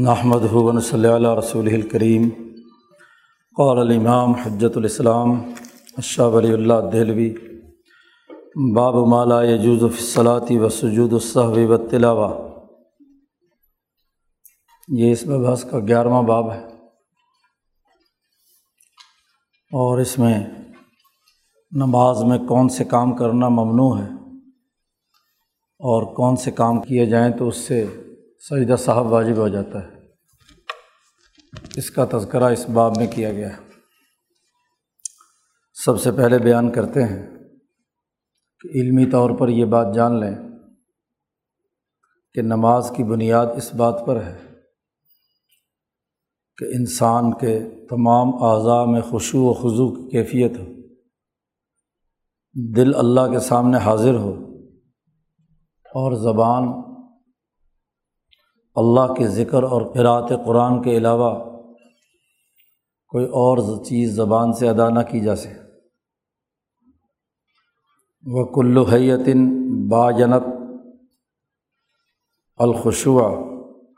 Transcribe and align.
نحمد 0.00 0.40
ہُون 0.52 0.80
صلی 0.80 1.08
اللہ 1.08 1.34
رسول 1.34 1.66
الکریم 1.66 2.28
قال 3.56 3.78
الامام 3.78 4.32
حجت 4.32 4.76
الاسلام 4.76 5.30
اشہ 5.96 6.22
ولی 6.22 6.52
اللہ 6.52 6.74
دہلوی 6.92 7.34
باب 8.74 8.94
مالا 8.94 9.42
یجوز 9.42 9.98
فصلاطی 9.98 10.58
و 10.58 10.68
سجود 10.68 11.12
الصحب 11.12 11.70
و 11.70 11.76
تلاوہ 11.76 12.48
یہ 14.88 15.12
اس 15.12 15.26
میں 15.26 15.38
بحث 15.38 15.64
کا 15.64 15.78
گیارہواں 15.78 16.22
باب 16.22 16.52
ہے۔ 16.52 16.66
اور 19.72 19.98
اس 19.98 20.18
میں 20.18 20.44
نماز 21.70 22.24
میں 22.24 22.38
کون 22.38 22.68
سے 22.68 22.84
کام 22.84 23.16
کرنا 23.16 23.48
ممنوع 23.48 23.98
ہے 23.98 24.08
اور 25.78 26.14
کون 26.14 26.36
سے 26.36 26.50
کام 26.50 26.82
کیے 26.82 27.06
جائیں 27.06 27.32
تو 27.32 27.48
اس 27.48 27.56
سے 27.56 27.86
سجدہ 28.50 28.76
صاحب 28.76 29.06
واجب 29.06 29.36
ہو 29.36 29.48
جاتا 29.48 29.82
ہے۔ 29.82 29.88
اس 31.76 31.90
کا 31.90 32.04
تذکرہ 32.04 32.44
اس 32.44 32.68
باب 32.68 32.96
میں 32.96 33.06
کیا 33.14 33.32
گیا۔ 33.32 33.48
ہے 33.48 33.62
سب 35.84 36.00
سے 36.00 36.12
پہلے 36.12 36.38
بیان 36.38 36.70
کرتے 36.70 37.02
ہیں 37.02 37.38
کہ 38.60 38.68
علمی 38.68 39.10
طور 39.10 39.30
پر 39.30 39.48
یہ 39.48 39.64
بات 39.64 39.94
جان 39.94 40.20
لیں 40.20 40.34
کہ 42.34 42.42
نماز 42.42 42.92
کی 42.96 43.04
بنیاد 43.04 43.46
اس 43.56 43.74
بات 43.74 44.02
پر 44.06 44.22
ہے 44.22 44.38
کہ 46.56 46.64
انسان 46.64 47.32
کے 47.32 47.58
تمام 47.90 48.42
اعضاء 48.42 48.84
میں 48.84 49.00
خوشو 49.00 49.38
و 49.38 49.54
خضو 49.54 49.94
کی 49.94 50.10
کیفیت 50.10 50.58
ہو، 50.58 50.64
دل 52.74 52.94
اللہ 52.94 53.32
کے 53.32 53.38
سامنے 53.38 53.78
حاضر 53.78 54.14
ہو 54.14 54.58
اور 55.84 56.12
زبان 56.12 56.91
اللہ 58.76 59.12
کے 59.14 59.26
ذکر 59.28 59.62
اور 59.62 59.82
قرأۃ 59.94 60.28
قرآن 60.44 60.82
کے 60.82 60.96
علاوہ 60.96 61.32
کوئی 63.12 63.24
اور 63.40 63.58
چیز 63.84 64.14
زبان 64.16 64.52
سے 64.52 64.68
ادا 64.68 64.88
نہ 64.88 65.00
کی 65.10 65.20
جا 65.20 65.36
سکے۔ 65.36 65.60
وہ 68.24 68.44
کلو 68.54 68.82
حیتن 68.84 69.40
با 69.88 70.10
جنت 70.10 70.44
الخشوا 72.60 73.28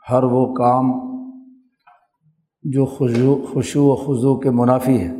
ہر 0.09 0.23
وہ 0.23 0.45
کام 0.53 0.91
جو 2.63 2.85
خوشو 2.87 3.35
خوشو 3.45 3.85
و 3.85 3.95
خضو 3.95 4.35
کے 4.39 4.49
منافی 4.49 4.97
ہے، 4.99 5.13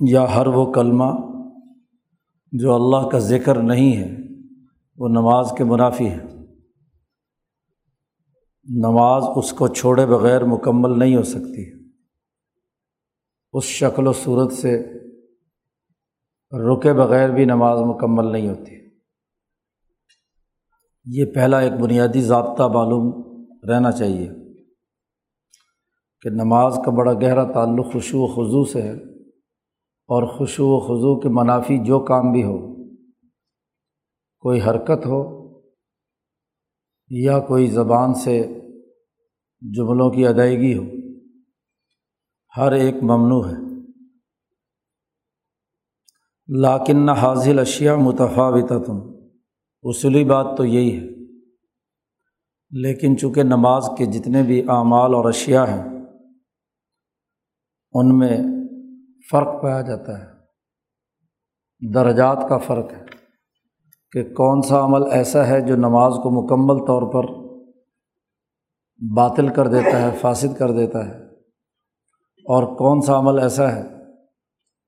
یا 0.00 0.24
ہر 0.34 0.46
وہ 0.46 0.64
کلمہ 0.72 1.10
جو 2.52 2.74
اللہ 2.74 3.08
کا 3.08 3.18
ذکر 3.18 3.62
نہیں 3.64 3.96
ہے، 3.96 4.10
وہ 4.98 5.08
نماز 5.10 5.52
کے 5.58 5.64
منافی 5.64 6.08
ہے۔ 6.10 6.29
نماز 8.64 9.22
اس 9.36 9.52
کو 9.52 9.68
چھوڑے 9.68 10.06
بغیر 10.06 10.44
مکمل 10.44 10.98
نہیں 10.98 11.16
ہو 11.16 11.22
سکتی۔ 11.22 11.88
اس 13.52 13.64
شکل 13.64 14.06
و 14.06 14.12
صورت 14.12 14.52
سے 14.52 14.78
رکے 16.52 16.92
بغیر 16.92 17.30
بھی 17.30 17.44
نماز 17.44 17.80
مکمل 17.80 18.32
نہیں 18.32 18.48
ہوتی۔ 18.48 18.74
یہ 21.04 21.24
پہلا 21.34 21.58
ایک 21.58 21.72
بنیادی 21.72 22.20
ضابطہ 22.20 22.62
معلوم 22.62 23.22
رہنا 23.70 23.92
چاہیے 23.92 24.28
کہ 26.20 26.30
نماز 26.30 26.78
کا 26.84 26.90
بڑا 26.90 27.12
گہرا 27.12 27.52
تعلق 27.52 27.92
خوشو 27.92 28.18
و 28.18 28.26
خضو 28.26 28.64
سے 28.64 28.82
ہے 28.82 28.92
اور 30.08 30.38
خوشو 30.38 30.64
و 30.66 30.80
خضو 30.80 31.20
کے 31.20 31.28
منافی 31.28 31.84
جو 31.84 32.00
کام 32.00 32.32
بھی 32.32 32.42
ہو، 32.44 32.84
کوئی 34.38 34.60
حرکت 34.60 35.06
ہو 35.06 35.39
یا 37.10 37.40
کوئی 37.40 37.66
زبان 37.66 38.14
سے 38.14 38.42
جملوں 39.60 40.10
کی 40.10 40.26
ادائیگی 40.26 40.78
ہو، 40.78 40.84
ہر 42.56 42.72
ایک 42.72 42.94
ممنوع 42.94 43.46
ہے۔ 43.46 43.70
لاکن 46.60 47.08
حاضل 47.08 47.58
اشیا 47.58 47.96
متفاوت 47.96 48.86
تم 48.86 48.96
اصولی 49.82 50.24
بات 50.24 50.46
تو 50.56 50.64
یہی 50.64 50.98
ہے۔ 50.98 51.10
لیکن 52.70 53.18
چونکہ 53.18 53.42
نماز 53.42 53.86
کے 53.98 54.06
جتنے 54.06 54.42
بھی 54.42 54.60
اعمال 54.60 55.14
اور 55.14 55.28
اشیا 55.28 55.64
ہیں، 55.68 55.84
ان 57.92 58.18
میں 58.18 58.38
فرق 59.30 59.62
پایا 59.62 59.80
جاتا 59.80 60.18
ہے۔ 60.18 60.40
درجات 61.92 62.46
کا 62.48 62.58
فرق 62.58 62.92
ہے۔ 62.92 63.19
کہ 64.12 64.22
کون 64.22 64.62
سا 64.62 64.84
عمل 64.84 65.12
ایسا 65.12 65.46
ہے 65.46 65.60
جو 65.60 65.76
نماز 65.76 66.12
کو 66.22 66.30
مکمل 66.30 66.86
طور 66.86 67.02
پر 67.12 67.50
باطل 69.16 69.48
کر 69.48 69.66
دیتا 69.66 70.02
ہے، 70.02 70.18
فاسد 70.20 70.58
کر 70.58 70.70
دیتا 70.70 71.06
ہے؟ 71.06 71.26
اور 72.44 72.76
کون 72.76 73.00
سا 73.00 73.18
عمل 73.18 73.38
ایسا 73.38 73.72
ہے 73.72 73.82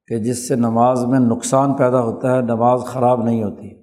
کہ 0.06 0.18
جس 0.18 0.48
سے 0.48 0.56
نماز 0.56 1.04
میں 1.04 1.20
نقصان 1.20 1.76
پیدا 1.76 2.00
ہوتا 2.00 2.36
ہے، 2.36 2.40
نماز 2.40 2.80
خراب 2.80 3.24
نہیں 3.24 3.42
ہوتی؟ 3.42 3.82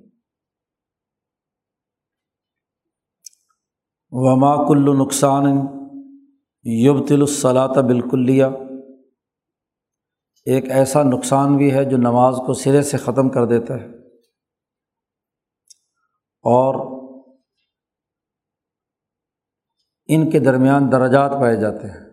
وما 4.12 4.68
کل 4.68 4.98
نقصان 4.98 5.44
یبتل 6.64 7.22
الصلاۃ 7.22 7.82
بالکلیہ 7.82 8.46
ایک 10.46 10.72
ایسا 10.72 11.04
نقصان 11.04 11.58
بھی 11.58 11.74
ہے 11.74 11.86
جو 11.86 11.98
نماز 11.98 12.36
کو 12.46 12.54
سرے 12.54 12.82
سے 12.82 12.98
ختم 12.98 13.30
کر 13.30 13.46
دیتا 13.46 13.74
ہے۔ 13.74 13.99
اور 16.42 17.00
ان 20.08 20.30
کے 20.30 20.40
درمیان 20.40 20.92
درجات 20.92 21.32
پائے 21.34 21.56
جاتے 21.56 21.88
ہیں۔ 21.88 22.10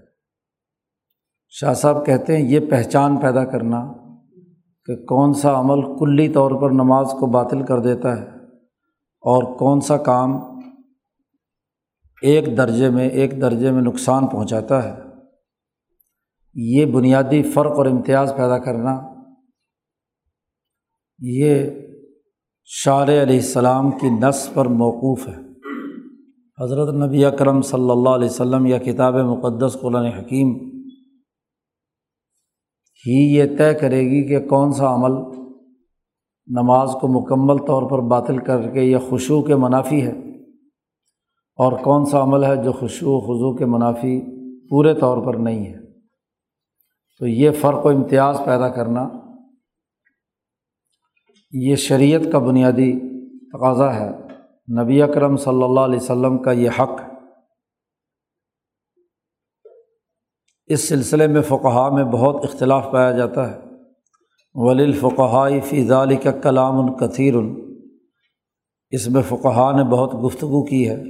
شاہ 1.48 1.75
صاحب 1.75 2.06
کہتے 2.06 2.37
ہیں، 2.37 2.44
یہ 2.44 2.60
پہچان 2.70 3.16
پیدا 3.16 3.44
کرنا 3.44 3.92
کہ 4.84 4.97
کون 4.97 5.34
سا 5.34 5.60
عمل 5.60 5.98
کلی 5.98 6.28
طور 6.28 6.50
پر 6.50 6.70
نماز 6.70 7.06
کو 7.20 7.26
باطل 7.26 7.66
کر 7.66 7.78
دیتا 7.78 8.16
ہے 8.16 8.22
اور 9.20 9.59
کون 9.59 9.81
سا 9.81 9.97
کام 9.97 10.31
ایک 12.22 12.56
درجے 12.56 12.91
میں، 12.91 13.08
ایک 13.08 13.41
درجے 13.41 13.70
میں 13.70 13.82
نقصان 13.82 14.26
پہنچاتا 14.26 14.84
ہے۔ 14.84 15.03
یہ 16.54 16.87
بنیادی 16.87 17.43
فرق 17.43 17.72
اور 17.72 17.87
امتیاز 17.87 18.34
پیدا 18.37 18.58
کرنا، 18.58 19.14
یہ 21.19 21.70
شار 22.69 23.03
علیہ 23.03 23.37
السلام 23.37 23.91
کی 23.91 24.10
نس 24.10 24.50
پر 24.54 24.66
موقوف 24.66 25.28
ہے۔ 25.28 25.34
حضرت 26.62 26.94
نبی 26.94 27.25
اکرم 27.25 27.62
صلی 27.62 27.91
اللہ 27.91 28.09
علیہ 28.09 28.28
وسلم 28.31 28.66
یا 28.66 28.78
کتاب 28.78 29.15
مقدس 29.15 29.77
قرآن 29.81 30.04
حکیم 30.04 30.54
ہی 33.06 33.34
یہ 33.34 33.44
طے 33.59 33.75
کرے 33.75 34.00
گی 34.00 34.28
کہ 34.28 34.49
کون 34.49 34.72
سا 34.72 34.94
عمل 34.94 35.12
نماز 36.47 36.91
کو 37.00 37.09
مکمل 37.09 37.66
طور 37.66 37.91
پر 37.91 37.99
باطل 37.99 38.38
کر 38.38 38.69
کے 38.69 38.82
یا 38.82 38.99
خوشو 38.99 39.43
کے 39.43 39.56
منافی 39.56 40.03
ہے 40.03 40.12
اور 41.56 41.72
کون 41.72 42.05
سا 42.05 42.22
عمل 42.22 42.44
ہے 42.44 42.65
جو 42.65 42.72
خوشو 42.72 43.06
و 43.10 43.21
خضو 43.21 43.56
کے 43.56 43.66
منافی 43.66 44.21
پورے 44.69 44.94
طور 44.94 45.26
پر 45.26 45.34
نہیں 45.34 45.66
ہے۔ 45.66 45.78
تو 47.19 47.26
یہ 47.26 47.50
فرق 47.50 47.87
و 47.87 47.88
امتیاز 47.88 48.41
پیدا 48.44 48.69
کرنا 48.69 49.09
یہ 51.62 51.77
شریعت 51.77 52.21
کا 52.33 52.39
بنیادی 52.39 52.93
تقاضا 53.49 53.94
ہے۔ 53.94 54.11
نبی 54.83 55.03
اکرم 55.03 55.37
صلی 55.37 55.62
اللہ 55.62 55.81
علیہ 55.81 56.00
وسلم 56.00 56.39
کا 56.39 56.53
یہ 56.53 56.71
حق 56.78 57.00
اس 60.67 60.89
سلسلے 60.89 61.27
میں 61.27 61.43
فقہ 61.43 61.91
میں 61.93 62.05
بہت 62.05 62.44
اختلاف 62.44 62.87
پایا 62.93 63.11
جاتا 63.11 63.50
ہے۔ 63.50 63.56
ولی 64.55 64.84
الفقہائی 64.84 65.61
فضالی 65.61 66.17
کا 66.17 66.31
کلام 66.31 66.75
الکثیر 66.75 67.34
اس 68.91 69.09
میں 69.09 69.23
فقہ 69.23 69.73
نے 69.77 69.84
بہت 69.84 70.25
گفتگو 70.25 70.65
کی 70.65 70.91
ہے 70.91 71.00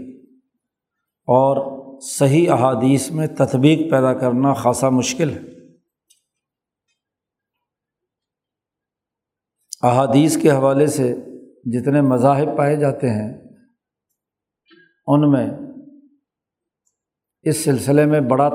اور 1.26 1.76
صحیح 2.00 2.50
احادیث 2.50 3.10
میں 3.10 3.26
تطبیق 3.26 3.90
پیدا 3.90 4.14
کرنا 4.14 4.52
خاصا 4.52 4.88
مشکل 4.88 5.30
ہے۔ 5.30 5.55
احادیث 9.82 10.42
کے 10.42 10.50
حوالے 10.50 10.86
سے 10.86 11.16
جتنے 11.64 12.00
مذاہب 12.00 12.58
پائے 12.58 12.76
جاتے 12.76 13.10
ہیں، 13.10 13.38
ان 15.06 15.30
میں 15.30 15.50
اس 17.42 17.64
سلسلے 17.64 18.06
میں 18.06 18.20
بڑا 18.20 18.48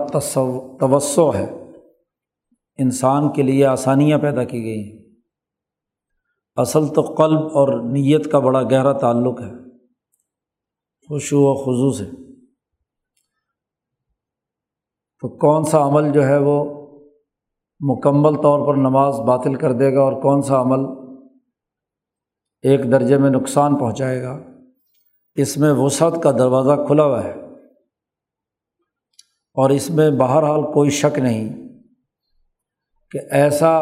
توسع 0.79 1.37
ہے۔ 1.37 1.51
انسان 2.77 3.33
کے 3.33 3.41
لیے 3.41 3.65
آسانیاں 3.65 4.19
پیدا 4.19 4.43
کی 4.43 4.63
گئی 4.63 4.91
ہیں۔ 4.91 5.05
اصل 6.55 6.87
تو 6.87 7.01
قلب 7.01 7.39
اور 7.39 7.83
نیت 7.83 8.31
کا 8.31 8.39
بڑا 8.39 8.63
گہرا 8.63 8.93
تعلق 8.93 9.41
ہے۔ 9.41 9.69
خوشو 11.07 11.37
و 11.39 11.55
خضو 11.55 11.91
سے۔ 11.91 12.05
تو 15.19 15.37
کون 15.37 15.63
سا 15.63 15.87
عمل 15.87 16.11
جو 16.11 16.25
ہے 16.25 16.37
وہ 16.37 16.81
مکمل 17.79 18.35
طور 18.35 18.67
پر 18.67 18.75
نماز 18.75 19.19
باطل 19.19 19.55
کر 19.55 19.71
دے 19.71 19.95
گا 19.95 20.01
اور 20.01 20.21
کون 20.21 20.41
سا 20.41 20.61
عمل 20.61 21.00
ایک 22.61 22.91
درجے 22.91 23.17
میں 23.17 23.29
نقصان 23.29 23.77
پہنچائے 23.77 24.23
گا۔ 24.23 24.39
اس 25.35 25.57
میں 25.57 25.71
وسعت 25.71 26.13
کا 26.23 26.31
دروازہ 26.31 26.87
کھلا 26.87 27.03
ہوا 27.03 27.23
ہے۔ 27.23 27.33
اور 29.53 29.69
اس 29.69 29.89
میں 29.89 30.09
بہرحال 30.09 30.61
کوئی 30.73 30.89
شک 30.89 31.19
نہیں 31.19 31.69
کہ 33.11 33.19
ایسا 33.31 33.81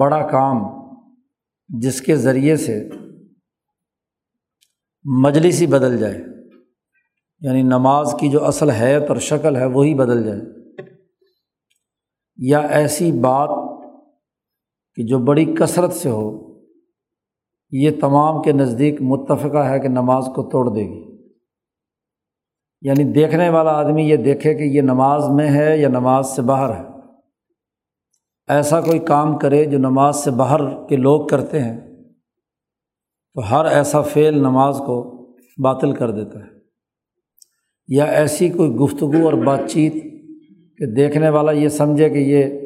بڑا 0.00 0.28
کام 0.28 0.56
جس 1.68 2.00
کے 2.00 2.16
ذریعے 2.16 2.56
سے 2.56 2.88
مجلس 5.04 5.60
ہی 5.60 5.66
بدل 5.66 5.98
جائے 5.98 6.18
یعنی 7.40 7.62
نماز 7.62 8.14
کی 8.20 8.28
جو 8.28 8.44
اصل 8.44 8.70
حیت 8.70 9.02
اور 9.08 9.16
شکل 9.16 9.56
ہے 9.56 9.66
وہی 9.66 9.94
بدل 9.94 10.24
جائے۔ 10.24 10.40
یا 12.36 12.58
ایسی 12.58 13.12
بات 13.12 13.48
کہ 14.94 15.02
جو 15.02 15.18
بڑی 15.18 15.54
کثرت 15.54 15.92
سے 15.92 16.08
ہو 16.08 16.51
یہ 17.72 17.90
تمام 18.00 18.42
کے 18.42 18.52
نزدیک 18.52 19.02
متفقہ 19.02 19.58
ہے 19.58 19.80
کہ 19.80 19.88
نماز 19.88 20.24
کو 20.26 20.50
توڑ 20.50 20.74
دے 20.74 20.80
گی۔ 20.80 21.12
یعنی 22.80 23.04
دیکھنے 23.04 23.48
والا 23.48 23.70
آدمی 23.70 24.02
یہ 24.02 24.16
دیکھے 24.16 24.54
کہ 24.54 24.62
یہ 24.62 24.80
نماز 24.80 25.28
میں 25.28 25.50
ہے 25.50 25.78
یا 25.78 25.88
نماز 25.88 26.26
سے 26.36 26.42
باہر 26.42 26.76
ہے۔ 26.76 26.84
ایسا 28.48 28.80
کوئی 28.80 28.98
کام 28.98 29.38
کرے 29.38 29.64
جو 29.64 29.78
نماز 29.78 30.16
سے 30.16 30.30
باہر 30.30 30.86
کے 30.86 30.96
لوگ 30.96 31.26
کرتے 31.26 31.60
ہیں، 31.60 31.80
تو 33.34 33.50
ہر 33.50 33.64
ایسا 33.64 34.02
فعل 34.02 34.38
نماز 34.38 34.78
کو 34.78 35.12
باطل 35.62 35.92
کر 35.92 36.10
دیتا 36.10 36.38
ہے۔ 36.38 36.52
یا 37.88 38.04
ایسی 38.04 38.48
کوئی 38.48 38.70
گفتگو 38.70 39.24
اور 39.24 39.32
بات 39.32 39.60
چیت 39.68 39.92
کہ 40.78 40.94
دیکھنے 40.94 41.28
والا 41.28 41.52
یہ 41.52 41.68
سمجھے 41.68 42.10
کہ 42.10 42.18
یہ 42.18 42.61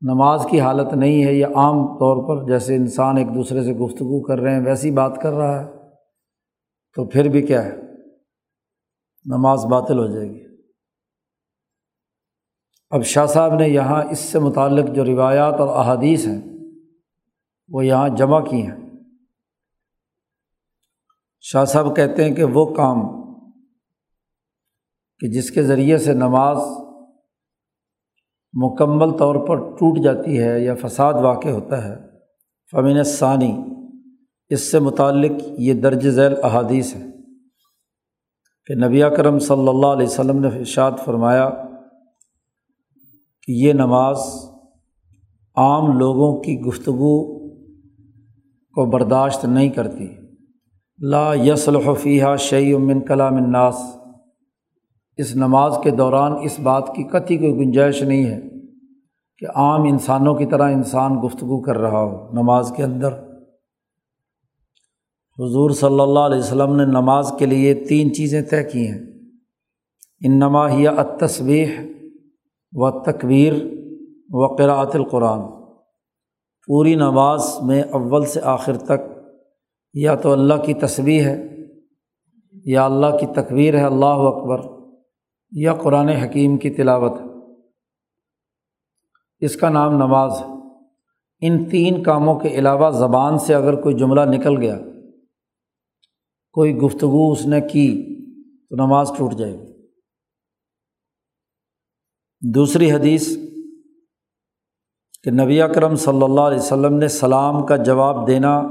نماز 0.00 0.46
کی 0.50 0.60
حالت 0.60 0.92
نہیں 0.92 1.24
ہے، 1.24 1.32
یہ 1.32 1.46
عام 1.46 1.86
طور 1.86 2.28
پر 2.28 2.52
جیسے 2.52 2.76
انسان 2.76 3.16
ایک 3.16 3.28
دوسرے 3.28 3.64
سے 3.64 3.72
گفتگو 3.72 4.22
کر 4.22 4.38
رہے 4.38 4.54
ہیں، 4.54 4.64
ویسی 4.64 4.90
بات 4.90 5.18
کر 5.22 5.32
رہا 5.32 5.60
ہے۔ 5.60 5.80
تو 6.94 7.08
پھر 7.08 7.28
بھی 7.28 7.42
کیا 7.42 7.64
ہے؟ 7.64 7.76
نماز 9.24 9.64
باطل 9.64 9.98
ہو 9.98 10.06
جائے 10.06 10.28
گی۔ 10.28 10.56
اب 12.90 13.02
شاہ 13.02 13.26
صاحب 13.26 13.54
نے 13.54 13.68
یہاں 13.68 14.02
اس 14.10 14.18
سے 14.18 14.38
متعلق 14.38 14.94
جو 14.94 15.04
روایات 15.04 15.54
اور 15.54 15.68
احادیث 15.68 16.26
ہیں، 16.26 16.40
وہ 17.68 17.86
یہاں 17.86 18.08
جمع 18.08 18.40
کی 18.40 18.66
ہیں۔ 18.66 18.76
شاہ 21.40 21.64
صاحب 21.64 21.96
کہتے 21.96 22.24
ہیں 22.24 22.34
کہ 22.34 22.44
وہ 22.44 22.74
کام 22.74 23.00
کہ 25.18 25.28
جس 25.28 25.50
کے 25.50 25.62
ذریعے 25.62 25.98
سے 25.98 26.14
نماز 26.14 26.56
مکمل 28.52 29.10
طور 29.10 29.34
پر 29.34 29.56
ٹوٹ 29.56 29.98
جاتی 29.98 30.40
ہے 30.40 30.60
یا 30.60 30.74
فساد 30.74 31.14
واقع 31.14 31.48
ہوتا 31.48 31.84
ہے۔ 31.84 31.96
فمین 32.72 33.02
ثانی 33.02 33.62
اس 34.48 34.70
سے 34.70 34.78
متعلق 34.78 35.30
یہ 35.58 35.74
درج 35.74 36.08
ذیل 36.08 36.34
احادیث 36.42 36.96
ہے 36.96 37.06
کہ 38.66 38.74
نبی 38.74 39.02
کرم 39.16 39.38
صلی 39.38 39.68
اللہ 39.68 39.86
علیہ 39.86 40.06
وسلم 40.06 40.38
نے 40.38 40.48
ارشاد 40.48 40.92
فرمایا 41.04 41.50
کہ 43.42 43.52
یہ 43.52 43.72
نماز 43.72 44.18
عام 45.56 45.98
لوگوں 45.98 46.42
کی 46.42 46.60
گفتگو 46.60 47.38
کو 48.74 48.90
برداشت 48.90 49.44
نہیں 49.44 49.68
کرتی۔ 49.68 50.06
لا 50.98 51.34
یسلحفیہ 51.34 52.24
شعی 52.38 52.76
من 52.76 53.00
کلام 53.00 53.36
الناس۔ 53.36 53.99
اس 55.20 55.36
نماز 55.36 55.78
کے 55.82 55.90
دوران 55.90 56.32
اس 56.42 56.60
بات 56.60 56.94
کی 56.96 57.02
کتھی 57.02 57.36
کوئی 57.38 57.54
گنجائش 57.54 58.02
نہیں 58.02 58.24
ہے 58.24 58.40
کہ 59.38 59.46
عام 59.54 59.82
انسانوں 59.82 60.34
کی 60.34 60.46
طرح 60.46 60.70
انسان 60.72 61.20
گفتگو 61.26 61.62
کر 61.62 61.78
رہا 61.78 62.02
ہو 62.02 62.32
نماز 62.32 62.72
کے 62.76 62.82
اندر۔ 62.82 63.12
حضور 65.38 65.70
صلی 65.70 66.00
اللہ 66.00 66.18
علیہ 66.18 66.38
وسلم 66.38 66.76
نے 66.76 66.84
نماز 66.84 67.32
کے 67.38 67.46
لیے 67.46 67.74
تین 67.74 68.14
چیزیں 68.14 68.42
طے 68.42 68.64
کی 68.64 68.88
ہیں۔ 68.88 68.98
ان 70.24 70.38
نماحیہ 70.38 70.90
تصویح 71.20 71.66
و 72.72 73.02
تکبیر 73.02 73.52
و 74.30 74.54
قراۃ 74.54 74.94
القرآن۔ 74.94 75.40
پوری 76.66 76.94
نماز 76.94 77.58
میں 77.62 77.82
اول 77.82 78.24
سے 78.24 78.40
آخر 78.42 78.76
تک 78.76 79.00
یا 79.94 80.14
تو 80.14 80.32
اللہ 80.32 80.54
کی 80.54 80.74
تصویر 80.74 81.26
ہے 81.26 81.46
یا 82.64 82.84
اللہ 82.84 83.16
کی 83.20 83.26
تکبیر 83.26 83.78
ہے، 83.78 83.84
اللہ 83.84 84.20
اکبر۔ 84.30 84.79
یا 85.52 85.74
قرآن 85.74 86.08
حکیم 86.08 86.58
کی 86.58 86.70
تلاوت۔ 86.70 87.20
اس 89.40 89.56
کا 89.56 89.68
نام 89.68 89.92
نماز۔ 89.92 90.32
ہے 90.32 90.60
ان 91.40 91.68
تین 91.68 92.02
کاموں 92.02 92.40
کے 92.40 92.48
علاوہ 92.48 92.90
زبان 92.90 93.38
سے 93.38 93.54
اگر 93.54 93.80
کوئی 93.80 93.94
جملہ 93.94 94.20
نکل 94.20 94.60
گیا، 94.60 94.78
کوئی 96.52 96.76
گفتگو 96.76 97.32
اس 97.32 97.46
نے 97.46 97.60
کی، 97.60 98.06
تو 98.68 98.76
نماز 98.76 99.10
ٹوٹ 99.18 99.34
جائے 99.34 99.52
گی۔ 99.52 99.86
دوسری 102.54 102.92
حدیث، 102.92 103.36
کہ 105.22 105.30
نبی 105.30 105.62
اکرم 105.62 105.96
صلی 105.96 106.22
اللہ 106.22 106.40
علیہ 106.40 106.58
وسلم 106.58 106.94
نے 106.94 107.08
سلام 107.08 107.66
کا 107.66 107.76
جواب 107.76 108.26
دینا 108.26 108.62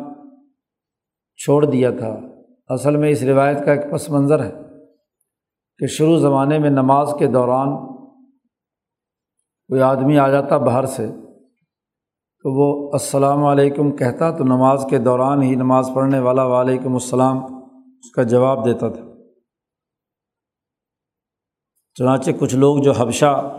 چھوڑ 1.37 1.65
دیا 1.65 1.91
تھا۔ 1.91 2.19
اصل 2.67 2.95
میں 2.95 3.09
اس 3.09 3.23
روایت 3.23 3.65
کا 3.65 3.73
ایک 3.73 3.91
پس 3.91 4.09
منظر 4.09 4.43
ہے۔ 4.43 4.69
کہ 5.79 5.87
شروع 5.87 6.19
زمانے 6.19 6.59
میں 6.59 6.69
نماز 6.69 7.07
کے 7.19 7.27
دوران 7.27 7.87
کوئی 9.67 9.81
آدمی 9.81 10.17
آ 10.17 10.29
جاتا 10.29 10.57
باہر 10.57 10.85
سے 10.85 11.07
تو 12.41 12.51
وہ 12.55 12.91
السلام 12.93 13.45
علیکم 13.45 13.95
کہتا 13.95 14.37
تو 14.37 14.43
نماز 14.43 14.85
کے 14.89 14.97
دوران 14.97 15.41
ہی 15.41 15.55
نماز 15.55 15.89
پڑھنے 15.95 16.19
والا 16.19 16.45
وعلیکم 16.45 16.93
السلام 16.93 17.37
اس 17.99 18.11
کا 18.11 18.23
جواب 18.23 18.65
دیتا 18.65 18.89
تھا۔ 18.89 19.03
چنانچہ 21.93 22.31
کچھ 22.39 22.55
لوگ 22.55 22.77
جو 22.77 22.91
حبشہ 22.91 23.55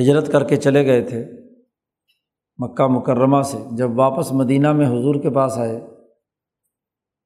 ہجرت 0.00 0.32
کر 0.32 0.44
کے 0.44 0.56
چلے 0.56 0.86
گئے 0.86 1.02
تھے 1.02 1.26
مکہ 2.58 2.86
مکرمہ 2.86 3.42
سے، 3.42 3.58
جب 3.76 3.98
واپس 3.98 4.32
مدینہ 4.32 4.72
میں 4.72 4.86
حضور 4.86 5.14
کے 5.14 5.30
پاس 5.30 5.58
آئے 5.58 5.99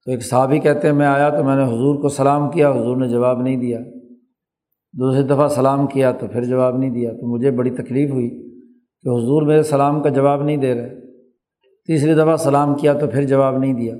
تو 0.04 0.10
ایک 0.10 0.26
صحابی 0.26 0.58
کہتے 0.58 0.88
ہیں، 0.88 0.94
میں 0.94 1.06
آیا 1.06 1.30
تو 1.30 1.44
میں 1.44 1.56
نے 1.56 1.64
حضور 1.64 2.02
کو 2.02 2.08
سلام 2.08 2.50
کیا، 2.50 2.70
حضور 2.70 2.96
نے 2.96 3.08
جواب 3.08 3.42
نہیں 3.42 3.56
دیا۔ 3.56 3.78
دوسری 4.92 5.22
دفعہ 5.22 5.48
سلام 5.48 5.86
کیا 5.86 6.12
تو 6.12 6.26
پھر 6.26 6.44
جواب 6.44 6.78
نہیں 6.78 6.90
دیا۔ 6.90 7.12
تو 7.12 7.34
مجھے 7.34 7.50
بڑی 7.50 7.70
تکلیف 7.70 8.10
ہوئی 8.10 8.30
کہ 9.02 9.08
حضور 9.08 9.42
میرے 9.42 9.62
سلام 9.62 10.02
کا 10.02 10.08
جواب 10.08 10.42
نہیں 10.42 10.56
دے 10.56 10.74
رہے۔ 10.74 11.00
تیسری 11.86 12.14
دفعہ 12.14 12.36
سلام 12.36 12.74
کیا 12.74 12.92
تو 12.92 13.06
پھر 13.06 13.22
جواب 13.22 13.58
نہیں 13.58 13.74
دیا۔ 13.74 13.94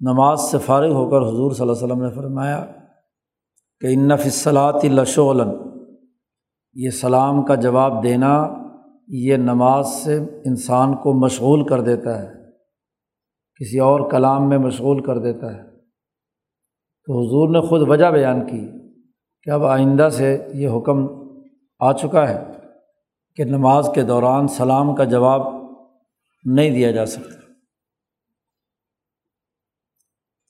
نماز 0.00 0.40
سے 0.40 0.58
فارغ 0.58 0.92
ہو 0.92 1.10
کر 1.10 1.16
حضور 1.16 1.50
صلی 1.50 1.68
اللہ 1.68 1.72
علیہ 1.72 1.84
وسلم 1.84 2.04
نے 2.04 2.10
فرمایا 2.10 2.66
کہ 3.80 3.86
ان 3.86 4.16
فصلاط 4.16 4.84
لشعلن 4.84 5.50
یہ 6.74 6.90
سلام 6.90 7.42
کا 7.42 7.54
جواب 7.54 8.04
دینا 8.04 8.48
یہ 9.08 9.36
نماز 9.36 9.88
سے 9.88 10.18
انسان 10.44 10.94
کو 10.94 11.12
مشغول 11.14 11.66
کر 11.66 11.80
دیتا 11.80 12.22
ہے۔ 12.22 12.41
کسی 13.62 13.78
اور 13.78 14.10
کلام 14.10 14.48
میں 14.48 14.58
مشغول 14.58 15.02
کر 15.02 15.18
دیتا 15.18 15.56
ہے۔ 15.56 15.62
تو 17.06 17.20
حضور 17.20 17.48
نے 17.48 17.68
خود 17.68 17.88
وجہ 17.88 18.06
بیان 18.06 18.46
کی 18.46 18.68
کہ 19.42 19.50
اب 19.50 19.64
آئندہ 19.64 20.08
سے 20.12 20.46
یہ 20.54 20.68
حکم 20.68 21.06
آ 21.78 21.92
چکا 21.92 22.28
ہے 22.28 22.44
کہ 23.36 23.44
نماز 23.44 23.88
کے 23.94 24.02
دوران 24.02 24.48
سلام 24.48 24.94
کا 24.94 25.04
جواب 25.04 25.42
نہیں 26.44 26.70
دیا 26.70 26.90
جا 26.90 27.06
سکتا۔ 27.06 27.52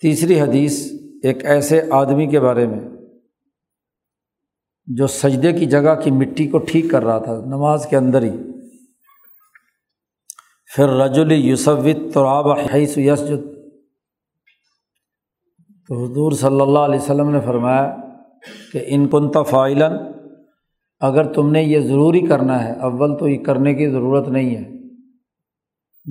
تیسری 0.02 0.40
حدیث 0.40 0.92
ایک 1.22 1.44
ایسے 1.44 1.82
آدمی 1.90 2.26
کے 2.26 2.40
بارے 2.40 2.66
میں 2.66 2.80
جو 4.86 5.06
سجدے 5.06 5.52
کی 5.52 5.66
جگہ 5.66 6.00
کی 6.04 6.10
مٹی 6.10 6.48
کو 6.48 6.58
ٹھیک 6.58 6.90
کر 6.90 7.02
رہا 7.02 7.18
تھا، 7.18 7.34
نماز 7.46 7.86
کے 7.86 7.96
اندر 7.96 8.22
ہی۔ 8.22 8.51
پھر 10.74 10.88
رجول 10.88 11.32
یوسوت 11.32 12.14
تراب 12.14 12.48
حیث 12.74 12.98
یسجد۔ 12.98 13.42
تو 15.88 16.04
حضور 16.04 16.32
صلی 16.32 16.60
اللہ 16.60 16.78
علیہ 16.78 17.00
وسلم 17.00 17.30
نے 17.30 17.40
فرمایا 17.40 17.96
کہ 18.72 18.84
ان 18.86 19.08
کنتا 19.08 19.42
فائلن، 19.42 19.92
اگر 21.00 21.32
تم 21.32 21.50
نے 21.50 21.62
یہ 21.62 21.80
ضروری 21.80 22.20
کرنا 22.20 22.64
ہے، 22.64 22.72
اول 22.72 23.18
تو 23.18 23.28
یہ 23.28 23.44
کرنے 23.44 23.74
کی 23.74 23.90
ضرورت 23.90 24.28
نہیں 24.28 24.56
ہے۔ 24.56 24.70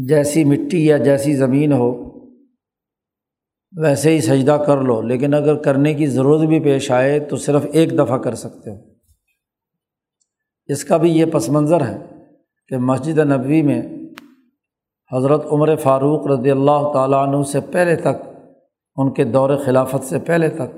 جیسی 0.08 0.44
مٹی 0.44 0.86
یا 0.86 0.98
جیسی 0.98 1.36
زمین 1.36 1.74
ہو، 1.74 2.12
ویسے 3.82 4.10
ہی 4.10 4.22
سجدہ 4.22 4.64
کر 4.68 4.82
لو، 4.82 5.02
لیکن 5.02 5.34
اگر 5.34 5.56
کرنے 5.56 5.94
کی 5.94 6.08
ضرورت 6.08 6.48
بھی 6.48 6.60
پیش 6.60 6.92
آئے 6.92 7.20
تو 7.20 7.36
صرف 7.36 7.66
ایک 7.74 7.98
دفعہ 7.98 8.18
کر 8.18 8.36
سکتے 8.36 8.70
ہو۔ 8.70 8.76
اس 10.68 10.84
کا 10.84 10.98
بھی 10.98 11.12
یہ 11.12 11.26
پس 11.26 11.50
منظر 11.50 11.88
ہے 11.88 11.98
کہ 12.68 12.78
مسجد 12.78 13.18
نبوی 13.18 13.62
میں 13.62 13.82
حضرت 15.18 15.46
عمر 15.52 15.76
فاروق 15.76 16.28
رضی 16.28 16.52
اللہ 16.52 16.92
تعالیٰ 16.94 17.28
عنہ 17.28 17.44
سے 17.44 17.60
پہلے 17.72 17.96
تک، 17.96 18.30
ان 18.96 19.14
کے 19.14 19.24
دور 19.24 19.58
خلافت 19.66 20.04
سے 20.04 20.20
پہلے 20.20 20.50
تک 20.50 20.78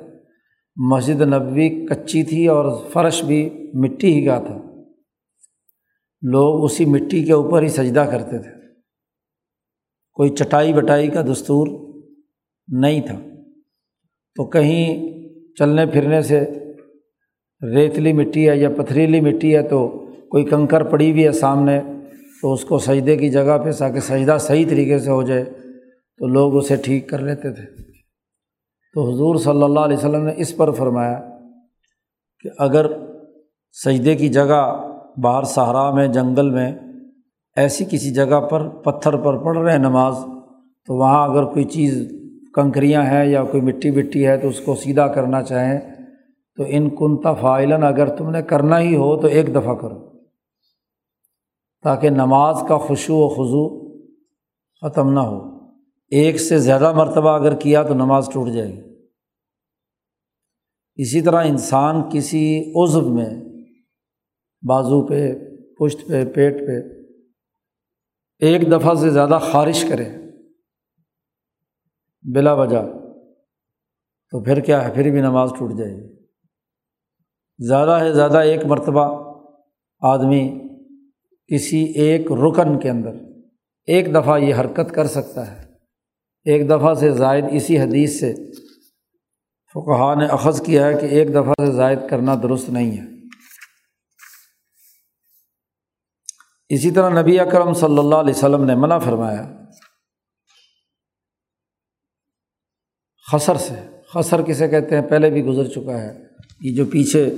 مسجد 0.75 1.21
نبوی 1.21 1.85
کچی 1.85 2.23
تھی 2.23 2.47
اور 2.47 2.77
فرش 2.93 3.23
بھی 3.23 3.71
مٹی 3.73 4.13
ہی 4.13 4.25
کا 4.25 4.39
تھا۔ 4.39 4.57
لوگ 6.21 6.63
اسی 6.63 6.85
مٹی 6.85 7.23
کے 7.23 7.33
اوپر 7.33 7.61
ہی 7.61 7.67
سجدہ 7.67 7.99
کرتے 7.99 8.39
تھے۔ 8.39 8.49
کوئی 10.13 10.29
چٹائی 10.29 10.73
بٹائی 10.73 11.07
کا 11.07 11.21
دستور 11.21 11.67
نہیں 12.67 13.01
تھا۔ 13.01 13.19
تو 14.35 14.45
کہیں 14.45 15.13
چلنے 15.59 15.85
پھرنے 15.85 16.21
سے 16.21 16.45
ریتلی 17.75 18.13
مٹی 18.13 18.49
ہے 18.49 18.57
یا 18.57 18.69
پتھریلی 18.69 19.21
مٹی 19.21 19.55
ہے 19.55 19.67
تو 19.67 19.87
کوئی 20.29 20.43
کنکر 20.43 20.83
پڑی 20.83 21.11
ہوئی 21.11 21.25
ہے 21.25 21.31
سامنے 21.31 21.81
تو 22.43 22.53
اس 22.53 22.65
کو 22.65 22.79
سجدے 22.79 23.17
کی 23.17 23.29
جگہ 23.29 23.57
پہ 23.57 23.71
تاکہ 23.71 23.99
سجدہ 23.99 24.37
صحیح 24.39 24.65
طریقے 24.69 24.99
سے 24.99 25.11
ہو 25.11 25.23
جائے، 25.23 25.43
تو 26.17 26.27
لوگ 26.27 26.55
اسے 26.55 26.75
ٹھیک 26.75 27.09
کر 27.09 27.19
لیتے 27.19 27.51
تھے۔ 27.53 27.65
تو 28.93 29.13
حضور 29.13 29.35
صلی 29.35 29.63
اللہ 29.63 29.79
علیہ 29.79 29.97
وسلم 29.97 30.25
نے 30.25 30.31
اس 30.37 30.57
پر 30.57 30.71
فرمایا 30.71 31.19
کہ 32.39 32.49
اگر 32.57 32.85
سجدے 33.85 34.15
کی 34.15 34.29
جگہ 34.29 34.89
باہر 35.17 35.43
صحرا 35.43 35.91
میں، 35.91 36.07
جنگل 36.07 36.49
میں 36.49 36.71
ایسی 37.55 37.85
کسی 37.85 38.13
جگہ 38.13 38.41
پر 38.41 38.69
پتھر 38.69 39.15
پر 39.15 39.37
پڑھ 39.37 39.57
رہے 39.57 39.71
ہیں 39.71 39.79
نماز، 39.79 40.15
تو 40.87 40.95
وہاں 40.95 41.27
اگر 41.29 41.43
کوئی 41.43 41.65
چیز، 41.65 42.11
کنکریاں 42.53 43.03
ہیں 43.03 43.25
یا 43.25 43.43
کوئی 43.43 43.63
مٹی 43.63 43.89
وٹی 43.89 44.27
ہے 44.27 44.37
تو 44.37 44.47
اس 44.47 44.59
کو 44.59 44.75
سیدھا 44.75 45.07
کرنا 45.07 45.41
چاہیں، 45.41 45.79
تو 46.55 46.63
ان 46.67 46.89
کنتا 46.89 47.33
فائلن، 47.33 47.83
اگر 47.83 48.15
تم 48.15 48.29
نے 48.29 48.41
کرنا 48.41 48.79
ہی 48.79 48.95
ہو 48.95 49.21
تو 49.21 49.27
ایک 49.27 49.55
دفعہ 49.55 49.75
کرو۔ 49.75 50.12
تاکہ 51.83 52.09
نماز 52.09 52.55
کا 52.69 52.77
خوشو 52.77 53.13
و 53.15 53.29
خضو 53.29 53.93
ختم 54.81 55.13
نہ 55.13 55.19
ہو۔ 55.19 55.67
ایک 56.09 56.37
سے 56.37 56.59
زیادہ 56.59 56.93
مرتبہ 56.93 57.29
اگر 57.29 57.55
کیا 57.55 57.83
تو 57.83 57.93
نماز 57.93 58.29
ٹوٹ 58.33 58.47
جائے 58.47 58.73
گی۔ 58.73 58.93
اسی 60.95 61.21
طرح 61.21 61.43
انسان 61.43 61.95
کسی 62.11 62.73
عزب 62.75 63.03
میں، 63.03 63.29
بازو 64.67 65.07
پہ، 65.07 65.33
پشت 65.79 66.07
پہ، 66.07 66.25
پیٹ 66.25 66.67
پہ 66.67 67.03
ایک 68.39 68.71
دفعہ 68.71 68.93
سے 68.93 69.09
زیادہ 69.09 69.39
خارش 69.51 69.85
کرے 69.89 70.09
بلا 72.33 72.53
وجہ 72.53 72.83
تو 74.31 74.43
پھر 74.43 74.59
کیا 74.59 74.87
ہے؟ 74.87 74.93
پھر 74.93 75.11
بھی 75.11 75.21
نماز 75.21 75.51
ٹوٹ 75.59 75.71
جائے 75.77 75.91
گی۔ 75.91 76.25
زیادہ 77.67 77.97
سے 78.01 78.13
زیادہ 78.13 78.37
ایک 78.37 78.65
مرتبہ 78.65 79.33
آدمی 80.01 80.59
کسی 81.47 81.83
ایک 81.83 82.31
رکن 82.31 82.79
کے 82.79 82.89
اندر 82.89 83.11
ایک 83.85 84.05
دفعہ 84.15 84.39
یہ 84.39 84.55
حرکت 84.55 84.95
کر 84.95 85.07
سکتا 85.07 85.51
ہے۔ 85.51 85.63
ایک 86.43 86.69
دفعہ 86.69 86.93
سے 86.93 87.11
زائد 87.11 87.43
اسی 87.51 87.79
حدیث 87.79 88.19
سے 88.19 88.33
فقہ 89.73 90.15
نے 90.15 90.25
اخذ 90.25 90.61
کیا 90.61 90.87
ہے 90.87 90.93
کہ 90.93 91.05
ایک 91.05 91.29
دفعہ 91.29 91.65
سے 91.65 91.71
زائد 91.71 91.99
کرنا 92.09 92.35
درست 92.43 92.69
نہیں 92.69 92.97
ہے۔ 92.97 93.03
اسی 96.69 96.91
طرح 96.91 97.21
نبی 97.21 97.39
اکرم 97.39 97.73
صلی 97.73 97.97
اللہ 97.97 98.15
علیہ 98.15 98.33
وسلم 98.35 98.63
نے 98.63 98.75
منع 98.75 98.97
فرمایا 98.97 99.65
خسر 103.31 103.55
سے۔ 103.55 103.73
خسر 104.13 104.41
کسے 104.41 104.67
کہتے 104.67 104.99
ہیں؟ 104.99 105.09
پہلے 105.09 105.29
بھی 105.29 105.43
گزر 105.43 105.67
چکا 105.67 106.01
ہے۔ 106.01 106.23
یہ 106.61 106.75
جو 106.75 106.85
پیچھے 106.85 107.33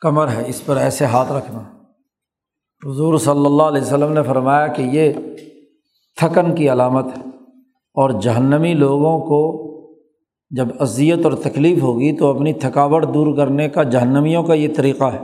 کمر 0.00 0.28
ہے، 0.28 0.48
اس 0.48 0.62
پر 0.66 0.76
ایسے 0.76 1.04
ہاتھ 1.04 1.32
رکھنا۔ 1.32 1.75
حضور 2.86 3.18
صلی 3.18 3.46
اللہ 3.46 3.62
علیہ 3.62 3.82
وسلم 3.82 4.12
نے 4.12 4.22
فرمایا 4.22 4.66
کہ 4.66 4.82
یہ 4.82 5.12
تھکن 6.16 6.54
کی 6.54 6.72
علامت 6.72 7.18
ہے 7.18 7.22
اور 7.94 8.10
جہنمی 8.10 8.74
لوگوں 8.74 9.20
کو 9.20 9.66
جب 10.50 10.66
اذیت 10.80 11.24
اور 11.24 11.32
تکلیف 11.32 11.82
ہوگی 11.82 12.16
تو 12.16 12.34
اپنی 12.34 12.52
تھکاوٹ 12.52 13.14
دور 13.14 13.36
کرنے 13.36 13.68
کا 13.68 13.82
جہنمیوں 13.82 14.42
کا 14.42 14.54
یہ 14.54 14.68
طریقہ 14.76 15.04
ہے۔ 15.04 15.20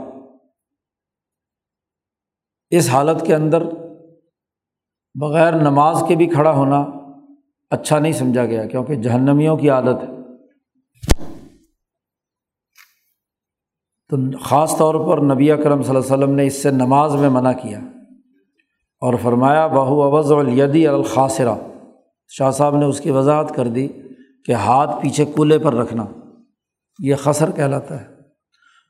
اس 2.69 2.89
حالت 2.89 3.25
کے 3.25 3.35
اندر 3.35 3.63
بغیر 5.15 5.53
نماز 5.53 6.03
کے 6.07 6.15
بھی 6.15 6.25
کھڑا 6.25 6.51
ہونا 6.51 6.85
اچھا 7.71 7.99
نہیں 7.99 8.13
سمجھا 8.13 8.45
گیا 8.45 8.65
کیونکہ 8.65 8.95
جہنمیوں 8.95 9.57
کی 9.57 9.69
عادت 9.69 10.09
ہے۔ 10.09 10.12
تو 14.13 14.37
خاص 14.41 14.77
طور 14.77 14.95
پر 14.95 15.17
نبی 15.17 15.47
کرم 15.47 15.83
صلی 15.83 15.95
اللہ 15.95 16.13
علیہ 16.13 16.23
وسلم 16.23 16.35
نے 16.35 16.45
اس 16.45 16.63
سے 16.63 16.71
نماز 16.71 17.15
میں 17.15 17.29
منع 17.29 17.51
کیا 17.51 17.79
اور 19.01 19.13
فرمایا 19.21 19.67
بہو 19.67 20.01
اوز 20.01 20.31
الیدی 20.31 20.87
الخاصرہ 20.87 21.55
شاہ 22.27 22.51
صاحب 22.51 22.77
نے 22.77 22.85
اس 22.85 23.01
کی 23.01 23.11
وضاحت 23.11 23.55
کر 23.55 23.67
دی 23.67 23.87
کہ 24.45 24.51
ہاتھ 24.51 25.01
پیچھے 25.01 25.25
کولے 25.25 25.59
پر 25.59 25.73
رکھنا، 25.73 26.05
یہ 26.99 27.15
خسر 27.15 27.51
کہلاتا 27.51 28.01
ہے۔ 28.01 28.05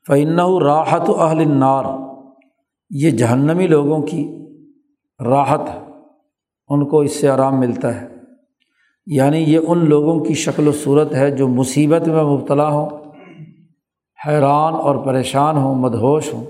فعن 0.06 0.40
راحت 0.62 1.10
اہل 1.18 1.48
نار 1.48 1.84
یہ 2.90 3.10
جہنمی 3.10 3.66
لوگوں 3.66 4.02
کی 4.02 4.46
راحت 5.20 5.62
ان 6.68 6.88
کو 6.88 7.00
اس 7.00 7.20
سے 7.20 7.30
آرام 7.30 7.60
ملتا 7.60 8.00
ہے۔ 8.00 8.08
یعنی 9.06 9.38
یہ 9.38 9.58
ان 9.68 9.88
لوگوں 9.88 10.24
کی 10.24 10.34
شکل 10.34 10.68
و 10.68 10.72
صورت 10.72 11.14
ہے 11.14 11.30
جو 11.30 11.48
مصیبت 11.48 12.08
میں 12.08 12.24
مبتلا 12.24 12.68
ہوں 12.68 13.03
حیران 14.26 14.74
اور 14.74 15.06
پریشان 15.06 15.56
ہوں، 15.56 15.74
مدہوش 15.74 16.32
ہوں۔ 16.32 16.44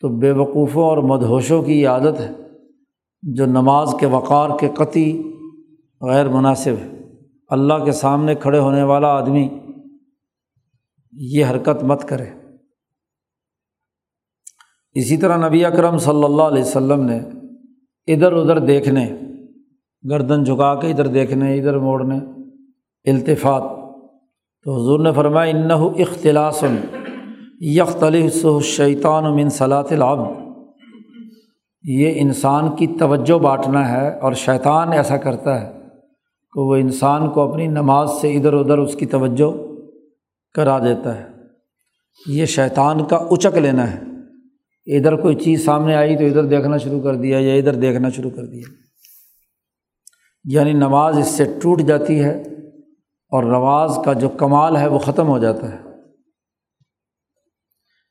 تو 0.00 0.08
بے 0.08 0.30
وقوفوں 0.30 0.82
اور 0.82 0.98
مدہوشوں 0.98 1.62
کی 1.62 1.80
یہ 1.82 1.88
عادت 1.88 2.20
ہے 2.20 2.30
جو 3.22 3.46
نماز 3.46 3.94
کے 4.00 4.06
وقار 4.06 4.50
کے 4.60 4.68
قطعی 4.74 5.22
غیر 6.00 6.28
مناسب 6.28 6.70
ہے۔ 6.70 7.00
اللہ 7.48 7.84
کے 7.84 7.92
سامنے 7.92 8.34
کھڑے 8.34 8.58
ہونے 8.58 8.82
والا 8.82 9.08
آدمی 9.08 9.48
یہ 11.12 11.44
حرکت 11.44 11.84
مت 11.84 12.08
کرے۔ 12.08 12.26
اسی 14.92 15.16
طرح 15.16 15.48
نبی 15.48 15.64
اکرم 15.64 15.98
صلی 15.98 16.24
اللہ 16.24 16.42
علیہ 16.42 16.62
وسلم 16.62 17.04
نے 17.04 17.16
ادھر 18.06 18.32
ادھر 18.32 18.58
دیکھنے، 18.58 19.16
گردن 20.10 20.44
جھکا 20.44 20.74
کے 20.74 20.90
ادھر 20.90 21.06
دیکھنے، 21.06 21.58
ادھر 21.58 21.78
موڑنے، 21.78 22.18
التفات 23.10 23.83
تو 24.64 24.72
حضور 24.72 25.00
نے 25.00 25.12
فرمایا 25.12 25.50
ان 25.50 25.68
اور 53.34 53.42
نماز 53.42 53.98
کا 54.04 54.12
جو 54.12 54.28
کمال 54.28 54.76
ہے 54.76 54.88
وہ 54.88 54.98
ختم 54.98 55.28
ہو 55.28 55.38
جاتا 55.38 55.72
ہے۔ 55.72 55.78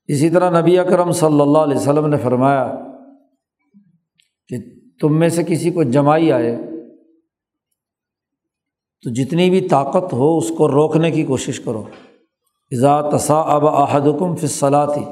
اسی 0.08 0.30
طرح 0.30 0.62
نبی 0.62 0.80
اکرم 0.80 1.12
صلی 1.12 1.42
اللہ 1.42 1.58
علیہ 1.58 1.78
وسلم 1.78 2.08
نے 2.08 2.18
فرمایا 2.18 2.76
کہ 4.48 4.56
تم 5.02 5.20
میں 5.20 5.30
سے 5.30 5.44
کسی 5.44 5.72
کو 5.72 5.84
جمائی 5.84 6.32
آئے 6.32 6.56
تو 9.04 9.10
جتنی 9.10 9.50
بھی 9.50 9.68
طاقت 9.68 10.14
ہو 10.14 10.38
اس 10.38 10.52
کو 10.58 10.68
روکنے 10.68 11.12
کی 11.12 11.24
کوشش 11.24 11.60
کرو۔ 11.60 11.84
اذا 12.72 13.10
تصا 13.10 13.42
اب 13.42 13.68
احدکم 13.68 14.36
فصلاتی 14.36 15.06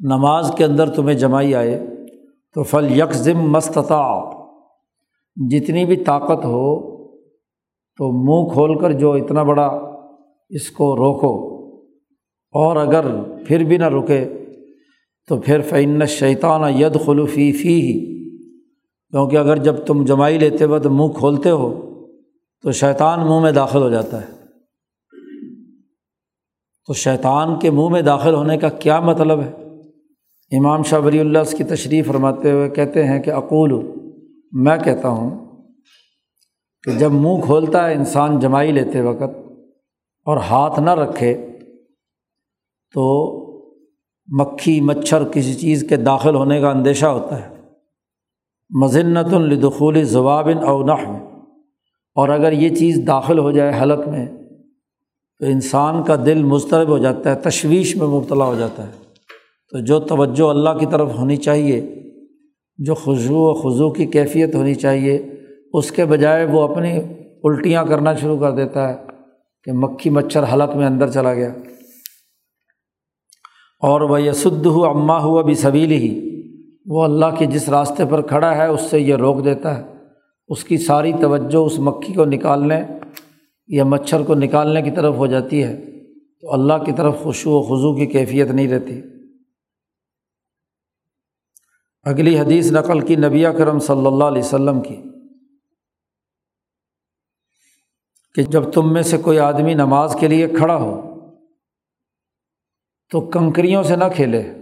نماز 0.00 0.52
کے 0.58 0.64
اندر 0.64 0.90
تمہیں 0.90 1.18
جمائی 1.18 1.54
آئے 1.54 1.86
تو 2.54 2.62
فل 2.62 2.98
یکم 2.98 3.50
مستطا 3.50 4.30
جتنی 5.36 5.84
بھی 5.84 6.04
طاقت 6.04 6.44
ہو 6.44 6.91
تو 7.98 8.12
منہ 8.12 8.52
کھول 8.52 8.78
کر 8.78 8.92
جو 8.92 9.12
اتنا 9.12 9.42
بڑا 9.42 9.66
اس 10.50 10.70
کو 10.70 10.96
روکو 10.96 11.52
اور 12.52 12.76
اگر 12.76 13.04
پھر 13.46 13.64
بھی 13.64 13.76
نہ 13.76 13.88
رکے 13.88 14.28
تو 15.28 15.36
پھر 15.36 15.60
فعن 15.60 16.06
شیطان 16.06 16.72
ید 16.74 17.00
خلوفی 17.04 17.52
فی 17.52 17.80
ہی 17.80 18.12
کیونکہ 19.10 19.36
اگر 19.36 19.56
جب 19.56 19.76
تم 19.86 20.04
جمائی 20.04 20.38
لیتے 20.38 20.64
وقت 20.64 20.86
منہ 20.86 21.08
کھولتے 21.08 21.50
ہو 21.50 21.92
تو 22.62 22.72
شیطان 22.72 23.20
منہ 23.20 23.40
میں 23.40 23.52
داخل 23.52 23.82
ہو 23.82 23.90
جاتا 23.90 24.20
ہے۔ 24.20 24.26
تو 26.86 26.92
شیطان 26.92 27.58
کے 27.58 27.70
منہ 27.70 27.88
میں 27.88 28.02
داخل 28.02 28.34
ہونے 28.34 28.58
کا 28.58 28.68
کیا 28.68 29.00
مطلب 29.00 29.40
ہے؟ 29.40 29.52
امام 30.58 30.82
شاہ 30.82 31.00
ولی 31.00 31.20
اللہ 31.20 31.38
اس 31.38 31.54
کی 31.58 31.64
تشریف 31.64 32.06
فرماتے 32.06 32.52
ہوئے 32.52 32.70
کہتے 32.70 33.04
ہیں 33.04 33.22
کہ 33.22 33.30
اقول، 33.30 33.90
میں 34.52 34.76
کہتا 34.84 35.08
ہوں 35.08 35.51
کہ 36.84 36.92
جب 36.92 37.12
منہ 37.12 37.40
کھولتا 37.44 37.88
ہے، 37.88 37.94
انسان 37.94 38.38
جمائی 38.38 38.72
لیتے 38.72 39.00
وقت 39.00 39.36
اور 40.26 40.36
ہاتھ 40.36 40.80
نہ 40.80 40.90
رکھے 40.90 41.46
تو 42.94 43.02
مکھی، 44.28 44.80
مچھر، 44.80 45.24
کسی 45.24 45.54
چیز 45.54 45.84
کے 45.88 45.96
داخل 45.96 46.34
ہونے 46.34 46.60
کا 46.60 46.70
اندیشہ 46.70 47.06
ہوتا 47.06 47.42
ہے۔ 47.42 47.56
مذنت 48.70 49.34
الدخول 49.34 50.04
ضوابن 50.04 50.58
اونح 50.58 51.10
میں 51.10 51.20
اور 52.14 52.28
اگر 52.28 52.52
یہ 52.52 52.74
چیز 52.74 53.00
داخل 53.06 53.38
ہو 53.38 53.50
جائے 53.50 53.72
حلق 53.82 54.08
میں، 54.08 54.26
تو 55.38 55.46
انسان 55.46 56.02
کا 56.02 56.16
دل 56.16 56.42
مضطرب 56.42 56.88
ہو 56.88 56.98
جاتا 56.98 57.30
ہے، 57.30 57.40
تشویش 57.40 57.96
میں 57.96 58.06
مبتلا 58.06 58.44
ہو 58.44 58.54
جاتا 58.54 58.86
ہے۔ 58.86 58.92
تو 59.70 59.84
جو 59.84 60.00
توجہ 60.00 60.42
اللہ 60.42 60.70
کی 60.80 60.86
طرف 60.86 61.18
ہونی 61.18 61.36
چاہیے، 61.36 61.94
جو 62.78 62.94
خوشبو 62.94 63.50
و 63.50 63.54
خضو 63.54 63.90
کی 63.90 64.06
کیفیت 64.06 64.54
ہونی 64.54 64.74
چاہیے 64.74 65.31
اس 65.72 65.92
کے 65.92 66.04
بجائے 66.04 66.44
وہ 66.44 66.68
اپنی 66.68 66.98
الٹیاں 67.44 67.84
کرنا 67.84 68.14
شروع 68.14 68.38
کر 68.38 68.50
دیتا 68.50 68.88
ہے 68.88 68.94
کہ 69.64 69.72
مکھی 69.72 70.10
مچھر 70.10 70.44
حلق 70.52 70.76
میں 70.76 70.86
اندر 70.86 71.10
چلا 71.10 71.34
گیا۔ 71.34 71.48
اور 73.80 74.00
وہ 74.00 74.22
یسد 74.22 74.66
ہو 74.66 74.84
اماں 74.84 75.20
ہوا 75.20 75.42
بھی 75.42 75.54
سبیل 75.54 75.90
ہی 75.90 76.32
وہ 76.86 77.04
اللہ 77.04 77.26
کے 77.38 77.46
جس 77.46 77.68
راستے 77.68 78.04
پر 78.10 78.22
کھڑا 78.22 78.56
ہے 78.56 78.66
اس 78.66 78.80
سے 78.80 79.00
یہ 79.00 79.14
روک 79.14 79.44
دیتا 79.44 79.78
ہے۔ 79.78 79.82
اس 80.48 80.64
کی 80.64 80.76
ساری 80.76 81.12
توجہ 81.20 81.56
اس 81.56 81.78
مکھی 81.78 82.14
کو 82.14 82.24
نکالنے، 82.24 82.80
یا 83.66 83.84
مچھر 83.84 84.22
کو 84.22 84.34
نکالنے 84.34 84.82
کی 84.82 84.90
طرف 84.90 85.14
ہو 85.14 85.26
جاتی 85.26 85.64
ہے۔ 85.64 85.80
تو 86.40 86.52
اللہ 86.52 86.84
کی 86.84 86.92
طرف 86.92 87.18
خوشو 87.22 87.50
و 87.50 87.62
خضو 87.62 87.96
کی 87.96 88.06
کیفیت 88.06 88.50
نہیں 88.50 88.68
رہتی۔ 88.68 89.00
اگلی 92.02 92.38
حدیث 92.38 92.72
نقل 92.72 93.00
کی 93.00 93.16
نبی 93.16 93.44
کرم 93.58 93.78
صلی 93.78 94.06
اللہ 94.06 94.24
علیہ 94.24 94.42
وسلم 94.42 94.80
کی۔ 94.80 94.96
کہ 98.34 98.42
جب 98.42 98.72
تم 98.72 98.92
میں 98.92 99.02
سے 99.02 99.16
کوئی 99.18 99.38
آدمی 99.38 99.74
نماز 99.74 100.16
کے 100.20 100.28
لیے 100.28 100.48
کھڑا 100.48 100.76
ہو 100.76 101.20
تو 103.10 103.20
کنکریوں 103.20 103.82
سے 103.82 103.96
نہ 103.96 104.04
کھیلے۔ 104.14 104.52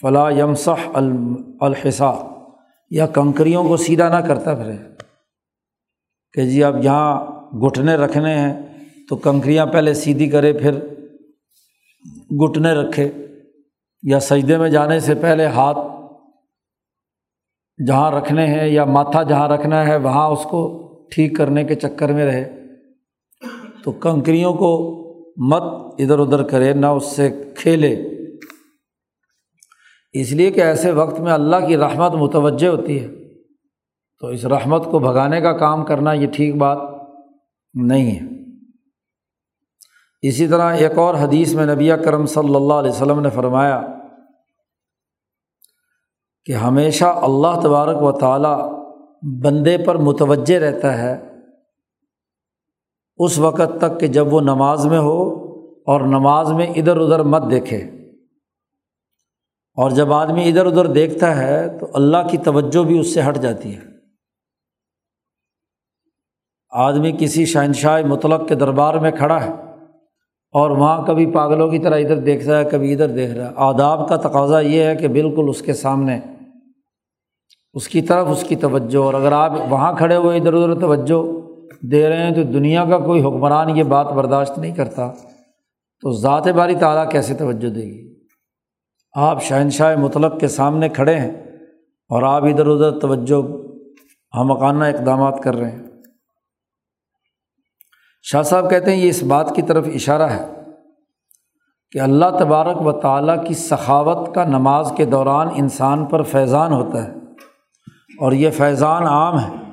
فلاں 0.00 0.32
یمسح 0.32 0.98
الحصا۔ 1.60 2.12
یا 2.90 3.06
کنکریوں 3.06 3.68
کو 3.68 3.76
سیدھا 3.76 4.20
نہ 4.20 4.26
کرتا 4.26 4.54
پھرے۔ 4.54 4.76
کہ 6.32 6.42
جی 6.42 6.64
اب 6.64 6.84
یہاں 6.84 7.26
گھٹنے 7.66 7.94
رکھنے 7.94 8.34
ہیں 8.34 8.62
تو 9.08 9.16
کنکریاں 9.16 9.66
پہلے 9.66 9.94
سیدھی 9.94 10.30
کرے، 10.30 10.52
پھر 10.52 10.78
گھٹنے 12.30 12.72
رکھے۔ 12.72 13.10
یا 14.02 14.20
سجدے 14.20 14.58
میں 14.58 14.68
جانے 14.68 15.00
سے 15.00 15.14
پہلے 15.14 15.46
ہاتھ 15.46 15.78
جہاں 17.86 18.10
رکھنے 18.10 18.46
ہیں 18.46 18.68
یا 18.68 18.84
ماتھا 18.84 19.22
جہاں 19.22 19.48
رکھنا 19.48 19.86
ہے، 19.86 19.96
وہاں 19.96 20.28
اس 20.28 20.46
کو 20.50 20.82
ٹھیک 21.10 21.36
کرنے 21.36 21.64
کے 21.64 21.74
چکر 21.74 22.12
میں 22.12 22.26
رہے۔ 22.26 22.65
تو 23.86 23.92
کنکریوں 23.92 24.54
کو 24.54 24.96
مت 25.36 25.62
ادھر 25.98 26.18
ادھر 26.18 26.42
کرے، 26.42 26.72
نہ 26.72 26.86
اس 26.86 27.04
سے 27.04 27.52
کھیلے۔ 27.56 27.96
اس 30.12 30.32
لیے 30.32 30.50
کہ 30.50 30.60
ایسے 30.60 30.90
وقت 30.90 31.20
میں 31.20 31.32
اللہ 31.32 31.66
کی 31.68 31.76
رحمت 31.76 32.14
متوجہ 32.14 32.68
ہوتی 32.68 33.02
ہے۔ 33.02 33.08
تو 34.20 34.26
اس 34.26 34.44
رحمت 34.44 34.84
کو 34.84 34.98
بھگانے 34.98 35.40
کا 35.40 35.52
کام 35.52 35.84
کرنا 35.84 36.12
یہ 36.12 36.26
ٹھیک 36.26 36.56
بات 36.56 36.78
نہیں 37.74 38.10
ہے۔ 38.10 38.26
اسی 40.22 40.48
طرح 40.48 40.74
ایک 40.74 40.98
اور 40.98 41.14
حدیث 41.14 41.54
میں 41.54 41.66
نبی 41.66 41.90
کرم 42.04 42.26
صلی 42.26 42.54
اللہ 42.54 42.74
علیہ 42.74 42.90
وسلم 42.90 43.20
نے 43.20 43.30
فرمایا 43.30 43.82
کہ 46.44 46.52
ہمیشہ 46.52 47.04
اللہ 47.04 47.60
تبارک 47.62 48.02
و 48.02 48.12
تعالیٰ 48.12 48.84
بندے 49.42 49.78
پر 49.78 49.94
متوجہ 49.94 50.54
رہتا 50.54 50.98
ہے۔ 50.98 51.35
اس 53.16 53.38
وقت 53.38 53.80
تک 53.80 54.00
کہ 54.00 54.06
جب 54.06 54.32
وہ 54.32 54.40
نماز 54.40 54.86
میں 54.86 54.98
ہو 54.98 55.32
اور 55.86 56.00
نماز 56.00 56.52
میں 56.52 56.66
ادھر 56.66 56.96
ادھر 56.96 57.22
مت 57.22 57.42
دیکھے۔ 57.50 57.78
اور 59.74 59.90
جب 59.90 60.12
آدمی 60.12 60.48
ادھر 60.48 60.66
ادھر 60.66 60.86
دیکھتا 60.86 61.36
ہے 61.36 61.78
تو 61.78 61.86
اللہ 61.94 62.16
کی 62.30 62.38
توجہ 62.38 62.84
بھی 62.84 62.98
اس 62.98 63.14
سے 63.14 63.22
ہٹ 63.28 63.38
جاتی 63.38 63.74
ہے۔ 63.74 63.80
آدمی 66.70 67.12
کسی 67.18 67.44
شہنشاہ 67.44 68.02
مطلق 68.02 68.48
کے 68.48 68.54
دربار 68.54 68.94
میں 68.94 69.10
کھڑا 69.10 69.44
ہے 69.44 69.50
اور 70.52 70.70
وہاں 70.70 71.06
کبھی 71.06 71.32
پاگلوں 71.32 71.70
کی 71.70 71.78
طرح 71.78 71.96
ادھر 71.96 72.16
دیکھ 72.16 72.46
رہا 72.46 72.58
ہے، 72.58 72.64
کبھی 72.64 72.92
ادھر 72.92 73.08
دیکھ 73.08 73.32
رہا 73.32 73.48
ہے۔ 73.48 73.52
آداب 73.56 74.08
کا 74.08 74.16
تقاضا 74.16 74.60
یہ 74.60 74.82
ہے 74.82 74.96
کہ 74.96 75.08
بالکل 75.08 75.44
اس 75.48 75.62
کے 75.62 75.74
سامنے، 75.74 76.20
اس 77.74 77.88
کی 77.88 78.02
طرف 78.02 78.26
اس 78.30 78.44
کی 78.48 78.56
توجہ۔ 78.56 78.98
اور 78.98 79.14
اگر 79.14 79.32
آپ 79.32 79.52
وہاں 79.68 79.96
کھڑے 79.96 80.16
ہوئے 80.16 80.38
ادھر 80.38 80.54
ادھر 80.54 80.80
توجہ 80.80 81.45
دے 81.82 82.08
رہے 82.08 82.22
ہیں 82.22 82.34
تو 82.34 82.42
دنیا 82.42 82.84
کا 82.84 82.98
کوئی 82.98 83.20
حکمران 83.20 83.76
یہ 83.76 83.82
بات 83.82 84.06
برداشت 84.06 84.58
نہیں 84.58 84.74
کرتا، 84.74 85.12
تو 86.00 86.12
ذات 86.12 86.48
باری 86.48 86.74
تعالیٰ 86.74 87.10
کیسے 87.10 87.34
توجہ 87.34 87.68
دے 87.68 87.82
گی؟ 87.82 88.16
آپ 89.12 89.42
شہنشاہ 89.42 89.96
مطلق 89.96 90.40
کے 90.40 90.48
سامنے 90.48 90.88
کھڑے 90.88 91.14
ہیں 91.14 91.30
اور 92.08 92.22
آپ 92.22 92.44
ادھر 92.44 92.66
ادھر 92.66 93.00
توجہ 93.00 93.42
ہم 94.36 94.46
مکانہ 94.46 94.84
اقدامات 94.84 95.42
کر 95.42 95.54
رہے 95.54 95.70
ہیں۔ 95.70 95.82
شاہ 98.22 98.42
صاحب 98.42 98.70
کہتے 98.70 98.90
ہیں 98.90 98.98
یہ 98.98 99.08
اس 99.08 99.22
بات 99.22 99.52
کی 99.56 99.62
طرف 99.62 99.86
اشارہ 99.94 100.22
ہے 100.22 100.46
کہ 101.90 101.98
اللہ 101.98 102.24
تبارک 102.38 102.86
و 102.86 102.92
تعالیٰ 102.92 103.46
کی 103.46 103.54
سخاوت 103.54 104.34
کا 104.34 104.44
نماز 104.44 104.92
کے 104.96 105.04
دوران 105.04 105.48
انسان 105.54 106.04
پر 106.04 106.22
فیضان 106.22 106.72
ہوتا 106.72 107.04
ہے 107.04 107.12
اور 108.20 108.32
یہ 108.32 108.50
فیضان 108.50 109.02
عام 109.02 109.40
ہے۔ 109.40 109.65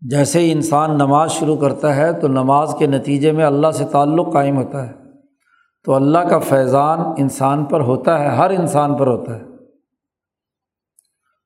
جیسے 0.00 0.40
ہی 0.40 0.52
انسان 0.52 0.94
نماز 0.94 1.30
شروع 1.30 1.56
کرتا 1.56 1.96
ہے 1.96 2.20
تو 2.20 2.28
نماز 2.28 2.74
کے 2.78 2.86
نتیجے 2.86 3.32
میں 3.32 3.44
اللہ 3.44 3.70
سے 3.70 3.84
تعلق 3.84 4.32
قائم 4.32 4.56
ہوتا 4.56 4.86
ہے۔ 4.86 4.92
تو 5.84 5.94
اللہ 5.94 6.18
کا 6.18 6.38
فیضان 6.38 7.00
انسان 7.18 7.64
پر 7.64 7.80
ہوتا 7.80 8.20
ہے، 8.20 8.28
ہر 8.28 8.50
انسان 8.50 8.96
پر 8.96 9.06
ہوتا 9.06 9.36
ہے۔ 9.36 9.42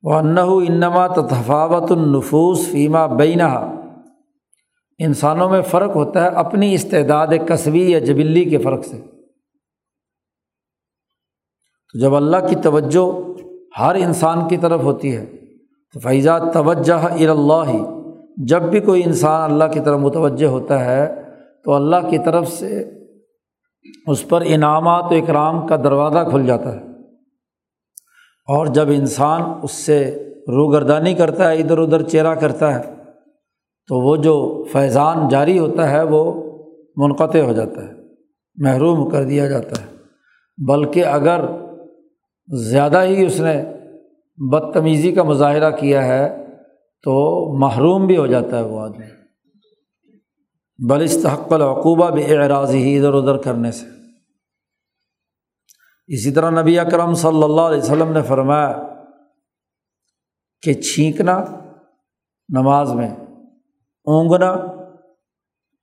وہ 0.03 0.15
انّا 0.15 0.43
انما 0.43 1.07
تفاوت 1.07 1.93
النفوس 1.93 2.69
فیمہ 2.71 2.99
بینہ 3.19 3.77
انسانوں 4.99 5.51
میں 5.51 5.63
فرق 5.63 5.97
ہوتا 5.97 6.23
ہے 6.23 6.29
اپنی 6.29 6.75
استعداد 6.75 7.27
کسبی 7.49 7.91
یا 7.91 7.99
جبلی 7.99 8.45
کے 8.45 8.59
فرق 8.59 8.85
سے۔ 8.85 9.01
تو 11.93 11.99
جب 11.99 12.15
اللہ 12.15 12.37
کی 12.49 12.57
توجہ 12.57 13.21
ہر 13.81 13.95
انسان 13.95 14.49
کی 14.49 14.57
طرف 14.57 14.81
ہوتی 14.83 15.17
ہے، 15.17 15.27
تو 15.93 16.01
فیضا 16.01 16.39
توجہ 16.39 16.93
الا 16.93 18.00
جب 18.49 18.63
بھی 18.63 18.81
کوئی 18.81 19.03
انسان 19.05 19.51
اللہ 19.51 19.65
کی 19.65 19.81
طرف 19.81 20.01
متوجہ 20.01 20.47
ہوتا 20.47 20.85
ہے 20.85 21.23
تو 21.65 21.73
اللہ 21.73 22.09
کی 22.11 22.19
طرف 22.19 22.49
سے 22.49 22.91
اس 24.07 24.29
پر 24.29 24.43
انعامات 24.47 25.05
و 25.05 25.15
اکرام 25.15 25.67
کا 25.67 25.77
دروازہ 25.77 26.31
کھل 26.31 26.47
جاتا 26.47 26.75
ہے 26.77 26.81
اور 28.49 28.67
جب 28.67 28.89
انسان 28.89 29.43
اس 29.63 29.71
سے 29.71 30.27
روگردانی 30.49 31.15
کرتا 31.15 31.51
ہے، 31.51 31.57
ادھر 31.57 31.79
ادھر 31.79 32.03
چہرہ 32.03 32.35
کرتا 32.35 32.75
ہے، 32.75 32.95
تو 33.89 34.01
وہ 34.01 34.17
جو 34.17 34.65
فیضان 34.73 35.29
جاری 35.29 35.59
ہوتا 35.59 35.91
ہے، 35.91 36.03
وہ 36.03 36.43
منقطع 36.97 37.39
ہو 37.39 37.53
جاتا 37.53 37.83
ہے، 37.83 37.93
محروم 38.57 39.09
کر 39.09 39.25
دیا 39.25 39.47
جاتا 39.47 39.83
ہے۔ 39.83 39.97
بلکہ 40.67 41.05
اگر 41.05 41.41
زیادہ 42.49 43.03
ہی 43.03 43.27
اس 43.27 43.41
نے 43.41 43.65
بدتمیزی 44.39 45.13
کا 45.13 45.23
مظاہرہ 45.23 45.71
کیا 45.71 46.05
ہے 46.07 46.47
تو 47.03 47.47
محروم 47.59 48.07
بھی 48.07 48.17
ہو 48.17 48.27
جاتا 48.27 48.59
ہے 48.59 48.63
وہ 48.63 48.81
آدمی۔ 48.81 49.07
بلستحق 50.89 51.53
العقوبہ 51.53 52.11
بھی 52.11 52.37
اعراض 52.37 52.71
ہی 52.71 52.99
ادھر 52.99 53.15
ادھر 53.15 53.37
کرنے 53.37 53.73
سے۔ 53.73 53.87
اسی 56.07 56.31
طرح 56.31 56.63
نبی 56.63 56.79
اکرم 56.79 57.15
صلی 57.15 57.43
اللہ 57.43 57.61
علیہ 57.61 57.83
وسلم 57.83 58.13
نے 58.13 58.23
فرمایا 58.23 58.83
کہ 60.63 60.73
چھینکنا 60.73 61.45
نماز 62.49 62.93
میں، 62.93 63.11
اونگنا 64.05 64.51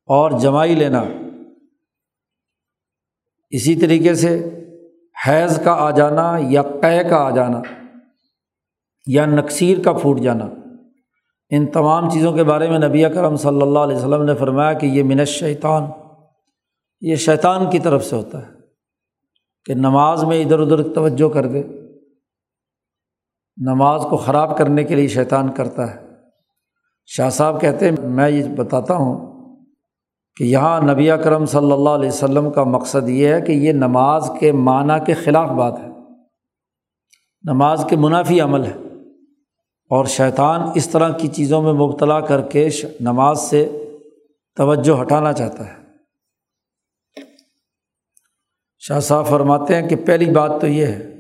اور 0.05 0.39
جمائی 0.39 0.75
لینا۔ 0.75 1.03
اسی 3.49 3.75
طریقے 3.75 4.15
سے 4.15 4.49
حیض 5.27 5.63
کا 5.63 5.71
آ 5.71 5.91
جانا 5.91 6.37
یا 6.39 6.61
قے 6.61 7.09
کا 7.09 7.15
آ 7.15 7.29
جانا 7.29 7.61
یا 9.07 9.25
نقصیر 9.25 9.77
کا 9.83 9.93
پھوٹ 9.93 10.19
جانا۔ 10.19 10.66
ان 11.49 11.65
تمام 11.65 12.09
چیزوں 12.09 12.33
کے 12.33 12.43
بارے 12.43 12.69
میں 12.69 12.79
نبی 12.79 13.03
کرم 13.03 13.35
صلی 13.35 13.61
اللہ 13.61 13.79
علیہ 13.79 13.97
وسلم 13.97 14.23
نے 14.23 14.35
فرمایا 14.35 14.73
کہ 14.73 14.85
یہ 14.85 15.03
منش 15.03 15.29
شیطان 15.29 15.83
یہ 17.01 17.15
شیطان 17.15 17.69
کی 17.69 17.79
طرف 17.79 18.05
سے 18.05 18.15
ہوتا 18.15 18.41
ہے 18.41 18.51
کہ 19.65 19.73
نماز 19.73 20.23
میں 20.23 20.43
ادھر 20.43 20.59
ادھر 20.59 20.93
توجہ 20.93 21.29
کر 21.29 21.45
دے۔ 21.45 21.63
نماز 23.57 24.05
کو 24.09 24.17
خراب 24.17 24.57
کرنے 24.57 24.83
کے 24.83 24.95
لیے 24.95 25.07
شیطان 25.07 25.51
کرتا 25.51 25.95
ہے۔ 25.95 26.07
شاہ 27.05 27.29
صاحب 27.29 27.61
کہتے 27.61 27.89
ہیں، 27.89 27.95
میں 28.03 28.29
یہ 28.29 28.55
بتاتا 28.55 28.93
ہوں 28.93 29.37
کہ 30.35 30.43
یہاں 30.43 30.81
نبی 30.81 31.09
کرم 31.23 31.45
صلی 31.45 31.71
اللہ 31.71 31.89
علیہ 31.89 32.07
وسلم 32.07 32.51
کا 32.51 32.63
مقصد 32.63 33.09
یہ 33.09 33.33
ہے 33.33 33.41
کہ 33.41 33.51
یہ 33.51 33.71
نماز 33.71 34.31
کے 34.39 34.51
معنیٰ 34.51 35.05
کے 35.05 35.13
خلاف 35.13 35.49
بات 35.49 35.79
ہے۔ 35.79 35.87
نماز 37.43 37.85
کے 37.89 37.95
منافی 37.95 38.41
عمل 38.41 38.65
ہے۔ 38.65 38.86
اور 39.89 40.05
شیطان 40.05 40.61
اس 40.75 40.89
طرح 40.89 41.17
کی 41.17 41.27
چیزوں 41.27 41.61
میں 41.61 41.73
مبتلا 41.73 42.19
کر 42.19 42.41
کے 42.41 42.69
نماز 42.99 43.41
سے 43.41 43.69
توجہ 44.55 45.01
ہٹانا 45.01 45.33
چاہتا 45.33 45.67
ہے۔ 45.67 45.83
شاہ 48.79 48.99
صاحب 48.99 49.27
فرماتے 49.27 49.75
ہیں 49.75 49.89
کہ 49.89 49.95
پہلی 49.95 50.31
بات 50.31 50.51
تو 50.61 50.67
یہ 50.67 50.85
ہے 50.85 51.13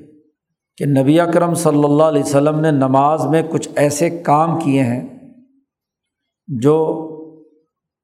کہ 0.77 0.85
نبی 0.85 1.19
اکرم 1.19 1.53
صلی 1.53 1.83
اللہ 1.83 2.03
علیہ 2.03 2.23
وسلم 2.23 2.59
نے 2.59 2.71
نماز 2.71 3.25
میں 3.25 3.43
کچھ 3.51 3.69
ایسے 3.75 4.09
کام 4.09 4.59
کیے 4.59 4.83
ہیں 4.83 5.07
جو 6.47 7.07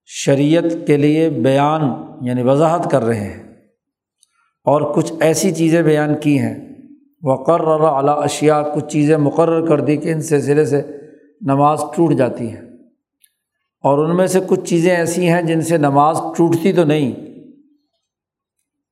شریعت 0.05 0.87
کے 0.87 0.97
لیے 0.97 1.29
بیان 1.29 1.81
یعنی 2.21 2.41
وضاحت 2.41 2.91
کر 2.91 3.01
رہے 3.01 3.29
ہیں 3.29 3.43
اور 4.63 4.95
کچھ 4.95 5.13
ایسی 5.19 5.51
چیزیں 5.51 5.81
بیان 5.81 6.19
کی 6.19 6.39
ہیں 6.39 6.72
وقرر 7.23 7.81
اعلیٰ 7.81 8.23
اشیا 8.23 8.61
کچھ 8.75 8.85
چیزیں 8.85 9.17
مقرر 9.17 9.65
کر 9.65 9.81
دی 9.81 9.97
کہ 9.97 10.11
ان 10.11 10.21
سلسلے 10.21 10.65
سے 10.65 10.81
نماز 11.41 11.83
ٹوٹ 11.95 12.13
جاتی 12.13 12.51
ہے 12.53 12.61
اور 13.83 13.97
ان 13.97 14.15
میں 14.17 14.27
سے 14.27 14.39
کچھ 14.47 14.61
چیزیں 14.61 14.95
ایسی 14.95 15.29
ہیں 15.29 15.41
جن 15.41 15.61
سے 15.61 15.77
نماز 15.77 16.21
ٹوٹتی 16.37 16.73
تو 16.73 16.83
نہیں، 16.83 17.11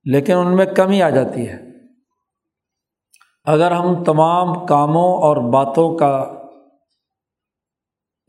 لیکن 0.05 0.33
ان 0.33 0.55
میں 0.55 0.65
کمی 0.65 1.01
آ 1.01 1.09
جاتی 1.09 1.47
ہے۔ 1.49 1.57
اگر 3.47 3.71
ہم 3.71 4.03
تمام 4.03 4.65
کاموں 4.65 5.11
اور 5.21 5.37
باتوں 5.37 5.97
کا 5.97 6.15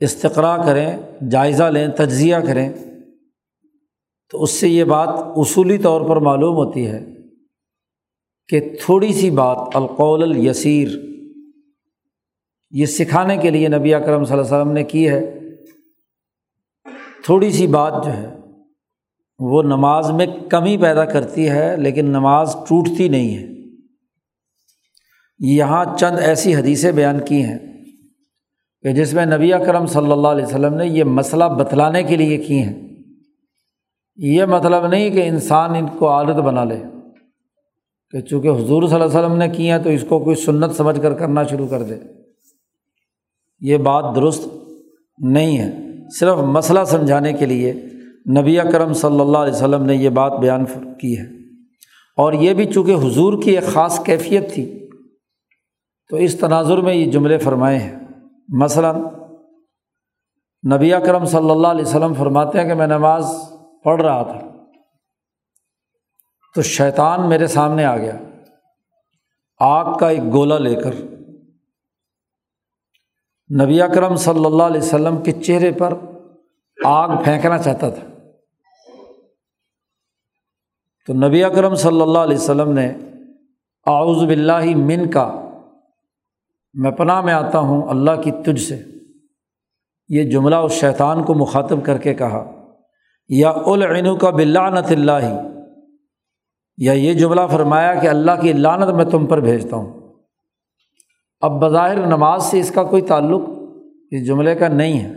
استقرا 0.00 0.56
کریں، 0.56 0.96
جائزہ 1.30 1.64
لیں، 1.64 1.88
تجزیہ 1.88 2.36
کریں، 2.36 2.72
تو 4.32 4.42
اس 4.42 4.50
سے 4.50 4.68
یہ 4.68 4.84
بات 4.84 5.08
اصولی 5.36 5.78
طور 5.78 6.08
پر 6.08 6.16
معلوم 6.16 6.56
ہوتی 6.56 6.86
ہے 6.86 7.04
کہ 8.52 8.60
تھوڑی 8.60 9.12
سی 9.12 9.30
بات، 9.30 9.58
القول 9.74 10.22
الیسیر، 10.22 10.88
یہ 12.70 12.86
سکھانے 12.86 13.36
کے 13.36 13.50
لیے 13.50 13.68
نبی 13.68 13.94
اکرم 13.94 14.24
صلی 14.24 14.38
اللہ 14.38 14.46
علیہ 14.46 14.56
وسلم 14.56 14.72
نے 14.72 14.84
کی 14.84 15.08
ہے۔ 15.08 15.38
تھوڑی 17.24 17.50
سی 17.50 17.66
بات 17.66 17.92
جو 18.04 18.12
ہے، 18.12 18.36
وہ 19.38 19.62
نماز 19.62 20.10
میں 20.10 20.26
کمی 20.50 20.76
پیدا 20.76 21.04
کرتی 21.04 21.50
ہے، 21.50 21.76
لیکن 21.76 22.06
نماز 22.06 22.56
ٹوٹتی 22.68 23.08
نہیں 23.08 23.36
ہے۔ 23.36 23.48
یہاں 25.38 25.84
چند 25.98 26.18
ایسی 26.18 26.54
حدیثیں 26.54 26.92
بیان 26.92 27.20
کی 27.24 27.42
ہیں 27.42 27.58
کہ 28.82 28.92
جس 28.92 29.14
میں 29.14 29.26
نبی 29.26 29.50
کرم 29.66 29.86
صلی 29.86 30.12
اللہ 30.12 30.28
علیہ 30.28 30.44
وسلم 30.44 30.74
نے 30.74 30.86
یہ 30.86 31.04
مسئلہ 31.04 31.44
بتلانے 31.44 32.02
کے 32.02 32.16
لیے 32.16 32.36
کی 32.38 32.62
ہیں۔ 32.62 32.88
یہ 34.16 34.44
مطلب 34.44 34.86
نہیں 34.86 35.10
کہ 35.10 35.28
انسان 35.28 35.74
ان 35.74 35.86
کو 35.98 36.08
عادت 36.08 36.36
بنا 36.36 36.64
لے۔ 36.64 36.82
کہ 38.12 38.20
چونکہ 38.20 38.48
حضور 38.48 38.82
صلی 38.82 39.00
اللہ 39.00 39.04
علیہ 39.04 39.18
وسلم 39.18 39.36
نے 39.36 39.48
کی 39.48 39.70
ہیں 39.70 39.78
تو 39.78 39.88
اس 39.88 40.04
کو 40.08 40.18
کوئی 40.18 40.36
سنت 40.36 40.74
سمجھ 40.74 41.00
کر 41.02 41.14
کرنا 41.14 41.42
شروع 41.42 41.66
کر 41.66 41.82
دے۔ 41.82 41.94
یہ 43.60 43.76
بات 43.76 44.16
درست 44.16 44.48
نہیں 45.18 45.58
ہے۔ 45.58 45.72
صرف 46.18 46.38
مسئلہ 46.38 46.80
سمجھانے 46.86 47.32
کے 47.32 47.46
لیے 47.46 47.72
نبی 48.38 48.58
کرم 48.72 48.92
صلی 48.92 49.20
اللہ 49.20 49.38
علیہ 49.38 49.52
وسلم 49.52 49.84
نے 49.84 49.94
یہ 49.94 50.08
بات 50.08 50.32
بیان 50.32 50.64
کی 51.00 51.18
ہے۔ 51.18 51.24
اور 52.16 52.32
یہ 52.32 52.54
بھی 52.54 52.64
چونکہ 52.64 52.94
حضور 52.94 53.42
کی 53.42 53.50
ایک 53.50 53.64
خاص 53.64 54.04
کیفیت 54.04 54.52
تھی، 54.54 54.90
تو 56.10 56.16
اس 56.16 56.40
تناظر 56.40 56.78
میں 56.78 56.94
یہ 56.94 57.10
جملے 57.10 57.38
فرمائے 57.38 57.78
ہیں۔ 57.78 57.98
مثلاً، 58.48 58.96
نبی 60.74 60.90
کرم 61.06 61.24
صلی 61.24 61.50
اللہ 61.50 61.66
علیہ 61.66 61.82
وسلم 61.82 62.14
فرماتے 62.14 62.60
ہیں 62.60 62.68
کہ 62.68 62.74
میں 62.74 62.86
نماز 62.86 63.26
پڑھ 63.84 64.02
رہا 64.02 64.22
تھا۔ 64.22 64.51
تو 66.54 66.62
شیطان 66.62 67.28
میرے 67.28 67.46
سامنے 67.46 67.84
آ 67.84 67.96
گیا۔ 67.96 68.18
آگ 69.58 69.98
کا 69.98 70.08
ایک 70.08 70.22
گولا 70.32 70.58
لے 70.58 70.74
کر 70.74 70.94
نبی 73.64 73.82
اکرم 73.82 74.16
صلی 74.16 74.44
اللہ 74.44 74.62
علیہ 74.62 74.80
وسلم 74.80 75.22
کے 75.22 75.32
چہرے 75.32 75.72
پر 75.72 75.94
آگ 76.84 77.08
پھینکنا 77.24 77.58
چاہتا 77.58 77.90
تھا۔ 77.90 78.02
تو 81.06 81.12
نبی 81.12 81.44
اکرم 81.44 81.74
صلی 81.74 82.00
اللہ 82.00 82.18
علیہ 82.18 82.36
وسلم 82.36 82.72
نے 82.72 82.92
آؤز 83.86 84.24
بلّہ 84.24 84.76
من 84.76 85.10
کا، 85.10 85.50
میں 86.74 86.90
پناہ 86.90 87.20
میں 87.20 87.32
آتا 87.32 87.58
ہوں 87.58 87.88
اللہ 87.88 88.22
کی 88.24 88.30
تجھ 88.44 88.62
سے۔ 88.62 88.82
یہ 90.08 90.30
جملہ 90.30 90.56
اس 90.56 90.72
شیطان 90.72 91.24
کو 91.24 91.34
مخاطب 91.34 91.84
کر 91.84 91.98
کے 91.98 92.14
کہا، 92.14 92.68
یا 93.28 93.50
العنو 93.50 94.16
کا 94.16 94.30
بلانت 94.30 94.90
اللہ۔ 94.90 95.51
یا 96.76 96.92
یہ 96.92 97.14
جملہ 97.14 97.40
فرمایا 97.50 97.94
کہ 97.94 98.06
اللہ 98.06 98.30
کی 98.40 98.52
لانت 98.52 98.94
میں 98.94 99.04
تم 99.04 99.26
پر 99.26 99.40
بھیجتا 99.40 99.76
ہوں۔ 99.76 100.12
اب 101.40 101.52
بظاہر 101.62 102.06
نماز 102.06 102.42
سے 102.42 102.60
اس 102.60 102.70
کا 102.70 102.82
کوئی 102.84 103.02
تعلق 103.02 103.42
اس 104.10 104.26
جملے 104.26 104.54
کا 104.54 104.68
نہیں 104.68 105.00
ہے۔ 105.00 105.14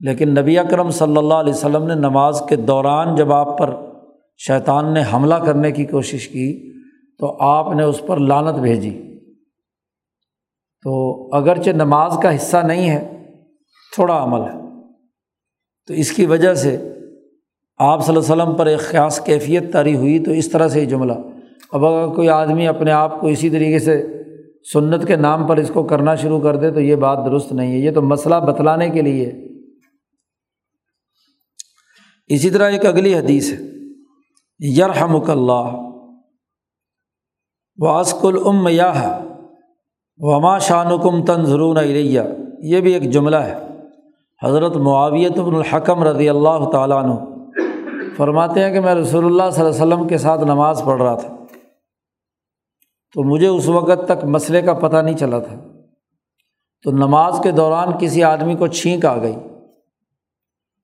لیکن 0.00 0.34
نبی 0.34 0.58
اکرم 0.58 0.90
صلی 0.90 1.16
اللہ 1.16 1.34
علیہ 1.34 1.52
وسلم 1.52 1.86
نے 1.86 1.94
نماز 1.94 2.42
کے 2.48 2.56
دوران 2.56 3.14
جب 3.14 3.32
آپ 3.32 3.58
پر 3.58 3.76
شیطان 4.38 4.94
نے 4.94 5.02
حملہ 5.12 5.34
کرنے 5.34 5.72
کی 5.72 5.84
کوشش 5.84 6.28
کی 6.28 6.72
تو 7.18 7.36
آپ 7.40 7.74
نے 7.74 7.82
اس 7.82 8.02
پر 8.06 8.16
لانت 8.16 8.58
بھیجی۔ 8.58 9.18
تو 10.84 11.28
اگرچہ 11.34 11.70
نماز 11.70 12.18
کا 12.22 12.36
حصہ 12.36 12.56
نہیں 12.56 12.90
ہے، 12.90 13.26
تھوڑا 13.94 14.24
عمل 14.24 14.40
ہے۔ 14.40 14.82
تو 15.86 15.94
اس 15.94 16.12
کی 16.12 16.26
وجہ 16.26 16.54
سے 16.54 16.95
آپ 17.78 18.06
صلی 18.06 18.16
اللہ 18.16 18.32
علیہ 18.32 18.42
وسلم 18.42 18.54
پر 18.56 18.66
ایک 18.66 18.80
خاص 18.80 19.20
کیفیت 19.20 19.72
تاری 19.72 19.96
ہوئی 19.96 20.18
تو 20.18 20.30
اس 20.30 20.50
طرح 20.50 20.68
سے 20.68 20.80
یہ 20.80 20.86
جملہ۔ 20.86 21.12
اب 21.72 21.86
اگر 21.86 22.14
کوئی 22.14 22.28
آدمی 22.28 22.68
اپنے 22.68 22.92
آپ 22.92 23.20
کو 23.20 23.26
اسی 23.26 23.50
طریقے 23.50 23.78
سے 23.78 24.22
سنت 24.72 25.06
کے 25.06 25.16
نام 25.16 25.46
پر 25.46 25.56
اس 25.56 25.70
کو 25.74 25.82
کرنا 25.82 26.14
شروع 26.14 26.40
کر 26.40 26.56
دے 26.56 26.70
تو 26.70 26.80
یہ 26.80 26.96
بات 26.96 27.18
درست 27.26 27.52
نہیں 27.52 27.72
ہے۔ 27.72 27.78
یہ 27.78 27.90
تو 27.90 28.02
مسئلہ 28.02 28.34
بتلانے 28.34 28.90
کے 28.90 29.02
لیے۔ 29.02 29.32
اسی 32.28 32.50
طرح 32.50 32.70
ایک 32.70 32.86
اگلی 32.86 33.14
حدیث 33.14 33.52
ہے۔ 33.52 33.58
یرحمک 34.78 35.30
اللہ۔ 35.30 35.82
واسک 37.78 38.26
العم 38.26 38.68
یا 38.70 39.20
وما 40.18 40.58
شانکم 40.58 41.24
تنظرون 41.24 41.76
علیہ 41.76 42.22
یہ 42.62 42.80
بھی 42.80 42.92
ایک 42.92 43.02
جملہ 43.02 43.36
ہے۔ 43.36 43.54
حضرت 44.44 44.76
معاویت 44.76 45.38
بن 45.38 45.54
الحکم 45.54 46.02
رضی 46.02 46.28
اللہ 46.28 46.70
تعالیٰ 46.72 47.04
عنہ۔ 47.04 47.35
فرماتے 48.16 48.64
ہیں 48.64 48.72
کہ 48.72 48.80
میں 48.80 48.94
رسول 48.94 49.24
اللہ 49.24 49.50
صلی 49.50 49.64
اللہ 49.64 49.82
علیہ 49.82 49.94
وسلم 49.94 50.08
کے 50.08 50.18
ساتھ 50.18 50.44
نماز 50.44 50.82
پڑھ 50.84 51.02
رہا 51.02 51.14
تھا۔ 51.14 51.36
تو 53.14 53.22
مجھے 53.22 53.46
اس 53.46 53.68
وقت 53.68 54.08
تک 54.08 54.24
مسئلے 54.24 54.62
کا 54.62 54.72
پتہ 54.72 54.96
نہیں 54.96 55.16
چلا 55.16 55.38
تھا۔ 55.38 55.56
تو 56.82 56.90
نماز 56.90 57.40
کے 57.42 57.50
دوران 57.50 57.88
کسی 58.00 58.22
آدمی 58.22 58.54
کو 58.54 58.66
چھینک 58.66 59.06
آ 59.06 59.16
گئی۔ 59.22 59.36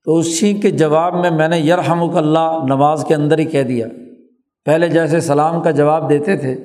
تو 0.05 0.17
اس 0.17 0.39
چھینک 0.39 0.63
کے 0.63 0.71
جواب 0.71 1.15
میں 1.15 1.31
میں 1.31 1.49
نے 1.49 1.59
یرحمک 1.59 2.17
اللہ 2.17 2.59
نماز 2.69 3.05
کے 3.09 3.15
اندر 3.15 3.39
ہی 3.39 3.45
کہہ 3.45 3.63
دیا۔ 3.63 3.87
پہلے 4.65 4.89
جیسے 4.89 5.21
سلام 5.21 5.63
کا 5.63 5.71
جواب 5.71 6.11
دیتے 6.11 6.37
تھے، 6.37 6.65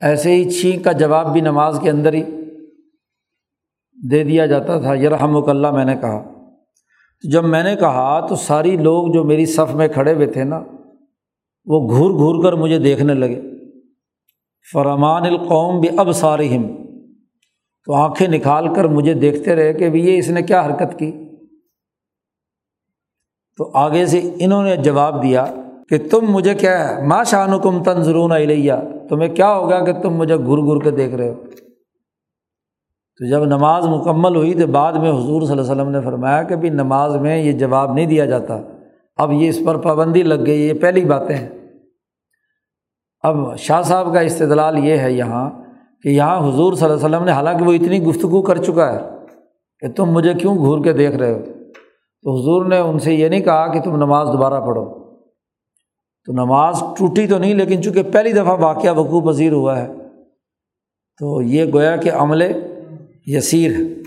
ایسے 0.00 0.34
ہی 0.34 0.50
چھینک 0.50 0.84
کا 0.84 0.92
جواب 0.92 1.32
بھی 1.32 1.40
نماز 1.40 1.78
کے 1.82 1.90
اندر 1.90 2.12
ہی 2.12 2.24
دے 4.10 4.24
دیا 4.24 4.46
جاتا 4.46 4.80
تھا۔ 4.80 4.94
یرحمک 4.94 5.48
اللہ 5.48 5.70
میں 5.70 5.84
نے 5.84 5.96
کہا۔ 5.96 6.35
جب 7.22 7.44
میں 7.44 7.62
نے 7.62 7.76
کہا 7.76 8.26
تو 8.26 8.34
ساری 8.34 8.76
لوگ 8.76 9.12
جو 9.12 9.24
میری 9.24 9.46
صف 9.46 9.74
میں 9.74 9.88
کھڑے 9.88 10.14
ہوئے 10.14 10.26
تھے 10.26 10.44
نا، 10.44 10.58
وہ 11.66 11.88
گھور 11.88 12.10
گھور 12.10 12.44
کر 12.44 12.52
مجھے 12.52 12.78
دیکھنے 12.78 13.14
لگے۔ 13.14 13.40
فرمان 14.72 15.22
القوم 15.22 15.80
بھی 15.80 15.88
اب 15.96 16.12
سارم 16.12 16.76
تو 17.84 17.94
آنکھیں 17.94 18.28
نکال 18.28 18.74
کر 18.74 18.84
مجھے 18.84 19.14
دیکھتے 19.14 19.54
رہے 19.54 19.72
کہ 19.72 19.88
بھائی 19.88 20.06
یہ 20.06 20.18
اس 20.18 20.28
نے 20.28 20.42
کیا 20.42 20.66
حرکت 20.66 20.98
کی۔ 20.98 21.12
تو 23.56 23.70
آگے 23.74 24.06
سے 24.06 24.30
انہوں 24.40 24.62
نے 24.62 24.76
جواب 24.76 25.22
دیا 25.22 25.44
کہ 25.88 25.98
تم 26.10 26.20
مجھے 26.28 26.54
کیا 26.54 26.88
ہے؟ 26.88 27.06
ماں 27.06 27.24
شان 27.24 27.60
کم 27.60 27.82
تنظرون 27.82 28.32
علیہ 28.32 28.72
تمہیں 29.08 29.34
کیا 29.34 29.54
ہوگا 29.54 29.84
کہ 29.84 29.92
تم 29.92 30.10
مجھے 30.10 30.36
گر 30.36 30.58
گر 30.58 30.78
کے 30.78 30.90
دیکھ 30.90 31.14
رہے 31.14 31.28
ہو؟ 31.28 31.44
تو 33.18 33.30
جب 33.30 33.44
نماز 33.44 33.86
مکمل 33.86 34.36
ہوئی 34.36 34.54
تو 34.54 34.66
بعد 34.66 34.92
میں 34.92 35.10
حضور 35.10 35.42
صلی 35.42 35.50
اللہ 35.50 35.62
علیہ 35.62 35.72
وسلم 35.72 35.88
نے 35.88 36.00
فرمایا 36.00 36.42
کہ 36.42 36.56
بھائی 36.56 36.70
نماز 36.70 37.16
میں 37.16 37.38
یہ 37.38 37.52
جواب 37.52 37.92
نہیں 37.92 38.06
دیا 38.06 38.24
جاتا۔ 38.24 38.60
اب 39.16 39.32
یہ 39.32 39.48
اس 39.48 39.60
پر 39.66 39.76
پابندی 39.76 40.22
لگ 40.22 40.46
گئی، 40.46 40.60
یہ 40.60 40.72
پہلی 40.72 41.04
باتیں۔ 41.04 41.36
ہیں 41.36 41.48
اب 43.22 43.56
شاہ 43.58 43.82
صاحب 43.82 44.12
کا 44.12 44.20
استدلال 44.20 44.78
یہ 44.78 44.98
ہے 44.98 45.12
یہاں 45.12 45.50
کہ 46.02 46.08
یہاں 46.08 46.48
حضور 46.48 46.72
صلی 46.72 46.84
اللہ 46.84 46.96
علیہ 46.96 47.06
وسلم 47.06 47.24
نے 47.24 47.32
حالانکہ 47.32 47.64
وہ 47.64 47.72
اتنی 47.72 48.02
گفتگو 48.02 48.42
کر 48.42 48.56
چکا 48.56 48.92
ہے 48.92 48.98
کہ 49.80 49.92
تم 49.92 50.04
مجھے 50.04 50.34
کیوں 50.34 50.56
گھور 50.56 50.84
کے 50.84 50.92
دیکھ 50.92 51.16
رہے 51.16 51.32
ہو؟ 51.32 51.38
تو 52.22 52.40
حضور 52.40 52.66
نے 52.66 52.78
ان 52.78 52.98
سے 52.98 53.14
یہ 53.14 53.28
نہیں 53.28 53.40
کہا 53.40 53.72
کہ 53.72 53.80
تم 53.80 53.96
نماز 53.96 54.28
دوبارہ 54.32 54.60
پڑھو۔ 54.60 54.84
تو 56.24 56.32
نماز 56.32 56.82
ٹوٹی 56.98 57.26
تو 57.26 57.38
نہیں، 57.38 57.54
لیکن 57.54 57.82
چونکہ 57.82 58.02
پہلی 58.02 58.32
دفعہ 58.32 58.60
واقعہ 58.60 58.98
وقوع 58.98 59.32
پذیر 59.32 59.52
ہوا 59.52 59.78
ہے، 59.78 59.86
تو 61.18 61.42
یہ 61.42 61.64
گویا 61.72 61.96
کہ 61.96 62.10
عمل 62.12 62.65
یسیر 63.26 63.70
ہے۔ 63.70 64.00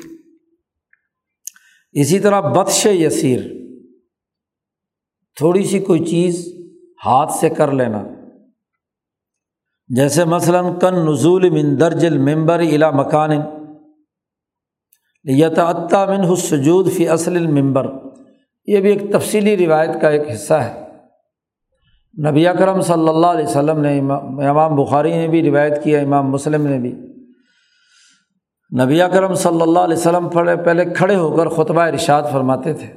اسی 1.92 2.20
طرح 2.20 2.40
بدش 2.40 2.86
یسیر۔ 2.86 3.40
تھوڑی 5.36 5.64
سی 5.64 5.80
کوئی 5.80 6.06
چیز 6.06 6.54
ہاتھ 7.06 7.32
سے 7.32 7.50
کر 7.50 7.72
لینا۔ 7.72 8.04
جیسے 9.88 10.26
مثلاً 10.26 10.80
کن 10.80 11.14
نزول 11.14 11.50
من 11.50 11.80
درج 11.80 12.06
المبر 12.06 12.60
الا 12.60 12.92
مکان۔ 12.92 13.32
یتعطا 15.24 16.06
من 16.06 16.34
حسجود 16.34 16.92
فی 16.92 17.08
اصل 17.08 17.36
المبر 17.36 17.88
یہ 18.66 18.80
بھی 18.80 18.90
ایک 18.90 19.12
تفصیلی 19.12 19.58
روایت 19.58 20.02
کا 20.02 20.10
ایک 20.10 20.22
حصہ 20.34 20.54
ہے۔ 20.54 20.86
نبی 22.30 22.48
اکرم 22.48 22.82
صلی 22.82 23.10
اللہ 23.10 23.28
علیہ 23.28 23.46
وسلم 23.46 23.80
نے 23.80 24.00
امام 24.50 24.76
بخاری 24.76 25.18
نے 25.18 25.28
بھی 25.28 25.44
روایت 25.44 25.84
کیا، 25.84 26.00
امام 26.00 26.32
مسلم 26.32 26.68
نے 26.68 26.80
بھی۔ 26.80 27.09
نبی 28.78 29.02
اکرم 29.02 29.34
صلی 29.34 29.62
اللہ 29.62 29.80
علیہ 29.80 29.98
وسلم 29.98 30.30
پڑھے، 30.30 30.56
پہلے 30.56 30.86
کھڑے 30.86 31.16
ہو 31.16 31.32
کر 31.32 31.48
خطبہ 31.48 31.82
ارشاد 31.82 32.22
فرماتے 32.32 32.74
تھے۔ 32.74 32.88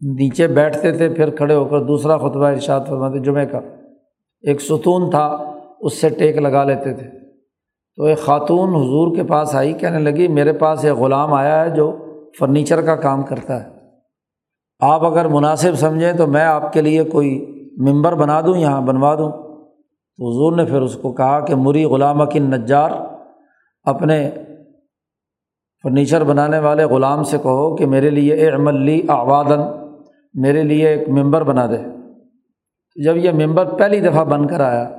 نیچے 0.00 0.46
بیٹھتے 0.46 0.92
تھے، 0.92 1.08
پھر 1.08 1.30
کھڑے 1.30 1.54
ہو 1.54 1.64
کر 1.64 1.80
دوسرا 1.80 2.16
خطبہ 2.16 2.46
ارشاد 2.46 2.80
فرماتے 2.88 3.18
جمعہ 3.18 3.44
کا۔ 3.44 3.58
ایک 4.40 4.60
ستون 4.60 5.10
تھا، 5.10 5.52
اس 5.80 6.00
سے 6.00 6.08
ٹیک 6.08 6.36
لگا 6.36 6.64
لیتے 6.64 6.94
تھے۔ 6.94 7.06
تو 7.96 8.02
ایک 8.02 8.18
خاتون 8.18 8.68
حضور 8.68 9.16
کے 9.16 9.22
پاس 9.22 9.54
آئی، 9.54 9.72
کہنے 9.72 9.98
لگی، 9.98 10.28
میرے 10.28 10.52
پاس 10.52 10.84
ایک 10.84 10.94
غلام 10.94 11.32
آیا 11.32 11.64
ہے 11.64 11.70
جو 11.70 11.96
فرنیچر 12.38 12.82
کا 12.82 12.96
کام 12.96 13.22
کرتا 13.22 13.64
ہے۔ 13.64 13.70
آپ 14.80 15.04
اگر 15.04 15.28
مناسب 15.28 15.74
سمجھیں 15.74 16.12
تو 16.12 16.26
میں 16.26 16.44
آپ 16.44 16.72
کے 16.72 16.82
لیے 16.82 17.04
کوئی 17.04 17.58
ممبر 17.78 18.14
بنا 18.14 18.40
دوں، 18.40 18.56
یہاں 18.56 18.80
بنوا 18.80 19.14
دوں۔ 19.14 19.30
تو 20.16 20.30
حضور 20.30 20.56
نے 20.56 20.64
پھر 20.64 20.80
اس 20.80 20.96
کو 20.96 21.12
کہا 21.12 21.40
کہ 21.40 21.54
مری 21.54 21.84
غلام 21.84 22.26
کن 22.26 22.42
نجار، 22.42 22.90
اپنے 23.82 24.30
فرنیچر 25.82 26.24
بنانے 26.24 26.58
والے 26.58 26.84
غلام 26.84 27.24
سے 27.24 27.38
کہو 27.38 27.76
کہ 27.76 27.86
میرے 27.86 28.10
لیے 28.10 28.34
اے 28.34 28.50
عملی 28.50 29.02
آوادن 29.08 29.60
میرے 30.34 30.62
لیے 30.62 30.88
ایک 30.88 31.08
ممبر 31.08 31.42
بنا 31.42 31.66
دے۔ 31.66 31.78
جب 33.04 33.16
یہ 33.16 33.30
ممبر 33.30 33.78
پہلی 33.78 34.00
دفعہ 34.00 34.24
بن 34.24 34.46
کر 34.46 34.60
آیا، 34.60 34.90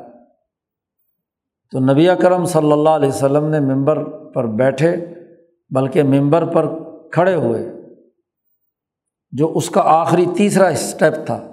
تو 1.72 1.80
نبی 1.80 2.08
کرم 2.22 2.46
صلی 2.46 2.72
اللہ 2.72 2.90
علیہ 2.90 3.10
وسلم 3.10 3.48
نے 3.48 3.60
ممبر 3.60 4.04
پر 4.04 4.46
بیٹھے، 4.46 4.96
بلکہ 5.70 6.04
ممبر 6.04 6.46
پر 6.46 6.66
کھڑے 7.12 7.36
ہوئے، 7.36 7.72
جو 9.32 9.52
اس 9.56 9.70
کا 9.70 9.82
آخری 9.86 10.26
تیسرا 10.38 10.68
اسٹیپ 10.68 11.26
تھا۔ 11.26 11.52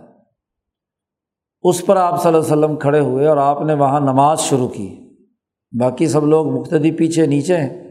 اس 1.63 1.87
پر 1.87 1.97
آپ 1.97 2.23
صلی 2.23 2.35
اللہ 2.35 2.45
علیہ 2.45 2.65
وسلم 2.65 2.77
کھڑے 2.77 3.01
ہوئے 3.01 3.27
اور 3.27 3.37
آپ 3.37 3.63
نے 3.63 3.75
وہاں 3.75 4.01
نماز 4.01 4.41
شروع 4.41 4.69
کی۔ 4.69 5.11
باقی 5.81 6.07
سب 6.07 6.27
لوگ 6.27 6.61
مختدی 6.61 6.91
پیچھے 6.91 7.27
نیچے 7.27 7.57
ہیں۔ 7.57 7.90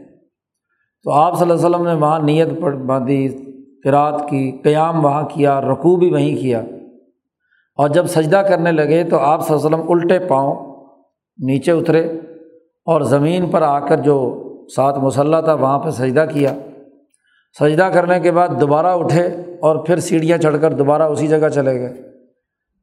تو 1.04 1.10
آپ 1.10 1.38
صلی 1.38 1.50
اللہ 1.50 1.66
علیہ 1.66 1.76
وسلم 1.76 1.86
نے 1.86 1.94
وہاں 1.94 2.18
نیت 2.18 2.48
پڑھ 2.60 2.76
باندھی 2.76 3.28
قرات 3.84 4.28
کی 4.28 4.58
قیام 4.64 5.04
وہاں 5.04 5.22
کیا 5.22 5.60
رقو 5.60 5.96
بھی 5.96 6.12
وہیں 6.12 6.36
کیا۔ 6.36 6.62
اور 7.76 7.88
جب 7.88 8.06
سجدہ 8.06 8.36
کرنے 8.36 8.72
لگے 8.72 9.04
تو 9.04 9.18
آپ 9.18 9.46
صلی 9.46 9.56
اللہ 9.56 9.66
علیہ 9.66 9.76
وسلم 9.76 9.92
الٹے 9.92 10.18
پاؤں 10.18 10.76
نیچے 11.38 11.72
اترے 11.72 12.06
اور 12.84 13.00
زمین 13.00 13.50
پر 13.50 13.62
آ 13.62 13.78
کر 13.80 13.96
جو 13.96 14.42
ساتھ 14.76 14.98
مسلح 14.98 15.40
تھا 15.40 15.54
وہاں 15.54 15.78
پہ 15.78 15.90
سجدہ 15.90 16.26
کیا۔ 16.32 16.54
سجدہ 17.60 17.88
کرنے 17.94 18.20
کے 18.20 18.32
بعد 18.32 18.48
دوبارہ 18.60 18.86
اٹھے 18.86 19.26
اور 19.60 19.76
پھر 19.76 19.98
سیڑھیاں 19.98 20.38
چڑھ 20.38 20.56
کر 20.60 20.72
دوبارہ 20.72 21.02
اسی 21.02 21.26
جگہ 21.26 21.48
چلے 21.48 21.80
گئے۔ 21.80 21.92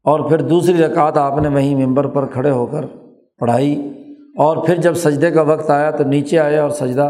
اور 0.04 0.20
پھر 0.20 0.42
دوسری 0.42 0.78
رکعت 0.78 1.18
آپ 1.18 1.38
نے 1.38 1.48
وہیں 1.48 1.86
ممبر 1.86 2.08
پر 2.08 2.26
کھڑے 2.26 2.52
ہو 2.52 2.66
کر 2.66 2.86
پڑھائی۔ 3.40 3.92
اور 4.38 4.58
پھر 4.58 4.76
جب 4.76 4.94
سجدے 4.94 5.32
کا 5.32 5.42
وقت 5.42 5.70
آیا 5.70 5.92
تو 5.92 6.04
نیچے 6.04 6.40
آئے 6.40 6.58
اور 6.58 6.70
سجدہ 6.70 7.10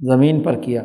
زمین 0.00 0.42
پر 0.42 0.54
کیا۔ 0.54 0.82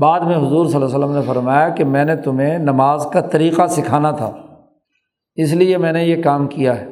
بعد 0.00 0.20
میں 0.20 0.36
حضور 0.36 0.66
صلی 0.66 0.74
اللہ 0.74 0.86
علیہ 0.86 0.96
وسلم 0.96 1.16
نے 1.16 1.22
فرمایا 1.26 1.68
کہ 1.68 1.84
میں 1.84 2.04
نے 2.04 2.16
تمہیں 2.16 2.58
نماز 2.58 3.06
کا 3.12 3.20
طریقہ 3.20 3.66
سکھانا 3.66 4.10
تھا، 4.10 4.36
اس 5.34 5.52
لیے 5.52 5.78
میں 5.78 5.92
نے 5.92 6.04
یہ 6.04 6.22
کام 6.22 6.46
کیا 6.46 6.80
ہے۔ 6.80 6.88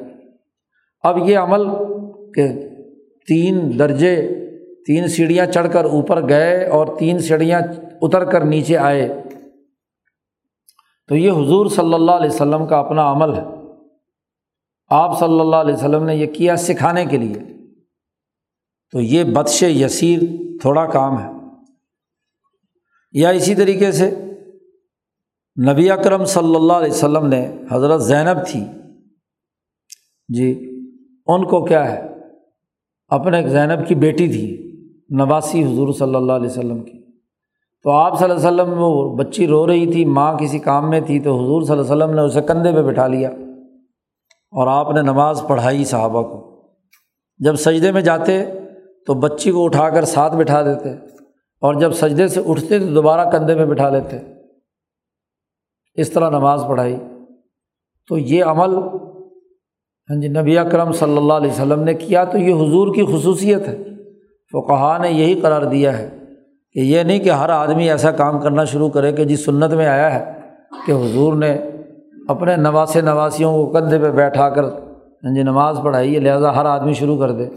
اب 1.03 1.29
یہ 1.29 1.37
عمل 1.37 1.65
کہ 2.33 2.47
تین 3.27 3.79
درجے، 3.79 4.15
تین 4.87 5.07
سیڑھیاں 5.07 5.45
چڑھ 5.45 5.71
کر 5.73 5.85
اوپر 5.85 6.29
گئے 6.29 6.65
اور 6.65 6.87
تین 6.99 7.19
سیڑھیاں 7.19 7.61
اتر 8.01 8.25
کر 8.25 8.45
نیچے 8.45 8.77
آئے۔ 8.77 9.23
تو 11.07 11.15
یہ 11.15 11.31
حضور 11.31 11.65
صلی 11.65 11.93
اللہ 11.93 12.11
علیہ 12.11 12.29
وسلم 12.29 12.67
کا 12.67 12.79
اپنا 12.79 13.11
عمل 13.11 13.33
ہے۔ 13.33 13.43
آپ 14.89 15.19
صلی 15.19 15.39
اللہ 15.39 15.55
علیہ 15.55 15.73
وسلم 15.73 16.03
نے 16.05 16.15
یہ 16.15 16.27
کیا 16.27 16.55
سکھانے 16.55 17.05
کے 17.05 17.17
لیے۔ 17.17 17.50
تو 18.91 19.01
یہ 19.01 19.23
بدش 19.23 19.63
یسیر 19.63 20.19
تھوڑا 20.61 20.85
کام 20.85 21.23
ہے۔ 21.23 21.31
یا 23.11 23.29
اسی 23.29 23.55
طریقے 23.55 23.91
سے 23.91 24.11
نبی 25.71 25.91
اکرم 25.91 26.25
صلی 26.25 26.55
اللہ 26.55 26.73
علیہ 26.73 26.91
وسلم 26.91 27.27
نے 27.27 27.51
حضرت 27.71 28.01
زینب 28.01 28.47
تھی۔ 28.47 28.63
جی 30.27 30.67
ان 31.27 31.45
کو 31.45 31.65
کیا 31.65 31.91
ہے؟ 31.91 32.07
اپنے 33.07 33.49
زینب 33.49 33.87
کی 33.87 33.95
بیٹی 33.95 34.27
تھی، 34.27 34.71
نواسی 35.09 35.63
حضور 35.63 35.93
صلی 35.93 36.15
اللہ 36.15 36.33
علیہ 36.33 36.49
وسلم 36.49 36.83
کی۔ 36.83 37.11
تو 37.83 37.91
آپ 37.91 38.19
صلی 38.19 38.29
اللہ 38.29 38.47
علیہ 38.47 38.61
وسلم، 38.61 38.73
وہ 38.77 39.15
بچی 39.15 39.47
رو 39.47 39.67
رہی 39.67 39.91
تھی، 39.91 40.05
ماں 40.05 40.37
کسی 40.37 40.59
کام 40.59 40.89
میں 40.89 41.01
تھی، 41.01 41.19
تو 41.19 41.35
حضور 41.35 41.61
صلی 41.61 41.77
اللہ 41.77 41.93
علیہ 41.93 42.03
وسلم 42.03 42.15
نے 42.15 42.21
اسے 42.21 42.41
کندھے 42.41 42.71
پہ 42.71 42.81
بٹھا 42.81 43.07
لیا۔ 43.07 43.29
اور 44.51 44.67
آپ 44.67 44.91
نے 44.91 45.01
نماز 45.01 45.43
پڑھائی 45.47 45.85
صحابہ 45.85 46.21
کو۔ 46.23 46.63
جب 47.37 47.55
سجدے 47.55 47.91
میں 47.91 48.01
جاتے 48.01 48.45
تو 49.07 49.13
بچی 49.13 49.51
کو 49.51 49.65
اٹھا 49.65 49.89
کر 49.89 50.05
ساتھ 50.05 50.35
بٹھا 50.35 50.61
دیتے 50.61 50.89
اور 51.61 51.73
جب 51.73 51.91
سجدے 51.91 52.27
سے 52.27 52.41
اٹھتے 52.47 52.79
تو 52.79 52.85
دوبارہ 52.85 53.29
کندھے 53.29 53.55
میں 53.55 53.65
بٹھا 53.65 53.89
لیتے 53.89 54.17
اس 55.95 56.11
طرح 56.11 56.29
نماز 56.29 56.63
پڑھائی 56.67 56.95
تو 58.07 58.17
یہ 58.17 58.43
عمل 58.43 58.75
ہاں 60.09 60.21
جی 60.21 60.27
نبی 60.27 60.57
اکرم 60.57 60.91
صلی 60.91 61.17
اللہ 61.17 61.33
علیہ 61.33 61.51
وسلم 61.51 61.83
نے 61.83 61.93
کیا 61.93 62.23
تو 62.23 62.37
یہ 62.37 62.53
حضور 62.53 62.95
کی 62.95 63.05
خصوصیت 63.05 63.67
ہے۔ 63.67 63.83
فقہ 64.53 64.97
نے 65.01 65.11
یہی 65.11 65.41
قرار 65.41 65.61
دیا 65.61 65.97
ہے 65.97 66.09
کہ 66.73 66.79
یہ 66.79 67.03
نہیں 67.03 67.19
کہ 67.19 67.29
ہر 67.29 67.49
آدمی 67.49 67.89
ایسا 67.89 68.11
کام 68.11 68.39
کرنا 68.39 68.63
شروع 68.63 68.89
کرے 68.89 69.11
کہ 69.11 69.25
جی 69.25 69.35
سنت 69.35 69.73
میں 69.73 69.85
آیا 69.85 70.13
ہے 70.13 70.41
کہ 70.85 70.91
حضور 70.91 71.33
نے 71.33 71.51
اپنے 72.27 72.55
نواس 72.55 72.95
نواسیوں 72.95 73.53
کو 73.53 73.71
کندھے 73.71 73.99
پہ 73.99 74.11
بیٹھا 74.11 74.49
کر 74.49 74.63
ہاں 74.63 75.35
جی 75.35 75.43
نماز 75.43 75.79
پڑھائی 75.83 76.15
ہے، 76.15 76.19
لہٰذا 76.19 76.55
ہر 76.55 76.65
آدمی 76.65 76.93
شروع 76.93 77.19
کر 77.19 77.31
دے۔ 77.31 77.49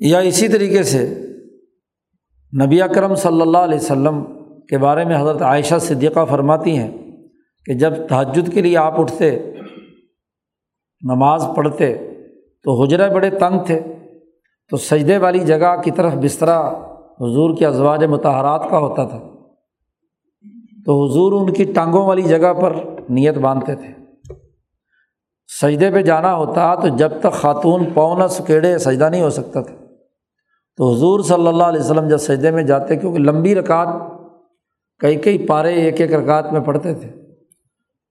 یا 0.00 0.18
اسی 0.18 0.48
طریقے 0.48 0.82
سے 0.82 1.14
نبی 2.64 2.82
اکرم 2.82 3.14
صلی 3.14 3.40
اللہ 3.40 3.58
علیہ 3.58 3.78
وسلم 3.78 4.24
کے 4.68 4.78
بارے 4.78 5.04
میں 5.04 5.16
حضرت 5.16 5.42
عائشہ 5.42 5.78
صدیقہ 5.80 6.24
فرماتی 6.24 6.78
ہیں 6.78 6.98
کہ 7.66 7.74
جب 7.74 7.92
تحجد 8.08 8.52
کے 8.52 8.62
لیے 8.62 8.76
آپ 8.76 9.00
اٹھتے، 9.00 9.52
نماز 11.02 11.44
پڑھتے، 11.56 11.98
تو 12.64 12.84
حجرے 12.84 13.10
بڑے 13.10 13.30
تنگ 13.30 13.64
تھے، 13.66 13.80
تو 14.70 14.76
سجدے 14.76 15.18
والی 15.18 15.38
جگہ 15.38 15.82
کی 15.82 15.90
طرف 15.90 16.14
بسترا 16.14 16.68
حضور 17.20 17.56
کے 17.56 17.66
ازواج 17.66 18.04
متحرات 18.04 18.70
کا 18.70 18.78
ہوتا 18.78 19.04
تھا، 19.04 19.18
تو 20.84 21.04
حضور 21.04 21.32
ان 21.32 21.52
کی 21.52 21.64
ٹانگوں 21.64 22.06
والی 22.06 22.22
جگہ 22.22 22.52
پر 22.52 22.72
نیت 23.08 23.38
باندھتے 23.38 23.74
تھے۔ 23.74 23.92
سجدے 25.60 25.90
پہ 25.90 26.02
جانا 26.02 26.34
ہوتا 26.34 26.74
تو 26.74 26.88
جب 26.88 27.12
تک 27.20 27.32
خاتون 27.32 27.84
پاؤں 27.94 28.18
نہ 28.18 28.26
سکیڑے، 28.26 28.78
سجدہ 28.78 29.08
نہیں 29.08 29.22
ہو 29.22 29.30
سکتا 29.30 29.60
تھا۔ 29.62 29.87
تو 30.78 30.92
حضور 30.92 31.20
صلی 31.20 31.46
اللہ 31.46 31.62
علیہ 31.62 31.80
وسلم 31.80 32.08
جب 32.08 32.16
سجدے 32.16 32.50
میں 32.50 32.62
جاتے 32.62 32.96
کیونکہ 32.96 33.18
لمبی 33.18 33.54
رکعت 33.54 33.88
کئی 34.98 35.16
کئی 35.16 35.38
پارے 35.38 35.72
ایک 35.72 36.00
ایک 36.00 36.14
رکعت 36.14 36.52
میں 36.52 36.60
پڑھتے 36.60 36.94
تھے۔ 36.94 37.08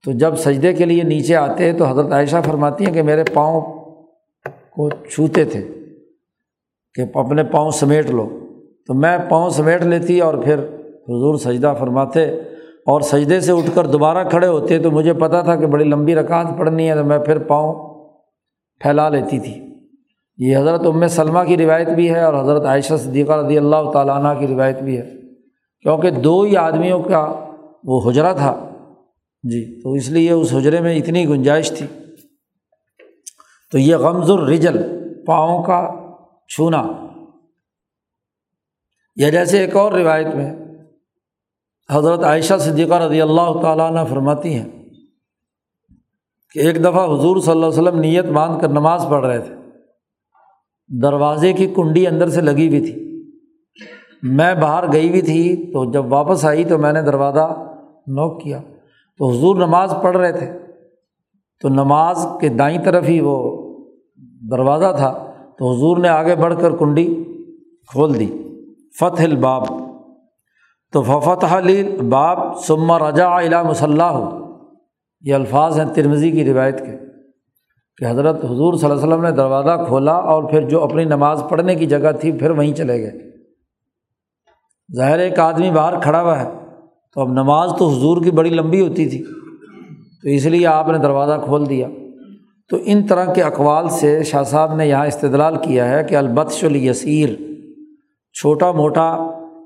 تو 0.04 0.12
جب 0.12 0.36
سجدے 0.36 0.72
کے 0.72 0.84
لیے 0.84 1.02
نیچے 1.02 1.36
آتے 1.36 1.72
تو 1.72 1.84
حضرت 1.84 2.12
عائشہ 2.12 2.36
فرماتی 2.44 2.86
ہیں 2.86 2.94
کہ 2.94 3.02
میرے 3.02 3.24
پاؤں 3.34 3.60
کو 4.70 4.90
چھوتے 4.90 5.44
تھے 5.44 5.68
کہ 6.94 7.18
اپنے 7.18 7.44
پاؤں 7.44 7.70
سمیٹ 7.70 8.10
لو۔ 8.10 8.28
تو 8.86 8.94
میں 8.94 9.18
پاؤں 9.28 9.50
سمیٹ 9.50 9.82
لیتی 9.82 10.20
اور 10.20 10.34
پھر 10.34 10.58
حضور 11.08 11.34
سجدہ 11.34 11.74
فرماتے 11.78 12.24
اور 12.86 13.00
سجدے 13.00 13.40
سے 13.40 13.52
اٹھ 13.52 13.70
کر 13.74 13.86
دوبارہ 13.86 14.28
کھڑے 14.28 14.46
ہوتے 14.46 14.78
تو 14.78 14.90
مجھے 14.90 15.12
پتہ 15.12 15.36
تھا 15.44 15.56
کہ 15.56 15.66
بڑی 15.66 15.84
لمبی 15.84 16.14
رکعت 16.14 16.46
پڑھنی 16.58 16.90
ہے 16.90 16.94
تو 16.94 17.04
میں 17.04 17.18
پھر 17.18 17.38
پاؤں 17.38 17.74
پھیلا 18.80 19.08
لیتی 19.08 19.38
تھی۔ 19.38 19.67
یہ 20.38 20.56
حضرت 20.56 20.80
ام 20.86 21.08
سلمہ 21.08 21.44
کی 21.44 21.56
روایت 21.56 21.88
بھی 21.88 22.14
ہے 22.14 22.22
اور 22.22 22.44
حضرت 22.44 22.64
عائشہ 22.64 22.94
صدیقہ 22.98 23.32
رضی 23.32 23.58
اللہ 23.58 23.90
تعالیٰ 23.92 24.24
عنہ 24.24 24.40
کی 24.40 24.46
روایت 24.46 24.78
بھی 24.78 24.98
ہے۔ 24.98 25.10
کیونکہ 25.82 26.10
دو 26.10 26.42
ہی 26.42 26.56
آدمیوں 26.56 27.02
کا 27.02 27.50
وہ 27.84 28.10
حجرہ 28.10 28.32
تھا۔ 28.32 28.68
جی 29.42 29.80
تو 29.82 29.92
اس 29.92 30.08
لیے 30.08 30.30
اس 30.32 30.54
حجرے 30.54 30.80
میں 30.80 30.96
اتنی 30.96 31.28
گنجائش 31.28 31.72
تھی۔ 31.78 31.86
تو 33.72 33.78
یہ 33.78 33.96
غمز 33.96 34.30
الرجل، 34.30 34.78
پاؤں 35.24 35.62
کا 35.62 35.92
چھونا۔ 36.48 36.82
یا 39.16 39.30
جیسے 39.30 39.58
ایک 39.58 39.76
اور 39.76 39.92
روایت 39.92 40.26
میں 40.34 40.54
حضرت 41.90 42.24
عائشہ 42.24 42.54
صدیقہ 42.60 42.94
رضی 42.94 43.20
اللہ 43.20 43.62
تعالیٰ 43.62 43.90
عنہ 43.90 44.00
فرماتی 44.10 44.54
ہیں 44.54 44.68
کہ 46.52 46.58
ایک 46.58 46.80
دفعہ 46.80 47.04
حضور 47.04 47.36
صلی 47.36 47.50
اللہ 47.50 47.66
علیہ 47.66 47.82
وسلم 47.82 48.00
نیت 48.00 48.24
باندھ 48.24 48.62
کر 48.62 48.68
نماز 48.68 49.06
پڑھ 49.10 49.26
رہے 49.26 49.38
تھے۔ 49.38 49.54
دروازے 50.88 51.52
کی 51.52 51.66
کنڈی 51.66 52.06
اندر 52.06 52.28
سے 52.28 52.40
لگی 52.40 52.68
ہوئی 52.68 52.80
تھی۔ 52.80 53.08
میں 54.22 54.54
باہر 54.54 54.92
گئی 54.92 55.08
ہوئی 55.08 55.20
تھی 55.20 55.72
تو 55.72 55.90
جب 55.90 56.12
واپس 56.12 56.44
آئی 56.44 56.64
تو 56.64 56.78
میں 56.78 56.92
نے 56.92 57.02
دروازہ 57.02 57.64
نوک 58.06 58.42
کیا۔ 58.42 58.60
تو 59.18 59.30
حضور 59.30 59.56
نماز 59.56 59.94
پڑھ 60.02 60.16
رہے 60.16 60.32
تھے۔ 60.32 60.52
تو 61.60 61.68
نماز 61.68 62.26
کے 62.40 62.48
دائیں 62.48 62.78
طرف 62.84 63.04
ہی 63.08 63.20
وہ 63.20 63.62
دروازہ 64.50 64.94
تھا۔ 64.96 65.32
تو 65.58 65.72
حضور 65.72 65.96
نے 65.96 66.08
آگے 66.08 66.36
بڑھ 66.36 66.54
کر 66.60 66.76
کنڈی 66.76 67.24
کھول 67.86 68.18
دی۔ 68.18 68.26
فتح 68.98 69.22
الباب۔ 69.22 69.64
تو 70.92 71.02
ففتح 71.02 71.46
علی 71.46 71.96
باب 72.10 72.58
سما 72.58 73.10
رجا 73.10 73.40
علا 73.40 73.62
مسلح 73.62 74.04
ہو 74.04 74.38
یہ 75.20 75.34
الفاظ 75.34 75.80
ہیں 75.80 75.94
ترمزی 75.94 76.30
کی 76.30 76.44
روایت 76.44 76.78
کے۔ 76.78 77.07
کہ 77.98 78.10
حضرت 78.10 78.44
حضور 78.44 78.74
صلی 78.74 78.90
اللہ 78.90 79.02
علیہ 79.02 79.12
وسلم 79.12 79.24
نے 79.24 79.30
دروازہ 79.30 79.84
کھولا 79.86 80.12
اور 80.12 80.42
پھر 80.42 80.68
جو 80.68 80.84
اپنی 80.84 81.04
نماز 81.04 81.42
پڑھنے 81.50 81.74
کی 81.74 81.86
جگہ 81.86 82.12
تھی 82.20 82.32
پھر 82.32 82.50
وہیں 82.50 82.74
چلے 82.74 83.02
گئے۔ 83.02 83.18
ظاہر 84.96 85.18
ایک 85.18 85.38
آدمی 85.38 85.70
باہر 85.70 86.00
کھڑا 86.00 86.22
ہوا 86.22 86.42
ہے۔ 86.42 86.48
تو 87.14 87.20
اب 87.20 87.28
نماز 87.28 87.70
تو 87.78 87.88
حضور 87.88 88.22
کی 88.22 88.30
بڑی 88.30 88.50
لمبی 88.50 88.80
ہوتی 88.80 89.08
تھی۔ 89.08 89.24
تو 90.22 90.28
اس 90.28 90.46
لیے 90.46 90.66
آپ 90.66 90.88
نے 90.88 90.98
دروازہ 90.98 91.40
کھول 91.44 91.68
دیا۔ 91.68 91.88
تو 92.70 92.76
ان 92.84 93.06
طرح 93.06 93.32
کے 93.32 93.42
اقوال 93.42 93.88
سے 93.88 94.22
شاہ 94.22 94.42
صاحب 94.42 94.74
نے 94.74 94.86
یہاں 94.86 95.06
استدلال 95.06 95.56
کیا 95.56 95.88
ہے 95.88 96.04
کہ 96.04 96.14
البتش 96.14 96.64
الیسیر، 96.64 97.28
چھوٹا 98.40 98.72
موٹا 98.72 99.16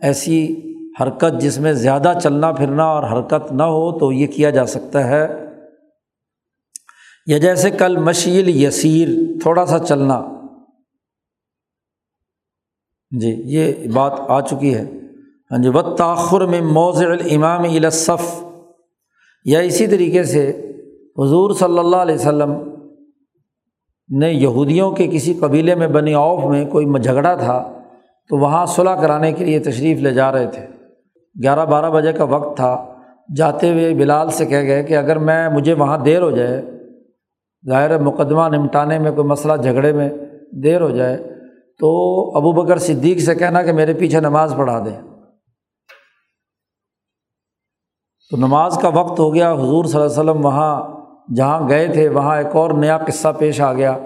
ایسی 0.03 0.57
حرکت 1.01 1.41
جس 1.41 1.61
میں 1.61 1.73
زیادہ 1.73 2.13
چلنا 2.23 2.53
پھرنا 2.53 2.85
اور 2.85 3.05
حرکت 3.05 3.53
نہ 3.53 3.63
ہو 3.63 3.99
تو 3.99 4.13
یہ 4.13 4.27
کیا 4.27 4.51
جا 4.51 4.67
سکتا 4.67 5.09
ہے۔ 5.09 5.42
یا 7.27 7.39
جیسے 7.39 7.71
کل 7.71 7.97
مشیل 7.97 8.63
یسیر، 8.63 9.09
تھوڑا 9.43 9.67
سا 9.67 9.79
چلنا۔ 9.79 10.23
جی 13.11 13.43
یہ 13.45 13.73
بات 13.95 14.13
آ 14.29 14.41
چکی 14.41 14.75
ہے۔ 14.75 14.85
ہاں 15.51 15.63
جی 15.63 15.69
و 15.69 15.83
تاخر 15.83 16.41
میں 16.41 16.61
موضع 16.61 17.07
الامام 17.07 17.63
الصف۔ 17.63 18.45
یا 19.45 19.61
اسی 19.61 19.87
طریقے 19.87 20.25
سے 20.25 20.51
حضور 21.19 21.55
صلی 21.55 21.79
اللہ 21.79 21.97
علیہ 21.97 22.15
وسلم 22.15 22.53
نے 24.21 24.33
یہودیوں 24.33 24.93
کے 24.93 25.07
کسی 25.07 25.35
قبیلے 25.35 25.75
میں 25.75 25.89
بنی 25.89 26.15
اوف 26.15 26.45
میں 26.45 26.67
کوئی 26.67 26.87
جھگڑا 27.03 27.35
تھا، 27.35 27.79
تو 28.29 28.37
وہاں 28.37 28.67
صلاح 28.67 29.01
کرانے 29.01 29.33
کے 29.33 29.45
لیے 29.45 29.59
تشریف 29.59 29.99
لے 29.99 30.11
جا 30.11 30.33
رہے 30.33 30.47
تھے۔ 30.47 30.67
گیارہ 31.43 31.67
بارہ 31.67 31.91
بجے 31.91 32.13
کا 32.13 32.25
وقت 32.25 32.57
تھا۔ 32.57 32.95
جاتے 33.37 33.73
ہوئے 33.73 33.95
بلال 33.95 34.31
سے 34.31 34.47
کہہ 34.47 34.63
گئے 34.63 34.83
کہ 34.83 34.97
اگر 34.97 35.19
میں، 35.19 35.49
مجھے 35.49 35.73
وہاں 35.73 35.99
دیر 35.99 36.23
ہو 36.23 36.31
جائے 36.31 36.82
ظاہر 37.69 37.99
مقدمہ 37.99 38.49
نمٹانے 38.49 38.99
میں، 38.99 39.13
کوئی 39.13 39.27
مسئلہ 39.27 39.57
جھگڑے 39.57 39.93
میں 39.93 40.11
دیر 40.53 40.81
ہو 40.81 40.91
جائے 40.91 41.17
تو 41.79 41.89
ابو 42.37 42.53
بکر 42.53 42.79
صدیق 42.79 43.19
سے 43.19 43.35
کہنا 43.35 43.63
کہ 43.63 43.73
میرے 43.73 43.95
پیچھے 43.95 44.21
نماز 44.21 44.55
پڑھا 44.57 44.79
دیں 44.79 45.01
تو 48.31 48.37
نماز 48.37 48.79
کا 48.83 48.89
وقت 48.89 49.19
ہو 49.19 49.35
گیا، 49.35 49.53
حضور 49.53 49.85
صلی 49.85 50.01
اللہ 50.01 50.21
علیہ 50.21 50.31
وسلم 50.31 50.45
وہاں 50.45 50.83
جہاں 51.35 51.69
گئے 51.69 51.89
تھے، 51.89 52.09
وہاں 52.09 52.37
ایک 52.37 52.57
اور 52.57 52.71
نیا 52.71 52.99
قصہ 52.99 53.29
پیش 53.39 53.61
آ 53.61 53.73
گیا۔ 53.73 53.99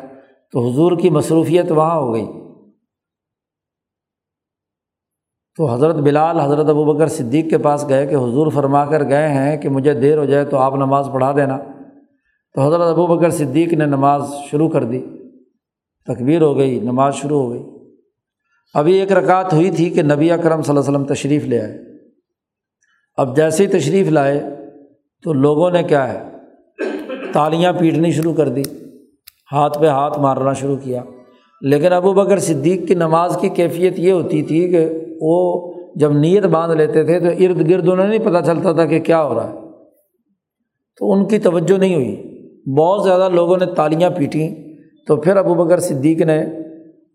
تو 0.53 0.71
حضور 0.71 0.99
کی 0.99 1.11
مصروفیت 1.11 1.73
وہاں 1.73 1.97
ہو 1.97 2.15
گئی۔ 2.15 2.27
تو 5.57 5.75
حضرت 5.75 5.97
بلال، 5.97 6.41
حضرت 6.41 6.69
ابو 6.69 6.85
بکر 6.85 7.07
صدیق 7.07 7.51
کے 7.51 7.59
پاس 7.59 7.89
گئے 7.89 8.07
کہ 8.07 8.15
حضور 8.15 8.51
فرما 8.51 8.85
کر 8.85 9.09
گئے 9.09 9.29
ہیں 9.29 9.57
کہ 9.57 9.69
مجھے 9.69 9.95
دیر 9.95 10.19
ہو 10.19 10.25
جائے 10.25 10.45
تو 10.45 10.59
آپ 10.59 10.75
نماز 10.75 11.09
پڑھا 11.13 11.33
دینا۔ 11.37 11.59
تو 12.57 12.63
حضرت 12.63 12.81
ابو 12.81 13.07
بکر 13.07 13.31
صدیق 13.31 13.73
نے 13.73 13.87
نماز 13.87 14.23
شروع 14.51 14.69
کر 14.69 14.85
دی، 14.85 15.01
تکبیر 16.07 16.43
ہو 16.43 16.59
گئی، 16.59 16.81
نماز 16.81 17.15
شروع 17.15 17.43
ہو 17.43 17.51
گئی۔ 17.51 17.63
ابھی 18.75 18.95
ایک 18.95 19.13
رکعت 19.13 19.53
ہوئی 19.53 19.71
تھی 19.71 19.91
کہ 19.91 20.03
نبی 20.03 20.31
اکرم 20.31 20.63
صلی 20.63 20.77
اللہ 20.77 20.81
علیہ 20.81 20.99
وسلم 20.99 21.05
تشریف 21.05 21.45
لے 21.45 21.61
آئے۔ 21.61 21.79
اب 23.17 23.37
جیسے 23.37 23.67
ہی 23.67 23.79
تشریف 23.79 24.09
لائے 24.09 24.43
تو 25.23 25.33
لوگوں 25.33 25.71
نے 25.71 25.83
کیا 25.83 26.13
ہے، 26.13 26.23
تالیاں 27.33 27.73
پیٹنی 27.73 28.13
شروع 28.13 28.35
کر 28.35 28.49
دی، 28.49 28.63
ہاتھ 29.53 29.79
پہ 29.79 29.87
ہاتھ 29.87 30.19
مارنا 30.19 30.53
شروع 30.53 30.77
کیا۔ 30.77 31.03
لیکن 31.61 31.93
ابو 31.93 32.13
بکر 32.13 32.39
صدیق 32.39 32.89
کی 32.89 32.95
نماز 32.95 33.39
کی 33.41 33.49
کیفیت 33.49 33.99
یہ 33.99 34.13
ہوتی 34.13 34.43
تھی 34.43 34.69
کہ 34.69 34.89
وہ 35.21 35.73
جب 35.97 36.13
نیت 36.13 36.45
باندھ 36.45 36.77
لیتے 36.77 37.05
تھے 37.05 37.21
تو 37.21 37.27
ارد 37.27 37.71
گرد 37.71 37.89
انہیں 37.89 38.09
نہیں 38.09 38.19
پتہ 38.19 38.45
چلتا 38.47 38.73
تھا 38.73 38.85
کہ 38.85 39.01
کیا 39.01 39.25
ہو 39.25 39.35
رہا 39.35 39.49
ہے۔ 39.49 39.55
تو 40.97 41.13
ان 41.13 41.29
کی 41.29 41.39
توجہ 41.39 41.79
نہیں 41.79 41.95
ہوئی۔ 41.95 42.26
بہت 42.67 43.05
زیادہ 43.05 43.29
لوگوں 43.29 43.57
نے 43.57 43.67
تالیاں 43.67 44.11
پیٹیں۔ 44.11 44.55
تو 45.07 45.17
پھر 45.17 45.37
ابو 45.37 45.55
بکر 45.55 45.81
صدیق 45.81 46.21
نے 46.23 46.47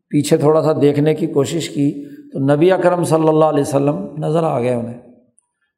پیچھے 0.09 0.37
تھوڑا 0.37 0.61
سا 0.61 0.69
دیکھنے 0.81 1.13
کی 1.13 1.27
کوشش 1.27 1.69
کی۔ 1.69 2.05
تو 2.05 2.55
نبی 2.55 2.71
اکرم 2.71 3.03
صلی 3.03 3.27
اللہ 3.27 3.45
علیہ 3.45 3.61
وسلم 3.61 4.05
نظر 4.17 4.43
آ 4.43 4.59
گئے 4.59 4.73
انہیں۔ 4.73 4.97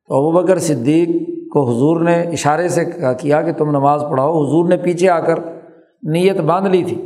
تو 0.07 0.15
ابو 0.15 0.31
بکر 0.31 0.59
صدیق 0.59 1.09
کو 1.51 1.69
حضور 1.69 2.01
نے 2.01 2.21
اشارے 2.21 2.67
سے 2.67 2.85
کیا 3.21 3.41
کہ 3.41 3.53
تم 3.53 3.69
نماز 3.69 4.03
پڑھاؤ۔ 4.09 4.43
حضور 4.43 4.69
نے 4.69 4.77
پیچھے 4.77 5.09
آ 5.09 5.19
کر 5.19 5.39
نیت 6.03 6.37
باندھ 6.37 6.69
لی 6.69 6.83
تھی۔ 6.83 7.01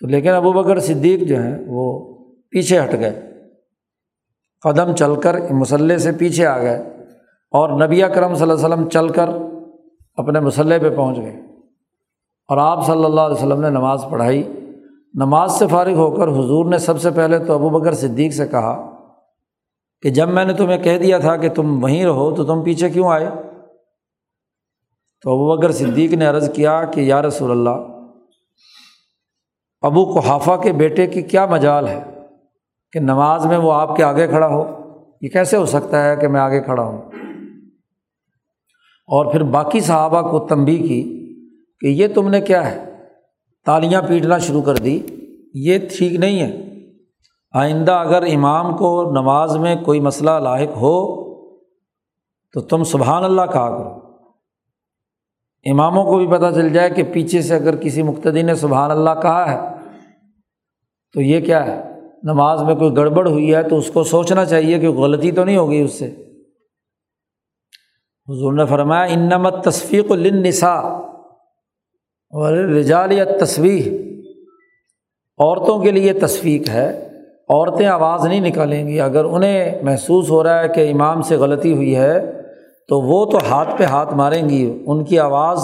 تو 0.00 0.06
لیکن 0.06 0.28
ابو 0.28 0.52
بکر 0.52 0.78
صدیق 0.78 1.20
جو 1.20 1.36
ہیں 1.36 1.58
وہ 1.66 2.14
پیچھے 2.50 2.78
ہٹ 2.78 2.92
گئے۔ 2.92 3.20
قدم 4.62 4.92
چل 4.92 5.14
کر 5.14 5.52
مسلح 5.52 5.96
سے 5.96 6.12
پیچھے 6.12 6.46
آ 6.46 6.62
گئے۔ 6.62 6.78
اور 7.50 7.86
نبی 7.86 8.02
اکرم 8.02 8.34
صلی 8.34 8.50
اللہ 8.50 8.54
علیہ 8.54 8.74
وسلم 8.74 8.88
چل 8.88 9.08
کر 9.08 9.28
اپنے 10.18 10.40
مسلح 10.40 10.78
پہ 10.82 10.96
پہنچ 10.96 11.18
گئے۔ 11.18 11.40
اور 12.48 12.58
آپ 12.58 12.86
صلی 12.86 13.04
اللہ 13.04 13.20
علیہ 13.20 13.36
وسلم 13.36 13.60
نے 13.60 13.70
نماز 13.70 14.04
پڑھائی۔ 14.10 14.52
نماز 15.14 15.52
سے 15.52 15.66
فارغ 15.66 15.94
ہو 15.94 16.10
کر 16.10 16.28
حضور 16.28 16.66
نے 16.66 16.78
سب 16.78 17.00
سے 17.00 17.10
پہلے 17.10 17.38
تو 17.38 17.54
ابو 17.54 17.68
بکر 17.68 17.94
صدیق 17.94 18.32
سے 18.32 18.46
کہا 18.46 18.90
کہ 20.02 20.10
جب 20.10 20.28
میں 20.28 20.44
نے 20.44 20.52
تمہیں 20.52 20.78
کہہ 20.78 20.98
دیا 20.98 21.18
تھا 21.18 21.36
کہ 21.36 21.48
تم 21.48 21.82
وہیں 21.82 22.04
رہو 22.04 22.34
تو 22.34 22.44
تم 22.44 22.62
پیچھے 22.62 22.90
کیوں 22.90 23.08
آئے؟ 23.08 23.30
تو 25.22 25.32
ابو 25.32 25.56
بکر 25.56 25.72
صدیق 25.72 26.12
نے 26.12 26.26
عرض 26.26 26.52
کیا 26.52 26.84
کہ 26.84 27.00
یا 27.00 27.22
رسول 27.22 27.50
اللہ، 27.50 27.86
ابو 29.80 30.04
قحافہ 30.04 30.56
کے 30.62 30.72
بیٹے 30.72 31.06
کی 31.06 31.22
کیا 31.22 31.46
مجال 31.46 31.88
ہے 31.88 32.04
کہ 32.92 33.00
نماز 33.00 33.46
میں 33.46 33.58
وہ 33.58 33.72
آپ 33.72 33.96
کے 33.96 34.04
آگے 34.04 34.26
کھڑا 34.26 34.46
ہو؟ 34.46 34.78
یہ 35.20 35.28
کیسے 35.28 35.56
ہو 35.56 35.66
سکتا 35.66 36.04
ہے 36.04 36.16
کہ 36.16 36.28
میں 36.28 36.40
آگے 36.40 36.62
کھڑا 36.62 36.82
ہوں؟ 36.82 37.02
اور 39.08 39.32
پھر 39.32 39.42
باقی 39.42 39.80
صحابہ 39.80 40.30
کو 40.30 40.38
تنبی 40.38 40.76
کی 40.76 41.18
کہ 41.80 41.86
یہ 41.86 42.06
تم 42.14 42.28
نے 42.28 42.40
کیا 42.40 42.70
ہے؟ 42.70 42.84
تالیاں 43.66 44.02
پیٹنا 44.02 44.38
شروع 44.38 44.62
کر 44.62 44.74
دی، 44.74 45.02
یہ 45.54 45.78
ٹھیک 45.98 46.12
نہیں 46.12 46.40
ہے۔ 46.40 46.68
آئندہ 47.52 47.92
اگر 47.92 48.22
امام 48.22 48.76
کو 48.76 49.10
نماز 49.10 49.56
میں 49.56 49.76
کوئی 49.76 50.00
مسئلہ 50.00 50.30
لاحق 50.30 50.76
ہو 50.76 51.28
تو 52.52 52.60
تم 52.60 52.84
سبحان 52.84 53.24
اللہ 53.24 53.42
کہا 53.42 53.78
کرو۔ 53.78 54.08
اماموں 55.70 56.04
کو 56.04 56.18
بھی 56.18 56.26
پتہ 56.26 56.54
چل 56.54 56.72
جائے 56.72 56.90
کہ 56.90 57.02
پیچھے 57.02 57.42
سے 57.42 57.54
اگر 57.54 57.76
کسی 57.76 58.02
مقتدی 58.02 58.42
نے 58.42 58.54
سبحان 58.54 58.90
اللہ 58.90 59.20
کہا 59.22 59.52
ہے 59.52 59.78
تو 61.12 61.20
یہ 61.20 61.40
کیا 61.40 61.66
ہے؟ 61.66 62.00
نماز 62.22 62.62
میں 62.62 62.74
کوئی 62.74 62.96
گڑبڑ 62.96 63.28
ہوئی 63.28 63.54
ہے 63.54 63.62
تو 63.62 63.78
اس 63.78 63.90
کو 63.90 64.04
سوچنا 64.04 64.44
چاہیے 64.44 64.78
کہ 64.78 64.90
غلطی 64.90 65.32
تو 65.32 65.44
نہیں 65.44 65.56
ہوگی 65.56 65.80
اس 65.80 65.98
سے۔ 65.98 66.27
حضور 68.28 68.52
نے 68.52 68.66
فرمایا 68.66 69.02
انمت 69.02 69.64
تصفیق 69.64 70.12
النسا 70.12 70.74
اور 72.30 72.52
رجال 72.52 73.12
یا 73.12 73.24
عورتوں 75.38 75.82
کے 75.82 75.90
لیے 75.90 76.12
تصفیق 76.12 76.68
ہے، 76.68 77.08
عورتیں 77.48 77.86
آواز 77.86 78.26
نہیں 78.26 78.40
نکالیں 78.40 78.88
گی۔ 78.88 79.00
اگر 79.00 79.24
انہیں 79.24 79.82
محسوس 79.82 80.30
ہو 80.30 80.42
رہا 80.42 80.62
ہے 80.62 80.68
کہ 80.68 80.92
امام 80.92 81.22
سے 81.22 81.36
غلطی 81.36 81.74
ہوئی 81.74 81.96
ہے، 81.96 82.42
تو 82.88 83.00
وہ 83.00 83.24
تو 83.26 83.38
ہاتھ 83.50 83.78
پہ 83.78 83.84
ہاتھ 83.84 84.14
ماریں 84.14 84.48
گی۔ 84.48 84.82
ان 84.86 85.04
کی 85.04 85.18
آواز 85.18 85.58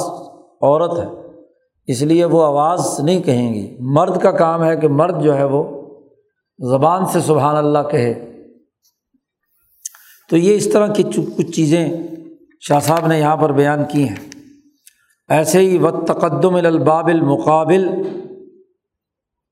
عورت 0.62 0.98
ہے، 0.98 1.38
اس 1.86 2.02
لیے 2.02 2.24
وہ 2.24 2.44
آواز 2.44 3.00
نہیں 3.00 3.22
کہیں 3.22 3.54
گی۔ 3.54 3.76
مرد 3.80 4.20
کا 4.20 4.30
کام 4.30 4.64
ہے 4.64 4.76
کہ 4.76 4.88
مرد 4.88 5.22
جو 5.22 5.36
ہے 5.36 5.44
وہ 5.44 5.86
زبان 6.70 7.06
سے 7.06 7.20
سبحان 7.20 7.56
اللہ 7.56 7.88
کہے۔ 7.90 8.30
تو 10.30 10.36
یہ 10.36 10.56
اس 10.56 10.72
طرح 10.72 10.86
کی 10.86 11.02
کچھ 11.02 11.50
چیزیں 11.50 11.88
شاہ 12.68 12.80
صاحب 12.80 13.06
نے 13.06 13.18
یہاں 13.18 13.36
پر 13.36 13.52
بیان 13.52 13.84
کی 13.92 14.08
ہیں۔ 14.08 14.16
ایسے 15.28 15.58
ہی 15.58 15.78
و 15.78 15.90
تقدم 15.90 16.54
الباب 16.54 17.06
المقابل، 17.06 17.88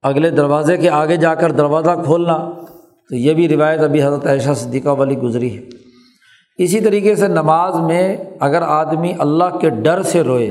اگلے 0.02 0.30
دروازے 0.30 0.76
کے 0.76 0.90
آگے 0.90 1.16
جا 1.16 1.34
کر 1.34 1.52
دروازہ 1.52 1.90
کھولنا، 2.04 2.50
تو 3.08 3.14
یہ 3.14 3.34
بھی 3.34 3.48
روایت 3.48 3.80
ابھی 3.80 4.02
حضرت 4.02 4.26
عائشہ 4.26 4.52
صدیقہ 4.56 4.88
والی 4.88 5.18
گزری 5.18 5.58
ہے۔ 5.58 5.62
اسی 6.58 6.80
طریقے 6.80 7.14
سے 7.14 7.28
نماز 7.28 7.76
میں 7.76 8.16
اگر 8.40 8.62
آدمی 8.62 9.12
اللہ 9.18 9.58
کے 9.60 9.70
ڈر 9.70 10.02
سے 10.02 10.22
روئے، 10.22 10.50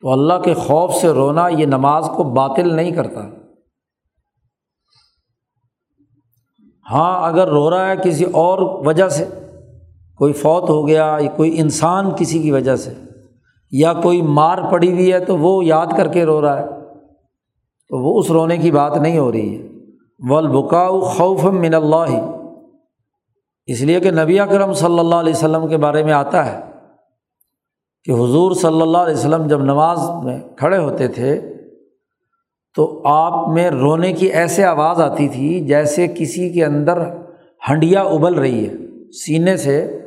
تو 0.00 0.12
اللہ 0.12 0.34
کے 0.44 0.54
خوف 0.54 0.94
سے 0.94 1.08
رونا 1.08 1.48
یہ 1.48 1.66
نماز 1.66 2.08
کو 2.16 2.22
باطل 2.22 2.74
نہیں 2.74 2.90
کرتا۔ 2.90 3.28
ہاں 6.90 7.28
اگر 7.28 7.48
رو 7.48 7.70
رہا 7.70 7.90
ہے 7.90 7.96
کسی 8.04 8.24
اور 8.24 8.86
وجہ 8.86 9.08
سے 9.08 9.24
کوئی 10.16 10.32
فوت 10.32 10.70
ہو 10.70 10.88
گیا، 10.88 11.16
یا 11.20 11.30
کوئی 11.30 11.60
انسان 11.60 12.10
کسی 12.18 12.38
کی 12.38 12.50
وجہ 12.50 12.76
سے، 12.76 12.92
یا 13.70 13.92
کوئی 13.92 14.22
مار 14.22 14.58
پڑی 14.70 14.92
ہوئی 14.92 15.12
ہے 15.12 15.18
تو 15.18 15.38
وہ 15.38 15.64
یاد 15.64 15.86
کر 15.96 16.08
کے 16.08 16.24
رو 16.24 16.40
رہا 16.40 16.60
ہے۔ 16.60 16.66
تو 17.88 17.98
وہ 17.98 18.18
اس 18.18 18.30
رونے 18.30 18.56
کی 18.56 18.70
بات 18.70 18.96
نہیں 18.96 19.18
ہو 19.18 19.32
رہی 19.32 19.58
ہے۔ 19.58 19.68
ولبکاؤ 20.18 21.00
خوف 21.00 21.44
من 21.44 21.74
اللہ 21.74 22.04
ہی 22.08 22.20
اس 23.66 23.80
لیے 23.80 24.00
کہ 24.00 24.10
نبی 24.10 24.40
اکرم 24.40 24.72
صلی 24.72 24.98
اللہ 24.98 25.14
علیہ 25.14 25.32
وسلم 25.32 25.68
کے 25.68 25.76
بارے 25.76 26.04
میں 26.04 26.12
آتا 26.12 26.46
ہے 26.46 26.60
کہ 28.04 28.10
حضور 28.10 28.52
صلی 28.52 28.82
اللہ 28.82 28.98
علیہ 28.98 29.14
وسلم 29.14 29.46
جب 29.46 29.60
نماز 29.62 29.98
میں 30.24 30.38
کھڑے 30.56 30.78
ہوتے 30.78 31.08
تھے، 31.08 31.40
تو 32.74 33.02
آپ 33.06 33.48
میں 33.48 33.70
رونے 33.70 34.12
کی 34.12 34.26
ایسے 34.26 34.64
آواز 34.64 35.00
آتی 35.00 35.28
تھی 35.28 35.60
جیسے 35.60 36.08
کسی 36.08 36.50
کے 36.50 36.64
اندر 36.64 36.98
ہنڈیا 37.70 38.00
ابل 38.00 38.34
رہی 38.34 38.68
ہے۔ 38.68 38.74
سینے 39.10 39.56
سے 39.56 40.03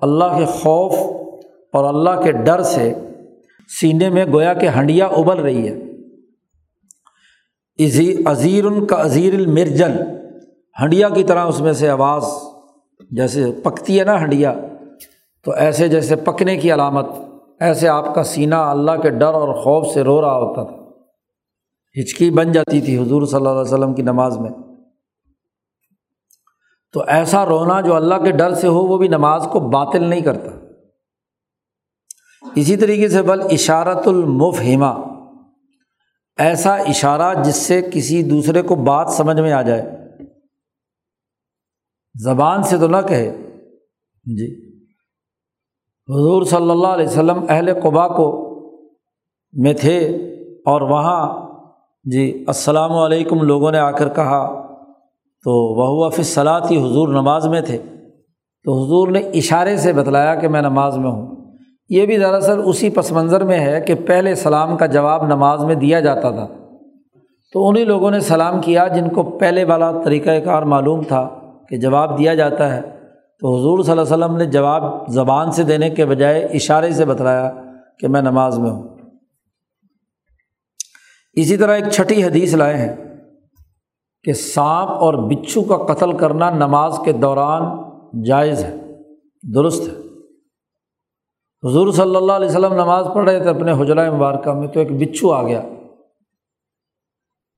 اللہ 0.00 0.24
کے 0.24 0.44
خوف 0.44 0.94
اور 1.72 1.94
اللہ 1.94 2.22
کے 2.22 2.32
ڈر 2.32 2.62
سے 2.62 2.94
سینے 3.80 4.08
میں 4.08 4.24
گویا 4.32 4.54
کہ 4.54 4.68
ہنڈیا 4.68 5.06
ابل 5.06 5.38
رہی 5.38 5.68
ہے۔ 5.68 5.90
عزیر 8.26 8.64
ان 8.64 8.86
کا 8.86 9.02
عزیر 9.02 9.34
المرجل۔ 9.34 9.92
ہنڈیا 10.82 11.08
کی 11.08 11.24
طرح 11.24 11.44
اس 11.44 11.60
میں 11.60 11.72
سے 11.72 11.88
آواز 11.88 12.24
جیسے 13.10 13.44
پکتی 13.64 13.98
ہے 13.98 14.04
نا 14.04 14.20
ہنڈیا۔ 14.22 14.54
تو 15.44 15.52
ایسے 15.52 15.88
جیسے 15.88 16.16
پکنے 16.16 16.56
کی 16.56 16.72
علامت، 16.72 17.06
ایسے 17.60 17.88
آپ 17.88 18.14
کا 18.14 18.22
سینہ 18.22 18.54
اللہ 18.54 18.92
کے 19.02 19.10
ڈر 19.10 19.34
اور 19.34 19.54
خوف 19.54 19.94
سے 19.94 20.02
رو 20.02 20.20
رہا 20.20 20.38
ہوتا 20.38 20.64
تھا۔ 20.64 20.76
ہچکی 22.00 22.30
بن 22.30 22.52
جاتی 22.52 22.80
تھی 22.80 22.98
حضور 22.98 23.26
صلی 23.26 23.36
اللہ 23.36 23.48
علیہ 23.48 23.60
وسلم 23.60 23.94
کی 23.94 24.02
نماز 24.02 24.38
میں۔ 24.38 24.50
تو 26.92 27.02
ایسا 27.06 27.46
رونا 27.46 27.80
جو 27.80 27.94
اللہ 27.94 28.14
کے 28.14 28.30
ڈر 28.30 28.54
سے 28.54 28.66
ہو، 28.66 28.86
وہ 28.86 28.98
بھی 28.98 29.08
نماز 29.08 29.48
کو 29.52 29.60
باطل 29.60 30.04
نہیں 30.04 30.20
کرتا۔ 30.20 30.50
اسی 32.56 32.76
طریقے 32.76 33.08
سے 33.08 33.22
بل 33.22 33.40
اشارت 33.50 34.08
المفہمہ۔ 34.08 35.20
ایسا 36.38 36.74
اشارہ 36.74 37.42
جس 37.42 37.56
سے 37.56 37.82
کسی 37.82 38.22
دوسرے 38.22 38.62
کو 38.62 38.74
بات 38.74 39.10
سمجھ 39.10 39.40
میں 39.40 39.52
آ 39.52 39.62
جائے۔ 39.62 39.82
زبان 42.24 42.62
سے 42.62 42.78
تو 42.78 42.88
نہ 42.88 42.96
کہے۔ 43.08 43.36
جی۔ 44.24 44.78
حضور 46.08 46.42
صلی 46.42 46.70
اللہ 46.70 46.88
علیہ 46.88 47.06
وسلم 47.06 47.44
اہل 47.48 47.80
قبا 47.82 48.08
کو 48.08 48.50
میں 49.52 49.72
تھے 49.72 50.08
اور 50.58 50.80
وہاں 50.80 51.48
جی 52.04 52.44
السلام 52.46 52.92
علیکم 52.92 53.42
لوگوں 53.42 53.72
نے 53.72 53.78
آ 53.78 53.90
کر 53.90 54.08
کہا۔ 54.08 54.69
تو 55.44 55.50
وہ 55.52 56.10
صلاحی 56.22 56.76
حضور 56.76 57.08
نماز 57.08 57.46
میں 57.46 57.60
تھے۔ 57.60 57.78
تو 58.64 58.84
حضور 58.84 59.08
نے 59.08 59.18
اشارے 59.18 59.76
سے 59.76 59.92
بتلایا 59.92 60.34
کہ 60.34 60.48
میں 60.48 60.62
نماز 60.62 60.98
میں 60.98 61.10
ہوں۔ 61.10 61.36
یہ 61.88 62.06
بھی 62.06 62.16
دراصل 62.18 62.60
اسی 62.64 62.90
پس 62.90 63.12
منظر 63.12 63.44
میں 63.44 63.60
ہے 63.60 63.80
کہ 63.80 63.94
پہلے 63.94 64.34
سلام 64.34 64.76
کا 64.76 64.86
جواب 64.86 65.26
نماز 65.26 65.64
میں 65.64 65.74
دیا 65.74 66.00
جاتا 66.00 66.30
تھا۔ 66.30 66.46
تو 67.52 67.68
انہیں 67.68 67.84
لوگوں 67.84 68.10
نے 68.10 68.20
سلام 68.20 68.60
کیا 68.60 68.88
جن 68.88 69.08
کو 69.08 69.22
پہلے 69.22 69.64
والا 69.64 69.92
طریقۂ 70.04 70.44
کار 70.44 70.62
معلوم 70.62 71.02
تھا 71.02 71.28
کہ 71.68 71.76
جواب 71.76 72.18
دیا 72.18 72.34
جاتا 72.34 72.76
ہے۔ 72.76 72.80
تو 73.40 73.56
حضور 73.56 73.82
صلی 73.82 73.90
اللہ 73.90 74.14
علیہ 74.14 74.24
وسلم 74.24 74.36
نے 74.36 74.44
جواب 74.44 75.08
زبان 75.08 75.52
سے 75.52 75.62
دینے 75.62 75.90
کے 75.90 76.06
بجائے 76.06 76.44
اشارے 76.44 76.92
سے 76.92 77.04
بتلایا 77.04 77.52
کہ 77.98 78.08
میں 78.08 78.22
نماز 78.22 78.58
میں 78.58 78.70
ہوں۔ 78.70 78.88
اسی 81.32 81.56
طرح 81.56 81.74
ایک 81.74 81.84
چھٹی 81.92 82.24
حدیث 82.24 82.54
لائے 82.54 82.76
ہیں۔ 82.76 83.09
کہ 84.24 84.32
سانپ 84.32 84.90
اور 84.90 85.14
بچھو 85.14 85.62
کا 85.62 85.94
قتل 85.94 86.16
کرنا 86.16 86.50
نماز 86.50 87.00
کے 87.04 87.12
دوران 87.12 87.62
جائز 88.22 88.64
ہے، 88.64 88.76
درست 89.54 89.88
ہے۔ 89.88 89.94
حضور 91.68 91.92
صلی 91.92 92.16
اللہ 92.16 92.32
علیہ 92.32 92.48
وسلم 92.48 92.74
نماز 92.74 93.06
پڑھ 93.14 93.30
رہے 93.30 93.42
تھے 93.42 93.50
اپنے 93.50 93.72
حجرہ 93.72 94.16
مبارکہ 94.16 94.52
میں، 94.52 94.68
تو 94.68 94.80
ایک 94.80 94.92
بچھو 94.92 95.30
آ 95.30 95.42
گیا۔ 95.42 95.62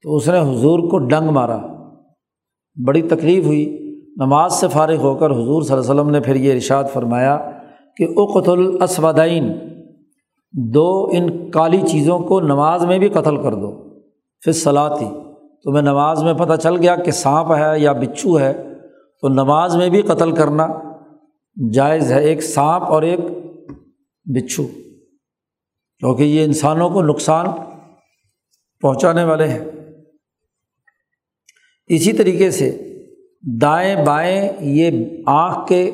تو 0.02 0.16
اس 0.16 0.28
نے 0.28 0.38
حضور 0.38 0.78
کو 0.78 0.98
ڈنگ 0.98 1.30
مارا۔ 1.30 1.58
بڑی 2.86 3.02
تکلیف 3.02 3.46
ہوئی۔ 3.46 3.78
نماز 4.16 4.52
سے 4.52 4.68
فارغ 4.68 4.96
ہو 4.96 5.14
کر 5.14 5.30
حضور 5.30 5.62
صلی 5.62 5.76
اللہ 5.76 5.90
علیہ 5.90 6.00
وسلم 6.00 6.10
نے 6.10 6.20
پھر 6.20 6.34
یہ 6.34 6.52
ارشاد 6.52 6.84
فرمایا 6.92 7.50
کہ 7.96 8.06
اقت 8.16 8.48
الاسودین، 8.48 9.52
دو 10.52 11.08
ان 11.12 11.50
کالی 11.50 11.80
چیزوں 11.86 12.18
کو 12.18 12.40
نماز 12.40 12.84
میں 12.84 12.98
بھی 12.98 13.08
قتل 13.08 13.42
کر 13.42 13.54
دو۔ 13.54 14.00
پھر 14.40 14.52
صلاحی 14.52 15.31
تمہیں 15.64 15.82
نماز 15.82 16.22
میں 16.22 16.34
پتہ 16.34 16.56
چل 16.56 16.76
گیا 16.76 16.96
کہ 16.96 17.10
سانپ 17.10 17.52
ہے 17.52 17.78
یا 17.78 17.92
بچھو 17.92 18.40
ہے، 18.40 18.52
تو 19.20 19.28
نماز 19.28 19.76
میں 19.76 19.88
بھی 19.88 20.02
قتل 20.02 20.32
کرنا 20.32 20.68
جائز 21.72 22.12
ہے، 22.12 22.24
ایک 22.24 22.42
سانپ 22.42 22.84
اور 22.84 23.02
ایک 23.02 23.20
بچھو۔ 24.24 24.62
کیونکہ 25.98 26.22
یہ 26.22 26.44
انسانوں 26.44 26.90
کو 26.90 27.02
نقصان 27.02 27.46
پہنچانے 28.80 29.24
والے 29.24 29.48
ہیں۔ 29.48 29.60
اسی 31.86 32.12
طریقے 32.12 32.50
سے 32.50 32.98
دائیں 33.60 34.04
بائیں 34.04 34.52
یہ 34.60 35.06
آنکھ 35.26 35.68
کے 35.68 35.90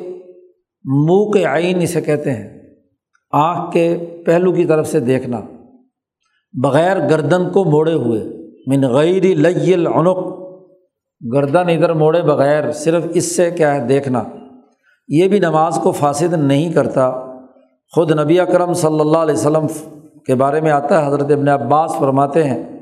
منہ 0.83 1.29
کے 1.31 1.45
آئین 1.45 1.81
اسے 1.81 2.01
کہتے 2.01 2.31
ہیں۔ 2.31 2.59
آنکھ 3.31 3.73
کے 3.73 3.97
پہلو 4.25 4.51
کی 4.51 4.65
طرف 4.65 4.87
سے 4.87 4.99
دیکھنا، 4.99 5.39
بغیر 6.53 6.97
گردن 6.97 7.49
کو 7.51 7.65
موڑے 7.65 7.93
ہوئے۔ 7.93 8.38
من 8.69 8.83
غیر 8.83 9.23
لئی 9.23 9.73
العنق، 9.73 10.17
گردن 11.33 11.69
ادھر 11.69 11.93
موڑے 11.93 12.21
بغیر 12.21 12.71
صرف 12.71 13.03
اس 13.13 13.35
سے 13.35 13.51
کیا 13.51 13.75
ہے، 13.75 13.87
دیکھنا۔ 13.87 14.23
یہ 15.07 15.27
بھی 15.27 15.39
نماز 15.39 15.79
کو 15.83 15.91
فاسد 15.91 16.33
نہیں 16.33 16.73
کرتا۔ 16.73 17.11
خود 17.95 18.19
نبی 18.19 18.39
اکرم 18.39 18.73
صلی 18.73 18.99
اللہ 18.99 19.17
علیہ 19.17 19.33
وسلم 19.33 19.67
کے 20.25 20.35
بارے 20.35 20.61
میں 20.61 20.71
آتا 20.71 21.01
ہے، 21.01 21.07
حضرت 21.07 21.31
ابن 21.31 21.47
عباس 21.47 21.91
فرماتے 21.99 22.43
ہیں 22.43 22.79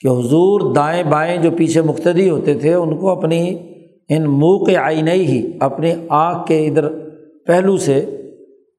کہ 0.00 0.08
حضور 0.08 0.74
دائیں 0.74 1.02
بائیں 1.02 1.42
جو 1.42 1.50
پیچھے 1.50 1.82
مقتدی 1.82 2.30
ہوتے 2.30 2.54
تھے، 2.54 2.74
ان 2.74 2.96
کو 2.96 3.10
اپنی 3.10 3.58
ان 4.08 4.22
منہ 4.22 4.64
کے 4.64 4.76
آئینہ 4.76 5.10
ہی 5.10 5.50
اپنی 5.60 5.92
آنکھ 6.08 6.48
کے 6.48 6.66
ادھر 6.66 6.88
پہلو 7.46 7.76
سے 7.76 8.16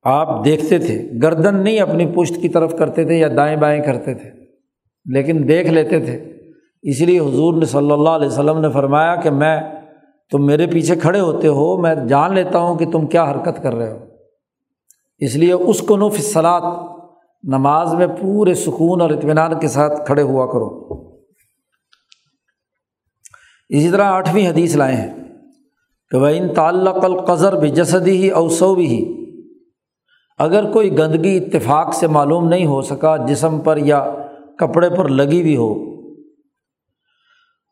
آپ 0.03 0.45
دیکھتے 0.45 0.77
تھے۔ 0.79 1.09
گردن 1.23 1.63
نہیں 1.63 1.79
اپنی 1.79 2.05
پشت 2.15 2.41
کی 2.41 2.49
طرف 2.49 2.75
کرتے 2.77 3.03
تھے 3.03 3.15
یا 3.15 3.27
دائیں 3.37 3.57
بائیں 3.57 3.83
کرتے 3.83 4.13
تھے۔ 4.13 4.40
لیکن 5.05 5.47
دیکھ 5.47 5.67
لیتے 5.67 5.99
تھے۔ 5.99 6.33
اس 6.81 7.01
لیے 7.01 7.19
حضور 7.19 7.53
نے 7.53 7.65
صلی 7.65 7.91
اللہ 7.91 8.09
علیہ 8.09 8.27
وسلم 8.27 8.59
نے 8.59 8.69
فرمایا 8.69 9.15
کہ 9.15 9.29
میں 9.29 9.61
تم 10.31 10.45
میرے 10.45 10.67
پیچھے 10.67 10.95
کھڑے 10.95 11.19
ہوتے 11.19 11.47
ہو، 11.47 11.77
میں 11.77 11.95
جان 11.95 12.33
لیتا 12.33 12.59
ہوں 12.59 12.75
کہ 12.75 12.91
تم 12.91 13.07
کیا 13.07 13.31
حرکت 13.31 13.63
کر 13.63 13.75
رہے 13.75 13.91
ہو۔ 13.91 13.97
اس 15.19 15.35
لیے 15.35 15.53
اس 15.53 15.81
کو 15.81 15.97
نف 15.97 16.19
صلاحت 16.19 16.63
نماز 17.43 17.93
میں 17.93 18.07
پورے 18.21 18.53
سکون 18.53 19.01
اور 19.01 19.09
اطمینان 19.09 19.59
کے 19.59 19.67
ساتھ 19.67 20.05
کھڑے 20.05 20.21
ہوا 20.21 20.45
کرو۔ 20.45 20.91
اسی 23.69 23.89
طرح 23.89 24.03
آٹھویں 24.03 24.47
حدیث 24.47 24.75
لائے 24.75 24.95
ہیں 24.95 25.13
کہ 26.11 26.17
وہ 26.17 26.27
ان 26.27 26.53
تعلق 26.53 27.05
القضر 27.05 27.59
بھی 27.59 27.69
جسدی 27.69 28.11
ہی 28.11 28.29
اوسو 28.29 28.75
بھی 28.75 28.85
ہی 28.85 29.25
اگر 30.37 30.71
کوئی 30.71 30.97
گندگی 30.97 31.37
اتفاق 31.37 31.93
سے 31.93 32.07
معلوم 32.07 32.47
نہیں 32.47 32.65
ہو 32.65 32.81
سکا 32.81 33.17
جسم 33.17 33.59
پر 33.59 33.77
یا 33.77 34.11
کپڑے 34.61 34.89
پر 34.89 35.07
لگی 35.07 35.41
ہوئی 35.41 35.55
ہو۔ 35.55 35.71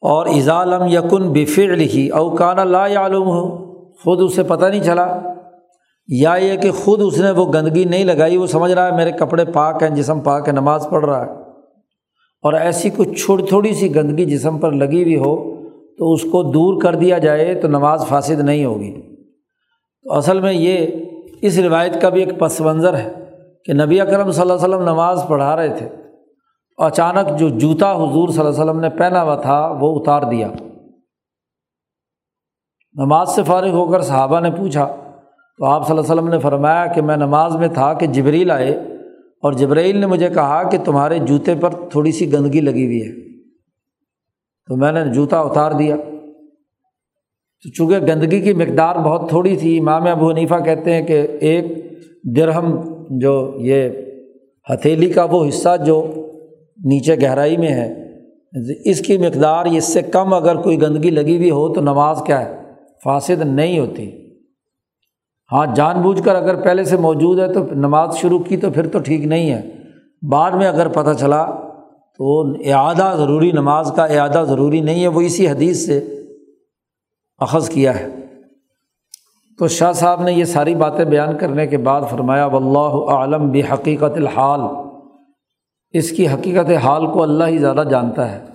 اور 0.02 0.26
اضالم 0.26 0.84
یقن 0.88 1.34
بفر 1.34 1.76
لکھی 1.76 2.10
اوکان 2.10 2.68
لا 2.68 2.96
عالم 2.96 3.24
ہو 3.24 3.74
خود 4.04 4.22
اسے 4.22 4.44
پتہ 4.44 4.66
نہیں 4.66 4.84
چلا۔ 4.84 5.22
یا 6.08 6.34
یہ 6.34 6.58
کہ 6.58 6.72
خود 6.72 7.00
اس 7.04 7.18
نے 7.18 7.32
وہ 7.32 7.54
گندگی 7.54 7.84
نہیں 7.84 8.04
لگائی، 8.04 8.38
وہ 8.38 8.48
سمجھ 8.48 8.72
رہا 8.72 8.88
ہے 8.88 8.92
میرے 8.92 9.12
کپڑے 9.12 9.46
پاک 9.46 9.84
ہیں، 9.84 9.90
جسم 9.90 10.20
پاک 10.20 10.48
ہے، 10.48 10.54
نماز 10.54 10.88
پڑھ 10.90 11.06
رہا 11.06 11.26
ہے۔ 11.26 11.32
اور 12.44 12.54
ایسی 12.54 12.90
کچھ 12.98 13.26
چھوٹی 13.26 13.44
تھوڑی 13.44 13.74
سی 13.74 13.96
گندگی 13.96 14.26
جسم 14.26 14.58
پر 14.58 14.72
لگی 14.72 15.04
ہوئی 15.04 15.18
ہو 15.18 15.66
تو 15.98 16.14
اس 16.14 16.24
کو 16.24 16.44
دور 16.44 16.82
کر 16.82 16.96
دیا 16.96 17.18
جائے 17.18 17.56
تو 17.56 17.68
نماز 17.68 18.08
فاسد 18.08 18.40
نہیں 18.40 18.66
ہوگی۔ 18.66 19.02
تو 20.04 20.14
اصل 20.14 20.40
میں 20.40 20.54
یہ 20.54 20.88
اس 21.42 21.60
روایت 21.60 22.02
کا 22.02 22.10
بھی 22.10 22.24
ایک 22.24 22.40
پس 22.40 22.62
منظر 22.62 22.98
ہے 22.98 23.14
کہ 23.66 23.74
نبی 23.74 24.02
اکرم 24.02 24.32
صلی 24.32 24.42
اللہ 24.42 24.54
علیہ 24.54 24.76
وسلم 24.76 24.84
نماز 24.84 25.24
پڑھا 25.28 25.56
رہے 25.56 25.78
تھے۔ 25.78 25.90
اچانک 26.80 27.40
جو 27.40 27.50
جوتا 27.50 27.96
حضور 27.96 28.30
صلی 28.30 28.40
اللہ 28.40 28.50
علیہ 28.50 28.64
وسلم 28.64 28.80
نے 28.80 28.90
پہنا 28.90 29.24
ہوا 29.24 29.36
تھا، 29.36 29.78
وہ 29.80 30.00
اتار 30.00 30.22
دیا۔ 30.22 30.48
نماز 32.94 33.30
سے 33.30 33.44
فارغ 33.44 33.70
ہو 33.70 33.92
کر 33.92 34.02
صحابہ 34.02 34.40
نے 34.40 34.52
پوچھا، 34.52 34.96
تو 35.58 35.66
آپ 35.66 35.88
صلی 35.88 35.98
اللہ 35.98 36.12
علیہ 36.12 36.22
وسلم 36.22 36.34
نے 36.34 36.40
فرمایا 36.40 36.86
کہ 36.86 37.02
میں 37.02 37.18
نماز 37.18 37.56
میں 37.56 37.68
تھا 37.68 37.94
کہ 37.94 38.08
جبریل 38.08 38.52
آئے 38.52 38.72
اور 39.42 39.54
جبریل 39.54 39.98
نے 39.98 40.06
مجھے 40.06 40.30
کہا 40.30 40.70
کہ 40.70 40.78
تمہارے 40.86 41.20
جوتے 41.20 41.56
پر 41.56 41.70
تھوڑی 41.70 42.12
سی 42.12 42.34
گندگی 42.34 42.62
لگی 42.62 42.86
ہوئی 42.86 43.02
ہے۔ 43.02 43.38
تو 44.68 44.76
میں 44.76 44.92
نے 44.92 45.14
جوتا 45.14 45.40
اتار 45.40 45.72
دیا۔ 45.72 45.96
تو 47.64 47.70
چونکہ 47.70 48.00
گندگی 48.00 48.42
کی 48.42 48.54
مقدار 48.54 48.96
بہت 48.96 49.30
تھوڑی 49.30 49.58
تھی، 49.58 49.80
امام 49.80 50.08
ابو 50.08 50.30
حنیفہ 50.30 50.56
کہتے 50.56 50.94
ہیں 50.94 51.08
کہ 51.08 51.28
ایک 51.42 51.66
درہم 52.24 52.80
جو 53.10 53.54
یہ 53.60 53.90
ہتھیلی 54.74 55.14
کا 55.14 55.24
وہ 55.24 55.48
حصہ 55.48 55.70
جو 55.86 56.26
نیچے 56.86 57.16
گہرائی 57.22 57.58
میں 57.58 57.68
ہے۔ 57.68 58.10
اس 58.86 59.00
کی 59.00 59.18
مقدار، 59.18 59.66
اس 59.66 59.94
سے 59.94 60.02
کم 60.02 60.34
اگر 60.34 60.56
کوئی 60.56 60.82
گندگی 60.82 61.10
لگی 61.10 61.38
ہوئی 61.38 61.52
ہو 61.52 61.74
تو 61.74 61.82
نماز 61.82 62.22
کیا 62.26 62.46
ہے؟ 62.46 62.60
فاسد 63.04 63.42
نہیں 63.46 63.80
ہوتی۔ 63.80 64.12
ہاں 65.52 65.66
جان 65.76 66.02
بوجھ 66.02 66.24
کر 66.24 66.36
اگر 66.36 66.62
پہلے 66.62 66.84
سے 66.84 66.98
موجود 66.98 67.40
ہے 67.40 67.54
تو 67.54 67.66
نماز 67.72 68.18
شروع 68.18 68.40
کی 68.40 68.58
تو 68.58 68.72
پھر 68.72 68.88
تو 68.88 69.00
ٹھیک 69.00 69.26
نہیں 69.26 69.52
ہے۔ 69.52 69.70
بعد 70.30 70.52
میں 70.52 70.68
اگر 70.68 70.88
پتہ 70.88 71.10
چلا 71.20 71.46
تو 72.18 72.52
اعادہ 72.52 73.16
ضروری، 73.18 73.52
نماز 73.52 73.92
کا 73.96 74.06
اعادہ 74.06 74.44
ضروری 74.48 74.82
نہیں 74.82 75.02
ہے۔ 75.02 75.08
وہ 75.08 75.22
اسی 75.22 75.50
حدیث 75.50 75.86
سے 75.86 76.24
اخذ 77.38 77.70
کیا 77.70 78.00
ہے۔ 78.00 78.08
تو 79.60 79.68
شاہ 79.68 79.92
صاحب 79.92 80.22
نے 80.22 80.34
یہ 80.34 80.44
ساری 80.44 80.76
باتیں 80.76 81.06
بیان 81.06 81.38
کرنے 81.38 81.68
کے 81.68 81.78
بعد 81.78 82.02
فرمایا 82.10 82.46
و 82.46 82.58
اللہ 82.58 83.14
عالم 83.14 83.52
حقیقت 83.54 84.18
الحال. 84.18 84.89
اس 85.94 86.12
کی 86.12 86.28
حقیقت 86.28 86.72
حال 86.84 87.08
کو 87.08 87.24
اللہ 87.24 87.44
ہی 87.44 87.58
زیادہ 87.58 87.84
جانتا 87.90 88.32
ہے۔ 88.32 88.46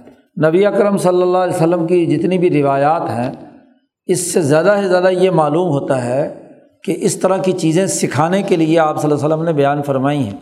نبی 0.46 0.66
اکرم 0.66 0.96
صلی 0.96 1.22
اللہ 1.22 1.38
علیہ 1.38 1.54
وسلم 1.54 1.86
کی 1.86 2.06
جتنی 2.06 2.38
بھی 2.38 2.62
روایات 2.62 3.02
ہیں، 3.02 3.32
اس 4.06 4.32
سے 4.32 4.40
زیادہ 4.40 4.76
سے 4.82 4.88
زیادہ 4.88 5.08
یہ 5.10 5.30
معلوم 5.30 5.68
ہوتا 5.68 6.04
ہے 6.04 6.42
کہ 6.82 6.96
اس 6.98 7.16
طرح 7.16 7.36
کی 7.36 7.52
چیزیں 7.52 7.86
سکھانے 7.86 8.42
کے 8.42 8.56
لیے 8.56 8.78
آپ 8.78 9.02
صلی 9.02 9.10
اللہ 9.10 9.24
علیہ 9.24 9.34
وسلم 9.34 9.44
نے 9.46 9.52
بیان 9.52 9.82
فرمائی 9.82 10.18
ہیں۔ 10.18 10.36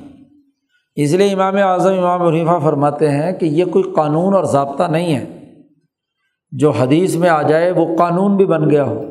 اس 0.97 1.13
لیے 1.13 1.33
امام 1.33 1.57
اعظم، 1.57 1.93
امام 1.99 2.23
عریفہ 2.23 2.59
فرماتے 2.65 3.11
ہیں 3.11 3.33
کہ 3.33 3.47
یہ 3.47 3.65
کوئی 3.65 3.85
قانون 3.95 4.35
اور 4.35 4.45
ضابطہ 4.45 4.83
نہیں 4.83 5.15
ہے۔ 5.15 5.25
جو 6.51 6.71
حدیث 6.71 7.17
میں 7.17 7.29
آ 7.29 7.43
جائے، 7.43 7.71
وہ 7.71 7.97
قانون 7.97 8.37
بھی 8.37 8.47
بن 8.47 8.71
گیا 8.71 8.85
ہو۔ 8.85 9.05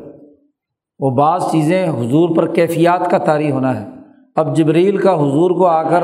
وہ 0.99 1.11
بعض 1.11 1.43
چیزیں 1.51 1.89
حضور 1.89 2.35
پر 2.35 2.47
کیفیات 2.47 3.11
کا 3.11 3.17
طاری 3.17 3.51
ہونا 3.51 3.81
ہے۔ 3.81 3.89
اب 4.35 4.55
جبریل 4.55 4.97
کا 4.97 5.13
حضور 5.13 5.51
کو 5.51 5.65
آ 5.65 5.83
کر 5.83 6.03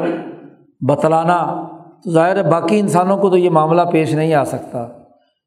بتلانا۔ 0.82 1.67
تو 2.03 2.11
ظاہر 2.11 2.36
ہے 2.36 2.51
باقی 2.51 2.80
انسانوں 2.80 3.17
کو 3.17 3.30
تو 3.30 3.38
یہ 3.38 3.49
معاملہ 3.49 3.82
پیش 3.91 4.13
نہیں 4.13 4.34
آ 4.34 4.43
سکتا۔ 4.43 4.88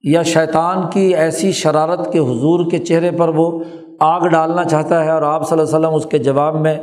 یا 0.03 0.22
شیطان 0.22 0.91
کی 0.91 1.14
ایسی 1.14 1.53
شرارت 1.53 2.12
کے 2.12 2.18
حضور 2.18 2.70
کے 2.70 2.78
چہرے 2.78 3.11
پر 3.11 3.28
وہ 3.28 3.64
آگ 4.01 4.20
ڈالنا 4.20 4.64
چاہتا 4.64 5.05
ہے 5.05 5.11
اور 5.11 5.22
آپ 5.22 5.49
صلی 5.49 5.59
اللہ 5.59 5.76
علیہ 5.76 5.87
وسلم 5.87 5.95
اس 5.95 6.07
کے 6.07 6.18
جواب 6.18 6.61
میں 6.61 6.78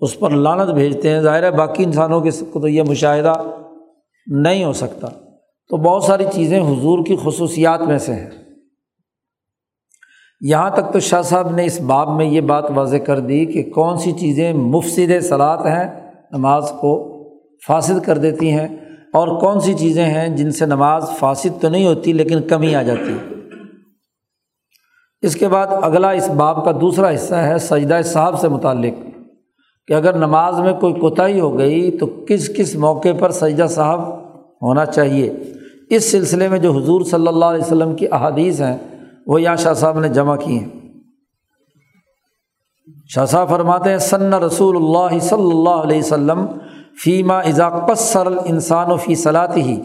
اس 0.00 0.18
پر 0.18 0.30
لانت 0.30 0.70
بھیجتے 0.70 1.10
ہیں۔ 1.10 1.20
ظاہر 1.20 1.42
ہے 1.42 1.50
باقی 1.50 1.84
انسانوں 1.84 2.20
کے 2.20 2.30
کو 2.52 2.60
تو 2.60 2.68
یہ 2.68 2.82
مشاہدہ 2.82 3.32
نہیں 4.26 4.64
ہو 4.64 4.72
سکتا۔ 4.72 5.08
تو 5.68 5.76
بہت 5.76 6.02
ساری 6.02 6.24
چیزیں 6.32 6.60
حضور 6.60 7.04
کی 7.06 7.16
خصوصیات 7.24 7.80
میں 7.80 7.98
سے 7.98 8.14
ہیں۔ 8.14 8.30
یہاں 10.40 10.70
تک 10.70 10.92
تو 10.92 11.00
شاہ 11.00 11.22
صاحب 11.22 11.54
نے 11.54 11.64
اس 11.64 11.80
باب 11.80 12.08
میں 12.08 12.26
یہ 12.26 12.40
بات 12.40 12.64
واضح 12.74 12.96
کر 12.96 13.18
دی 13.18 13.46
کہ 13.46 13.70
کون 13.70 13.98
سی 13.98 14.12
چیزیں 14.12 14.52
مفصد 14.52 15.24
صلاحت 15.28 15.66
ہیں 15.66 16.10
نماز 16.32 16.72
کو 16.80 17.11
فاسد 17.66 18.04
کر 18.04 18.18
دیتی 18.18 18.52
ہیں 18.52 18.68
اور 19.12 19.40
کون 19.40 19.60
سی 19.60 19.74
چیزیں 19.74 20.04
ہیں 20.04 20.36
جن 20.36 20.50
سے 20.50 20.66
نماز 20.66 21.04
فاسد 21.18 21.62
تو 21.62 21.68
نہیں 21.68 21.86
ہوتی 21.86 22.12
لیکن 22.12 22.42
کمی 22.42 22.74
آ 22.74 22.82
جاتی 22.82 23.12
ہے؟ 23.12 23.34
اس 25.22 25.36
کے 25.36 25.48
بعد 25.48 25.66
اگلا 25.82 26.10
اس 26.10 26.28
باب 26.28 26.64
کا 26.64 26.72
دوسرا 26.80 27.14
حصہ 27.14 27.34
ہے 27.34 27.58
سجدہ 27.58 28.00
صاحب 28.04 28.40
سے 28.40 28.48
متعلق 28.48 29.06
کہ 29.88 29.92
اگر 29.92 30.16
نماز 30.16 30.60
میں 30.60 30.72
کوئی 30.72 30.94
کوتاہی 30.94 31.40
ہو 31.40 31.58
گئی 31.58 31.90
تو 31.90 32.06
کس 32.28 32.50
کس 32.56 32.74
موقع 32.74 33.08
پر 33.18 33.30
سجدہ 33.30 33.66
صاحب 33.66 34.18
ہونا 34.62 34.84
چاہیے؟ 34.84 35.32
اس 35.90 36.10
سلسلے 36.10 36.48
میں 36.48 36.58
جو 36.58 36.72
حضور 36.72 37.00
صلی 37.00 37.26
اللہ 37.26 37.44
علیہ 37.44 37.64
وسلم 37.64 37.96
کی 37.96 38.06
احادیث 38.12 38.60
ہیں 38.60 38.76
وہ 39.26 39.42
یا 39.42 39.56
شاہ 39.56 39.72
صاحب 39.72 40.00
نے 40.00 40.08
جمع 40.08 40.36
کی 40.36 40.58
ہیں۔ 40.58 40.68
شاہ 43.08 43.24
صاحب 43.24 43.48
فرماتے 43.48 43.90
ہیں 43.90 43.98
ثن 43.98 44.34
رسول 44.34 44.76
اللہ 44.76 45.18
صلی 45.18 45.50
اللہ 45.50 45.70
علیہ 45.70 45.98
وسلم 45.98 46.46
فیما 47.00 47.42
قصر 47.86 48.26
الانسان 48.26 48.90
و 48.90 48.96
فی 48.96 49.14
صلاط 49.14 49.56
ہی 49.56 49.80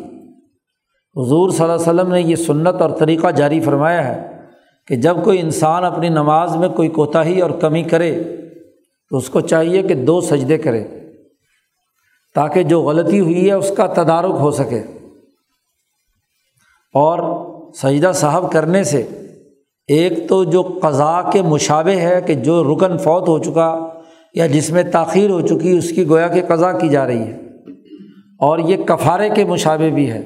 حضور 1.16 1.50
صلی 1.50 1.64
اللہ 1.64 1.74
علیہ 1.74 1.82
وسلم 1.82 2.14
نے 2.14 2.22
یہ 2.22 2.36
سنت 2.36 2.82
اور 2.82 2.90
طریقہ 2.90 3.32
جاری 3.32 3.60
فرمایا 3.60 4.08
ہے 4.08 4.38
کہ 4.88 4.96
جب 4.96 5.18
کوئی 5.24 5.40
انسان 5.40 5.84
اپنی 5.84 6.10
نماز 6.10 6.56
میں 6.56 6.70
کوئی 6.70 6.90
کوتاہی 6.90 7.42
اور 7.42 7.52
کمی 7.52 7.84
کرے 7.84 8.24
تو 9.10 9.18
اس 9.18 9.30
کو 9.30 9.42
چاہیے 9.42 9.82
کہ 9.82 9.94
دو 9.94 10.22
سجدے 10.22 10.58
کرے 10.58 10.84
تاکہ 12.36 12.64
جو 12.64 12.82
غلطی 12.82 13.20
ہوئی 13.20 13.48
ہے 13.48 13.54
اس 13.54 13.72
کا 13.78 13.88
تدارک 13.88 14.36
ہو 14.40 14.52
سکے۔ 14.52 14.80
اور 16.94 17.20
سجدہ 17.74 18.12
صاحب 18.16 18.52
کرنے 18.52 18.84
سے 18.84 19.08
ایک 19.88 20.30
تو 20.30 20.44
جو 20.44 20.80
قضا 20.82 21.22
کے 21.32 21.42
مشابے 21.42 21.96
ہے 21.96 22.22
کہ 22.22 22.34
جو 22.34 22.64
رکن 22.64 22.98
فوت 22.98 23.28
ہو 23.28 23.40
چکا 23.40 23.88
یا 24.38 24.48
جس 24.48 24.70
میں 24.70 24.84
تاخیر 24.84 25.30
ہو 25.30 25.42
چکی 25.42 25.78
اس 25.78 25.90
کی 25.90 26.10
گویا 26.10 26.28
کہ 26.28 26.42
قضا 26.48 26.72
کی 26.72 26.90
جا 26.90 27.08
رہی 27.08 27.22
ہے 27.22 27.38
اور 28.40 28.60
یہ 28.60 28.84
کفارے 28.84 29.30
کے 29.30 29.46
مشابے 29.46 29.90
بھی 29.90 30.12
ہے 30.12 30.22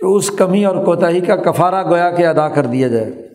کہ 0.00 0.04
اس 0.04 0.30
کمی 0.30 0.64
اور 0.64 0.84
کوتاہی 0.84 1.20
کا 1.20 1.36
کفارہ 1.36 1.90
گویا 1.90 2.10
کہ 2.10 2.26
ادا 2.26 2.48
کر 2.48 2.66
دیا 2.66 2.88
جائے۔ 2.88 3.28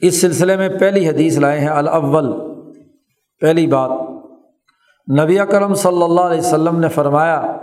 اس 0.00 0.20
سلسلے 0.20 0.56
میں 0.56 0.68
پہلی 0.68 1.08
حدیث 1.08 1.38
لائے 1.38 1.60
ہیں، 1.60 1.68
الاول، 1.68 2.32
پہلی 3.40 3.66
بات۔ 3.66 3.90
نبی 5.20 5.36
کرم 5.50 5.74
صلی 5.74 6.02
اللہ 6.02 6.20
علیہ 6.20 6.40
وسلم 6.40 6.80
نے 6.80 6.88
فرمایا 6.88 7.56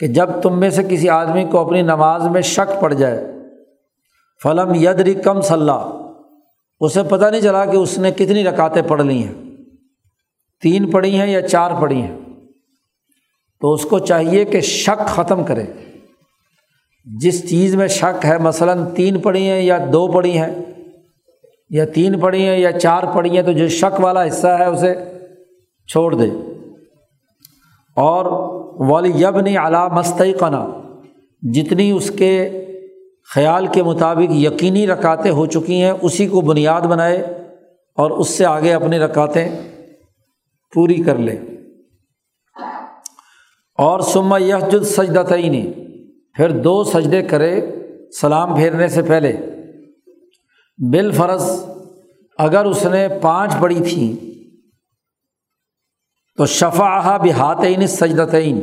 کہ 0.00 0.06
جب 0.06 0.28
تم 0.42 0.60
میں 0.60 0.70
سے 0.70 0.82
کسی 0.82 1.08
آدمی 1.08 1.44
کو 1.44 1.66
اپنی 1.66 1.82
نماز 1.82 2.26
میں 2.26 2.42
شک 2.42 2.80
پڑ 2.80 2.92
جائے، 2.92 3.26
فلم 4.42 4.74
یدری 4.74 5.14
کم 5.14 5.40
صلاح 5.40 6.05
اسے 6.80 7.02
پتہ 7.02 7.24
نہیں 7.24 7.40
چلا 7.40 7.64
کہ 7.64 7.76
اس 7.76 7.98
نے 7.98 8.10
کتنی 8.10 8.44
رکاتیں 8.44 8.82
پڑھ 8.88 9.02
لی 9.02 9.24
ہیں۔ 9.24 9.34
تین 10.62 10.90
پڑھی 10.90 11.20
ہیں 11.20 11.26
یا 11.26 11.48
چار 11.48 11.70
پڑھی 11.80 12.02
ہیں۔ 12.02 12.18
تو 13.60 13.72
اس 13.72 13.82
کو 13.82 13.98
چاہیے 13.98 14.44
کہ 14.44 14.60
شک 14.60 15.06
ختم 15.06 15.44
کرے۔ 15.44 15.64
جس 17.04 17.50
چیز 17.50 17.74
میں 17.74 17.88
شک 17.88 18.24
ہے، 18.24 18.38
مثلاً 18.38 18.84
تین 18.94 19.20
پڑھی 19.20 19.48
ہیں 19.48 19.62
یا 19.62 19.78
دو 19.92 20.08
پڑھی 20.08 20.38
ہیں، 20.38 20.54
یا 21.70 21.84
تین 21.84 22.20
پڑھی 22.20 22.46
ہیں 22.46 22.58
یا 22.58 22.72
چار 22.72 23.02
پڑھی 23.14 23.36
ہیں، 23.36 23.42
تو 23.42 23.52
جو 23.52 23.68
شک 23.68 24.00
والا 24.00 24.26
حصہ 24.26 24.46
ہے 24.46 24.64
اسے 24.64 24.94
چھوڑ 25.88 26.14
دے۔ 26.14 26.30
اور 27.96 28.24
والی 28.90 29.10
یب 29.10 29.40
نے 29.40 29.56
اعلیٰ 29.56 29.90
مستقنا 29.90 30.66
جتنی 31.42 31.90
اس 31.90 32.12
کے 32.18 32.65
خیال 33.34 33.66
کے 33.66 33.82
مطابق 33.82 34.32
یقینی 34.32 34.86
رکاتیں 34.86 35.30
ہو 35.30 35.46
چکی 35.46 35.82
ہیں، 35.82 35.92
اسی 36.02 36.26
کو 36.26 36.40
بنیاد 36.40 36.80
بنائے 36.80 37.18
اور 37.96 38.10
اس 38.10 38.30
سے 38.30 38.44
آگے 38.44 38.72
اپنی 38.72 38.98
رکاتیں 38.98 39.48
پوری 40.74 40.94
کر 40.94 41.18
لے۔ 41.18 41.36
اور 43.78 44.00
سما 44.00 44.38
یہ 44.38 44.54
جد 44.70 44.84
سجدہ 44.84 45.22
تعینی 45.28 45.72
پھر 46.34 46.50
دو 46.50 46.84
سجدے 46.84 47.22
کرے 47.22 47.60
سلام 48.20 48.54
پھیرنے 48.54 48.88
سے 48.88 49.02
پہلے۔ 49.02 49.32
بال 50.78 51.12
فرض 51.12 51.64
اگر 52.38 52.64
اس 52.64 52.86
نے 52.86 53.08
پانچ 53.22 53.52
پڑھی 53.60 53.80
تھیں، 53.80 54.24
تو 56.36 56.46
شفا 56.46 57.16
بھی 57.16 57.32
ہاتھ 57.32 57.86
سجدہ 57.88 58.26
تعین 58.30 58.60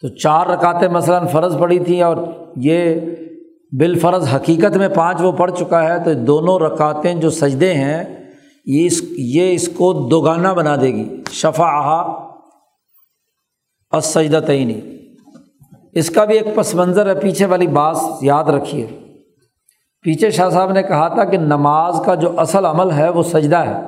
تو 0.00 0.08
چار 0.08 0.46
رکاتیں 0.46 0.88
مثلاً 0.88 1.26
فرض 1.26 1.58
پڑھی 1.58 1.78
تھیں 1.78 2.02
اور 2.02 2.16
یہ 2.56 3.00
بال 3.72 3.98
فرض 3.98 4.34
حقیقت 4.34 4.76
میں 4.76 4.88
پانچ 4.88 5.22
وہ 5.22 5.32
پڑھ 5.32 5.52
چکا 5.58 5.82
ہے، 5.84 6.04
تو 6.04 6.14
دونوں 6.14 6.58
رکاتیں 6.58 7.14
جو 7.14 7.30
سجدے 7.30 7.74
ہیں، 7.74 8.04
یہ 8.66 8.86
اس 8.86 9.02
یہ 9.18 9.54
اس 9.54 9.68
کو 9.68 9.92
دوگانہ 9.92 10.48
بنا 10.48 10.76
دے 10.76 10.94
گی۔ 10.94 11.22
شفا 11.32 12.26
سجدہ 14.02 14.40
تعینی 14.46 14.80
اس 15.92 16.10
کا 16.10 16.24
بھی 16.24 16.38
ایک 16.38 16.54
پس 16.54 16.74
منظر 16.74 17.06
ہے، 17.06 17.20
پیچھے 17.20 17.46
والی 17.46 17.66
بات 17.66 17.96
یاد 18.20 18.44
رکھیے۔ 18.44 18.86
پیچھے 20.02 20.30
شاہ 20.30 20.48
صاحب 20.48 20.72
نے 20.72 20.82
کہا 20.82 21.08
تھا 21.08 21.24
کہ 21.24 21.38
نماز 21.38 22.00
کا 22.06 22.14
جو 22.14 22.40
اصل 22.40 22.64
عمل 22.64 22.90
ہے، 22.90 23.08
وہ 23.08 23.22
سجدہ 23.22 23.56
ہے۔ 23.56 23.80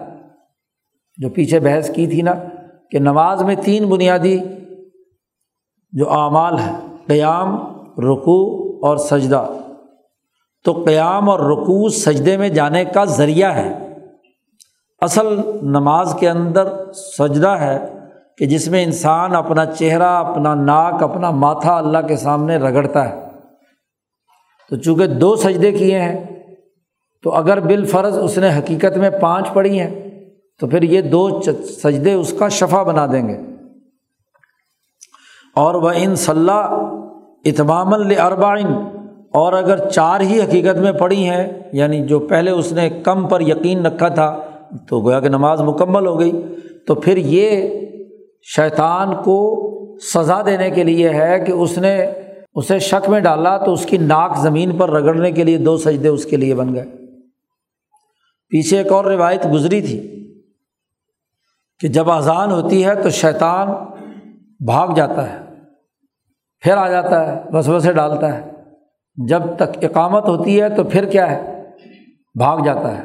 جو 1.17 1.31
پیچھے 1.31 1.61
بحث 1.61 1.91
کی 1.95 2.07
تھی 2.07 2.23
نا، 2.23 2.33
کہ 2.91 2.99
نماز 2.99 3.43
میں 3.43 3.55
تین 3.65 3.85
بنیادی 3.85 4.39
جو 5.93 6.11
اعمال 6.11 6.59
ہے 6.59 6.73
قیام، 7.07 7.55
رکوع 7.99 8.79
اور 8.89 8.97
سجدہ۔ 8.97 9.47
تو 10.65 10.73
قیام 10.73 11.29
اور 11.31 11.41
رکوع 11.41 11.89
سجدے 11.89 12.37
میں 12.37 12.49
جانے 12.49 12.85
کا 12.85 13.05
ذریعہ 13.05 13.55
ہے۔ 13.55 13.95
اصل 15.01 15.27
نماز 15.63 16.17
کے 16.21 16.29
اندر 16.29 16.93
سجدہ 16.93 17.49
ہے 17.49 17.95
کہ 18.39 18.47
جس 18.47 18.69
میں 18.69 18.85
انسان 18.85 19.37
اپنا 19.37 19.67
چہرہ، 19.67 20.03
اپنا 20.03 20.55
ناک، 20.55 21.03
اپنا 21.03 21.31
ماتھا 21.31 21.77
اللہ 21.77 21.99
کے 22.09 22.17
سامنے 22.17 22.57
رگڑتا 22.57 23.09
ہے۔ 23.09 23.29
تو 24.71 24.77
چونکہ 24.77 25.07
دو 25.07 25.37
سجدے 25.37 25.73
کیے 25.73 26.01
ہیں، 26.01 26.25
تو 27.23 27.35
اگر 27.35 27.61
بال 27.61 27.85
فرض 27.85 28.19
اس 28.19 28.39
نے 28.39 28.49
حقیقت 28.49 28.97
میں 28.97 29.11
پانچ 29.11 29.53
پڑھی 29.53 29.81
ہیں، 29.81 30.21
تو 30.61 30.67
پھر 30.67 30.83
یہ 30.83 31.01
دو 31.01 31.41
سجدے 31.63 32.13
اس 32.13 32.35
کا 32.39 32.49
شفا 32.49 32.83
بنا 32.83 33.07
دیں 33.07 33.29
گے۔ 33.29 33.58
اور 35.59 35.75
وہ 35.75 35.91
ان 35.97 36.17
صلاح 36.17 36.69
اتمام 37.45 37.95
الربائن 37.95 38.67
اور 39.33 39.53
اگر 39.53 39.89
چار 39.89 40.21
ہی 40.21 40.41
حقیقت 40.41 40.77
میں 40.77 40.93
پڑھی 40.93 41.29
ہیں 41.29 41.63
یعنی 41.73 42.07
جو 42.07 42.19
پہلے 42.19 42.51
اس 42.51 42.73
نے 42.73 42.91
کم 42.91 43.29
پر 43.29 43.41
یقین 43.41 43.87
رکھا 43.87 44.09
تھا، 44.09 44.41
تو 44.89 45.01
گویا 45.01 45.21
کہ 45.21 45.29
نماز 45.29 45.63
مکمل 45.63 46.07
ہو 46.07 46.21
گئی۔ 46.21 46.43
تو 46.87 46.95
پھر 46.95 47.17
یہ 47.17 47.81
شیطان 48.43 49.23
کو 49.25 49.65
سزا 50.15 50.43
دینے 50.47 50.71
کے 50.71 50.85
لیے 50.85 51.11
ہے 51.11 51.41
کہ 51.47 51.53
اس 51.53 51.79
نے 51.79 52.07
اسے 52.55 52.79
شک 52.79 53.09
میں 53.09 53.21
ڈالا 53.21 53.57
تو 53.57 53.73
اس 53.73 53.87
کی 53.87 53.99
ناک 53.99 54.37
زمین 54.37 54.77
پر 54.77 54.91
رگڑنے 54.91 55.33
کے 55.33 55.45
لیے 55.45 55.59
دو 55.59 55.77
سجدے 55.77 56.09
اس 56.09 56.25
کے 56.25 56.37
لیے 56.37 56.55
بن 56.55 56.75
گئے۔ 56.75 56.85
پیچھے 58.49 58.79
ایک 58.79 58.93
اور 58.93 59.05
روایت 59.05 59.47
گزری 59.53 59.81
تھی 59.81 60.29
کہ 61.81 61.89
جب 61.89 62.11
اذان 62.11 62.51
ہوتی 62.51 62.85
ہے 62.85 62.95
تو 62.95 63.11
شیطان 63.11 63.69
بھاگ 64.67 64.89
جاتا 64.95 65.33
ہے۔ 65.33 65.48
پھر 66.61 66.77
آ 66.77 66.89
جاتا 66.89 67.33
ہے 67.33 67.51
بس 67.53 67.89
ڈالتا 67.95 68.35
ہے۔ 68.35 68.51
جب 69.29 69.43
تک 69.57 69.85
اقامت 69.85 70.29
ہوتی 70.29 70.63
ہے 70.63 70.69
تو 70.69 70.85
پھر 70.85 71.05
کیا 71.05 71.31
ہے؟ 71.31 71.65
بھاگ 72.39 72.59
جاتا 72.65 72.99
ہے۔ 72.99 73.03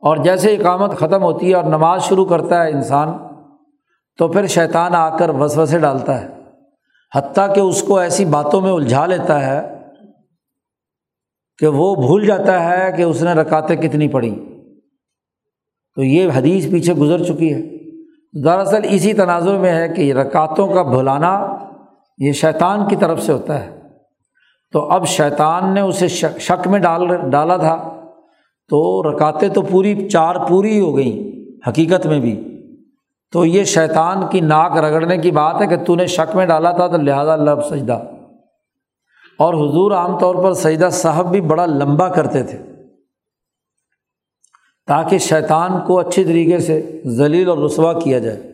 اور 0.00 0.16
جیسے 0.16 0.56
اقامت 0.56 0.96
ختم 0.96 1.22
ہوتی 1.22 1.50
ہے 1.50 1.54
اور 1.54 1.64
نماز 1.64 2.02
شروع 2.02 2.24
کرتا 2.24 2.64
ہے 2.64 2.70
انسان، 2.70 3.08
تو 4.18 4.28
پھر 4.28 4.46
شیطان 4.46 4.94
آ 4.94 5.16
کر 5.16 5.28
وسوسے 5.28 5.78
ڈالتا 5.78 6.20
ہے۔ 6.20 6.28
حتیٰ 7.16 7.54
کہ 7.54 7.60
اس 7.60 7.82
کو 7.82 7.98
ایسی 7.98 8.24
باتوں 8.24 8.60
میں 8.60 8.72
الجھا 8.72 9.06
لیتا 9.06 9.46
ہے 9.46 9.82
کہ 11.58 11.66
وہ 11.66 11.94
بھول 11.94 12.26
جاتا 12.26 12.70
ہے 12.70 12.92
کہ 12.92 13.02
اس 13.02 13.22
نے 13.22 13.32
رکاتیں 13.32 13.76
کتنی 13.76 14.08
پڑھی۔ 14.08 14.58
تو 15.94 16.02
یہ 16.02 16.30
حدیث 16.36 16.70
پیچھے 16.70 16.92
گزر 16.94 17.22
چکی 17.22 17.54
ہے۔ 17.54 17.62
دراصل 18.44 18.80
اسی 18.84 19.12
تناظر 19.12 19.56
میں 19.56 19.72
ہے 19.72 19.88
کہ 19.88 20.12
رکاتوں 20.12 20.68
کا 20.68 20.82
بھلانا 20.82 21.56
یہ 22.18 22.32
شیطان 22.32 22.88
کی 22.88 22.96
طرف 22.96 23.22
سے 23.22 23.32
ہوتا 23.32 23.64
ہے۔ 23.64 23.82
تو 24.72 24.90
اب 24.90 25.06
شیطان 25.06 25.74
نے 25.74 25.80
اسے 25.80 26.08
شک 26.08 26.68
میں 26.68 26.78
ڈال 26.78 27.30
ڈالا 27.30 27.56
تھا۔ 27.56 28.00
تو 28.68 29.02
رکاتیں 29.12 29.48
تو 29.48 29.62
پوری، 29.62 30.08
چار 30.08 30.34
پوری 30.48 30.80
ہو 30.80 30.96
گئیں، 30.96 31.32
حقیقت 31.68 32.06
میں 32.06 32.20
بھی۔ 32.20 32.48
تو 33.32 33.46
یہ 33.46 33.64
شیطان 33.64 34.26
کی 34.30 34.40
ناک 34.40 34.72
رگڑنے 34.72 35.18
کی 35.18 35.30
بات 35.30 35.60
ہے 35.60 35.66
کہ 35.66 35.76
تو 35.84 35.94
نے 35.94 36.06
شک 36.06 36.36
میں 36.36 36.46
ڈالا 36.46 36.70
تھا 36.70 36.86
تو 36.86 36.96
لہٰذا 36.96 37.36
لب 37.36 37.64
سجدہ۔ 37.64 38.02
اور 39.38 39.54
حضور 39.54 39.92
عام 39.92 40.18
طور 40.18 40.34
پر 40.34 40.52
سجدہ 40.54 40.88
صاحب 40.92 41.30
بھی 41.30 41.40
بڑا 41.40 41.66
لمبا 41.66 42.08
کرتے 42.08 42.42
تھے۔ 42.42 42.58
تاکہ 44.86 45.18
شیطان 45.18 45.72
کو 45.86 45.98
اچھی 45.98 46.24
طریقے 46.24 46.58
سے 46.58 47.02
ذلیل 47.06 47.48
اور 47.48 47.58
رسوا 47.58 47.92
کیا 47.92 48.18
جائے۔ 48.18 48.51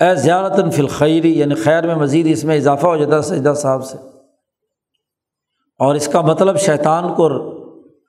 اے 0.00 0.14
زیارت 0.14 0.78
الخیری 0.78 1.38
یعنی 1.38 1.54
خیر 1.54 1.86
میں 1.86 1.94
مزید 1.94 2.26
اس 2.28 2.44
میں 2.44 2.56
اضافہ 2.56 2.86
ہو 2.86 2.96
جاتا 2.96 3.16
ہے 3.16 3.22
سجدہ 3.22 3.52
صاحب 3.56 3.84
سے۔ 3.84 3.96
اور 5.78 5.94
اس 5.94 6.08
کا 6.08 6.20
مطلب 6.20 6.58
شیطان 6.58 7.14
کو 7.14 7.28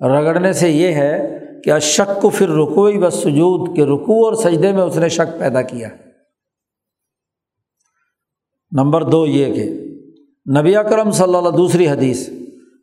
رگڑنے 0.02 0.54
سے 0.54 0.70
یہ 0.70 0.94
ہے 0.94 1.39
کہ 1.64 1.72
اشک 1.72 2.22
کو 2.22 2.30
پھر 2.30 2.50
رکوئی 2.50 2.98
و 2.98 3.10
سجود 3.10 3.76
کے 3.76 3.86
رکو 3.86 4.26
اور 4.26 4.34
سجدے 4.34 4.72
میں 4.72 4.84
اس 4.84 4.98
نے 4.98 5.10
شک 5.10 5.39
پیدا 5.39 5.62
کیا۔ 5.62 5.89
نمبر 8.72 9.04
دو 9.04 9.28
یہ 9.28 9.54
کہ 9.54 9.70
نبی 10.60 10.74
کرم 10.74 11.12
صلی 11.12 11.36
اللہ 11.36 11.50
دوسری 11.50 11.89
حدیث، 11.89 12.30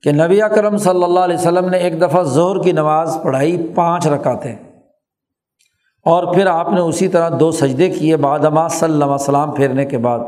کہ 0.03 0.13
نبی 0.13 0.41
کرم 0.55 0.77
صلی 0.77 1.05
اللہ 1.05 1.21
علیہ 1.21 1.37
وسلم 1.37 1.69
نے 1.69 1.79
ایک 1.79 2.01
دفعہ 2.01 2.23
ظہر 2.23 2.63
کی 2.63 2.73
نماز 2.73 3.19
پڑھائی 3.23 3.67
پانچ 3.75 4.07
رکعتیں۔ 4.07 4.68
اور 6.09 6.35
پھر 6.35 6.47
آپ 6.47 6.73
نے 6.73 6.81
اسی 6.81 7.09
طرح 7.09 7.31
دو 7.41 7.51
سجدے 7.51 7.91
کیے 7.91 8.17
بعد 8.17 8.39
صلی 8.71 8.93
اللہ 8.93 9.05
وسلام 9.05 9.55
پھیرنے 9.55 9.85
کے 9.85 9.99
بعد۔ 9.99 10.19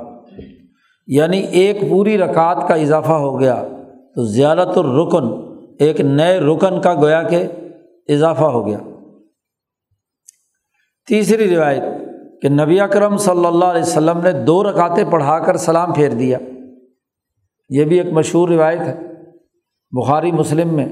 یعنی 1.07 1.39
ایک 1.39 1.91
پوری 1.91 2.19
رکعت 2.19 2.69
کا 2.69 2.75
اضافہ 2.75 3.13
ہو 3.13 3.41
گیا۔ 3.41 3.65
تو 4.15 4.25
زیارت 4.25 4.79
الرکن، 4.79 5.55
ایک 5.79 6.01
نئے 6.01 6.39
رکن 6.39 6.81
کا 6.81 6.95
گویا 6.95 7.23
کہ 7.23 7.47
اضافہ 8.09 8.45
ہو 8.45 8.67
گیا۔ 8.67 8.79
تیسری 11.09 11.57
روایت 11.57 11.83
کہ 12.43 12.49
نبی 12.49 12.81
اکرم 12.81 13.17
صلی 13.17 13.47
اللہ 13.47 13.65
علیہ 13.65 13.83
وسلم 13.83 14.19
نے 14.19 14.33
دو 14.33 14.65
رکعتیں 14.65 15.05
پڑھا 15.11 15.39
کر 15.39 15.57
سلام 15.57 15.93
پھیر 15.93 16.11
دیا۔ 16.11 16.39
یہ 17.69 17.85
بھی 17.85 18.01
ایک 18.01 18.13
مشہور 18.13 18.49
روایت 18.49 18.81
ہے۔ 18.81 19.01
بخاری 19.91 20.33
مسلم 20.33 20.75
میں 20.75 20.89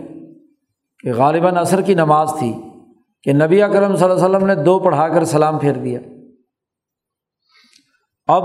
کہ 1.03 1.13
غالباً 1.13 1.57
عصر 1.57 1.81
کی 1.81 1.95
نماز 1.95 2.33
تھی۔ 2.39 2.53
کہ 3.23 3.33
نبی 3.33 3.63
اکرم 3.63 3.97
صلی 3.97 4.11
اللہ 4.11 4.27
علیہ 4.27 4.37
وسلم 4.37 4.47
نے 4.47 4.55
دو 4.55 4.79
پڑھا 4.79 5.09
کر 5.09 5.25
سلام 5.25 5.59
پھیر 5.59 5.73
دیا۔ 5.73 6.01
اب 8.27 8.43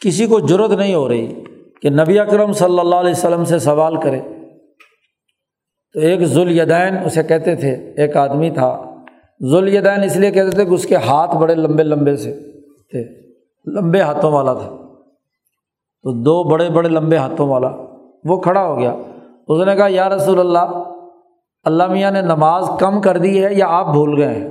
کسی 0.00 0.26
کو 0.26 0.46
ضرورت 0.46 0.70
نہیں 0.70 0.94
ہو 0.94 1.08
رہی 1.08 1.44
کہ 1.82 1.90
نبی 1.90 2.18
اکرم 2.18 2.52
صلی 2.52 2.78
اللہ 2.78 2.94
علیہ 2.94 3.10
وسلم 3.10 3.44
سے 3.44 3.58
سوال 3.58 4.00
کرے۔ 4.00 4.20
تو 5.92 6.00
ایک 6.00 6.20
ذوالدین 6.20 6.98
اسے 7.04 7.22
کہتے 7.22 7.56
تھے، 7.56 7.94
ایک 7.96 8.16
آدمی 8.16 8.50
تھا۔ 8.50 8.94
ذوالدین 9.50 10.02
اس 10.04 10.16
لیے 10.16 10.30
کہتے 10.30 10.50
تھے 10.50 10.64
کہ 10.64 10.70
اس 10.70 10.86
کے 10.86 10.96
ہاتھ 10.96 11.36
بڑے 11.36 11.54
لمبے 11.54 11.82
لمبے 11.82 12.16
سے 12.16 12.32
تھے، 12.90 13.30
لمبے 13.80 14.00
ہاتھوں 14.00 14.32
والا 14.32 14.52
تھا۔ 14.52 14.68
تو 16.02 16.22
دو 16.22 16.44
بڑے 16.44 16.70
بڑے 16.70 16.88
لمبے 16.88 17.16
ہاتھوں 17.16 17.48
والا، 17.48 17.70
وہ 18.24 18.40
کھڑا 18.40 18.64
ہو 18.64 18.78
گیا۔ 18.78 18.96
اس 19.48 19.66
نے 19.66 19.76
کہا، 19.76 19.86
یا 19.90 20.08
رسول 20.08 20.40
اللہ 20.40 20.89
اللہ 21.64 21.86
میاں 21.86 22.10
نے 22.10 22.22
نماز 22.22 22.70
کم 22.80 23.00
کر 23.00 23.16
دی 23.16 23.44
ہے 23.44 23.54
یا 23.54 23.66
آپ 23.68 23.86
بھول 23.86 24.22
گئے 24.22 24.34
ہیں؟ 24.34 24.48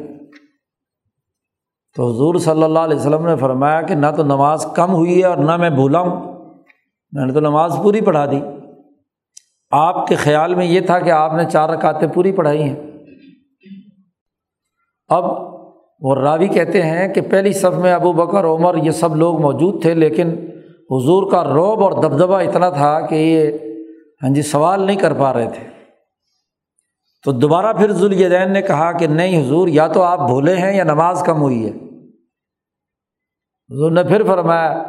تو 1.96 2.10
حضور 2.10 2.36
صلی 2.36 2.64
اللہ 2.64 2.80
علیہ 2.80 2.96
وسلم 2.96 3.26
نے 3.26 3.36
فرمایا 3.36 3.82
کہ 3.82 3.96
نہ 3.96 4.06
تو 4.18 4.24
نماز 4.24 4.66
کم 4.76 4.94
ہوئی 4.94 5.20
ہے 5.20 5.26
اور 5.26 5.38
نہ 5.38 5.58
میں 5.58 5.70
بھولا 5.70 6.00
ہوں، 6.00 6.40
میں 7.12 7.26
نے 7.26 7.34
تو 7.34 7.40
نماز 7.40 7.74
پوری 7.84 8.02
پڑھا 8.02 8.26
دی۔ 8.26 8.42
آپ 9.72 10.08
کے 10.08 10.16
خیال 10.16 10.56
میں 10.56 10.66
یہ 10.66 10.80
تھا 10.80 11.00
کہ 11.00 11.12
آپ 11.12 11.34
نے 11.34 11.44
چار 11.50 11.70
رکعتیں 11.70 12.08
پوری 12.08 12.32
پڑھائی 12.32 12.64
ہیں۔ 12.64 12.76
اب 15.08 15.26
وہ 16.00 16.16
راوی 16.16 16.48
کہتے 16.48 16.82
ہیں 16.82 17.14
کہ 17.14 17.22
پہلی 17.22 17.54
صف 17.54 17.78
میں 17.78 17.94
ابو 17.94 18.14
بکر، 18.14 18.46
عمر 18.46 18.76
یہ 18.76 18.92
سب 18.92 19.16
لوگ 19.16 19.42
موجود 19.42 19.82
تھے، 19.82 19.94
لیکن 19.94 20.30
حضور 20.92 21.32
کا 21.32 21.44
روب 21.44 21.84
اور 21.84 21.92
دبدبہ 21.92 22.40
اتنا 22.40 22.70
تھا 22.70 23.00
کہ 23.02 23.16
یہ 23.16 23.52
ہاں 24.24 24.30
جی 24.30 24.42
سوال 24.42 24.82
نہیں 24.82 24.98
کر 24.98 25.14
پا 25.14 25.34
رہے 25.34 25.50
تھے۔ 25.50 25.79
تو 27.24 27.32
دوبارہ 27.32 27.74
پھر 27.74 27.92
ذوالدین 27.92 28.54
نے 28.54 28.62
کہا 28.62 28.92
کہ 28.92 29.08
نہیں 29.08 29.46
حضور، 29.46 29.68
یا 29.68 29.88
تو 29.88 30.02
آپ 30.02 30.20
بھولے 30.20 30.56
ہیں 30.56 30.78
یا 30.78 30.84
نماز 30.84 31.24
کم 31.26 31.42
ہوئی 31.42 31.66
ہے۔ 31.66 31.72
حضور 33.70 33.92
نے 33.92 34.04
پھر 34.04 34.24
فرمایا 34.24 34.84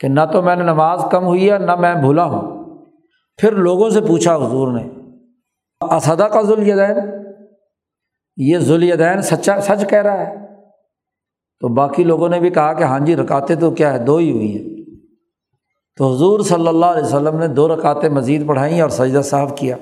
کہ 0.00 0.08
نہ 0.08 0.20
تو 0.32 0.42
میں 0.42 0.56
نے 0.56 0.62
نماز 0.62 1.04
کم 1.10 1.24
ہوئی 1.24 1.50
ہے، 1.50 1.58
نہ 1.58 1.74
میں 1.76 1.94
بھولا 1.94 2.24
ہوں۔ 2.24 2.64
پھر 3.36 3.52
لوگوں 3.52 3.90
سے 3.90 4.00
پوچھا 4.00 4.36
حضور 4.36 4.72
نے 4.72 4.88
اسدا 5.80 6.28
کا 6.28 6.42
ذوالدین 6.42 6.96
یہ 8.36 8.58
ذوالدین 8.58 9.22
سچا، 9.22 9.60
سچ 9.60 9.88
کہہ 9.88 10.02
رہا 10.02 10.26
ہے۔ 10.26 10.46
تو 11.60 11.68
باقی 11.68 12.04
لوگوں 12.04 12.28
نے 12.28 12.40
بھی 12.40 12.50
کہا 12.50 12.72
کہ 12.72 12.84
ہاں 12.84 13.00
جی 13.00 13.16
رکاتے 13.16 13.54
تو 13.54 13.70
کیا 13.70 13.92
ہے، 13.92 13.98
دو 13.98 14.16
ہی 14.16 14.30
ہوئی 14.30 14.56
ہیں۔ 14.56 14.84
تو 15.96 16.14
حضور 16.14 16.40
صلی 16.40 16.68
اللہ 16.68 16.86
علیہ 16.86 17.04
وسلم 17.04 17.38
نے 17.38 17.48
دو 17.48 17.76
رکعتیں 17.76 18.08
مزید 18.08 18.46
پڑھائیں 18.46 18.80
اور 18.80 18.90
سجدہ 18.90 19.22
صاحب 19.22 19.56
کیا۔ 19.56 19.76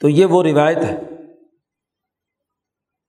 تو 0.00 0.08
یہ 0.08 0.26
وہ 0.26 0.42
روایت 0.42 0.78
ہے۔ 0.78 1.00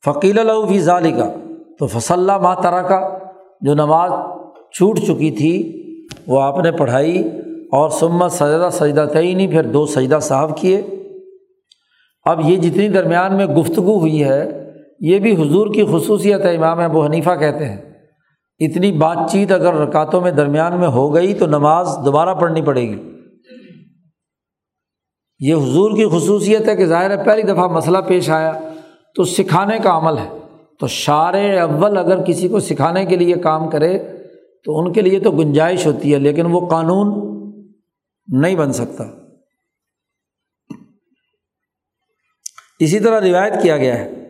فقیل 0.05 0.39
فی 0.69 0.79
ظالی 0.79 1.11
کا 1.11 1.33
تو 1.79 1.87
فصلہ 1.87 2.37
ماہ 2.37 2.55
ترا 2.55 2.81
کا 2.81 3.17
جو 3.61 3.73
نماز 3.73 4.11
چھوٹ 4.71 4.99
چکی 4.99 5.31
تھی، 5.31 5.81
وہ 6.27 6.41
آپ 6.41 6.59
نے 6.59 6.71
پڑھائی۔ 6.71 7.31
اور 7.71 7.89
سمت 7.89 8.31
سجدہ 8.31 8.69
سجدہ 8.71 9.05
تعینی 9.13 9.47
پھر 9.47 9.63
دو 9.63 9.85
سجدہ 9.85 10.19
صاحب 10.21 10.57
کیے۔ 10.57 10.81
اب 12.23 12.49
یہ 12.49 12.57
جتنی 12.57 12.87
درمیان 12.87 13.35
میں 13.35 13.45
گفتگو 13.45 13.99
ہوئی 13.99 14.23
ہے، 14.23 14.71
یہ 14.99 15.19
بھی 15.19 15.33
حضور 15.33 15.73
کی 15.73 15.83
خصوصیت 15.85 16.41
ہے، 16.41 16.55
امام 16.55 16.79
ابو 16.79 17.05
حنیفہ 17.05 17.29
کہتے 17.29 17.65
ہیں۔ 17.65 17.81
اتنی 18.59 18.91
بات 18.91 19.17
چیت 19.31 19.51
اگر 19.51 19.73
رکاتوں 19.73 20.21
میں 20.21 20.31
درمیان 20.31 20.79
میں 20.79 20.87
ہو 20.87 21.15
گئی 21.15 21.33
تو 21.33 21.45
نماز 21.45 21.89
دوبارہ 22.05 22.33
پڑھنی 22.33 22.61
پڑے 22.61 22.81
گی۔ 22.81 23.14
یہ 25.39 25.55
حضور 25.55 25.91
کی 25.91 26.17
خصوصیت 26.17 26.67
ہے 26.67 26.75
کہ 26.75 26.85
ظاہر 26.85 27.17
ہے 27.17 27.25
پہلی 27.25 27.41
دفعہ 27.41 27.67
مسئلہ 27.67 27.97
پیش 28.07 28.29
آیا 28.29 28.53
تو 29.15 29.23
سکھانے 29.23 29.79
کا 29.79 29.97
عمل 29.97 30.17
ہے۔ 30.17 30.29
تو 30.79 30.87
شار 30.87 31.33
اول 31.33 31.97
اگر 31.97 32.23
کسی 32.23 32.47
کو 32.47 32.59
سکھانے 32.59 33.05
کے 33.05 33.15
لیے 33.15 33.35
کام 33.35 33.69
کرے 33.69 33.99
تو 34.63 34.79
ان 34.79 34.93
کے 34.93 35.01
لیے 35.01 35.19
تو 35.19 35.31
گنجائش 35.31 35.87
ہوتی 35.87 36.13
ہے، 36.13 36.19
لیکن 36.19 36.45
وہ 36.45 36.67
قانون 36.67 37.25
نہیں 38.41 38.55
بن 38.55 38.73
سکتا۔ 38.73 39.03
اسی 42.79 42.99
طرح 42.99 43.21
روایت 43.21 43.53
کیا 43.61 43.77
گیا 43.77 43.99
ہے 43.99 44.29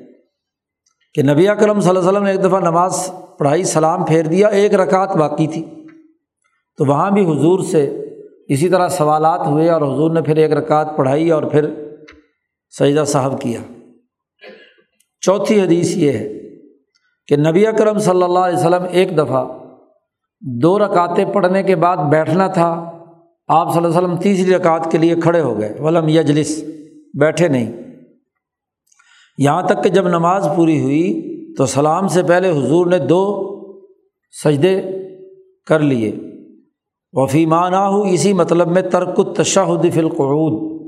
کہ 1.13 1.23
نبی 1.23 1.45
کرم 1.45 1.79
صلی 1.79 1.89
اللہ 1.89 1.99
علیہ 1.99 2.09
وسلم 2.09 2.23
نے 2.23 2.31
ایک 2.31 2.43
دفعہ 2.43 2.59
نماز 2.59 3.11
پڑھائی، 3.39 3.63
سلام 3.63 4.05
پھیر 4.05 4.25
دیا، 4.25 4.47
ایک 4.47 4.73
رکعت 4.73 5.15
باقی 5.15 5.47
تھی۔ 5.47 5.63
تو 6.77 6.85
وہاں 6.85 7.11
بھی 7.11 7.25
حضور 7.25 7.59
سے 7.59 8.04
اسی 8.49 8.69
طرح 8.69 8.87
سوالات 8.87 9.47
ہوئے 9.47 9.69
اور 9.69 9.81
حضور 9.81 10.11
نے 10.11 10.21
پھر 10.21 10.35
ایک 10.35 10.51
رکعت 10.51 10.97
پڑھائی 10.97 11.31
اور 11.31 11.43
پھر 11.43 11.69
سجدہ 12.79 13.03
صاحب 13.03 13.41
کیا۔ 13.41 13.59
چوتھی 15.21 15.61
حدیث 15.61 15.97
یہ 15.97 16.11
ہے 16.11 16.33
کہ 17.27 17.35
نبی 17.37 17.67
اکرم 17.67 17.97
صلی 17.97 18.23
اللہ 18.23 18.39
علیہ 18.39 18.57
وسلم 18.57 18.83
ایک 18.91 19.17
دفعہ 19.17 19.45
دو 20.41 20.79
رکعتیں 20.79 21.25
پڑھنے 21.25 21.63
کے 21.63 21.75
بعد 21.75 21.97
بیٹھنا 21.97 22.47
تھا۔ 22.47 22.91
آپ 23.47 23.73
صلی 23.73 23.85
اللہ 23.85 23.97
علیہ 23.97 24.07
وسلم 24.07 24.19
تیسری 24.19 24.55
رکعت 24.55 24.91
کے 24.91 24.97
لیے 24.97 25.15
کھڑے 25.15 25.39
ہو 25.39 25.59
گئے۔ 25.59 25.75
ولم 25.79 26.07
یجلس، 26.07 26.63
بیٹھے 27.19 27.47
نہیں۔ 27.47 27.71
یہاں 29.37 29.61
تک 29.61 29.83
کہ 29.83 29.89
جب 29.89 30.07
نماز 30.07 30.47
پوری 30.55 30.81
ہوئی 30.81 31.31
تو 31.55 31.65
سلام 31.65 32.07
سے 32.07 32.23
پہلے 32.23 32.49
حضور 32.49 32.85
نے 32.85 32.99
دو 32.99 33.51
سجدے 34.43 34.81
کر 35.65 35.79
لیے۔ 35.79 36.15
وفی 37.15 37.45
معنی 37.45 37.75
ہو 37.75 38.01
اسی 38.01 38.33
مطلب 38.33 38.71
میں 38.71 38.81
ترک 38.81 39.35
تشاہد 39.37 39.93
فی 39.93 39.99
القعود۔ 39.99 40.81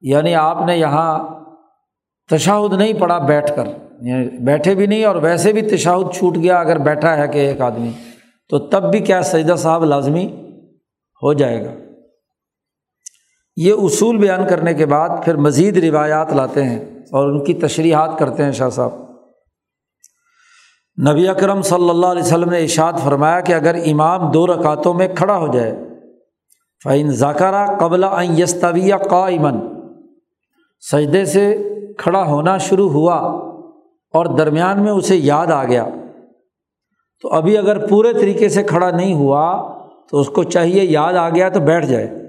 یعنی 0.00 0.34
آپ 0.34 0.66
نے 0.66 0.76
یہاں 0.76 1.18
تشاہد 2.30 2.72
نہیں 2.72 2.92
پڑھا 2.92 3.18
بیٹھ 3.18 3.56
کر۔ 3.56 3.64
یعنی 4.00 4.28
بیٹھے 4.28 4.74
بھی 4.74 4.86
نہیں 4.86 5.04
اور 5.04 5.16
ویسے 5.16 5.52
بھی 5.52 5.62
تشاہد 5.62 6.14
چھوٹ 6.14 6.36
گیا 6.36 6.60
اگر 6.60 6.78
بیٹھا 6.78 7.16
ہے 7.16 7.28
کہ 7.28 7.38
ایک 7.38 7.60
آدمی۔ 7.60 7.90
تو 8.48 8.58
تب 8.58 8.90
بھی 8.90 8.98
کیا 8.98 9.22
سجدہ 9.22 9.54
صاحب 9.56 9.84
لازمی 9.84 10.26
ہو 11.22 11.32
جائے 11.32 11.64
گا۔ 11.64 11.70
یہ 13.56 13.72
اصول 13.72 14.16
بیان 14.18 14.40
کرنے 14.48 14.74
کے 14.74 14.86
بعد 14.86 15.08
پھر 15.24 15.36
مزید 15.36 15.76
روایات 15.76 16.32
لاتے 16.32 16.64
ہیں 16.64 16.78
اور 17.12 17.28
ان 17.28 17.44
کی 17.44 17.54
تشریحات 17.54 18.18
کرتے 18.18 18.44
ہیں 18.44 18.52
شاہ 18.52 18.68
صاحب۔ 18.68 19.11
نبی 20.98 21.28
اکرم 21.28 21.62
صلی 21.62 21.90
اللہ 21.90 22.06
علیہ 22.06 22.22
وسلم 22.22 22.50
نے 22.50 22.58
اشاد 22.58 22.92
فرمایا 23.04 23.40
کہ 23.40 23.52
اگر 23.52 23.74
امام 23.74 24.30
دو 24.30 24.46
رکعتوں 24.46 24.94
میں 24.94 25.08
کھڑا 25.08 25.38
ہو 25.38 25.46
جائے 25.46 25.88
فعین 26.84 27.10
ذاکرہ 27.10 27.78
قبل 27.80 28.04
یستویہ 28.38 28.94
قا 28.94 29.26
امن 29.26 29.60
سجدے 30.80 31.24
سے 31.24 31.68
کھڑا 31.98 32.22
ہونا 32.26 32.58
شروع 32.58 32.90
ہوا 32.90 33.16
اور 34.14 34.26
درمیان 34.26 34.82
میں 34.82 34.92
اسے 34.92 35.16
یاد 35.16 35.46
آ 35.46 35.64
گیا، 35.64 35.84
تو 37.20 37.28
ابھی 37.28 37.58
اگر 37.58 37.86
پورے 37.86 38.12
طریقے 38.12 38.48
سے 38.48 38.62
کھڑا 38.62 38.90
نہیں 38.90 39.14
ہوا، 39.14 39.72
تو 40.10 40.20
اس 40.20 40.28
کو 40.28 40.42
چاہیے 40.42 40.84
یاد 40.84 41.14
آ 41.14 41.28
گیا 41.28 41.48
تو 41.48 41.60
بیٹھ 41.60 41.86
جائے 41.86 42.28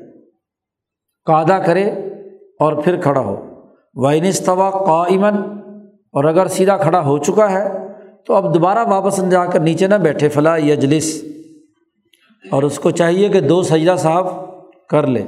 قادہ 1.25 1.59
کرے 1.65 1.89
اور 2.59 2.73
پھر 2.73 3.01
کھڑا 3.01 3.21
ہو۔ 3.21 3.35
وائنستوا 3.95 4.69
قائمن 4.69 5.35
اور 6.13 6.23
اگر 6.23 6.47
سیدھا 6.47 6.77
کھڑا 6.77 7.05
ہو 7.05 7.17
چکا 7.17 7.51
ہے 7.51 7.82
تو 8.27 8.35
اب 8.35 8.53
دوبارہ 8.53 8.87
واپس 8.87 9.29
جا 9.31 9.45
کر 9.45 9.59
نیچے 9.59 9.87
نہ 9.87 9.95
بیٹھے 9.95 10.29
فلاں 10.29 10.59
یجلس۔ 10.59 11.23
اور 12.51 12.63
اس 12.63 12.79
کو 12.79 12.91
چاہیے 12.91 13.29
کہ 13.29 13.41
دو 13.41 13.63
سجدہ 13.63 13.95
صاحب 13.97 14.27
کر 14.89 15.07
لے۔ 15.07 15.23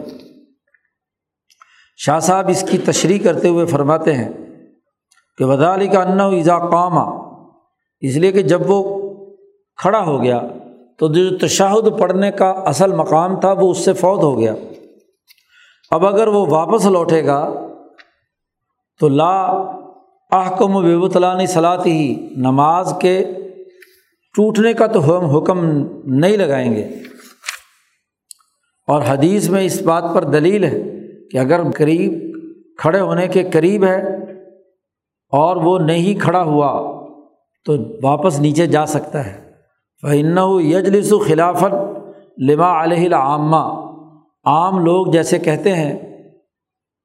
شاہ 1.97 2.19
صاحب 2.19 2.49
اس 2.49 2.65
کی 2.71 2.77
تشریح 2.77 3.19
کرتے 3.23 3.47
ہوئے 3.47 3.65
فرماتے 3.65 4.13
ہیں 4.13 4.31
کہ 5.37 5.45
ودالی 5.45 5.87
کا 5.87 6.01
انا 6.01 6.27
ایزا 6.27 6.59
قامہ 6.59 7.35
اس 7.99 8.15
لیے 8.15 8.31
کہ 8.31 8.41
جب 8.41 8.61
وہ 8.67 9.01
کھڑا 9.75 9.99
ہو 9.99 10.23
گیا 10.23 10.41
تو 10.99 11.13
جو 11.13 11.37
تشاہد 11.37 11.99
پڑھنے 11.99 12.31
کا 12.31 12.49
اصل 12.49 12.93
مقام 12.93 13.39
تھا 13.39 13.51
وہ 13.51 13.71
اس 13.71 13.85
سے 13.85 13.93
فوت 13.93 14.23
ہو 14.23 14.39
گیا۔ 14.39 14.55
اب 15.91 16.05
اگر 16.05 16.27
وہ 16.27 16.45
واپس 16.45 16.85
لوٹے 16.85 17.25
گا 17.25 17.53
تو 18.99 19.07
لا 19.07 19.51
احکم 20.35 20.75
و 20.75 20.81
بےبطلانی 20.81 21.47
صلاحی 21.47 21.91
ہی۔ 21.91 22.27
نماز 22.37 22.93
کے 23.01 23.25
ٹوٹنے 24.33 24.73
کا 24.73 24.87
تو 24.87 25.17
ہم 25.17 25.25
حکم 25.25 25.59
نہیں 26.03 26.37
لگائیں 26.37 26.75
گے۔ 26.75 26.83
اور 28.87 29.01
حدیث 29.07 29.49
میں 29.49 29.63
اس 29.63 29.81
بات 29.81 30.03
پر 30.13 30.23
دلیل 30.23 30.63
ہے 30.63 30.83
کہ 31.31 31.37
اگر 31.37 31.71
قریب 31.71 32.35
کھڑے 32.77 32.99
ہونے 32.99 33.27
کے 33.27 33.43
قریب 33.43 33.85
ہے 33.85 34.15
اور 35.29 35.55
وہ 35.55 35.79
نہیں 35.79 36.19
کھڑا 36.19 36.43
ہوا 36.43 37.05
تو 37.65 37.73
واپس 38.03 38.39
نیچے 38.39 38.67
جا 38.67 38.85
سکتا 38.85 39.25
ہے۔ 39.25 39.51
فن 40.01 40.37
یجلس 40.61 41.13
و 41.13 41.19
خلافت 41.19 41.75
لما 42.49 42.83
علیہ 42.83 43.05
العامہ 43.05 43.81
عام 44.45 44.85
لوگ 44.85 45.07
جیسے 45.07 45.39
کہتے 45.39 45.73
ہیں، 45.75 45.99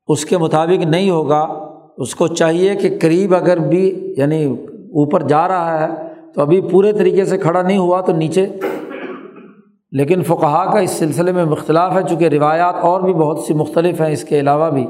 اس 0.07 0.25
کے 0.25 0.39
مطابق 0.39 0.85
نہیں 0.85 1.11
ہوگا۔ 1.11 1.70
اس 2.01 2.15
کو 2.15 2.27
چاہیے 2.27 2.75
کہ 2.75 2.99
قریب 3.01 3.35
اگر 3.35 3.57
بھی 3.57 4.15
یعنی 4.17 4.45
اوپر 4.71 5.23
جا 5.23 5.49
رہا 5.49 5.81
ہے 5.81 6.09
تو 6.35 6.41
ابھی 6.41 6.61
پورے 6.61 6.93
طریقے 6.93 7.25
سے 7.25 7.39
کھڑا 7.39 7.63
نہیں 7.63 7.79
ہوا 7.79 8.01
تو 8.01 8.13
نیچے۔ 8.13 8.47
لیکن 9.93 10.23
فقہا 10.23 10.73
کا 10.73 10.79
اس 10.79 10.91
سلسلے 10.91 11.33
میں 11.33 11.45
مختلاف 11.45 11.97
ہے، 11.97 12.03
چونکہ 12.09 12.25
روایات 12.25 12.75
اور 12.75 13.01
بھی 13.01 13.13
بہت 13.13 13.39
سی 13.39 13.55
مختلف 13.55 14.01
ہیں 14.01 14.11
اس 14.11 14.25
کے 14.25 14.41
علاوہ 14.41 14.71
بھی۔ 14.71 14.87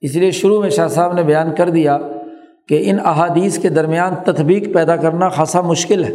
اس 0.00 0.14
لیے 0.14 0.30
شروع 0.30 0.60
میں 0.60 0.70
شاہ 0.70 0.88
صاحب 0.88 1.12
نے 1.12 1.22
بیان 1.22 1.54
کر 1.54 1.70
دیا 1.70 1.98
کہ 2.68 2.82
ان 2.86 2.98
احادیث 3.04 3.58
کے 3.58 3.68
درمیان 3.68 4.14
تطبیق 4.24 4.74
پیدا 4.74 4.96
کرنا 4.96 5.28
خاصا 5.28 5.60
مشکل 5.60 6.04
ہے۔ 6.04 6.12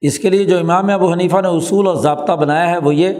اس 0.00 0.18
کے 0.18 0.30
لیے 0.30 0.44
جو 0.44 0.58
امام 0.58 0.90
ابو 0.90 1.12
حنیفہ 1.12 1.40
نے 1.40 1.48
اصول 1.48 1.86
اور 1.86 1.94
ضابطہ 1.94 2.32
بنایا 2.32 2.70
ہے 2.70 2.78
وہ 2.78 2.94
یہ، 2.94 3.14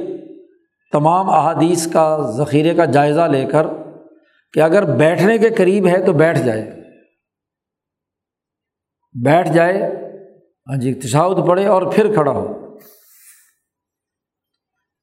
تمام 0.92 1.30
احادیث 1.30 1.86
کا 1.86 2.18
ذخیرے 2.36 2.74
کا 2.74 2.84
جائزہ 2.84 3.20
لے 3.20 3.44
کر 3.44 3.66
کہ 4.52 4.60
اگر 4.60 4.96
بیٹھنے 4.96 5.38
کے 5.38 5.50
قریب 5.50 5.86
ہے 5.86 6.04
تو 6.04 6.12
بیٹھ 6.12 6.38
جائے۔ 6.38 6.70
بیٹھ 9.24 9.52
جائے 9.52 9.82
ہاں 10.66 10.76
جی 10.76 10.94
تشاؤد 10.94 11.48
پڑے 11.48 11.66
اور 11.66 11.82
پھر 11.82 12.14
کھڑا 12.14 12.32
ہو۔ 12.32 12.76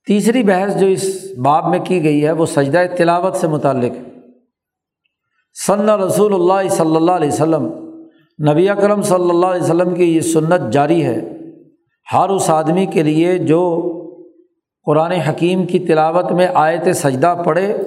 تیسری 0.05 0.43
بحث 0.43 0.77
جو 0.77 0.87
اس 0.87 1.25
باب 1.43 1.69
میں 1.69 1.79
کی 1.79 2.03
گئی 2.03 2.25
ہے، 2.25 2.31
وہ 2.31 2.45
سجدہ 2.45 2.83
تلاوت 2.97 3.35
سے 3.35 3.47
متعلق 3.47 3.91
ہے۔ 3.91 4.01
ثنا 5.67 5.97
رسول 5.97 6.33
اللہ 6.33 6.69
صلی 6.69 6.95
اللہ 6.95 7.11
علیہ 7.11 7.27
وسلم، 7.27 7.65
نبی 8.51 8.69
اکرم 8.69 9.01
صلی 9.01 9.29
اللہ 9.29 9.45
علیہ 9.45 9.63
وسلم 9.63 9.95
کی 9.95 10.03
یہ 10.03 10.21
سنت 10.21 10.73
جاری 10.73 11.05
ہے۔ 11.05 11.17
ہر 12.13 12.29
اس 12.29 12.49
آدمی 12.49 12.85
کے 12.85 13.03
لیے 13.03 13.37
جو 13.37 13.63
قرآن 14.85 15.11
حکیم 15.11 15.65
کی 15.65 15.79
تلاوت 15.79 16.31
میں 16.31 16.47
آیت 16.53 16.95
سجدہ 16.95 17.41
پڑھے 17.45 17.77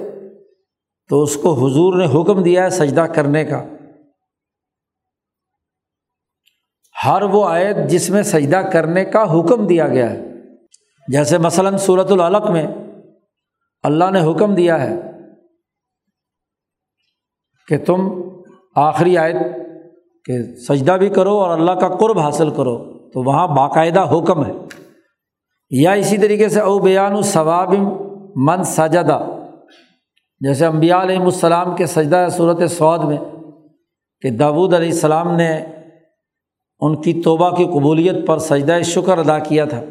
تو 1.11 1.23
اس 1.23 1.35
کو 1.35 1.53
حضور 1.53 1.93
نے 1.93 2.05
حکم 2.05 2.43
دیا 2.43 2.63
ہے 2.63 2.69
سجدہ 2.69 3.01
کرنے 3.01 3.45
کا۔ 3.45 3.63
ہر 7.05 7.21
وہ 7.21 7.49
آیت 7.49 7.89
جس 7.89 8.09
میں 8.09 8.23
سجدہ 8.23 8.55
کرنے 8.55 9.05
کا 9.05 9.23
حکم 9.23 9.67
دیا 9.67 9.87
گیا 9.87 10.09
ہے۔ 10.09 10.21
جیسے 11.07 11.37
مثلاً 11.37 11.77
صورت 11.77 12.11
العلق 12.11 12.49
میں 12.49 12.67
اللہ 13.83 14.11
نے 14.11 14.31
حکم 14.31 14.55
دیا 14.55 14.81
ہے 14.81 14.99
کہ 17.67 17.77
تم 17.77 18.21
آخری 18.75 19.17
آیت 19.17 19.35
کہ 20.25 20.55
سجدہ 20.55 20.91
بھی 20.91 21.09
کرو 21.09 21.39
اور 21.39 21.59
اللہ 21.59 21.71
کا 21.71 21.89
قرب 21.89 22.19
حاصل 22.19 22.49
کرو، 22.49 22.77
تو 23.09 23.23
وہاں 23.23 23.47
باقاعدہ 23.47 23.99
حکم 23.99 24.45
ہے۔ 24.45 24.51
یا 25.69 25.91
اسی 25.91 26.17
طریقے 26.17 26.49
سے 26.49 26.59
او 26.59 26.79
بیان 26.79 27.11
الصواب 27.11 27.73
من 28.35 28.63
سجدہ۔ 28.63 29.40
جیسے 30.41 30.65
امبیا 30.65 31.01
علیہم 31.01 31.21
السلام 31.21 31.75
کے 31.75 31.85
سجدہ 31.85 32.27
صورت 32.31 32.71
سعود 32.71 33.03
میں 33.03 33.17
کہ 34.21 34.29
داود 34.29 34.73
علیہ 34.73 34.91
السلام 34.91 35.35
نے 35.35 35.65
ان 36.79 37.01
کی 37.01 37.21
توبہ 37.21 37.49
کی 37.49 37.65
قبولیت 37.65 38.27
پر 38.27 38.37
سجدہ 38.37 38.79
شکر 38.83 39.17
ادا 39.17 39.39
کیا 39.39 39.65
تھا۔ 39.65 39.81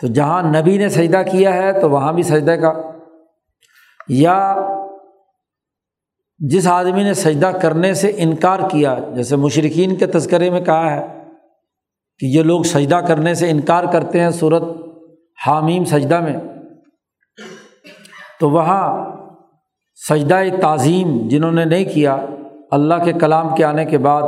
تو 0.00 0.06
جہاں 0.06 0.42
نبی 0.42 0.78
نے 0.78 0.88
سجدہ 0.88 1.22
کیا 1.30 1.54
ہے 1.54 1.80
تو 1.80 1.90
وہاں 1.90 2.12
بھی 2.12 2.22
سجدہ 2.22 2.50
کا۔ 2.50 2.72
یا 4.08 4.56
جس 6.38 6.66
آدمی 6.66 7.02
نے 7.02 7.14
سجدہ 7.14 7.46
کرنے 7.46 7.94
سے 7.94 8.12
انکار 8.16 8.58
کیا، 8.70 8.98
جیسے 9.14 9.36
مشرقین 9.36 9.96
کے 9.96 10.06
تذکرے 10.06 10.50
میں 10.50 10.60
کہا 10.60 10.90
ہے 10.90 11.24
کہ 12.18 12.26
یہ 12.26 12.42
لوگ 12.42 12.62
سجدہ 12.62 12.96
کرنے 12.96 13.34
سے 13.34 13.50
انکار 13.50 13.84
کرتے 13.92 14.20
ہیں 14.20 14.30
صورت 14.30 14.62
حامیم 15.46 15.84
سجدہ 15.84 16.20
میں۔ 16.20 16.36
تو 18.40 18.50
وہاں 18.50 19.12
سجدہ 20.08 20.40
تعظیم 20.60 21.28
جنہوں 21.28 21.52
نے 21.52 21.64
نہیں 21.64 21.84
کیا، 21.84 22.26
اللہ 22.70 22.94
کے 23.04 23.12
کلام 23.12 23.54
کے 23.54 23.64
آنے 23.64 23.84
کے 23.84 23.98
بعد، 23.98 24.22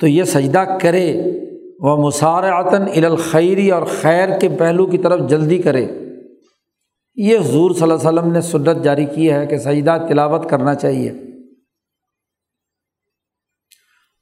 تو 0.00 0.06
یہ 0.06 0.24
سجدہ 0.24 0.64
کرے 0.80 1.22
وہ 1.80 1.96
مسارعتاً 1.96 3.04
الخیری 3.04 3.70
اور 3.70 3.82
خیر 4.00 4.38
کے 4.38 4.48
پہلو 4.48 4.86
کی 4.86 4.98
طرف 4.98 5.28
جلدی 5.28 5.58
کرے۔ 5.58 5.86
یہ 7.14 7.38
حضور 7.38 7.70
صلی 7.70 7.90
اللہ 7.90 8.08
علیہ 8.08 8.20
وسلم 8.20 8.32
نے 8.32 8.40
سنت 8.40 8.84
جاری 8.84 9.04
کی 9.04 9.32
ہے 9.32 9.46
کہ 9.46 9.58
سجدہ 9.58 9.96
تلاوت 10.08 10.50
کرنا 10.50 10.74
چاہیے۔ 10.74 11.12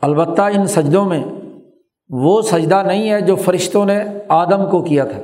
البتہ 0.00 0.42
ان 0.42 0.66
سجدوں 0.66 1.04
میں 1.04 1.24
وہ 2.08 2.42
سجدہ 2.42 2.82
نہیں 2.86 3.10
ہے 3.10 3.20
جو 3.20 3.36
فرشتوں 3.36 3.86
نے 3.86 4.04
آدم 4.28 4.70
کو 4.70 4.82
کیا 4.82 5.04
تھا۔ 5.04 5.20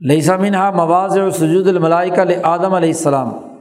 لہسا 0.00 0.36
منہا 0.36 0.70
مواز 0.70 1.18
و 1.18 1.30
سجود 1.30 1.68
الملائی 1.68 2.10
کا 2.10 2.22
آدم 2.42 2.74
علیہ 2.74 2.88
السلام۔ 2.88 3.53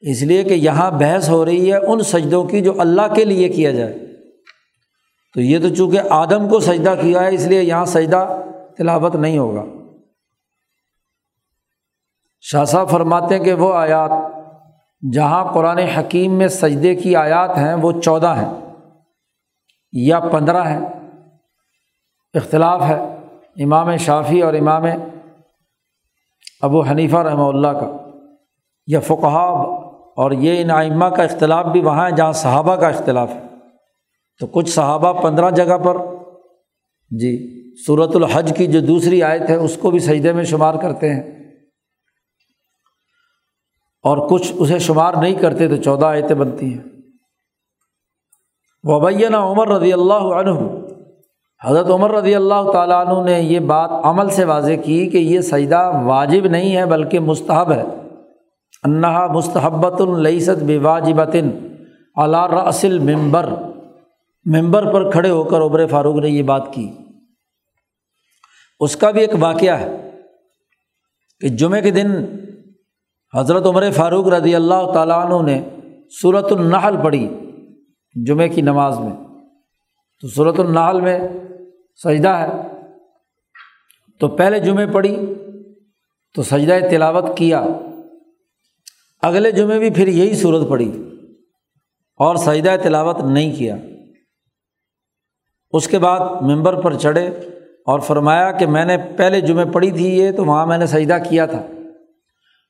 اس 0.00 0.22
لیے 0.22 0.44
کہ 0.44 0.54
یہاں 0.54 0.90
بحث 0.90 1.28
ہو 1.28 1.44
رہی 1.44 1.72
ہے 1.72 1.76
ان 1.76 2.02
سجدوں 2.02 2.44
کی 2.44 2.60
جو 2.60 2.80
اللہ 2.80 3.14
کے 3.14 3.24
لیے 3.24 3.48
کیا 3.48 3.70
جائے۔ 3.70 3.98
تو 5.34 5.40
یہ 5.40 5.58
تو 5.58 5.74
چونکہ 5.74 6.00
آدم 6.10 6.48
کو 6.48 6.60
سجدہ 6.60 6.94
کیا 7.02 7.20
ہے، 7.20 7.34
اس 7.34 7.46
لیے 7.46 7.62
یہاں 7.62 7.84
سجدہ 7.84 8.40
تلاوت 8.78 9.14
نہیں 9.14 9.38
ہوگا۔ 9.38 9.64
شاہ 12.40 12.64
صاحب 12.64 12.90
فرماتے 12.90 13.36
ہیں 13.36 13.44
کہ 13.44 13.52
وہ 13.52 13.74
آیات 13.74 14.10
جہاں 15.12 15.52
قرآن 15.54 15.78
حکیم 15.78 16.32
میں 16.32 16.48
سجدے 16.48 16.94
کی 16.94 17.16
آیات 17.16 17.58
ہیں، 17.58 17.74
وہ 17.74 18.00
چودہ 18.00 18.34
ہیں 18.36 18.74
یا 19.92 20.20
پندرہ 20.20 20.68
ہیں۔ 20.68 20.80
اختلاف 22.34 22.82
ہے 22.82 22.98
امام 23.64 23.96
شافی 23.96 24.40
اور 24.40 24.54
امام 24.54 24.84
ابو 26.60 26.80
حنیفہ 26.80 27.16
رحمہ 27.16 27.42
اللہ 27.42 27.68
کا 27.68 27.96
یا 28.86 29.00
فقہاب 29.00 29.79
اور 30.20 30.30
یہ 30.30 30.62
ان 30.62 30.70
آئمہ 30.70 31.04
کا 31.04 31.22
اختلاف 31.22 31.66
بھی 31.66 31.80
وہاں 31.80 32.06
ہے 32.06 32.16
جہاں 32.16 32.32
صحابہ 32.32 32.76
کا 32.76 32.88
اختلاف 32.88 33.30
ہے۔ 33.30 33.42
تو 34.40 34.46
کچھ 34.46 34.70
صحابہ 34.70 35.22
پندرہ 35.22 35.50
جگہ 35.50 35.78
پر 35.78 35.96
جی 37.10 37.60
صورت 37.86 38.16
الحج 38.16 38.52
کی 38.56 38.66
جو 38.66 38.80
دوسری 38.80 39.22
آیت 39.22 39.50
ہے، 39.50 39.54
اس 39.54 39.76
کو 39.76 39.90
بھی 39.90 39.98
سجدے 39.98 40.32
میں 40.32 40.44
شمار 40.44 40.74
کرتے 40.74 41.14
ہیں۔ 41.14 41.22
اور 44.02 44.28
کچھ 44.28 44.52
اسے 44.56 44.78
شمار 44.78 45.14
نہیں 45.14 45.34
کرتے 45.34 45.68
تو 45.68 45.76
چودہ 45.76 46.06
آیتیں 46.06 46.36
بنتی 46.36 46.74
ہیں۔ 46.74 46.82
وبینہ 48.82 49.36
عمر 49.36 49.68
رضی 49.68 49.92
اللہ 49.92 50.14
عنہ، 50.14 50.58
حضرت 51.64 51.90
عمر 51.90 52.10
رضی 52.10 52.34
اللہ 52.34 52.70
تعالیٰ 52.72 53.06
عنہ 53.06 53.30
نے 53.30 53.40
یہ 53.40 53.60
بات 53.60 53.90
عمل 54.04 54.28
سے 54.28 54.44
واضح 54.44 54.72
کی 54.84 55.06
کہ 55.06 55.18
یہ 55.18 55.40
سجدہ 55.40 55.92
واجب 56.04 56.46
نہیں 56.46 56.76
ہے 56.76 56.86
بلکہ 56.86 57.20
مستحب 57.20 57.72
ہے۔ 57.72 57.84
انہا 58.84 59.26
مستحبت 59.26 60.00
العیست 60.00 60.62
بے 60.62 60.78
علا 62.16 62.68
رسل 62.68 62.98
ممبر 62.98 63.48
ممبر 64.44 64.92
پر 64.92 65.10
کھڑے 65.10 65.30
ہو 65.30 65.44
کر 65.44 65.60
عمر 65.60 65.86
فاروق 65.86 66.16
نے 66.16 66.28
یہ 66.28 66.42
بات 66.42 66.74
کی۔ 66.74 66.92
اس 68.80 68.96
کا 68.96 69.10
بھی 69.10 69.20
ایک 69.20 69.30
واقعہ 69.40 69.80
ہے 69.80 70.10
کہ 71.40 71.48
جمعے 71.48 71.80
کے 71.80 71.90
دن 71.90 72.10
حضرت 73.34 73.66
عمر 73.66 73.90
فاروق 73.90 74.28
رضی 74.28 74.54
اللہ 74.54 74.92
تعالیٰ 74.94 75.24
عنہ 75.24 75.50
نے 75.50 75.68
صورت 76.22 76.52
النحل 76.52 76.96
پڑھی 77.02 77.28
جمعے 78.26 78.48
کی 78.48 78.60
نماز 78.60 78.98
میں۔ 78.98 79.16
تو 80.20 80.28
صورت 80.28 80.60
النحل 80.60 81.00
میں 81.00 81.18
سجدہ 82.04 82.28
ہے۔ 82.28 82.48
تو 84.20 84.28
پہلے 84.28 84.60
جمعے 84.60 84.86
پڑھی، 84.86 85.34
تو 86.34 86.42
سجدہ 86.42 86.88
تلاوت 86.90 87.24
کیا۔ 87.36 87.64
اگلے 89.22 89.50
جمعے 89.50 89.78
بھی 89.78 89.90
پھر 89.90 90.08
یہی 90.08 90.34
صورت 90.34 90.68
پڑھی 90.68 91.02
اور 92.16 92.36
سجدہ 92.36 92.76
تلاوت 92.82 93.20
نہیں 93.20 93.56
کیا۔ 93.56 93.76
اس 95.70 95.88
کے 95.88 95.98
بعد 95.98 96.42
ممبر 96.42 96.80
پر 96.80 96.94
چڑھے 96.94 97.26
اور 97.86 98.00
فرمایا 98.00 98.52
کہ 98.52 98.66
میں 98.66 98.84
نے 98.84 98.96
پہلے 99.16 99.40
جمعے 99.40 99.64
پڑھی 99.72 99.90
تھی 99.90 100.18
یہ 100.18 100.30
تو 100.30 100.44
وہاں 100.44 100.66
میں 100.66 100.78
نے 100.78 100.86
سجدہ 100.86 101.18
کیا 101.28 101.46
تھا۔ 101.46 101.66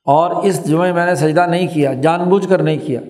اور 0.04 0.44
اس 0.44 0.68
جمعے 0.68 0.92
میں 0.92 1.06
نے 1.06 1.14
سجدہ 1.14 1.46
نہیں 1.46 1.68
کیا، 1.74 1.94
جان 1.94 2.28
بوجھ 2.28 2.48
کر 2.48 2.62
نہیں 2.62 2.78
کیا۔ 2.86 3.00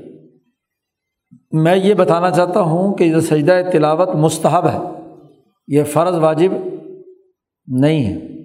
میں 1.52 1.76
یہ 1.76 1.94
بتانا 1.94 2.30
چاہتا 2.30 2.60
ہوں 2.60 2.94
کہ 2.94 3.10
جو 3.10 3.20
سجدہ 3.20 3.60
تلاوت 3.72 4.08
مستحب 4.08 4.68
ہے، 4.68 4.78
یہ 5.68 5.84
فرض 5.84 6.14
واجب 6.14 6.50
نہیں 7.66 8.04
ہے۔ 8.04 8.39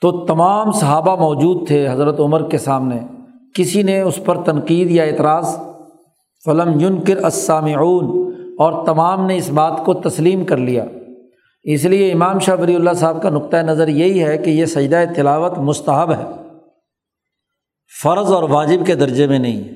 تو 0.00 0.26
تمام 0.26 0.72
صحابہ 0.72 1.20
موجود 1.20 1.68
تھے 1.68 1.88
حضرت 1.88 2.20
عمر 2.20 2.48
کے 2.48 2.58
سامنے۔ 2.58 2.98
کسی 3.54 3.82
نے 3.82 4.00
اس 4.00 4.18
پر 4.24 4.42
تنقید 4.42 4.90
یا 4.90 5.04
اعتراض؟ 5.04 5.58
فلم 6.44 6.80
یونکر 6.80 7.16
اسامعون 7.16 8.32
اور 8.58 8.86
تمام 8.86 9.26
نے 9.26 9.36
اس 9.36 9.50
بات 9.50 9.84
کو 9.84 9.94
تسلیم 9.94 10.44
کر 10.44 10.56
لیا۔ 10.56 10.84
اس 11.62 11.84
لیے 11.84 12.12
امام 12.12 12.38
شاہ 12.38 12.56
بری 12.56 12.74
اللہ 12.74 12.90
صاحب 12.96 13.22
کا 13.22 13.30
نقطۂ 13.30 13.56
نظر 13.56 13.88
یہی 13.88 14.24
ہے 14.24 14.38
کہ 14.38 14.50
یہ 14.50 14.64
سجدہ 14.64 15.04
تلاوت 15.16 15.58
مستحب 15.58 16.10
ہے۔ 16.10 16.24
فرض 18.02 18.32
اور 18.32 18.42
واجب 18.42 18.86
کے 18.86 18.94
درجے 18.94 19.26
میں 19.26 19.38
نہیں۔ 19.38 19.64
ہے 19.64 19.72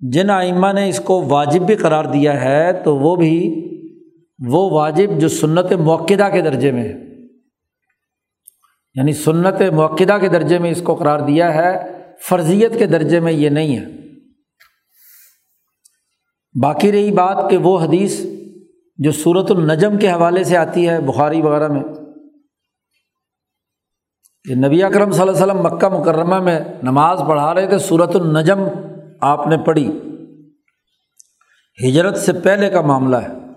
جن 0.00 0.30
آئمہ 0.30 0.72
نے 0.74 0.88
اس 0.88 1.00
کو 1.00 1.24
واجب 1.28 1.62
بھی 1.62 1.74
قرار 1.74 2.04
دیا 2.04 2.44
ہے 2.44 2.72
تو 2.72 2.98
وہ 2.98 3.16
بھی، 3.16 3.64
وہ 4.48 4.70
واجب 4.70 5.20
جو 5.20 5.28
سنت 5.28 5.72
موقعہ 5.72 6.30
کے 6.32 6.40
درجے 6.40 6.70
میں 6.70 6.82
ہے۔ 6.82 7.11
یعنی 8.94 9.12
سنت 9.12 9.62
موقعہ 9.72 10.18
کے 10.18 10.28
درجے 10.28 10.58
میں 10.58 10.70
اس 10.70 10.82
کو 10.82 10.94
قرار 10.94 11.20
دیا 11.20 11.54
ہے، 11.54 12.00
فرضیت 12.28 12.78
کے 12.78 12.86
درجے 12.86 13.20
میں 13.20 13.32
یہ 13.32 13.48
نہیں 13.48 13.76
ہے۔ 13.76 13.84
باقی 16.62 16.92
رہی 16.92 17.10
بات 17.10 17.50
کہ 17.50 17.56
وہ 17.56 17.80
حدیث 17.80 18.20
جو 18.96 19.12
صورت 19.12 19.50
النجم 19.50 19.98
کے 19.98 20.10
حوالے 20.10 20.44
سے 20.44 20.56
آتی 20.56 20.88
ہے، 20.88 21.00
بخاری 21.00 21.42
وغیرہ 21.42 21.68
میں 21.68 21.82
کہ 24.44 24.54
نبی 24.54 24.82
اکرم 24.82 25.10
صلی 25.10 25.28
اللہ 25.28 25.32
علیہ 25.32 25.52
وسلم 25.52 25.62
مکہ 25.62 25.88
مکرمہ 25.88 26.38
میں 26.38 26.60
نماز 26.82 27.22
پڑھا 27.28 27.54
رہے 27.54 27.66
تھے 27.66 27.78
صورت 27.78 28.16
النجم 28.16 28.58
آپ 29.20 29.46
نے 29.46 29.56
پڑھی۔ 29.56 30.00
ہجرت 31.88 32.16
سے 32.16 32.32
پہلے 32.32 32.70
کا 32.70 32.80
معاملہ 32.80 33.16
ہے۔ 33.16 33.51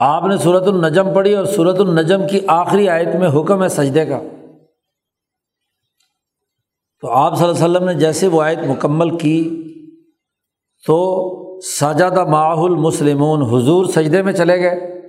آپ 0.00 0.24
نے 0.24 0.36
صورت 0.36 0.62
النجم 0.66 1.14
پڑھی 1.14 1.34
اور 1.34 1.44
صورت 1.44 1.80
النجم 1.80 2.20
کی 2.30 2.40
آخری 2.46 2.88
آیت 2.88 3.14
میں 3.14 3.28
حکم 3.28 3.62
ہے 3.62 3.68
سجدے 3.68 4.06
کا۔ 4.06 4.20
تو 7.00 7.10
آپ 7.10 7.38
صلی 7.38 7.48
اللہ 7.48 7.64
علیہ 7.64 7.76
وسلم 7.76 7.88
نے 7.88 7.94
جیسے 7.94 8.26
وہ 8.26 8.42
آیت 8.42 8.58
مکمل 8.58 9.18
کی 9.18 9.66
تو 10.86 11.00
سجادہ 11.60 12.24
معاح 12.24 12.56
المسلمون 12.56 13.42
حضور 13.42 13.86
سجدے 13.86 14.22
میں 14.22 14.32
چلے 14.32 14.60
گئے 14.60 15.00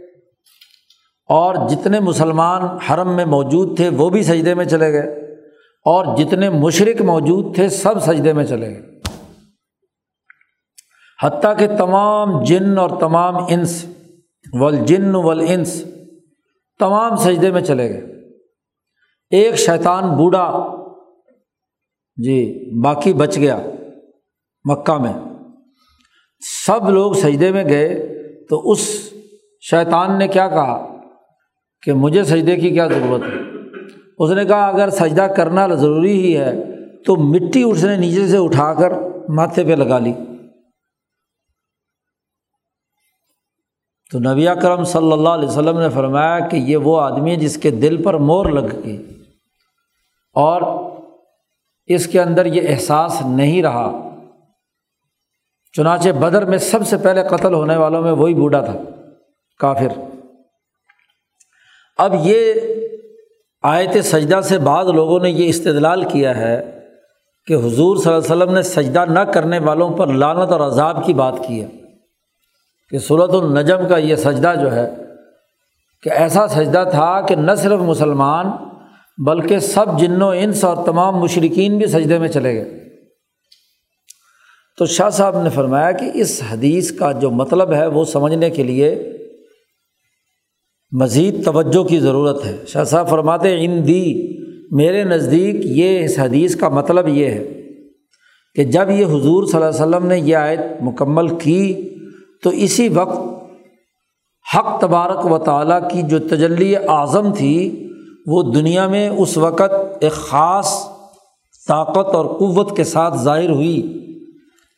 اور 1.29 1.69
جتنے 1.69 1.99
مسلمان 1.99 2.61
حرم 2.63 3.15
میں 3.15 3.25
موجود 3.25 3.77
تھے 3.77 3.89
وہ 3.89 4.09
بھی 4.09 4.23
سجدے 4.23 4.53
میں 4.53 4.65
چلے 4.65 4.93
گئے 4.93 5.35
اور 5.85 6.17
جتنے 6.17 6.49
مشرق 6.49 7.01
موجود 7.01 7.55
تھے 7.55 7.69
سب 7.69 8.03
سجدے 8.03 8.33
میں 8.33 8.45
چلے 8.45 8.69
گئے۔ 8.69 8.99
حتیٰ 11.23 11.57
کہ 11.57 11.67
تمام 11.77 12.43
جن 12.43 12.77
اور 12.77 12.89
تمام 12.99 13.35
انس 13.49 13.85
ولجن 14.53 15.15
ولانس 15.15 15.85
تمام 16.79 17.15
سجدے 17.15 17.51
میں 17.51 17.61
چلے 17.61 17.89
گئے۔ 17.89 18.29
ایک 19.29 19.55
شیطان 19.55 20.17
بوڑھا 20.17 20.75
جی 22.23 22.69
باقی 22.83 23.13
بچ 23.13 23.37
گیا 23.37 23.59
مکہ 24.63 24.97
میں۔ 24.97 25.13
سب 26.65 26.89
لوگ 26.89 27.13
سجدے 27.13 27.51
میں 27.51 27.63
گئے 27.63 28.07
تو 28.49 28.71
اس 28.71 29.13
شیطان 29.61 30.19
نے 30.19 30.27
کیا 30.27 30.47
کہا 30.47 30.95
کہ 31.81 31.93
مجھے 31.93 32.23
سجدے 32.23 32.55
کی 32.55 32.69
کیا 32.69 32.87
ضرورت 32.87 33.21
ہے؟ 33.23 33.39
اس 34.17 34.31
نے 34.31 34.45
کہا، 34.45 34.67
اگر 34.67 34.89
سجدہ 34.89 35.21
کرنا 35.21 35.67
ضروری 35.67 36.11
ہی 36.11 36.37
ہے 36.37 36.51
تو 37.05 37.15
مٹی 37.15 37.63
اس 37.63 37.83
نے 37.83 37.97
نیچے 37.97 38.27
سے 38.27 38.37
اٹھا 38.37 38.73
کر 38.73 38.91
ماتھے 39.29 39.63
پہ 39.63 39.71
لگا 39.71 39.99
لی۔ 39.99 40.13
تو 44.11 44.19
نبی 44.19 44.45
کرم 44.61 44.83
صلی 44.83 45.11
اللہ 45.11 45.29
علیہ 45.29 45.49
وسلم 45.49 45.79
نے 45.79 45.89
فرمایا 45.89 46.39
کہ 46.39 46.57
یہ 46.57 46.77
وہ 46.77 47.01
آدمی 47.01 47.31
ہے 47.31 47.35
جس 47.35 47.57
کے 47.57 47.71
دل 47.71 48.03
پر 48.03 48.13
مور 48.13 48.45
لگ 48.45 48.75
گئی 48.85 49.23
اور 50.33 50.61
اس 51.85 52.07
کے 52.07 52.21
اندر 52.21 52.45
یہ 52.45 52.61
احساس 52.69 53.21
نہیں 53.25 53.63
رہا۔ 53.63 54.09
چنانچہ 55.73 56.09
بدر 56.09 56.45
میں 56.45 56.57
سب 56.57 56.87
سے 56.87 56.97
پہلے 56.97 57.23
قتل 57.29 57.53
ہونے 57.53 57.77
والوں 57.77 58.01
میں 58.01 58.11
وہی 58.11 58.33
بوڑھا 58.33 58.61
تھا، 58.61 58.73
کافر۔ 59.59 59.99
اب 61.97 62.15
یہ 62.23 62.53
آیت 63.61 64.05
سجدہ 64.05 64.41
سے 64.41 64.57
بعض 64.57 64.87
لوگوں 64.87 65.19
نے 65.19 65.29
یہ 65.29 65.49
استدلال 65.49 66.03
کیا 66.03 66.37
ہے 66.37 66.79
کہ 67.45 67.53
حضور 67.53 67.97
صلی 67.97 68.13
اللہ 68.13 68.33
علیہ 68.33 68.43
وسلم 68.43 68.53
نے 68.53 68.61
سجدہ 68.61 69.05
نہ 69.05 69.19
کرنے 69.19 69.59
والوں 69.59 69.97
پر 69.97 70.07
لانت 70.07 70.51
اور 70.51 70.59
عذاب 70.59 71.05
کی 71.05 71.13
بات 71.13 71.33
کی 71.47 71.63
ہے۔ 71.63 71.80
کہ 72.91 72.99
صورت 72.99 73.29
النجم 73.33 73.87
کا 73.89 73.97
یہ 73.97 74.15
سجدہ 74.15 74.53
جو 74.61 74.75
ہے 74.75 74.89
کہ 76.03 76.09
ایسا 76.09 76.47
سجدہ 76.47 76.83
تھا 76.91 77.21
کہ 77.21 77.35
نہ 77.35 77.51
صرف 77.57 77.79
مسلمان 77.79 78.45
بلکہ 79.25 79.59
سب 79.59 79.99
جن 79.99 80.21
و 80.21 80.29
انس 80.29 80.63
اور 80.63 80.85
تمام 80.85 81.15
مشرقین 81.15 81.77
بھی 81.77 81.87
سجدے 81.87 82.17
میں 82.17 82.27
چلے 82.27 82.53
گئے۔ 82.53 82.79
تو 84.77 84.85
شاہ 84.85 85.09
صاحب 85.09 85.43
نے 85.43 85.49
فرمایا 85.49 85.91
کہ 85.91 86.11
اس 86.13 86.41
حدیث 86.51 86.91
کا 86.91 87.11
جو 87.11 87.31
مطلب 87.31 87.73
ہے 87.73 87.87
وہ 87.87 88.05
سمجھنے 88.05 88.49
کے 88.49 88.63
لیے 88.63 89.13
مزید 90.91 91.45
توجہ 91.45 91.83
کی 91.83 91.99
ضرورت 91.99 92.45
ہے۔ 92.45 92.57
شاہ 92.67 92.83
صاحب 92.83 93.09
فرماتے 93.09 93.65
ان 93.65 93.87
دی 93.87 94.31
میرے 94.71 95.03
نزدیک 95.03 95.55
یہ 95.63 96.05
اس 96.05 96.19
حدیث 96.19 96.55
کا 96.55 96.69
مطلب 96.69 97.07
یہ 97.07 97.25
ہے 97.25 97.61
کہ 98.55 98.63
جب 98.63 98.89
یہ 98.89 99.05
حضور 99.05 99.47
صلی 99.47 99.63
اللہ 99.63 99.69
علیہ 99.69 99.85
وسلم 99.85 100.07
نے 100.07 100.19
یہ 100.19 100.35
آیت 100.35 100.59
مکمل 100.81 101.27
کی 101.37 101.87
تو 102.43 102.49
اسی 102.49 102.89
وقت 102.89 103.19
حق 104.55 104.81
تبارک 104.81 105.25
و 105.25 105.37
تعالیٰ 105.37 105.89
کی 105.89 106.01
جو 106.01 106.19
تجلی 106.19 106.75
اعظم 106.75 107.33
تھی، 107.33 107.87
وہ 108.27 108.53
دنیا 108.53 108.87
میں 108.87 109.09
اس 109.09 109.37
وقت 109.37 109.71
ایک 109.99 110.11
خاص 110.11 110.87
طاقت 111.67 112.15
اور 112.15 112.25
قوت 112.25 112.77
کے 112.77 112.83
ساتھ 112.83 113.17
ظاہر 113.17 113.49
ہوئی۔ 113.49 113.97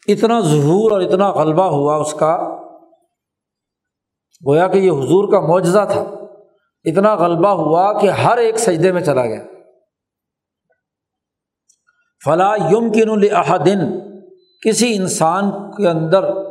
اتنا 0.08 0.40
ظہور 0.40 0.92
اور 0.92 1.02
اتنا 1.02 1.30
غلبہ 1.32 1.64
ہوا 1.64 1.96
اس 1.96 2.14
کا۔ 2.14 2.58
گویا 4.48 4.68
کہ 4.68 4.78
یہ 4.78 4.92
حضور 4.92 5.32
کا 5.32 5.40
معجزہ 5.40 5.86
تھا۔ 5.92 6.02
اتنا 6.86 7.16
غلبہ 7.16 7.50
ہوا 7.50 8.00
کہ 8.00 8.08
ہر 8.08 8.38
ایک 8.38 8.60
سجدے 8.60 8.92
میں 8.92 9.02
چلا 9.02 9.26
گیا۔ 9.26 9.44
فلاں 12.26 12.58
یمکن 12.72 13.10
الحدن 13.10 14.00
کسی 14.62 14.96
انسان 14.96 15.72
کے 15.78 15.88
اندر 15.88 16.43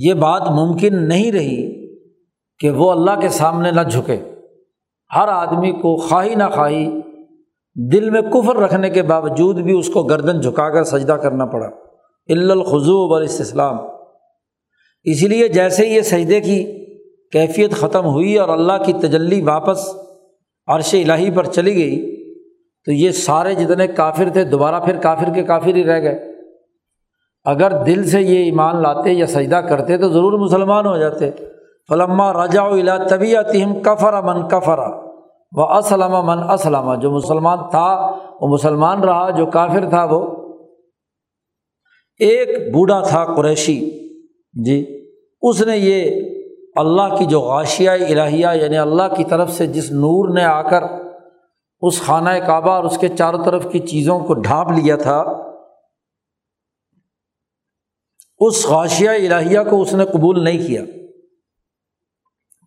یہ 0.00 0.14
بات 0.14 0.42
ممکن 0.50 1.08
نہیں 1.08 1.32
رہی 1.32 1.88
کہ 2.58 2.70
وہ 2.70 2.90
اللہ 2.90 3.20
کے 3.20 3.28
سامنے 3.28 3.70
نہ 3.70 3.80
جھکے۔ 3.80 4.16
ہر 5.16 5.28
آدمی 5.28 5.72
کو 5.72 5.96
خواہی 5.96 6.34
نہ 6.34 6.44
خواہی 6.54 7.00
دل 7.92 8.10
میں 8.10 8.22
کفر 8.22 8.56
رکھنے 8.56 8.90
کے 8.90 9.02
باوجود 9.02 9.60
بھی 9.60 9.78
اس 9.78 9.88
کو 9.88 10.02
گردن 10.02 10.40
جھکا 10.40 10.70
کر 10.70 10.84
سجدہ 10.84 11.12
کرنا 11.12 11.46
پڑا۔ 11.46 11.68
الخضوب 12.28 13.14
اور 13.14 13.22
استسلام 13.22 13.76
اسی 15.04 15.28
لیے 15.28 15.48
جیسے 15.48 15.86
یہ 15.86 16.00
سجدے 16.00 16.40
کی 16.40 16.64
کیفیت 17.32 17.72
ختم 17.72 18.04
ہوئی 18.04 18.38
اور 18.38 18.48
اللہ 18.48 18.84
کی 18.86 18.92
تجلی 18.92 19.42
واپس 19.42 19.78
عرش 20.66 20.94
الہی 20.94 21.30
پر 21.30 21.44
چلی 21.44 21.74
گئی 21.74 22.24
تو 22.84 22.92
یہ 22.92 23.10
سارے 23.10 23.54
جتنے 23.54 23.86
کافر 23.86 24.28
تھے 24.32 24.44
دوبارہ 24.44 24.80
پھر 24.80 24.96
کافر 24.96 25.34
کے 25.34 25.42
کافر 25.42 25.74
ہی 25.74 25.84
رہ 25.84 26.00
گئے۔ 26.02 26.27
اگر 27.44 27.82
دل 27.84 28.08
سے 28.08 28.22
یہ 28.22 28.44
ایمان 28.44 28.82
لاتے 28.82 29.12
یا 29.12 29.26
سجدہ 29.26 29.56
کرتے 29.56 29.98
تو 29.98 30.08
ضرور 30.08 30.32
مسلمان 30.32 30.86
ہو 30.86 30.96
جاتے۔ 30.96 31.30
فلما 31.88 32.32
رجا 32.32 32.62
الا 32.62 32.96
طبی 32.96 33.34
تہم 33.52 33.82
کفرا 33.82 34.20
من 34.20 34.48
کفرا 34.48 35.08
وہ 35.56 35.66
اسلم 35.66 36.26
من 36.26 36.50
اسلامہ 36.50 36.96
جو 36.96 37.10
مسلمان 37.10 37.58
تھا، 37.70 38.16
وہ 38.40 38.48
مسلمان 38.48 39.00
رہا، 39.00 39.30
جو 39.30 39.46
کافر 39.46 39.88
تھا 39.88 40.04
وہ۔ 40.04 40.26
ایک 42.18 42.74
بوڑھا 42.74 43.00
تھا 43.00 43.24
قریشی 43.24 43.90
جی 44.64 45.00
اس 45.42 45.66
نے 45.66 45.76
یہ 45.76 46.10
اللہ 46.76 47.16
کی 47.18 47.24
جو 47.24 47.40
غاشیہ 47.40 47.90
الہیہ 47.90 48.46
یعنی 48.54 48.76
اللہ 48.76 49.14
کی 49.16 49.24
طرف 49.24 49.50
سے 49.50 49.66
جس 49.66 49.90
نور 49.90 50.34
نے 50.34 50.44
آ 50.44 50.62
کر 50.62 50.82
اس 51.80 52.02
خانہ 52.02 52.30
کعبہ 52.46 52.70
اور 52.70 52.84
اس 52.84 52.98
کے 52.98 53.08
چاروں 53.08 53.44
طرف 53.44 53.66
کی 53.72 53.78
چیزوں 53.78 54.20
کو 54.20 54.34
ڈھانپ 54.34 54.72
لیا 54.72 54.96
تھا 54.96 55.24
اس 58.40 58.66
غاشیہ 58.66 59.10
الہیہ 59.10 59.58
کو 59.70 59.82
اس 59.82 59.94
نے 59.94 60.04
قبول 60.04 60.44
نہیں 60.44 60.66
کیا۔ 60.66 60.84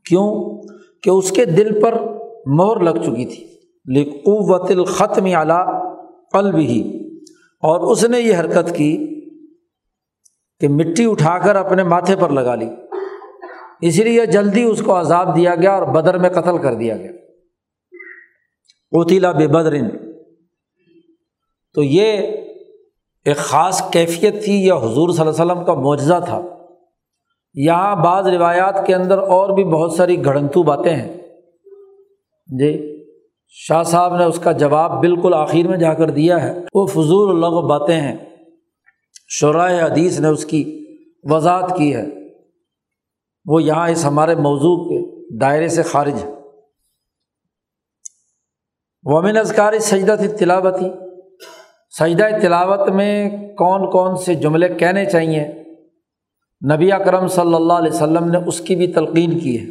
کیوں؟ 0.09 0.61
کہ 1.03 1.09
اس 1.09 1.31
کے 1.31 1.45
دل 1.45 1.81
پر 1.81 1.93
مہر 2.45 2.79
لگ 2.79 3.01
چکی 3.01 3.25
تھی۔ 3.25 3.47
لقوت 4.01 4.71
الختم 4.71 5.35
اعلیٰ 5.35 5.95
قلب 6.31 6.55
ہی 6.55 7.07
اور 7.61 7.79
اس 7.79 8.03
نے 8.03 8.19
یہ 8.19 8.37
حرکت 8.37 8.75
کی 8.75 9.21
کہ 10.59 10.67
مٹی 10.67 11.05
اٹھا 11.05 11.37
کر 11.37 11.55
اپنے 11.55 11.83
ماتھے 11.83 12.15
پر 12.15 12.29
لگا 12.29 12.55
لی۔ 12.55 12.69
اس 13.81 13.99
لیے 13.99 14.25
جلدی 14.25 14.63
اس 14.63 14.81
کو 14.81 14.99
عذاب 14.99 15.35
دیا 15.35 15.55
گیا 15.55 15.71
اور 15.71 15.93
بدر 15.93 16.17
میں 16.17 16.29
قتل 16.29 16.57
کر 16.57 16.73
دیا 16.73 16.97
گیا۔ 16.97 17.11
اوتیلا 18.91 19.31
بے 19.31 19.47
بدرن 19.47 19.89
تو 21.73 21.83
یہ 21.83 22.27
ایک 23.25 23.37
خاص 23.37 23.91
کیفیت 23.91 24.43
تھی 24.43 24.65
یا 24.65 24.75
حضور 24.75 25.09
صلی 25.09 25.27
اللہ 25.27 25.41
علیہ 25.41 25.51
وسلم 25.51 25.65
کا 25.65 25.73
معجزہ 25.73 26.19
تھا۔ 26.25 26.41
یہاں 27.53 27.95
بعض 27.95 28.27
روایات 28.27 28.87
کے 28.87 28.95
اندر 28.95 29.17
اور 29.17 29.49
بھی 29.49 29.63
بہت 29.63 29.93
ساری 29.93 30.25
گھڑنتو 30.25 30.63
باتیں 30.63 30.95
ہیں۔ 30.95 31.17
جی 32.59 33.03
شاہ 33.47 33.83
صاحب 33.83 34.17
نے 34.17 34.23
اس 34.23 34.39
کا 34.39 34.51
جواب 34.51 34.99
بالکل 34.99 35.33
آخر 35.33 35.67
میں 35.67 35.77
جا 35.77 35.93
کر 35.93 36.09
دیا 36.09 36.43
ہے۔ 36.43 36.53
وہ 36.73 36.85
فضول 36.85 37.43
الغ 37.43 37.67
باتیں 37.67 38.01
ہیں۔ 38.01 38.17
شرائے 39.29 39.81
حدیث 39.81 40.19
نے 40.19 40.27
اس 40.27 40.45
کی 40.45 40.85
وضاحت 41.23 41.77
کی 41.77 41.95
ہے۔ 41.95 42.05
وہ 43.45 43.63
یہاں 43.63 43.89
اس 43.89 44.05
ہمارے 44.05 44.35
موضوع 44.35 44.89
کے 44.89 45.21
دائرے 45.37 45.67
سے 45.67 45.83
خارج 45.83 46.23
ہے 46.23 46.31
ومن 49.03 49.37
ازکار 49.37 49.79
سجدہ 49.79 50.15
تھی 50.19 50.27
تلاوتی 50.27 51.10
سجدہ 52.01 52.27
تلاوت 52.41 52.89
میں 52.89 53.29
کون 53.57 53.89
کون 53.91 54.15
سے 54.17 54.33
جملے 54.35 54.67
کہنے 54.69 55.03
چاہیے؟ 55.05 55.43
نبی 56.61 56.91
اکرم 56.91 57.27
صلی 57.27 57.53
اللہ 57.55 57.73
علیہ 57.73 57.91
وسلم 57.91 58.29
نے 58.29 58.37
اس 58.47 58.59
کی 58.61 58.75
بھی 58.75 58.87
تلقین 58.93 59.37
کی 59.39 59.59
ہے 59.59 59.65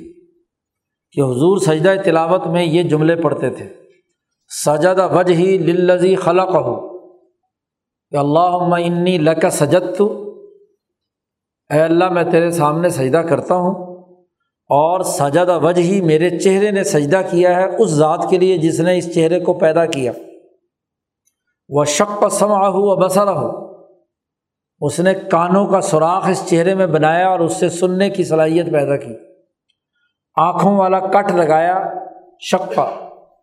کہ 1.15 1.21
حضور 1.21 1.59
سجدہ 1.59 1.95
تلاوت 2.05 2.47
میں 2.47 2.65
یہ 2.65 2.83
جملے 2.83 3.17
پڑھتے 3.17 3.51
تھے 3.51 3.69
سجد 4.51 5.01
وج 5.13 5.31
ہی 5.31 5.59
للزی 5.59 6.15
خلق 6.17 6.55
ہو 6.55 6.77
کہ 8.13 8.17
اللہ 8.17 8.75
انی 8.77 9.19
لک 9.19 9.47
سجد 9.53 9.97
تو 9.99 10.09
اے 11.71 11.81
اللہ 11.81 12.09
میں 12.13 12.25
تیرے 12.31 12.51
سامنے 12.51 12.89
سجدہ 12.91 13.27
کرتا 13.29 13.55
ہوں، 13.55 13.75
اور 14.71 15.03
سجد 15.19 15.51
وجہ 15.63 15.83
ہی 15.83 16.01
میرے 16.01 16.31
چہرے 16.39 16.71
نے 16.71 16.85
سجدہ 16.85 17.21
کیا 17.31 17.57
ہے 17.57 17.67
اس 17.77 17.91
ذات 17.91 18.31
کے 18.31 18.39
لیے 18.39 18.59
جس 18.59 18.81
نے 18.81 18.99
اس 18.99 19.15
چہرے 19.15 19.41
کو 19.41 19.53
پیدا 19.59 19.87
کیا۔ 19.87 20.13
وہ 21.73 21.85
شک 21.85 22.25
سما 22.31 22.69
ہو 22.69 22.83
و 22.83 22.97
بسرا 22.97 23.41
ہو 23.41 23.71
اس 24.81 25.01
نے 25.01 25.15
کانوں 25.15 25.67
کا 25.67 25.81
سوراخ 25.81 26.29
اس 26.29 26.43
چہرے 26.47 26.75
میں 26.75 26.87
بنایا 26.87 27.29
اور 27.29 27.41
اس 27.41 27.53
سے 27.53 27.69
سننے 27.69 28.11
کی 28.11 28.25
صلاحیت 28.25 28.73
پیدا 28.73 28.97
کی۔ 28.97 29.15
آنکھوں 30.37 30.77
والا 30.77 30.99
کٹ 30.99 31.33
لگایا 31.33 31.79
شکا 32.41 32.83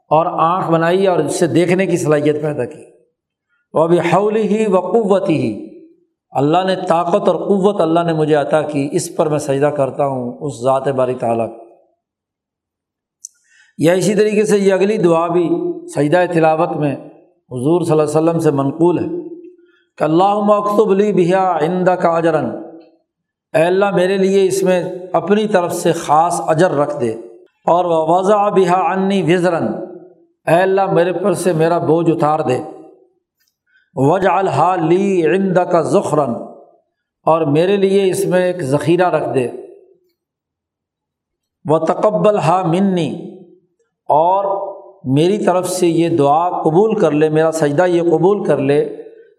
اور 0.09 0.25
آنکھ 0.25 0.71
بنائی 0.71 1.07
اور 1.07 1.17
اس 1.17 1.39
سے 1.39 1.47
دیکھنے 1.47 1.85
کی 1.85 1.97
صلاحیت 1.97 2.41
پیدا 2.41 2.65
کی۔ 2.65 2.83
وہ 3.73 3.83
ابھی 3.83 3.99
حول 3.99 4.35
ہی 4.35 4.65
و 4.67 4.79
قوت 4.79 5.29
ہی 5.29 5.67
اللہ 6.29 6.57
نے 6.67 6.75
طاقت 6.87 7.27
اور 7.27 7.35
قوت 7.35 7.81
اللہ 7.81 7.99
نے 7.99 8.13
مجھے 8.13 8.35
عطا 8.35 8.61
کی۔ 8.61 8.89
اس 8.91 9.15
پر 9.15 9.29
میں 9.29 9.39
سجدہ 9.39 9.65
کرتا 9.65 10.05
ہوں 10.05 10.37
اس 10.41 10.53
ذات 10.63 10.87
باری 10.87 11.15
تعالیٰ 11.15 11.49
یا 13.77 13.93
اسی 13.93 14.15
طریقے 14.15 14.45
سے 14.45 14.57
یہ 14.57 14.73
اگلی 14.73 14.97
دعا 14.97 15.27
بھی 15.27 15.49
سجدہ 15.95 16.33
تلاوت 16.33 16.77
میں 16.77 16.95
حضور 17.51 17.81
صلی 17.81 17.91
اللہ 17.91 18.03
علیہ 18.03 18.19
وسلم 18.19 18.39
سے 18.39 18.51
منقول 18.51 18.99
ہے 18.99 19.27
کہ 19.97 20.03
اللہ 20.03 20.33
مکتب 20.33 20.93
لی 20.93 21.13
بھیا 21.13 21.43
آئندہ 21.43 21.91
کا 21.91 22.09
اجرن 22.09 22.45
اے 23.53 23.63
اللہ 23.63 23.89
میرے 23.89 24.17
لیے 24.17 24.45
اس 24.45 24.63
میں 24.63 24.83
اپنی 25.13 25.47
طرف 25.47 25.73
سے 25.73 25.91
خاص 25.91 26.41
اجر 26.47 26.71
رکھ 26.71 27.01
دے۔ 27.01 27.11
اور 27.65 27.85
وہ 27.85 28.05
وضع 28.07 28.49
بحا 28.49 28.91
انی 28.91 29.35
وزرن 29.35 29.67
اے 30.47 30.55
اللہ 30.55 30.91
میرے 30.91 31.13
پر 31.13 31.33
سے 31.33 31.53
میرا 31.53 31.77
بوجھ 31.77 32.11
اتار 32.11 32.39
دے۔ 32.39 32.59
وج 33.93 34.27
الحا 34.27 34.75
لی 34.75 35.25
عند 35.27 35.57
کا 35.71 35.81
ذخرن 35.81 36.29
اور 37.25 37.41
میرے 37.41 37.77
لیے 37.77 38.11
اس 38.11 38.25
میں 38.25 38.45
ایک 38.45 38.61
ذخیرہ 38.61 39.09
رکھ 39.09 39.35
دے۔ 39.35 39.47
وہ 41.69 41.77
تقبل 41.79 42.39
ہا 42.39 42.65
منی۔ 42.65 43.37
اور 44.09 44.66
میری 45.13 45.37
طرف 45.45 45.69
سے 45.69 45.87
یہ 45.87 46.09
دعا 46.09 46.61
قبول 46.61 46.95
کر 46.95 47.11
لے، 47.11 47.29
میرا 47.29 47.51
سجدہ 47.51 47.85
یہ 47.85 48.01
قبول 48.01 48.43
کر 48.43 48.57
لے۔ 48.57 48.95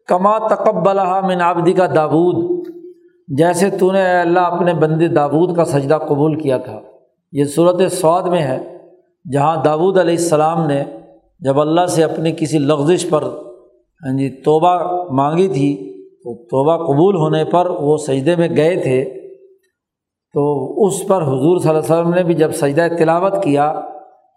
کما 0.06 0.38
تقبل 0.38 0.98
ہا 0.98 1.20
من 1.20 1.42
آبدی 1.42 1.72
کا 1.72 1.86
داود 1.86 2.66
جیسے 3.28 3.70
تو 3.70 3.92
نے 3.92 4.20
اللہ 4.20 4.40
اپنے 4.40 4.74
بند 4.74 5.02
داود 5.16 5.56
کا 5.56 5.64
سجدہ 5.64 5.94
قبول 5.94 6.34
کیا 6.34 6.58
تھا۔ 6.58 6.80
یہ 7.32 7.44
صورت 7.44 7.92
سواد 7.92 8.22
میں 8.22 8.42
ہے، 8.42 8.78
جہاں 9.32 9.56
داود 9.64 9.98
علیہ 9.98 10.16
السلام 10.16 10.66
نے 10.66 10.84
جب 11.40 11.60
اللہ 11.60 11.86
سے 11.86 12.04
اپنی 12.04 12.32
کسی 12.32 12.58
لغزش 12.58 13.10
پر 13.10 13.22
ہاں 13.22 14.16
جی 14.18 14.28
توبہ 14.42 15.04
مانگی 15.12 15.48
تھی، 15.48 15.76
تو 16.18 16.34
توبہ 16.34 16.76
قبول 16.86 17.16
ہونے 17.16 17.44
پر 17.44 17.70
وہ 17.70 17.96
سجدے 17.96 18.36
میں 18.36 18.48
گئے 18.56 18.76
تھے۔ 18.76 19.04
تو 20.34 20.42
اس 20.86 21.06
پر 21.06 21.22
حضور 21.22 21.58
صلی 21.58 21.68
اللہ 21.68 21.80
علیہ 21.80 21.96
وسلم 21.96 22.14
نے 22.14 22.22
بھی 22.22 22.34
جب 22.34 22.52
سجدہ 22.52 22.86
تلاوت 22.98 23.42
کیا 23.42 23.80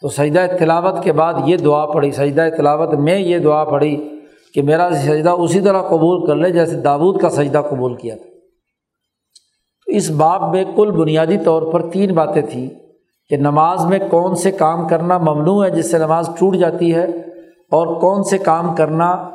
تو 0.02 0.10
سجدہ 0.10 0.46
تلاوت 0.60 1.04
کے 1.04 1.12
بعد 1.12 1.34
یہ 1.46 1.58
دعا 1.58 1.86
پڑھی، 1.86 2.12
سجدہ 2.12 2.48
تلاوت 2.58 2.94
میں 2.94 3.20
یہ 3.20 3.38
دعا 3.38 3.64
پڑھی 3.64 4.10
کہ 4.54 4.62
میرا 4.62 4.90
سجدہ 4.94 5.30
اسی 5.30 5.62
طرح 5.62 5.82
قبول 5.82 6.28
کر 6.28 6.36
لے 6.36 6.50
جیسے 6.50 6.76
داود 6.76 7.22
کا 7.22 7.30
سجدہ 7.30 7.62
قبول 7.70 7.96
کیا 7.96 8.16
تھا۔ 8.16 8.26
تو 9.86 9.92
اس 9.92 10.10
باب 10.10 10.52
میں 10.52 10.64
کل 10.76 10.92
بنیادی 10.92 11.38
طور 11.38 11.74
پر 11.74 11.90
تین 11.90 12.14
باتیں 12.14 12.42
تھیں 12.42 12.70
کہ 13.30 13.38
نماز 13.38 13.86
میں 13.86 14.00
کون 14.10 14.36
سے 14.36 14.52
کام 14.52 14.88
کرنا 14.88 15.18
ممنوع 15.18 15.66
ہے 15.66 15.72
جس 15.72 15.92
سے 15.92 15.98
نماز 15.98 16.30
ٹوٹ 16.40 16.56
جاتی 16.56 16.96
ہے 16.96 17.04
اور 17.72 18.00
کون 18.00 18.24
سے 18.24 18.38
کام 18.38 18.76
کرنا، 18.76 19.30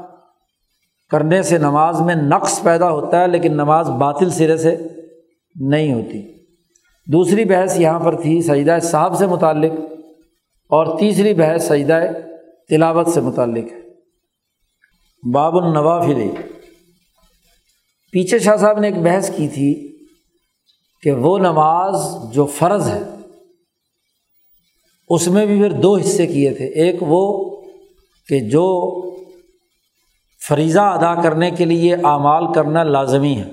کرنے 1.10 1.42
سے 1.42 1.58
نماز 1.58 2.00
میں 2.00 2.14
نقص 2.14 2.62
پیدا 2.62 2.90
ہوتا 2.90 3.20
ہے 3.20 3.28
لیکن 3.28 3.52
نماز 3.52 3.90
باطل 3.90 4.30
سرے 4.30 4.56
سے 4.56 4.76
نہیں 5.60 5.94
ہوتی۔ 5.94 6.32
دوسری 7.12 7.44
بحث 7.44 7.80
یہاں 7.80 8.00
پر 8.00 8.14
تھی، 8.14 8.42
سجدہ 8.42 8.78
صاحب 8.82 9.16
سے 9.16 9.26
متعلق۔ 9.26 9.72
اور 10.70 10.98
تیسری 10.98 11.34
بحث 11.34 11.66
سجدہ 11.68 12.00
تلاوت 12.68 13.08
سے 13.08 13.20
متعلق 13.20 13.72
ہے۔ 13.72 13.80
باب 15.22 15.56
النوافل۔ 15.56 16.28
پیچھے 18.12 18.38
شاہ 18.38 18.56
صاحب 18.56 18.78
نے 18.78 18.86
ایک 18.88 18.98
بحث 18.98 19.30
کی 19.36 19.48
تھی 19.48 19.72
کہ 21.02 21.12
وہ 21.12 21.38
نماز 21.38 21.94
جو 22.32 22.46
فرض 22.46 22.88
ہے، 22.88 23.02
اس 25.08 25.26
میں 25.28 25.46
بھی 25.46 25.60
پھر 25.60 25.72
دو 25.80 25.96
حصے 25.96 26.26
کیے 26.26 26.52
تھے۔ 26.54 26.66
ایک 26.82 26.96
وہ 27.00 27.24
کہ 28.28 28.40
جو 28.40 28.66
فریضہ 30.48 30.80
ادا 30.80 31.14
کرنے 31.22 31.50
کے 31.50 31.64
لیے 31.64 31.94
اعمال 31.94 32.52
کرنا 32.52 32.82
لازمی 32.82 33.34
ہے، 33.36 33.48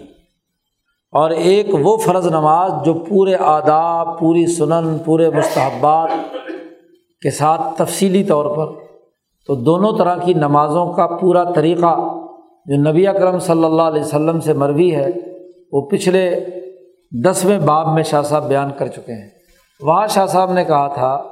اور 1.13 1.29
ایک 1.29 1.67
وہ 1.79 1.95
فرض 1.97 2.27
نماز 2.27 2.71
جو 2.85 2.93
پورے 3.09 3.35
آداب، 3.35 4.19
پوری 4.19 4.45
سنن، 4.47 4.97
پورے 4.99 5.29
مستحبات 5.29 6.09
کے 7.23 7.31
ساتھ 7.31 7.61
تفصیلی 7.77 8.23
طور 8.23 8.57
پر 8.57 8.79
تو 9.47 9.55
دونوں 9.55 9.97
طرح 9.97 10.15
کی 10.15 10.33
نمازوں 10.33 10.93
کا 10.93 11.07
پورا 11.07 11.43
طریقہ 11.43 11.95
جو 12.65 12.89
نبی 12.89 13.07
اکرم 13.07 13.39
صلی 13.39 13.63
اللہ 13.63 13.81
علیہ 13.81 14.01
وسلم 14.01 14.39
سے 14.39 14.53
مروی 14.53 14.95
ہے، 14.95 15.07
وہ 15.71 15.81
پچھلے 15.81 16.45
دسویں 17.25 17.59
باب 17.59 17.87
میں 17.93 18.03
شاہ 18.03 18.21
صاحب 18.21 18.47
بیان 18.47 18.69
کر 18.77 18.87
چکے 18.87 19.13
ہیں۔ 19.13 19.29
وہاں 19.81 20.07
شاہ 20.07 20.25
صاحب 20.25 20.53
نے 20.53 20.65
کہا 20.65 20.87
تھا 20.87 21.23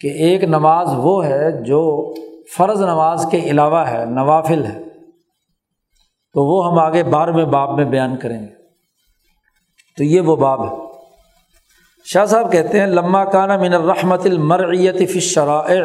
کہ 0.00 0.08
ایک 0.08 0.44
نماز 0.44 0.88
وہ 0.96 1.24
ہے 1.24 1.64
جو 1.64 2.12
فرض 2.56 2.82
نماز 2.82 3.26
کے 3.30 3.38
علاوہ 3.38 3.78
ہے، 3.78 4.04
نوافل 4.04 4.64
ہے۔ 4.64 4.82
تو 6.32 6.44
وہ 6.44 6.72
ہم 6.72 6.78
آگے 6.78 7.04
بارہویں 7.04 7.44
باب 7.44 7.76
میں 7.76 7.84
بیان 7.84 8.16
کریں 8.16 8.40
گے۔ 8.40 8.54
تو 9.96 10.04
یہ 10.04 10.20
وہ 10.20 10.36
باب 10.36 10.64
ہے۔ 10.64 10.83
شاہ 12.04 12.24
صاحب 12.30 12.50
کہتے 12.52 12.80
ہیں 12.80 12.86
لمہ 12.86 13.22
کانا 13.32 13.56
من 13.56 13.74
الرحمت 13.74 14.26
المرعیت 14.26 14.98
فی 15.12 15.18
الشرائع، 15.18 15.84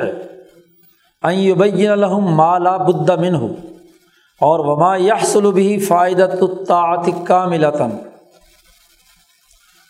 ان 1.23 1.35
یبین 1.35 1.91
لهم 1.99 2.35
ما 2.39 2.47
لا 2.63 2.73
بد 2.79 3.11
منه 3.21 3.47
اور 4.41 4.63
وما 4.65 4.89
يحصل 5.03 5.47
به 5.51 5.77
فائدۃ 5.87 6.35
الطاعت 6.41 7.07
کاملۃ۔ 7.27 7.79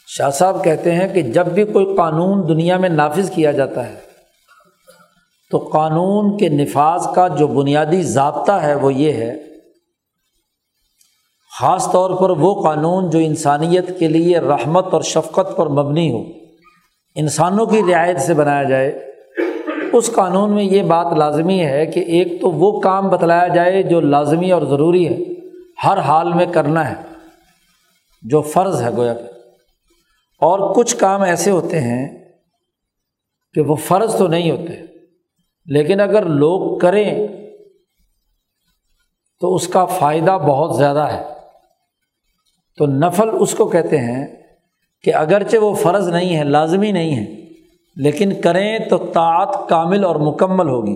شاہ 0.07 0.29
صاحب 0.37 0.63
کہتے 0.63 0.95
ہیں 0.95 1.07
کہ 1.13 1.21
جب 1.33 1.51
بھی 1.57 1.65
کوئی 1.73 1.95
قانون 1.97 2.47
دنیا 2.47 2.77
میں 2.85 2.89
نافذ 2.91 3.27
کیا 3.31 3.51
جاتا 3.57 3.89
ہے، 3.89 3.97
تو 5.51 5.57
قانون 5.73 6.31
کے 6.37 6.49
نفاذ 6.55 7.07
کا 7.15 7.27
جو 7.35 7.47
بنیادی 7.59 8.01
ضابطہ 8.15 8.61
ہے 8.63 8.73
وہ 8.81 8.93
یہ 8.93 9.21
ہے 9.23 9.31
خاص 11.59 11.91
طور 11.91 12.11
پر 12.11 12.29
وہ 12.29 12.61
قانون 12.63 13.09
جو 13.09 13.19
انسانیت 13.19 13.99
کے 13.99 14.07
لیے 14.07 14.39
رحمت 14.39 14.93
اور 14.93 15.01
شفقت 15.01 15.57
پر 15.57 15.67
مبنی 15.67 16.11
ہو، 16.11 16.23
انسانوں 17.15 17.65
کی 17.65 17.81
رعایت 17.91 18.21
سے 18.21 18.33
بنایا 18.33 18.63
جائے، 18.63 19.11
اس 19.93 20.09
قانون 20.15 20.51
میں 20.51 20.63
یہ 20.63 20.81
بات 20.81 21.13
لازمی 21.13 21.65
ہے 21.65 21.85
کہ 21.85 21.99
ایک 21.99 22.41
تو 22.41 22.51
وہ 22.51 22.79
کام 22.79 23.09
بتلایا 23.09 23.47
جائے 23.47 23.83
جو 23.83 23.99
لازمی 23.99 24.51
اور 24.51 24.61
ضروری 24.61 25.07
ہے، 25.07 25.17
ہر 25.83 25.97
حال 25.97 26.33
میں 26.33 26.45
کرنا 26.45 26.89
ہے، 26.89 26.95
جو 28.21 28.41
فرض 28.41 28.81
ہے 28.81 28.89
گویا 28.97 29.13
کہ۔ 29.13 29.27
اور 30.41 30.75
کچھ 30.75 30.97
کام 30.97 31.21
ایسے 31.21 31.51
ہوتے 31.51 31.81
ہیں 31.81 32.29
کہ 33.53 33.61
وہ 33.61 33.75
فرض 33.75 34.17
تو 34.17 34.27
نہیں 34.27 34.51
ہوتے، 34.51 34.73
لیکن 35.65 35.99
اگر 35.99 36.25
لوگ 36.25 36.77
کریں 36.77 37.27
تو 39.39 39.55
اس 39.55 39.67
کا 39.67 39.85
فائدہ 39.85 40.37
بہت 40.47 40.77
زیادہ 40.77 41.07
ہے۔ 41.11 41.38
تو 42.79 42.85
نفل 42.85 43.29
اس 43.39 43.53
کو 43.53 43.67
کہتے 43.67 43.97
ہیں 43.97 44.27
کہ 45.03 45.15
اگرچہ 45.15 45.57
وہ 45.57 45.75
فرض 45.75 46.09
نہیں 46.09 46.37
ہے، 46.37 46.43
لازمی 46.43 46.91
نہیں 46.91 47.15
ہے، 47.15 47.45
لیکن 47.95 48.41
کریں 48.41 48.79
تو 48.79 48.97
طاعت 48.97 49.69
کامل 49.69 50.05
اور 50.05 50.15
مکمل 50.15 50.69
ہوگی۔ 50.69 50.95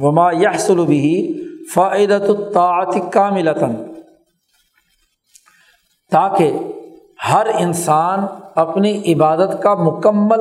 وما 0.00 0.32
یحصل 0.32 0.86
بھی 0.86 1.32
فائدت 1.74 2.30
الطاعت 2.30 3.12
کاملتاً۔ 3.12 3.74
تاکہ 6.10 6.52
ہر 7.32 7.46
انسان 7.58 8.18
اپنی 8.54 9.12
عبادت 9.12 9.62
کا 9.62 9.74
مکمل 9.74 10.40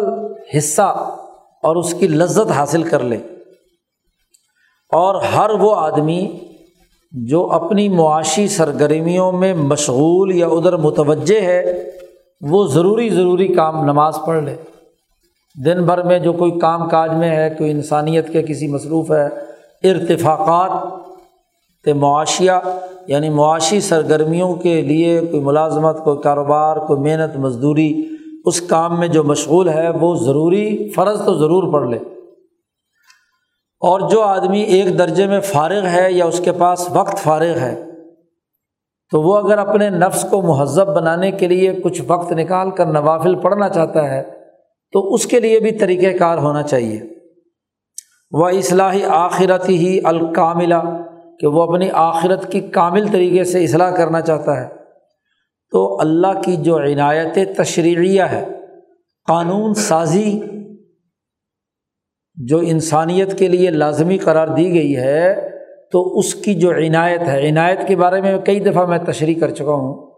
حصہ 0.57 1.15
اور 1.63 1.75
اس 1.75 1.93
کی 1.93 2.07
لذت 2.07 2.51
حاصل 2.51 2.83
کر 2.83 2.99
لے۔ 2.99 3.17
اور 4.91 5.21
ہر 5.21 5.49
وہ 5.49 5.75
آدمی 5.75 6.37
جو 7.11 7.51
اپنی 7.51 7.89
معاشی 7.89 8.47
سرگرمیوں 8.47 9.31
میں 9.31 9.53
مشغول 9.53 10.35
یا 10.35 10.47
ادھر 10.47 10.77
متوجہ 10.77 11.41
ہے، 11.41 11.89
وہ 12.41 12.67
ضروری 12.67 13.09
ضروری 13.09 13.47
کام 13.47 13.83
نماز 13.83 14.13
پڑھ 14.25 14.43
لے۔ 14.43 14.55
دن 15.65 15.83
بھر 15.83 16.03
میں 16.03 16.19
جو 16.19 16.33
کوئی 16.33 16.51
کام 16.51 16.89
کاج 16.89 17.11
میں 17.11 17.35
ہے، 17.35 17.49
کوئی 17.57 17.71
انسانیت 17.71 18.33
کے 18.33 18.41
کسی 18.41 18.67
مصروف 18.67 19.11
ہے، 19.11 19.25
ارتفاقات 19.89 21.01
معاشیہ 21.87 22.51
یعنی 23.07 23.29
معاشی 23.29 23.79
سرگرمیوں 23.79 24.55
کے 24.55 24.81
لیے 24.81 25.21
کوئی 25.31 25.43
ملازمت، 25.43 26.03
کوئی 26.03 26.17
کاروبار، 26.17 26.77
کوئی 26.77 26.99
محنت، 26.99 27.37
مزدوری، 27.37 28.03
اس 28.45 28.61
کام 28.61 28.99
میں 28.99 29.07
جو 29.07 29.23
مشغول 29.23 29.69
ہے، 29.69 29.89
وہ 29.89 30.15
ضروری 30.15 30.89
فرض 30.95 31.25
تو 31.25 31.33
ضرور 31.33 31.73
پڑھ 31.73 31.89
لے۔ 31.89 31.97
اور 33.81 34.09
جو 34.09 34.21
آدمی 34.21 34.61
ایک 34.61 34.99
درجے 34.99 35.27
میں 35.27 35.39
فارغ 35.39 35.85
ہے 35.85 36.11
یا 36.11 36.25
اس 36.25 36.39
کے 36.39 36.51
پاس 36.51 36.89
وقت 36.91 37.17
فارغ 37.17 37.57
ہے، 37.57 37.83
تو 39.11 39.21
وہ 39.21 39.37
اگر 39.37 39.57
اپنے 39.57 39.89
نفس 39.89 40.25
کو 40.29 40.41
مہذب 40.41 40.87
بنانے 40.87 41.31
کے 41.31 41.47
لیے 41.47 41.73
کچھ 41.83 42.01
وقت 42.07 42.31
نکال 42.31 42.71
کر 42.71 42.85
نوافل 42.85 43.35
پڑھنا 43.35 43.69
چاہتا 43.69 44.09
ہے، 44.09 44.23
تو 44.91 45.13
اس 45.13 45.25
کے 45.25 45.39
لیے 45.39 45.59
بھی 45.59 45.71
طریقۂ 45.71 46.19
کار 46.19 46.37
ہونا 46.37 46.63
چاہیے۔ 46.63 47.01
وہ 48.31 48.49
اصلاحی 48.49 49.03
آخرت 49.05 49.69
ہی 49.69 49.99
الکاملہ، 50.03 50.81
کہ 51.39 51.47
وہ 51.47 51.63
اپنی 51.63 51.89
آخرت 51.93 52.51
کی 52.51 52.59
کامل 52.59 53.07
طریقے 53.07 53.43
سے 53.43 53.63
اصلاح 53.63 53.91
کرنا 53.91 54.21
چاہتا 54.21 54.61
ہے۔ 54.61 54.67
تو 55.71 55.99
اللہ 55.99 56.41
کی 56.41 56.55
جو 56.55 56.77
عنایت 56.77 57.57
تشریعیہ 57.57 58.23
ہے، 58.23 58.45
قانون 59.27 59.73
سازی 59.73 60.39
جو 62.45 62.59
انسانیت 62.59 63.39
کے 63.39 63.47
لیے 63.47 63.69
لازمی 63.69 64.17
قرار 64.17 64.47
دی 64.47 64.73
گئی 64.73 64.97
ہے، 64.97 65.49
تو 65.91 66.19
اس 66.19 66.35
کی 66.35 66.53
جو 66.53 66.71
عنایت 66.71 67.21
ہے، 67.21 67.49
عنایت 67.49 67.87
کے 67.87 67.95
بارے 67.95 68.21
میں 68.21 68.37
کئی 68.37 68.59
دفعہ 68.59 68.85
میں 68.85 68.97
تشریح 68.97 69.39
کر 69.39 69.51
چکا 69.51 69.71
ہوں 69.71 70.11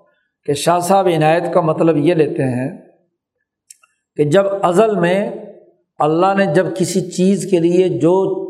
کہ 0.46 0.54
شاہ 0.54 0.80
صاحب 0.80 1.08
عنایت 1.08 1.54
کا 1.54 1.62
مطلب 1.62 1.98
یہ 1.98 2.14
لیتے 2.14 2.44
ہیں 2.44 2.78
کہ 4.16 4.24
جب 4.24 4.44
ازل 4.62 4.96
میں 4.96 5.32
اللہ 6.00 6.34
نے 6.38 6.46
جب 6.46 6.66
کسی 6.78 7.02
چیز 7.02 7.48
کے 7.52 7.60
لیے 7.60 7.90
جو 7.90 8.44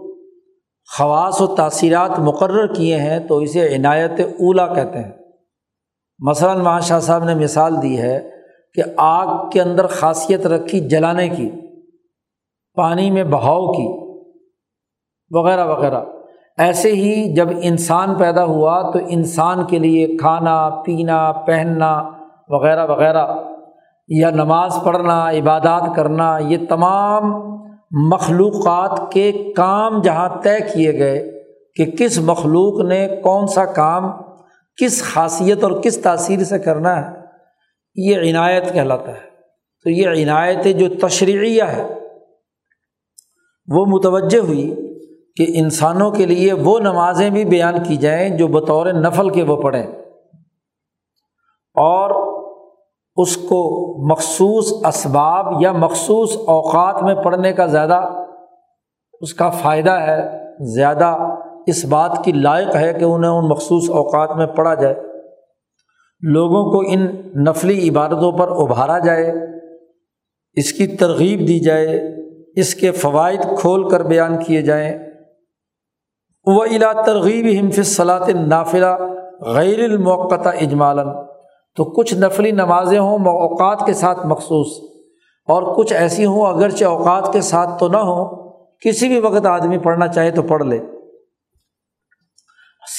خواص 0.97 1.41
و 1.41 1.47
تاثیرات 1.47 2.19
مقرر 2.19 2.73
کیے 2.73 2.95
ہیں، 2.95 3.19
تو 3.19 3.37
اسے 3.37 3.75
عنایت 3.75 4.19
اولا 4.19 4.67
کہتے 4.67 4.99
ہیں۔ 4.99 5.11
مثلاً 6.19 6.59
وہاں 6.61 6.79
شاہ 6.79 6.99
صاحب 6.99 7.23
نے 7.23 7.35
مثال 7.35 7.81
دی 7.81 7.97
ہے 7.97 8.29
کہ 8.73 8.83
آگ 8.97 9.49
کے 9.49 9.61
اندر 9.61 9.87
خاصیت 9.87 10.45
رکھی 10.45 10.79
جلانے 10.79 11.29
کی۔ 11.29 11.49
پانی 12.75 13.11
میں 13.11 13.23
بہاؤ 13.23 13.71
کی، 13.71 14.13
وغیرہ 15.31 15.65
وغیرہ۔ 15.65 16.01
ایسے 16.57 16.91
ہی 16.91 17.33
جب 17.33 17.47
انسان 17.61 18.15
پیدا 18.15 18.43
ہوا 18.43 18.91
تو 18.91 18.99
انسان 19.07 19.65
کے 19.65 19.79
لیے 19.79 20.17
کھانا، 20.17 20.69
پینا، 20.69 21.31
پہننا، 21.31 22.09
وغیرہ 22.49 22.87
وغیرہ، 22.87 23.27
یا 24.07 24.29
نماز 24.29 24.77
پڑھنا، 24.83 25.29
عبادات 25.29 25.95
کرنا، 25.95 26.37
یہ 26.37 26.57
تمام 26.69 27.23
مخلوقات 28.09 29.11
کے 29.11 29.31
کام 29.55 30.01
جہاں 30.01 30.29
طے 30.43 30.59
کیے 30.73 30.99
گئے 30.99 31.43
کہ 31.75 31.85
کس 31.85 32.19
مخلوق 32.19 32.85
نے 32.85 33.07
کون 33.23 33.47
سا 33.47 33.65
کام 33.65 34.03
کس 34.81 35.03
خاصیت 35.03 35.63
اور 35.63 35.71
کس 35.71 36.01
تاثیر 36.01 36.39
سے 36.39 36.59
کرنا 36.59 37.01
ہے، 37.01 37.15
یہ 37.95 38.31
عنایت 38.31 38.73
کہلاتا 38.73 39.11
ہے۔ 39.11 39.33
تو 39.83 39.89
یہ 39.89 40.23
عنایت 40.23 40.63
جو 40.79 41.07
تشریعیہ 41.07 41.63
ہے 41.63 42.02
وہ 43.67 43.85
متوجہ 43.85 44.39
ہوئی 44.39 44.75
کہ 45.35 45.45
انسانوں 45.47 46.11
کے 46.11 46.25
لیے 46.25 46.53
وہ 46.53 46.79
نمازیں 46.79 47.29
بھی 47.29 47.45
بیان 47.45 47.83
کی 47.83 47.95
جائیں 47.95 48.37
جو 48.37 48.47
بطور 48.47 48.85
نفل 48.85 49.29
کے 49.29 49.43
وہ 49.43 49.55
پڑھیں 49.55 49.83
اور 51.75 52.33
اس 53.15 53.37
کو 53.37 53.83
مخصوص 54.11 54.73
اسباب 54.85 55.61
یا 55.61 55.71
مخصوص 55.71 56.37
اوقات 56.37 57.03
میں 57.03 57.15
پڑھنے 57.15 57.53
کا 57.53 57.65
زیادہ 57.65 58.09
اس 59.21 59.33
کا 59.33 59.49
فائدہ 59.49 59.91
ہے، 59.91 60.21
زیادہ 60.73 61.17
اس 61.67 61.85
بات 61.85 62.23
کی 62.23 62.31
لائق 62.31 62.75
ہے 62.75 62.93
کہ 62.93 63.03
انہیں 63.03 63.31
ان 63.31 63.49
مخصوص 63.49 63.89
اوقات 63.89 64.37
میں 64.37 64.45
پڑھا 64.45 64.73
جائے۔ 64.73 64.95
لوگوں 66.21 66.71
کو 66.71 66.83
ان 66.87 67.07
نفلی 67.43 67.89
عبادتوں 67.89 68.31
پر 68.31 68.47
ابھارا 68.47 68.99
جائے، 68.99 69.33
اس 70.53 70.73
کی 70.73 70.87
ترغیب 70.87 71.39
دی 71.39 71.59
جائے 71.59 72.22
اس 72.55 72.75
کے 72.75 72.91
فوائد 72.91 73.41
کھول 73.59 73.89
کر 73.89 74.03
بیان 74.03 74.43
کیے 74.43 74.61
جائیں۔ 74.61 74.97
وہ 76.45 76.63
الا 76.63 77.01
ترغیب 77.05 77.65
ہمف 77.65 77.75
صلاط 77.85 78.29
نافلہ 78.29 78.97
غیر 79.41 79.83
الموقع 79.83 80.49
اجمالاً۔ 80.49 81.07
تو 81.75 81.83
کچھ 81.83 82.13
نفلی 82.13 82.51
نمازیں 82.51 82.99
ہوں 82.99 83.17
اوقات 83.19 83.85
کے 83.85 83.93
ساتھ 83.93 84.25
مخصوص۔ 84.25 84.67
اور 85.47 85.75
کچھ 85.75 85.93
ایسی 85.93 86.25
ہوں 86.25 86.45
اگرچہ 86.45 86.85
اوقات 86.85 87.33
کے 87.33 87.41
ساتھ 87.41 87.69
تو 87.79 87.87
نہ 87.87 87.97
ہوں، 87.97 88.53
کسی 88.79 89.07
بھی 89.07 89.19
وقت 89.19 89.45
آدمی 89.45 89.77
پڑھنا 89.77 90.07
چاہے 90.07 90.31
تو 90.31 90.41
پڑھ 90.41 90.63
لے۔ 90.63 90.79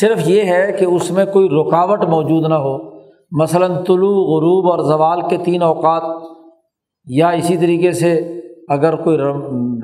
صرف 0.01 0.19
یہ 0.25 0.43
ہے 0.43 0.73
کہ 0.73 0.85
اس 0.85 1.11
میں 1.11 1.25
کوئی 1.25 1.49
رکاوٹ 1.49 2.05
موجود 2.05 2.49
نہ 2.49 2.55
ہو۔ 2.55 3.01
مثلاً 3.43 3.71
طلوع، 3.71 4.37
غروب 4.37 4.71
اور 4.71 4.79
زوال 4.79 5.21
کے 5.29 5.37
تین 5.37 5.63
اوقات 5.63 6.23
یا 7.05 7.29
اسی 7.29 7.57
طریقے 7.57 7.93
سے 7.93 8.41
اگر 8.69 8.97
کوئی 8.97 9.17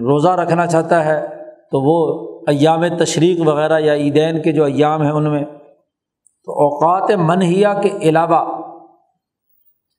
روزہ 0.05 0.29
رکھنا 0.29 0.67
چاہتا 0.67 1.05
ہے 1.05 1.27
تو 1.71 1.81
وہ 1.81 2.31
ایام 2.49 2.97
تشریق 2.97 3.49
وغیرہ 3.49 3.81
یا 3.81 3.95
عیدین 3.95 4.43
کے 4.43 4.53
جو 4.53 4.65
ایام 4.65 5.03
ہیں 5.03 5.11
ان 5.11 5.31
میں، 5.31 5.45
تو 6.45 6.53
اوقات 6.53 7.11
منحیہ 7.19 7.69
کے 7.83 7.89
علاوہ 8.03 8.61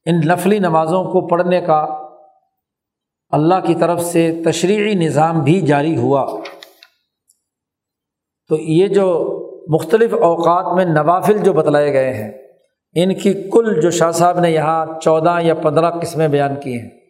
ان 0.06 0.28
نفلی 0.28 0.60
نمازوں 0.60 1.03
کو 1.03 1.28
پڑھنے 1.28 1.62
کا 1.62 1.86
اللہ 3.32 3.56
کی 3.64 3.76
طرف 3.76 4.02
سے 4.02 4.41
تشریحی 4.45 4.94
نظام 4.94 5.40
بھی 5.40 5.62
جاری 5.62 5.98
ہوا۔ 5.98 6.40
تو 8.49 8.56
یہ 8.60 8.88
جو 8.88 9.38
مختلف 9.68 10.14
اوقات 10.14 10.76
میں 10.76 10.86
نوافل 10.86 11.38
جو 11.38 11.53
بتلائے 11.53 11.94
گئے 11.94 12.14
ہیں، 12.14 12.32
ان 12.95 13.14
کی 13.14 13.34
کل 13.34 13.82
جو 13.82 13.90
شاہ 13.90 14.12
صاحب 14.12 14.40
نے 14.40 14.52
یہاں 14.52 14.86
چودہ 14.99 15.38
یا 15.41 15.53
پندرہ 15.53 15.91
قسمیں 15.91 16.28
بیان 16.28 16.56
کی 16.56 16.80
ہیں۔ 16.80 17.01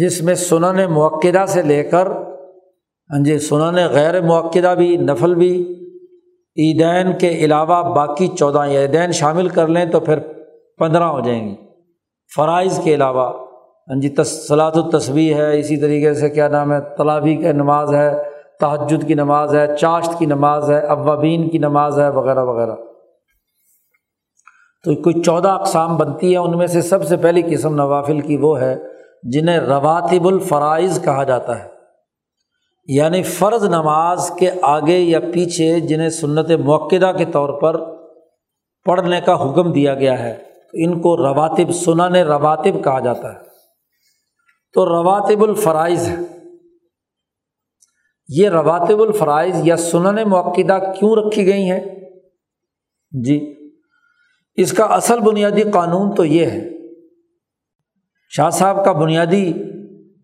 جس 0.00 0.22
میں 0.22 0.34
سنن 0.34 0.92
موقعہ 0.92 1.46
سے 1.46 1.62
لے 1.62 1.82
کر 1.84 2.06
ہاں 2.06 3.24
جی 3.24 3.38
سنن 3.38 3.76
غیر 3.90 4.20
موقعہ 4.20 4.74
بھی، 4.74 4.96
نفل 4.96 5.34
بھی 5.34 5.52
عیدین 6.56 7.18
کے 7.18 7.28
علاوہ 7.28 7.82
باقی 7.94 8.26
چودہ 8.28 8.58
عیدین 8.58 9.12
شامل 9.12 9.48
کر 9.48 9.68
لیں 9.68 9.84
تو 9.84 10.00
پھر 10.00 10.18
پندرہ 10.78 11.04
ہو 11.04 11.20
جائیں 11.20 11.48
گی 11.48 11.54
فرائض 12.36 12.80
کے 12.84 12.94
علاوہ 12.94 13.28
ہاں 13.88 14.00
جی 14.00 14.14
صلاۃ 14.24 14.72
التصوی 14.74 15.34
ہے، 15.34 15.58
اسی 15.58 15.76
طریقے 15.76 16.14
سے 16.14 16.30
کیا 16.30 16.48
نام 16.48 16.72
ہے، 16.72 16.80
تلاوی 16.96 17.36
کا 17.36 17.52
نماز 17.52 17.94
ہے 17.94 18.10
تحجد 18.60 19.06
کی 19.08 19.14
نماز 19.14 19.54
ہے، 19.54 19.76
چاشت 19.76 20.18
کی 20.18 20.26
نماز 20.26 20.70
ہے، 20.70 20.80
اوابین 20.86 21.48
کی 21.50 21.58
نماز 21.58 22.00
ہے، 22.00 22.08
وغیرہ 22.08 22.44
وغیرہ۔ 22.44 22.74
تو 24.84 24.94
کوئی 24.94 25.22
چودہ 25.22 25.48
اقسام 25.48 25.96
بنتی 25.96 26.30
ہیں، 26.30 26.42
ان 26.42 26.58
میں 26.58 26.66
سے 26.66 26.82
سب 26.82 27.04
سے 27.04 27.16
پہلی 27.16 27.42
قسم 27.42 27.74
نوافل 27.74 28.20
کی 28.20 28.36
وہ 28.36 28.60
ہے 28.60 28.76
جنہیں 29.22 29.58
رواتب 29.58 30.26
الفرائض 30.26 31.04
کہا 31.04 31.24
جاتا 31.24 31.64
ہے۔ 31.64 31.68
یعنی 32.86 33.22
فرض 33.22 33.64
نماز 33.64 34.30
کے 34.38 34.50
آگے 34.62 34.98
یا 34.98 35.20
پیچھے 35.20 35.80
جنہیں 35.80 36.08
سنت 36.08 36.50
موقعہ 36.50 37.12
کے 37.12 37.24
طور 37.24 37.60
پر 37.60 37.96
پڑھنے 38.84 39.20
کا 39.20 39.34
حکم 39.34 39.72
دیا 39.72 39.94
گیا 39.94 40.18
ہے، 40.18 40.42
ان 40.72 41.00
کو 41.00 41.16
رواتب، 41.16 41.72
سنن 41.72 42.14
رواتب 42.14 42.84
کہا 42.84 43.00
جاتا 43.00 43.34
ہے۔ 43.34 43.38
تو 44.72 44.86
رواتب 44.86 45.42
الفرائض 45.42 46.08
ہے۔ 46.08 46.14
یہ 48.28 48.48
رواتب 48.48 49.00
الفرائض 49.00 49.60
یا 49.64 49.76
سنن 49.76 50.28
موقعہ 50.28 50.78
کیوں 50.78 51.16
رکھی 51.16 51.46
گئی 51.46 51.70
ہیں؟ 51.70 51.84
جی 53.24 53.54
اس 54.54 54.72
کا 54.72 54.84
اصل 54.84 55.20
بنیادی 55.20 55.62
قانون 55.62 56.14
تو 56.14 56.24
یہ 56.24 56.46
ہے 56.46 56.75
شاہ 58.28 58.50
صاحب 58.50 58.84
کا 58.84 58.92
بنیادی 58.92 59.52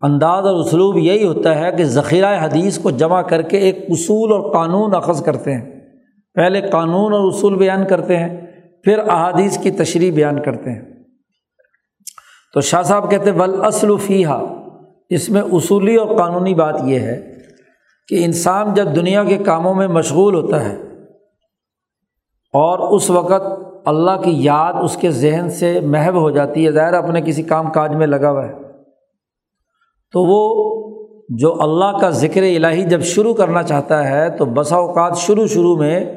انداز 0.02 0.46
اور 0.46 0.54
اسلوب 0.54 0.98
یہی 0.98 1.24
ہوتا 1.24 1.58
ہے 1.58 1.72
کہ 1.72 1.84
ذخیرہ 1.84 2.44
حدیث 2.44 2.78
کو 2.78 2.90
جمع 2.90 3.22
کر 3.22 3.42
کے 3.42 3.58
ایک 3.58 3.78
اصول 3.88 4.32
اور 4.32 4.52
قانون 4.52 4.94
اخذ 4.94 5.22
کرتے 5.22 5.54
ہیں۔ 5.54 5.80
پہلے 6.34 6.60
قانون 6.60 7.12
اور 7.12 7.32
اصول 7.32 7.54
بیان 7.54 7.86
کرتے 7.86 8.16
ہیں، 8.16 8.46
پھر 8.84 8.98
احادیث 8.98 9.58
کی 9.58 9.70
تشریح 9.70 10.12
بیان 10.12 10.42
کرتے 10.42 10.70
ہیں۔ 10.70 10.92
تو 12.54 12.60
شاہ 12.60 12.82
صاحب 12.82 13.10
کہتے 13.10 13.30
ول 13.30 13.96
فیحہ 14.06 14.44
اس 15.10 15.30
میں 15.30 15.42
اصولی 15.42 15.96
اور 15.96 16.16
قانونی 16.16 16.54
بات 16.54 16.80
یہ 16.84 16.98
ہے 16.98 17.34
کہ 18.08 18.24
انسان 18.24 18.74
جب 18.74 18.96
دنیا 18.96 19.24
کے 19.24 19.36
کاموں 19.36 19.74
میں 19.74 19.88
مشغول 19.88 20.34
ہوتا 20.34 20.64
ہے 20.64 20.74
اور 22.52 22.78
اس 22.78 23.10
وقت 23.10 23.71
اللہ 23.84 24.22
کی 24.24 24.44
یاد 24.44 24.72
اس 24.82 24.96
کے 24.96 25.10
ذہن 25.10 25.50
سے 25.50 25.80
محب 25.80 26.14
ہو 26.14 26.30
جاتی 26.30 26.66
ہے، 26.66 26.70
ظاہر 26.70 26.94
اپنے 26.94 27.20
کسی 27.20 27.42
کام 27.42 27.70
کاج 27.70 27.94
میں 27.94 28.06
لگا 28.06 28.30
ہوا 28.30 28.46
ہے۔ 28.46 28.52
تو 30.12 30.24
وہ 30.24 30.62
جو 31.28 31.62
اللہ 31.62 31.98
کا 32.00 32.10
ذکر 32.10 32.42
الہی 32.42 32.82
جب 32.82 33.00
شروع 33.00 33.34
کرنا 33.34 33.62
چاہتا 33.62 34.08
ہے، 34.08 34.30
تو 34.30 34.44
بسا 34.44 34.76
اوقات 34.76 35.16
شروع 35.16 35.46
شروع 35.46 35.76
میں 35.76 36.14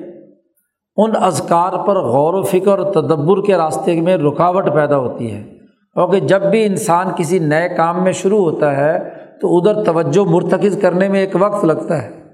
ان 0.98 1.12
اذکار 1.16 1.88
پر 1.88 1.96
غور 1.96 2.34
و 2.34 2.42
فکر 2.42 2.80
اور 2.80 2.92
تدبر 2.92 3.42
کے 3.42 3.58
راستے 3.58 4.02
میں 4.02 4.18
رکاوٹ 4.18 4.74
پیدا 4.74 4.98
ہوتی 4.98 5.32
ہے۔ 5.32 5.44
کیونکہ 5.94 6.20
جب 6.20 6.42
بھی 6.42 6.66
انسان 6.66 7.08
کسی 7.18 7.40
نئے 7.40 7.70
کام 7.70 8.04
میں 8.04 8.12
شروع 8.12 8.40
ہوتا 8.40 8.78
ہے، 8.78 9.10
تو 9.42 9.58
ادھر 9.58 9.84
توجہ 9.84 10.30
مرتکز 10.30 10.80
کرنے 10.82 11.08
میں 11.08 11.20
ایک 11.20 11.36
وقت 11.40 11.66
لگتا 11.66 12.04
ہے۔ 12.04 12.25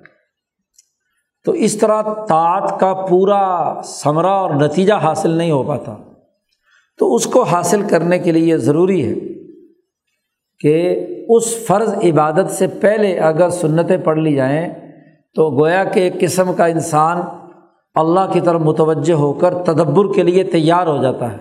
تو 1.46 1.52
اس 1.52 1.78
طرح 1.78 2.02
طاعت 2.30 2.80
کا 2.80 2.94
پورا 2.94 3.74
ثمرہ 3.84 4.28
اور 4.28 4.50
نتیجہ 4.50 4.94
حاصل 4.94 5.30
نہیں 5.30 5.52
ہو 5.52 5.64
پاتا۔ 5.64 5.96
تو 7.00 7.16
اس 7.16 7.26
کو 7.26 7.44
حاصل 7.44 7.82
کرنے 7.90 8.20
کے 8.20 8.32
لیے 8.32 8.44
یہ 8.44 8.58
ضروری 8.58 9.10
ہے 9.10 9.16
کہ 10.60 11.06
اس 11.30 11.66
فرض 11.68 11.94
عبادت 11.94 12.52
سے 12.52 12.68
پہلے 12.68 13.20
اگر 13.20 13.50
سنتیں 13.50 13.98
پڑھ 13.98 14.20
لی 14.20 14.36
جائیں 14.36 14.74
تو 15.36 15.50
گویا 15.50 15.84
کہ 15.84 16.00
ایک 16.00 16.20
قسم 16.20 16.54
کا 16.54 16.66
انسان 16.66 17.22
اللہ 17.96 18.20
کی 18.32 18.42
طرف 18.42 18.62
متوجہ 18.62 19.14
ہو 19.14 19.34
کر 19.34 19.54
تدبر 19.54 20.14
کے 20.14 20.24
لیے 20.24 20.44
تیار 20.44 20.88
ہو 20.88 20.98
جاتا 20.98 21.32
ہے۔ 21.32 21.38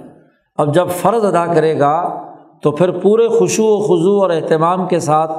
اب 0.57 0.75
جب 0.75 0.89
فرض 0.89 1.25
ادا 1.25 1.55
کرے 1.55 1.79
گا 1.79 2.25
تو 2.63 2.71
پھر 2.71 2.91
پورے 2.91 3.29
خوشو 3.29 3.65
و 3.65 3.81
خضو 3.81 4.23
اور 4.23 4.31
اہتمام 4.31 4.89
کے 4.89 5.01
ساتھ 5.01 5.31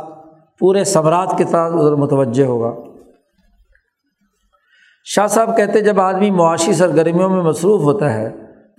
پورے 0.59 0.83
ثمرات 0.83 1.37
کے 1.37 1.45
ساتھ 1.45 1.73
ادھر 1.73 1.95
متوجہ 1.95 2.45
ہوگا۔ 2.45 2.90
شاہ 5.03 5.27
صاحب 5.27 5.57
کہتے 5.57 5.81
جب 5.81 5.99
آدمی 5.99 6.31
معاشی 6.31 6.73
سرگرمیوں 6.73 7.29
میں 7.29 7.43
مصروف 7.43 7.81
ہوتا 7.81 8.13
ہے، 8.13 8.29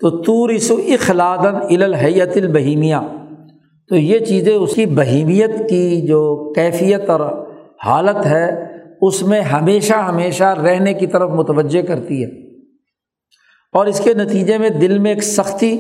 تو 0.01 0.23
تورس 0.23 0.71
و 0.71 0.75
اخلادن 0.75 1.83
الحیت 1.83 2.37
البہیمیہ۔ 2.37 2.97
تو 3.89 3.97
یہ 3.97 4.19
چیزیں 4.19 4.55
اس 4.55 4.75
کی 4.75 4.87
بہیمیت 4.87 5.51
کی 5.69 6.07
جو 6.07 6.53
کیفیت 6.53 7.11
اور 7.11 7.51
حالت 7.85 8.27
ہے، 8.27 8.67
اس 9.01 9.23
میں 9.23 9.41
ہمیشہ 9.41 9.93
ہمیشہ 9.93 10.45
رہنے 10.45 10.95
کی 10.95 11.07
طرف 11.07 11.31
متوجہ 11.31 11.83
کرتی 11.83 12.25
ہے۔ 12.25 12.59
اور 13.73 13.87
اس 13.87 14.01
کے 14.01 14.15
نتیجے 14.15 14.59
میں 14.59 14.71
دل 14.71 14.99
میں 14.99 15.15
ایک 15.15 15.23
سختی 15.23 15.79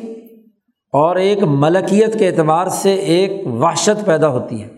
اور 0.92 1.16
ایک 1.16 1.38
ملکیت 1.42 2.18
کے 2.18 2.28
اعتبار 2.28 2.66
سے 2.66 2.94
ایک 2.94 3.46
وحشت 3.46 4.06
پیدا 4.06 4.28
ہوتی 4.28 4.62
ہے۔ 4.62 4.68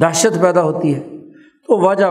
دہشت 0.00 0.40
پیدا 0.40 0.62
ہوتی 0.62 0.94
ہے۔ 0.94 1.00
تو 1.66 1.88
وجہ 1.88 2.06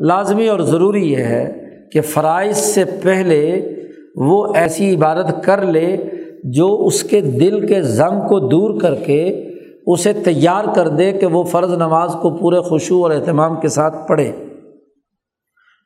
لازمی 0.00 0.48
اور 0.48 0.60
ضروری 0.60 1.12
یہ 1.12 1.16
ہے 1.16 1.52
کہ 1.92 2.00
فرائض 2.00 2.56
سے 2.56 2.84
پہلے 3.02 3.68
وہ 4.16 4.52
ایسی 4.54 4.94
عبادت 4.94 5.44
کر 5.44 5.62
لے 5.62 5.96
جو 6.44 6.84
اس 6.86 7.02
کے 7.02 7.20
دل 7.20 7.66
کے 7.66 7.82
زنگ 7.82 8.28
کو 8.28 8.38
دور 8.38 8.80
کر 8.80 8.94
کے 8.94 9.50
اسے 9.86 10.12
تیار 10.12 10.64
کر 10.74 10.88
دے 10.88 11.12
کہ 11.12 11.26
وہ 11.26 11.44
فرض 11.44 11.72
نماز 11.72 12.16
کو 12.22 12.30
پورے 12.30 12.60
خوشو 12.60 13.02
اور 13.02 13.10
اہتمام 13.10 13.60
کے 13.60 13.68
ساتھ 13.68 14.08
پڑھے۔ 14.08 14.32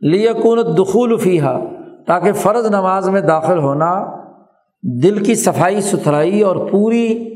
لیکن 0.01 0.59
دخول 0.79 1.17
فیحہ 1.17 1.61
تاکہ 2.07 2.33
فرض 2.33 2.67
نماز 2.67 3.09
میں 3.09 3.21
داخل 3.21 3.59
ہونا 3.59 4.05
دل 5.03 5.19
کی 5.19 5.35
صفائی 5.35 5.81
ستھرائی 5.81 6.41
اور 6.43 6.57
پوری 6.57 7.35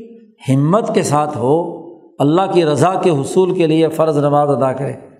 ہمت 0.49 0.95
کے 0.95 1.03
ساتھ 1.03 1.37
ہو، 1.37 1.83
اللہ 2.19 2.41
کی 2.53 2.65
رضا 2.65 2.93
کے 3.01 3.09
حصول 3.09 3.53
کے 3.53 3.67
لیے 3.67 3.87
فرض 3.87 4.17
نماز 4.17 4.49
ادا 4.49 4.73
کرے۔ 4.73 5.12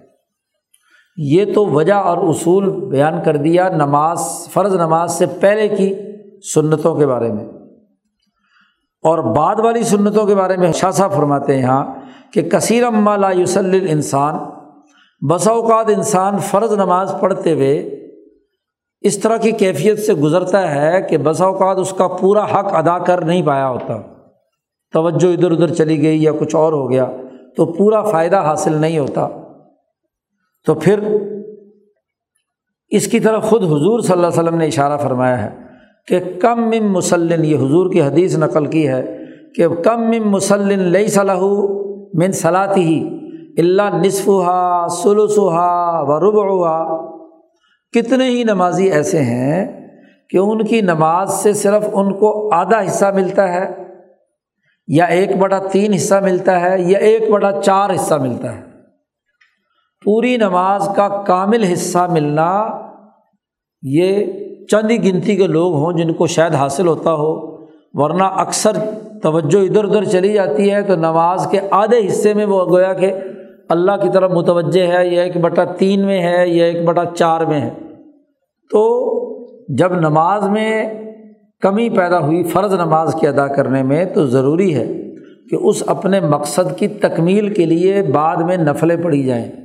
یہ 1.18 1.54
تو 1.54 1.66
وجہ 1.66 1.94
اور 1.94 2.18
اصول 2.18 2.70
بیان 2.70 3.14
کر 3.26 3.38
دیا 3.38 3.70
نماز، 3.70 4.20
فرض 4.54 4.76
نماز 4.76 5.18
سے 5.18 5.26
پہلے 5.26 5.68
کی 5.68 5.94
سنتوں 6.54 6.96
کے 6.96 7.08
بارے 7.08 7.32
میں۔ 7.32 7.46
اور 9.04 9.36
بعد 9.36 9.56
والی 9.60 9.84
سنتوں 9.84 10.26
کے 10.26 10.36
بارے 10.36 10.58
میں 10.58 10.72
شاہ 10.72 10.92
صاحب 10.92 11.14
فرماتے 11.14 11.56
ہیں 11.56 11.62
یہاں 11.62 11.86
کہ 12.34 12.42
کثیر 12.42 12.84
لا 13.18 13.32
یوسل 13.32 13.88
انسان 13.90 14.36
بسا 15.30 15.52
اوقات 15.52 15.86
انسان 15.90 16.38
فرض 16.38 16.74
نماز 16.74 17.16
پڑھتے 17.20 17.54
ہوئے 17.54 17.78
اس 19.02 19.20
طرح 19.20 19.38
کی 19.38 19.52
کیفیت 19.52 20.00
سے 20.00 20.14
گزرتا 20.14 20.76
ہے 20.76 21.02
کہ 21.02 21.18
بسا 21.18 21.46
اوقات 21.46 21.78
اس 21.78 21.94
کا 21.98 22.08
پورا 22.08 22.44
حق 22.44 22.74
ادا 22.74 23.00
کر 23.00 23.26
نہیں 23.26 23.42
پایا 23.46 23.70
ہوتا۔ 23.70 24.02
توجہ 24.94 25.34
ادھر 25.34 25.52
ادھر 25.52 25.74
چلی 25.74 26.02
گئی 26.02 26.24
یا 26.24 26.32
کچھ 26.40 26.56
اور 26.56 26.74
ہو 26.74 26.92
گیا 26.92 27.06
تو 27.58 27.66
پورا 27.66 28.04
فائدہ 28.04 28.42
حاصل 28.42 28.74
نہیں 28.74 29.00
ہوتا۔ 29.00 29.28
تو 30.66 30.74
پھر 30.74 31.00
اس 32.90 33.08
کی 33.08 33.20
طرف 33.20 33.44
خود 33.44 33.64
حضور 33.64 34.00
صلی 34.00 34.14
اللہ 34.14 34.28
علیہ 34.28 34.40
وسلم 34.40 34.58
نے 34.58 34.66
اشارہ 34.66 34.98
فرمایا 34.98 35.44
ہے 35.44 35.50
کہ 36.08 36.20
کم 36.42 36.62
مم 36.62 36.92
مسلم 36.92 37.44
یہ 37.44 37.56
حضور 37.56 37.92
کی 37.92 38.02
حدیث 38.02 38.38
نقل 38.38 38.66
کی 38.66 38.88
ہے 38.88 39.18
کہ 39.56 39.68
کم 39.68 40.02
مم 40.02 40.30
مسلم 40.30 40.80
لئی 40.80 41.08
صلاح 41.08 41.42
من 42.14 42.32
صلاحی 42.32 42.82
ہی 42.82 43.20
اللہ 43.58 43.96
نصف 44.06 44.30
ہا 44.30 44.88
سلوسا 44.90 46.02
و 46.02 46.20
رب 46.20 46.64
کتنے 47.92 48.30
ہی 48.30 48.44
نمازی 48.44 48.92
ایسے 48.92 49.22
ہیں 49.22 49.90
کہ 50.30 50.38
ان 50.38 50.66
کی 50.66 50.82
نماز 50.82 51.34
سے 51.34 51.54
صرف 51.54 51.84
ان 51.94 52.14
کو 52.14 52.54
آدھا 52.54 52.80
حصہ 52.80 53.06
ملتا 53.16 53.54
ہے 53.54 53.84
یا 54.88 55.06
ایک 55.06 55.38
بڑا 55.38 55.60
تین 55.72 55.94
حصہ 55.94 56.16
ملتا 56.24 56.62
ہے 56.62 56.82
یا 56.82 56.98
ایک 56.98 57.30
بڑا 57.30 57.62
چار 57.62 57.90
حصہ 57.96 58.14
ملتا 58.14 58.58
ہے۔ 58.58 58.73
پوری 60.06 60.38
نماز 60.38 60.90
کا 60.96 61.24
کامل 61.28 61.64
حصہ 61.64 62.08
ملنا 62.12 62.70
یہ 63.82 64.26
چند 64.72 64.92
ہی 64.92 65.12
گنتی 65.12 65.36
کے 65.36 65.48
لوگ 65.48 65.74
ہوں 65.74 65.94
جن 65.94 66.14
کو 66.14 66.28
شاید 66.28 66.56
حاصل 66.56 66.88
ہوتا 66.88 67.14
ہو، 67.14 67.54
ورنہ 67.94 68.24
اکثر 68.24 68.72
توجہ 69.22 69.60
ادھر 69.60 69.84
ادھر 69.84 70.04
چلی 70.04 70.34
جاتی 70.34 70.72
ہے 70.72 70.82
تو 70.82 70.96
نماز 70.96 71.48
کے 71.52 71.60
آدھے 71.72 72.08
حصے 72.08 72.34
میں 72.34 72.46
وہ 72.46 72.66
گویا 72.66 72.94
کہ 72.94 73.14
اللہ 73.70 73.92
کی 73.92 74.10
طرف 74.14 74.32
متوجہ 74.32 74.88
ہے 74.88 75.08
یا 75.08 75.24
ایک 75.24 75.38
بٹا 75.38 75.64
تین 75.64 76.06
میں 76.06 76.22
ہے 76.22 76.50
یا 76.50 76.66
ایک 76.66 76.86
بٹا 76.86 77.04
چار 77.16 77.42
میں 77.42 77.62
ہے۔ 77.62 77.70
تو 78.72 79.04
جب 79.76 79.96
نماز 79.96 80.50
میں 80.50 80.94
کمی 81.62 81.90
پیدا 81.90 82.20
ہوئی 82.20 82.44
فرض 82.44 82.74
نماز 82.74 83.16
کے 83.22 83.28
ادا 83.28 83.48
کرنے 83.48 83.84
میں 83.84 84.06
تو 84.06 84.26
ضروری 84.26 84.76
ہے 84.76 84.94
کہ 85.50 85.56
اس 85.56 85.84
اپنے 85.88 86.20
مقصد 86.20 86.78
کی 86.78 86.88
تکمیل 86.88 87.54
کے 87.54 87.66
لیے 87.66 88.02
بعد 88.02 88.38
میں 88.38 88.58
نفلیں 88.58 88.98
پڑھی 88.98 89.24
جائیں۔ 89.24 89.63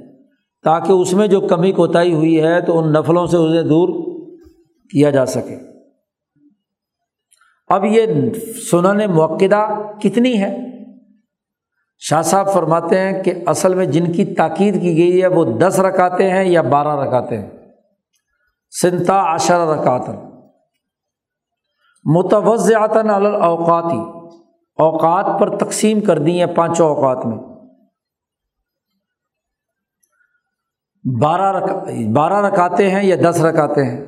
تاکہ 0.64 0.92
اس 0.92 1.12
میں 1.12 1.26
جو 1.26 1.40
کمی 1.40 1.72
کوتاہی 1.72 2.14
ہوئی 2.14 2.42
ہے 2.42 2.60
تو 2.60 2.78
ان 2.78 2.92
نفلوں 2.92 3.26
سے 3.26 3.36
اسے 3.36 3.62
دور 3.62 3.88
کیا 4.90 5.10
جا 5.10 5.26
سکے۔ 5.26 5.56
اب 7.68 7.84
یہ 7.84 8.06
سنن 8.70 9.10
موقع 9.10 9.72
کتنی 10.02 10.42
ہے؟ 10.42 10.56
شاہ 11.98 12.22
صاحب 12.22 12.52
فرماتے 12.52 12.98
ہیں 12.98 13.22
کہ 13.22 13.34
اصل 13.46 13.74
میں 13.74 13.86
جن 13.86 14.12
کی 14.12 14.24
تاکید 14.24 14.80
کی 14.80 14.96
گئی 14.96 15.22
ہے 15.22 15.26
وہ 15.26 15.44
دس 15.58 15.80
رکاتے 15.80 16.30
ہیں 16.30 16.44
یا 16.44 16.62
بارہ 16.62 17.00
رکاتے 17.00 17.38
ہیں۔ 17.38 17.50
سنتا 18.82 19.34
عشر 19.34 19.66
رکاتن 19.66 20.14
متوضعتاً 22.04 23.10
الاوقاتی۔ 23.10 23.98
اوقات 24.78 25.40
پر 25.40 25.56
تقسیم 25.56 26.00
کر 26.00 26.18
دی 26.18 26.38
ہیں 26.38 26.46
پانچوں 26.46 26.88
اوقات 26.88 27.26
میں۔ 27.26 27.47
بارہ 31.04 31.56
رکا 31.56 31.84
بارہ 32.12 32.46
رکاتے 32.46 32.90
ہیں 32.90 33.06
یا 33.06 33.16
دس 33.30 33.44
رکاتے 33.44 33.84
ہیں؟ 33.84 34.04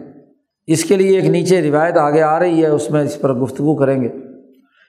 اس 0.67 0.85
کے 0.85 0.97
لیے 0.97 1.21
ایک 1.21 1.31
نیچے 1.31 1.63
روایت 1.63 1.97
آگے 1.97 2.23
آ 2.23 2.39
رہی 2.39 2.63
ہے، 2.63 2.67
اس 2.67 2.91
میں 2.91 3.03
اس 3.03 3.21
پر 3.21 3.35
گفتگو 3.35 3.77
کریں 3.77 4.03
گے۔ 4.03 4.09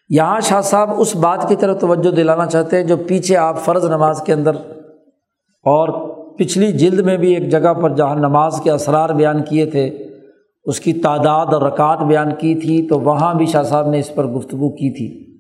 یہاں 0.10 0.40
شاہ 0.40 0.62
صاحب 0.62 0.90
اس 0.98 1.16
بات 1.16 1.50
کی 1.50 1.56
طرف 1.56 1.80
توجہ 1.80 2.12
دلانا 2.12 2.46
چاہتے 2.46 2.78
ہیں 2.78 2.84
جو 2.84 2.98
پیچھے 2.98 3.38
آپ 3.38 3.60
فرض 3.60 3.86
نماز 3.86 4.22
کے 4.26 4.34
اندر 4.34 4.56
اور 5.64 6.12
پچھلی 6.38 6.72
جلد 6.72 7.00
میں 7.00 7.18
بھی 7.18 7.36
ایک 7.36 7.52
جگہ 7.52 7.74
پر 7.74 7.96
جہاں 7.96 8.16
نماز 8.16 8.62
کے 8.64 8.72
اسرار 8.72 9.10
بیان 9.10 9.44
کیے 9.44 9.66
تھے، 9.66 9.88
اس 10.66 10.80
کی 10.80 10.94
تعداد 10.94 11.54
اور 11.54 11.62
رکعت 11.62 12.00
بیان 12.00 12.36
کی 12.36 12.56
تھی، 12.56 12.88
تو 12.88 13.00
وہاں 13.00 13.34
بھی 13.34 13.46
شاہ 13.46 13.64
صاحب 13.64 13.90
نے 13.90 14.00
اس 14.00 14.16
پر 14.16 14.26
گفتگو 14.26 14.70
کی 14.70 14.94
تھی۔ 14.98 15.38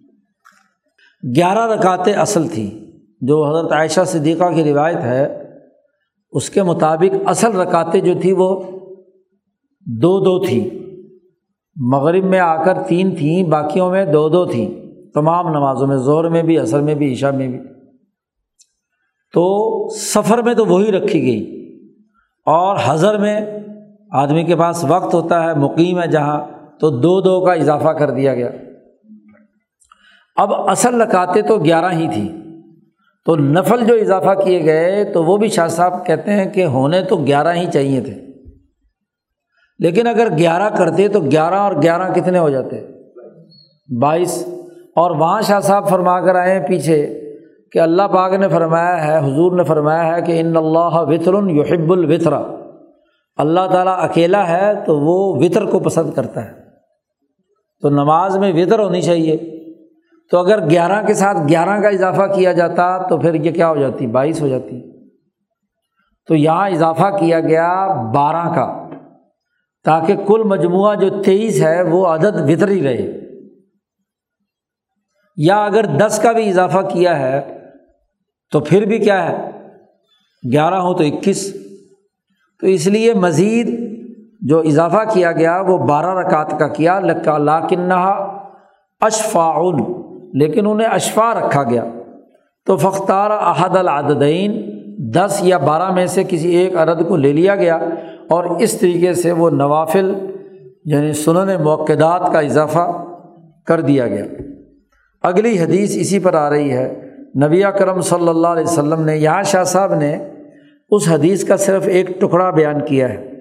گیارہ 1.35 1.67
رکعتیں 1.67 2.13
اصل 2.13 2.47
تھیں، 2.47 2.91
جو 3.21 3.45
حضرت 3.45 3.71
عائشہ 3.71 4.01
صدیقہ 4.05 4.53
کی 4.55 4.63
روایت 4.63 4.97
ہے۔ 4.97 5.40
اس 6.31 6.49
کے 6.49 6.63
مطابق 6.63 7.29
اصل 7.29 7.55
رکاتیں 7.55 8.01
جو 8.01 8.13
تھی 8.21 8.31
وہ 8.31 8.61
دو 9.85 10.19
دو 10.19 10.45
تھیں۔ 10.45 10.69
مغرب 11.75 12.23
میں 12.23 12.39
آ 12.39 12.63
کر 12.63 12.73
تین 12.87 13.15
تھیں، 13.15 13.43
باقیوں 13.43 13.91
میں 13.91 14.05
دو 14.05 14.29
دو 14.29 14.45
تھیں۔ 14.45 14.69
تمام 15.13 15.47
نمازوں 15.47 15.87
میں 15.87 15.97
زور 15.97 16.25
میں 16.25 16.43
بھی 16.43 16.59
اثر 16.59 16.81
میں 16.81 16.95
بھی، 16.95 17.13
عشاء 17.13 17.31
میں 17.31 17.47
بھی۔ 17.47 17.59
تو 19.33 19.87
سفر 19.89 20.41
میں 20.41 20.53
تو 20.53 20.65
وہی 20.65 20.91
رکھی 20.91 21.21
گئی۔ 21.21 21.61
اور 22.45 22.77
حضر 22.85 23.17
میں 23.17 23.41
آدمی 24.11 24.43
کے 24.43 24.55
پاس 24.55 24.85
وقت 24.87 25.13
ہوتا 25.13 25.43
ہے، 25.43 25.53
مقیم 25.53 26.01
ہے 26.01 26.07
جہاں، 26.07 26.45
تو 26.79 26.89
دو 26.89 27.21
دو 27.21 27.45
کا 27.45 27.53
اضافہ 27.53 27.89
کر 27.89 28.09
دیا 28.09 28.35
گیا۔ 28.35 28.49
اب 30.35 30.53
اصل 30.53 30.95
لکاتے 30.95 31.41
تو 31.41 31.57
گیارہ 31.57 31.91
ہی 31.91 32.07
تھی 32.13 32.31
تو 33.25 33.35
نفل 33.35 33.85
جو 33.85 33.95
اضافہ 33.95 34.43
کیے 34.43 34.63
گئے 34.65 35.03
تو 35.03 35.23
وہ 35.23 35.37
بھی 35.37 35.47
شاہ 35.47 35.67
صاحب 35.67 36.05
کہتے 36.05 36.31
ہیں 36.31 36.45
کہ 36.45 36.65
ہونے 36.65 37.01
تو 37.01 37.17
گیارہ 37.17 37.53
ہی 37.53 37.65
چاہیے 37.73 38.01
تھے۔ 38.01 38.15
لیکن 39.79 40.07
اگر 40.07 40.27
گیارہ 40.37 40.75
کرتے 40.75 41.07
تو 41.07 41.19
گیارہ 41.19 41.55
اور 41.55 41.81
گیارہ 41.81 42.13
کتنے 42.13 42.39
ہو 42.39 42.49
جاتے؟ 42.49 42.87
بائیس۔ 43.99 44.47
اور 44.95 45.11
وہاں 45.11 45.41
شاہ 45.41 45.59
صاحب 45.59 45.89
فرما 45.89 46.19
کر 46.19 46.35
آئے 46.35 46.59
ہیں 46.59 46.67
پیچھے 46.67 47.21
کہ 47.71 47.79
اللہ 47.79 48.03
پاک 48.03 48.33
نے 48.33 48.49
فرمایا 48.49 49.07
ہے، 49.07 49.17
حضور 49.17 49.51
نے 49.51 49.63
فرمایا 49.63 50.15
ہے 50.15 50.21
کہ 50.21 50.39
ان 50.39 50.57
اللہ 50.57 50.89
وطر 50.93 51.33
یحب 51.49 51.91
الوطرا 51.91 52.41
اللہ 53.35 53.67
تعالیٰ 53.71 53.95
اکیلا 53.97 54.49
ہے 54.49 54.73
تو 54.85 54.99
وہ 54.99 55.45
وطر 55.45 55.65
کو 55.65 55.79
پسند 55.79 56.13
کرتا 56.13 56.45
ہے۔ 56.45 56.51
تو 57.81 57.89
نماز 57.89 58.37
میں 58.37 58.53
وطر 58.53 58.79
ہونی 58.79 59.01
چاہیے۔ 59.01 59.60
تو 60.31 60.39
اگر 60.39 60.69
گیارہ 60.69 61.05
کے 61.05 61.13
ساتھ 61.13 61.37
گیارہ 61.49 61.81
کا 61.81 61.87
اضافہ 61.87 62.21
کیا 62.35 62.53
جاتا 62.53 63.07
تو 63.07 63.17
پھر 63.17 63.33
یہ 63.33 63.51
کیا 63.51 63.69
ہو 63.69 63.75
جاتی؟ 63.75 64.07
بائیس 64.07 64.41
ہو 64.41 64.47
جاتی۔ 64.47 65.01
تو 66.27 66.35
یہاں 66.35 66.69
اضافہ 66.69 67.17
کیا 67.19 67.39
گیا 67.39 67.87
بارہ 68.11 68.55
کا، 68.55 68.89
تاکہ 69.83 70.15
کل 70.27 70.43
مجموعہ 70.43 70.95
جو 70.95 71.23
تیئیس 71.23 71.61
ہے 71.61 71.81
وہ 71.81 72.07
عدد 72.07 72.49
وطر 72.49 72.67
رہے۔ 72.67 73.19
یا 75.37 75.63
اگر 75.63 75.85
دس 75.85 76.19
کا 76.23 76.31
بھی 76.31 76.49
اضافہ 76.49 76.77
کیا 76.77 77.19
ہے 77.19 77.59
تو 78.51 78.59
پھر 78.59 78.85
بھی 78.85 78.99
کیا 78.99 79.29
ہے؟ 79.29 79.51
گیارہ 80.51 80.75
ہو 80.75 80.93
تو 80.93 81.03
اکیس۔ 81.03 81.55
تو 82.59 82.67
اس 82.67 82.87
لیے 82.87 83.13
مزید 83.13 83.91
جو 84.41 84.59
اضافہ 84.59 85.03
کیا 85.13 85.31
گیا 85.31 85.61
وہ 85.67 85.77
بارہ 85.77 86.19
رکعت 86.19 86.59
کا 86.59 86.67
کیا 86.67 86.99
لاکنہ 86.99 88.27
اشفاعن۔ 89.01 90.00
لیکن 90.33 90.67
انہیں 90.67 90.87
اشفا 90.87 91.33
رکھا 91.33 91.63
گیا۔ 91.63 91.85
تو 92.65 92.77
فختار 92.77 93.29
احد 93.31 93.75
العددین، 93.75 94.81
دس 95.15 95.39
یا 95.41 95.57
بارہ 95.57 95.91
میں 95.91 96.05
سے 96.05 96.23
کسی 96.23 96.55
ایک 96.55 96.77
عدد 96.77 97.07
کو 97.07 97.15
لے 97.15 97.33
لیا 97.33 97.55
گیا 97.55 97.75
اور 98.29 98.43
اس 98.43 98.79
طریقے 98.79 99.13
سے 99.13 99.31
وہ 99.31 99.49
نوافل 99.49 100.15
یعنی 100.85 101.13
سنن 101.13 101.63
موقعات 101.63 102.33
کا 102.33 102.39
اضافہ 102.39 103.05
کر 103.65 103.81
دیا 103.81 104.07
گیا۔ 104.07 104.25
اگلی 105.23 105.59
حدیث 105.59 105.97
اسی 105.97 106.19
پر 106.19 106.33
آ 106.33 106.49
رہی 106.49 106.71
ہے۔ 106.71 107.09
نبی 107.45 107.61
کرم 107.79 108.01
صلی 108.01 108.27
اللہ 108.27 108.47
علیہ 108.47 108.63
وسلم 108.63 109.01
نے، 109.01 109.17
یہاں 109.17 109.43
شاہ 109.43 109.63
صاحب 109.63 109.95
نے 109.95 110.29
اس 110.89 111.09
حدیث 111.11 111.45
کا 111.45 111.57
صرف 111.57 111.87
ایک 111.87 112.21
ٹکڑا 112.21 112.49
بیان 112.49 112.85
کیا 112.85 113.09
ہے۔ 113.09 113.31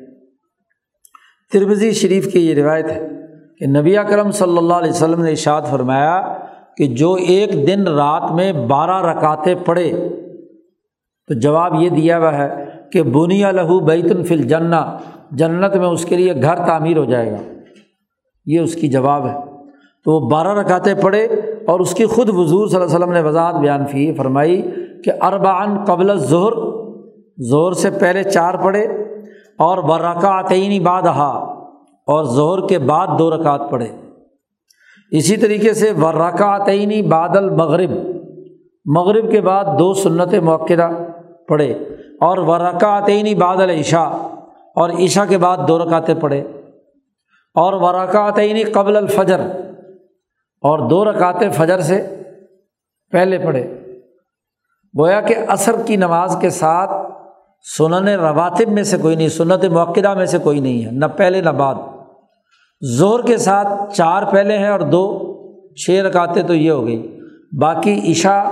تربزی 1.53 1.93
شریف 1.93 2.33
کی 2.33 2.51
یہ 2.51 2.55
روایت 2.55 2.91
ہے 2.91 3.09
کہ 3.59 3.67
نبی 3.67 3.97
کرم 4.09 4.31
صلی 4.31 4.59
اللہ 4.59 4.75
علیہ 4.75 4.91
وسلم 4.91 5.23
نے 5.23 5.31
اشاد 5.31 5.63
فرمایا 5.71 6.37
کہ 6.77 6.87
جو 6.87 7.15
ایک 7.15 7.67
دن 7.67 7.89
رات 7.89 8.33
میں 8.33 8.53
بارہ 8.53 9.07
رکاتے 9.07 9.55
پڑھے، 9.55 10.09
تو 11.29 11.35
جواب 11.35 11.83
یہ 11.83 11.89
دیا 11.89 12.19
ہوا 12.19 12.39
ہے 12.39 12.65
کہ 12.93 13.03
بنیا 13.03 13.51
لہو 13.51 13.81
بیت 13.81 14.11
الفل 14.11 14.43
جنا 14.43 14.97
جنت 15.31 15.77
میں 15.77 15.89
اس 15.89 16.05
کے 16.05 16.17
لیے 16.17 16.43
گھر 16.43 16.57
تعمیر 16.57 16.97
ہو 16.97 17.05
جائے 17.05 17.33
گا۔ 17.33 17.37
یہ 18.47 18.61
اس 18.61 18.75
کی 18.75 18.89
جواب 18.89 19.27
ہے۔ 19.27 19.37
تو 20.05 20.13
وہ 20.13 20.31
بارہ 20.31 20.49
رکاتے 20.49 20.95
پڑھے 20.95 21.25
اور 21.67 21.81
اس 21.81 21.95
کی 21.95 22.07
خود 22.07 22.31
حضور 22.31 22.67
صلی 22.67 22.77
اللہ 22.77 22.87
علیہ 22.87 22.97
وسلم 22.97 23.13
نے 23.13 23.21
وضاحت 23.21 23.55
بیان 23.55 23.85
کی، 23.85 24.15
فرمائی 24.15 24.63
کہ 25.05 25.13
اربان 25.23 25.85
قبل 25.85 26.19
ظہر 26.19 26.53
زہر 27.39 27.73
سے 27.73 27.91
پہلے 27.91 28.23
چار 28.23 28.55
پڑھے 28.55 28.85
اور 29.59 29.79
برکاتعینی 29.79 30.81
بعد 30.81 31.03
اور 31.03 32.25
ظہر 32.25 32.69
کے 32.69 32.79
بعد 32.79 33.07
دو 33.19 33.31
رکعت 33.31 33.71
پڑھے۔ 33.71 34.10
اسی 35.13 35.37
طریقے 35.37 35.73
سے 35.75 35.91
ورکاتعینی 35.93 37.03
بعد 37.03 37.37
المغرب، 37.37 37.91
مغرب 38.87 39.31
کے 39.31 39.41
بعد 39.41 39.65
دو 39.79 39.93
سنت 39.95 40.35
موقع 40.43 40.89
پڑھے، 41.49 41.73
اور 42.21 42.39
ورکاتعینی 42.39 43.35
بعد 43.35 43.57
العشاء، 43.57 44.09
اور 44.77 44.91
عشاء 45.05 45.25
کے 45.25 45.39
بعد 45.39 45.59
دو 45.69 45.79
رکعتیں 45.79 46.15
پڑھے، 46.15 46.41
اور 47.57 47.73
ورکاتعینی 47.73 48.65
قبل 48.65 48.97
الفجر، 48.97 49.41
اور 50.63 50.89
دو 50.91 51.05
رکعتیں 51.05 51.49
فجر 51.51 51.81
سے 51.81 52.01
پہلے 53.13 53.39
پڑھے۔ 53.39 53.63
گویا 54.95 55.21
کہ 55.21 55.35
عصر 55.49 55.77
کی 55.87 55.97
نماز 55.97 56.37
کے 56.41 56.51
ساتھ 56.51 56.91
سنن 57.67 58.09
رواتب 58.09 58.69
میں 58.69 58.83
سے 58.83 58.97
کوئی 58.99 59.17
نہیں، 59.17 59.29
سنت 59.29 59.65
موقعہ 59.65 60.15
میں 60.15 60.27
سے 60.27 60.39
کوئی 60.39 60.61
نہیں 60.61 60.85
ہے، 60.85 60.91
نہ 60.91 61.07
پہلے 61.07 61.41
نہ 61.41 61.51
بعد۔ 61.51 61.75
زور 62.81 63.21
کے 63.21 63.37
ساتھ 63.37 63.95
چار 63.95 64.23
پہلے 64.23 64.59
ہیں 64.59 64.69
اور 64.69 64.81
دو 64.81 65.33
چھ 65.75 65.91
رکاتے 65.91 66.43
تو 66.43 66.55
یہ 66.55 66.71
ہو 66.71 66.87
گئی۔ 66.87 67.19
باقی 67.53 68.13
عشاء، 68.13 68.45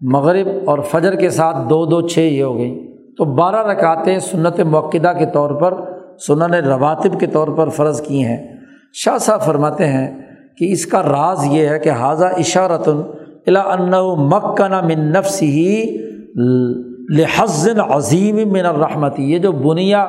مغرب 0.00 0.48
اور 0.64 0.78
فجر 0.78 1.14
کے 1.14 1.30
ساتھ 1.30 1.56
دو 1.70 1.86
دو، 1.86 2.00
چھ 2.00 2.18
یہ 2.18 2.42
ہو 2.42 2.56
گئی۔ 2.56 2.92
تو 3.18 3.24
بارہ 3.24 3.66
رکعتیں 3.66 4.18
سنت 4.18 4.60
موقعہ 4.60 5.12
کے 5.12 5.26
طور 5.26 5.50
پر، 5.50 5.74
سنن 6.26 6.54
رواتب 6.54 7.20
کے 7.20 7.26
طور 7.26 7.48
پر 7.48 7.68
فرض 7.68 8.00
کی 8.00 8.24
ہیں۔ 8.24 8.56
شاہ 8.92 9.18
صاحب 9.18 9.40
فرماتے 9.40 9.86
ہیں 9.86 10.22
کہ 10.56 10.72
اس 10.72 10.86
کا 10.86 11.02
راز 11.02 11.44
یہ 11.46 11.68
ہے 11.68 11.78
کہ 11.78 11.88
حاضہ 11.88 12.24
اشارت 12.24 12.88
الا 13.46 13.60
ان 13.60 13.90
مکنا 14.16 14.80
من 14.80 15.12
نفس 15.12 15.42
ہی 15.42 15.96
لحظن 17.08 17.80
عظیم 17.80 18.36
من 18.52 18.66
الرحمتی۔ 18.66 19.32
یہ 19.32 19.38
جو 19.38 19.52
بنیا 19.52 20.06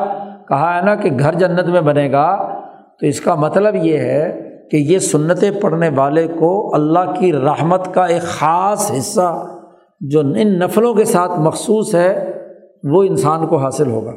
کہا 0.47 0.77
ہے 0.77 0.81
نا 0.81 0.95
کہ 0.95 1.09
گھر 1.19 1.33
جنت 1.33 1.67
میں 1.67 1.81
بنے 1.81 2.11
گا 2.11 2.60
تو 3.01 3.07
اس 3.07 3.21
کا 3.21 3.35
مطلب 3.35 3.75
یہ 3.75 3.97
ہے 3.97 4.49
کہ 4.71 4.77
یہ 4.77 4.99
سنتیں 4.99 5.51
پڑھنے 5.61 5.89
والے 5.95 6.27
کو 6.27 6.75
اللہ 6.75 7.13
کی 7.19 7.33
رحمت 7.33 7.93
کا 7.93 8.05
ایک 8.05 8.21
خاص 8.21 8.91
حصہ 8.91 9.57
جو 10.01 10.19
ان 10.19 10.59
نفلوں 10.59 10.93
کے 10.93 11.05
ساتھ 11.05 11.31
مخصوص 11.39 11.95
ہے، 11.95 12.31
وہ 12.83 13.03
انسان 13.03 13.47
کو 13.47 13.57
حاصل 13.57 13.87
ہوگا۔ 13.87 14.11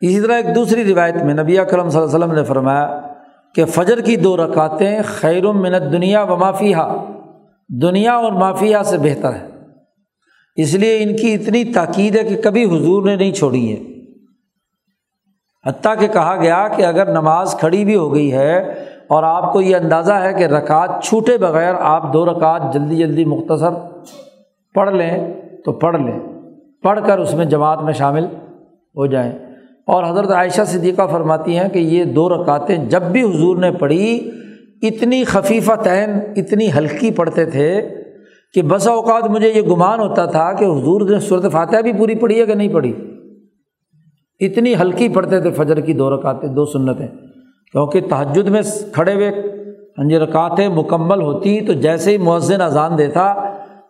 اسی 0.00 0.20
طرح 0.20 0.32
ایک 0.32 0.54
دوسری 0.54 0.94
روایت 0.94 1.22
میں 1.22 1.34
نبی 1.34 1.56
کرم 1.56 1.88
صلی 1.88 2.00
اللہ 2.00 2.16
علیہ 2.16 2.24
وسلم 2.24 2.32
نے 2.32 2.44
فرمایا 2.44 3.00
کہ 3.54 3.64
فجر 3.64 4.00
کی 4.00 4.16
دو 4.16 4.36
رکعتیں 4.36 5.00
خیر 5.04 5.52
منت 5.52 5.92
دنیا 5.92 6.22
و 6.22 6.36
معافیہ 6.36 7.04
دنیا 7.82 8.12
اور 8.12 8.32
معافیہ 8.32 8.76
سے 8.84 8.98
بہتر 8.98 9.32
ہے۔ 9.32 9.46
اس 10.56 10.74
لیے 10.74 11.02
ان 11.02 11.16
کی 11.16 11.34
اتنی 11.34 11.64
تاکید 11.64 12.16
ہے 12.16 12.24
کہ 12.24 12.42
کبھی 12.42 12.64
حضور 12.64 13.02
نے 13.02 13.16
نہیں 13.16 13.32
چھوڑی 13.32 13.72
ہے 13.72 13.89
حتیٰ 15.66 15.94
کہ 15.98 16.06
کہا 16.06 16.36
گیا 16.42 16.68
کہ 16.76 16.82
اگر 16.82 17.10
نماز 17.10 17.54
کھڑی 17.54 17.84
بھی 17.84 17.96
ہو 17.96 18.14
گئی 18.14 18.32
ہے 18.32 18.58
اور 19.08 19.22
آپ 19.22 19.52
کو 19.52 19.60
یہ 19.60 19.76
اندازہ 19.76 20.12
ہے 20.12 20.32
کہ 20.34 20.44
رکعت 20.44 20.90
چھوٹے 21.02 21.38
بغیر 21.38 21.74
آپ 21.80 22.12
دو 22.12 22.26
رکعت 22.26 22.62
جلدی 22.72 22.96
جلدی 22.96 23.24
مختصر 23.24 23.70
پڑھ 24.74 24.90
لیں، 24.90 25.34
تو 25.64 25.72
پڑھ 25.72 25.96
لیں۔ 25.96 26.18
پڑھ 26.82 27.00
کر 27.06 27.18
اس 27.18 27.34
میں 27.34 27.44
جماعت 27.44 27.82
میں 27.82 27.92
شامل 27.92 28.24
ہو 28.96 29.06
جائیں۔ 29.06 29.32
اور 29.86 30.04
حضرت 30.04 30.30
عائشہ 30.30 30.62
صدیقہ 30.66 31.02
فرماتی 31.10 31.58
ہیں 31.58 31.68
کہ 31.68 31.78
یہ 31.78 32.04
دو 32.04 32.28
رکعتیں 32.28 32.76
جب 32.76 33.02
بھی 33.02 33.22
حضور 33.22 33.56
نے 33.56 33.70
پڑھی، 33.70 34.30
اتنی 34.82 35.24
خفیفہ 35.24 35.72
تعین 35.72 36.10
اتنی 36.36 36.72
ہلکی 36.78 37.10
پڑھتے 37.10 37.44
تھے 37.44 37.88
کہ 38.54 38.62
بس 38.62 38.88
اوقات 38.88 39.24
مجھے 39.24 39.52
یہ 39.52 39.62
گمان 39.62 40.00
ہوتا 40.00 40.26
تھا 40.26 40.52
کہ 40.52 40.64
حضور 40.64 41.00
نے 41.00 41.20
صورت 41.20 41.52
فاتحہ 41.52 41.80
بھی 41.80 41.92
پوری 41.92 42.14
پڑھی 42.14 42.40
ہے 42.40 42.46
کہ 42.46 42.54
نہیں 42.54 42.68
پڑھی۔ 42.68 43.09
اتنی 44.40 44.74
ہلکی 44.74 45.08
پڑھتے 45.08 45.40
تھے، 45.40 45.50
فجر 45.50 45.80
کی 45.80 45.92
دو 45.92 46.16
رکعتیں، 46.16 46.48
دو 46.48 46.66
سنتیں۔ 46.66 47.06
کیونکہ 47.72 48.00
تہجد 48.00 48.48
میں 48.48 48.62
کھڑے 48.92 49.14
ہوئے 49.14 49.28
ہاں 49.98 50.08
جی 50.08 50.18
رکعتیں 50.18 50.68
مکمل 50.68 51.22
ہوتی 51.22 51.60
تو 51.60 51.72
جیسے 51.72 52.10
ہی 52.10 52.18
مؤذن 52.18 52.60
اذان 52.60 52.98
دیتا 52.98 53.34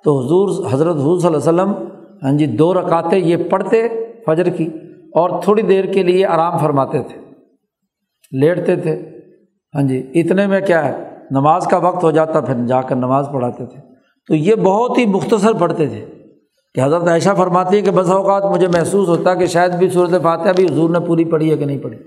تو 0.05 0.20
حضور، 0.20 0.72
حضرت 0.72 0.97
حضور 0.97 1.18
صلی 1.18 1.35
اللہ 1.35 1.62
علیہ 1.62 1.72
وسلم 1.72 1.89
ہاں 2.22 2.32
جی 2.32 2.47
دو 2.47 2.74
رکعتیں 2.74 3.18
یہ 3.18 3.36
پڑھتے 3.51 3.89
فجر 4.27 4.48
کی 4.48 4.68
اور 5.14 5.43
تھوڑی 5.43 5.62
دیر 5.62 5.85
کے 5.85 6.02
لیے 6.02 6.27
آرام 6.27 6.59
فرماتے 6.59 7.02
تھے۔ 7.02 7.20
لیٹتے 8.32 8.77
تھے۔ 8.77 9.02
ہاں 9.74 9.82
جی 9.82 10.10
اتنے 10.14 10.47
میں 10.47 10.60
کیا 10.60 10.85
ہے، 10.85 11.05
نماز 11.31 11.66
کا 11.66 11.77
وقت 11.77 12.05
ہو 12.05 12.10
جاتا، 12.10 12.40
پھر 12.40 12.66
جا 12.66 12.82
کر 12.82 12.97
نماز 12.97 13.28
پڑھاتے 13.32 13.66
تھے۔ 13.66 13.81
تو 14.28 14.35
یہ 14.35 14.55
بہت 14.55 14.98
ہی 14.98 15.06
مختصر 15.06 15.52
پڑھتے 15.52 15.86
تھے۔ 15.86 16.05
کہ 16.74 16.80
حضرت 16.80 17.09
عائشہ 17.09 17.30
فرماتی 17.36 17.76
ہے 17.76 17.82
کہ 17.82 17.90
بس 17.90 18.10
اوقات 18.10 18.44
مجھے 18.44 18.66
محسوس 18.66 19.09
ہوتا 19.09 19.30
ہے 19.30 19.36
کہ 19.36 19.47
شاید 19.47 19.74
بھی 19.74 19.90
صورت 19.90 20.22
فاتحہ 20.22 20.52
بھی 20.52 20.64
حضور 20.64 20.90
نے 20.90 21.01
پوری 21.01 21.24
پڑھی 21.24 21.51
ہے 21.51 21.56
کہ 21.56 21.64
نہیں 21.64 21.78
پڑھی۔ 21.78 21.98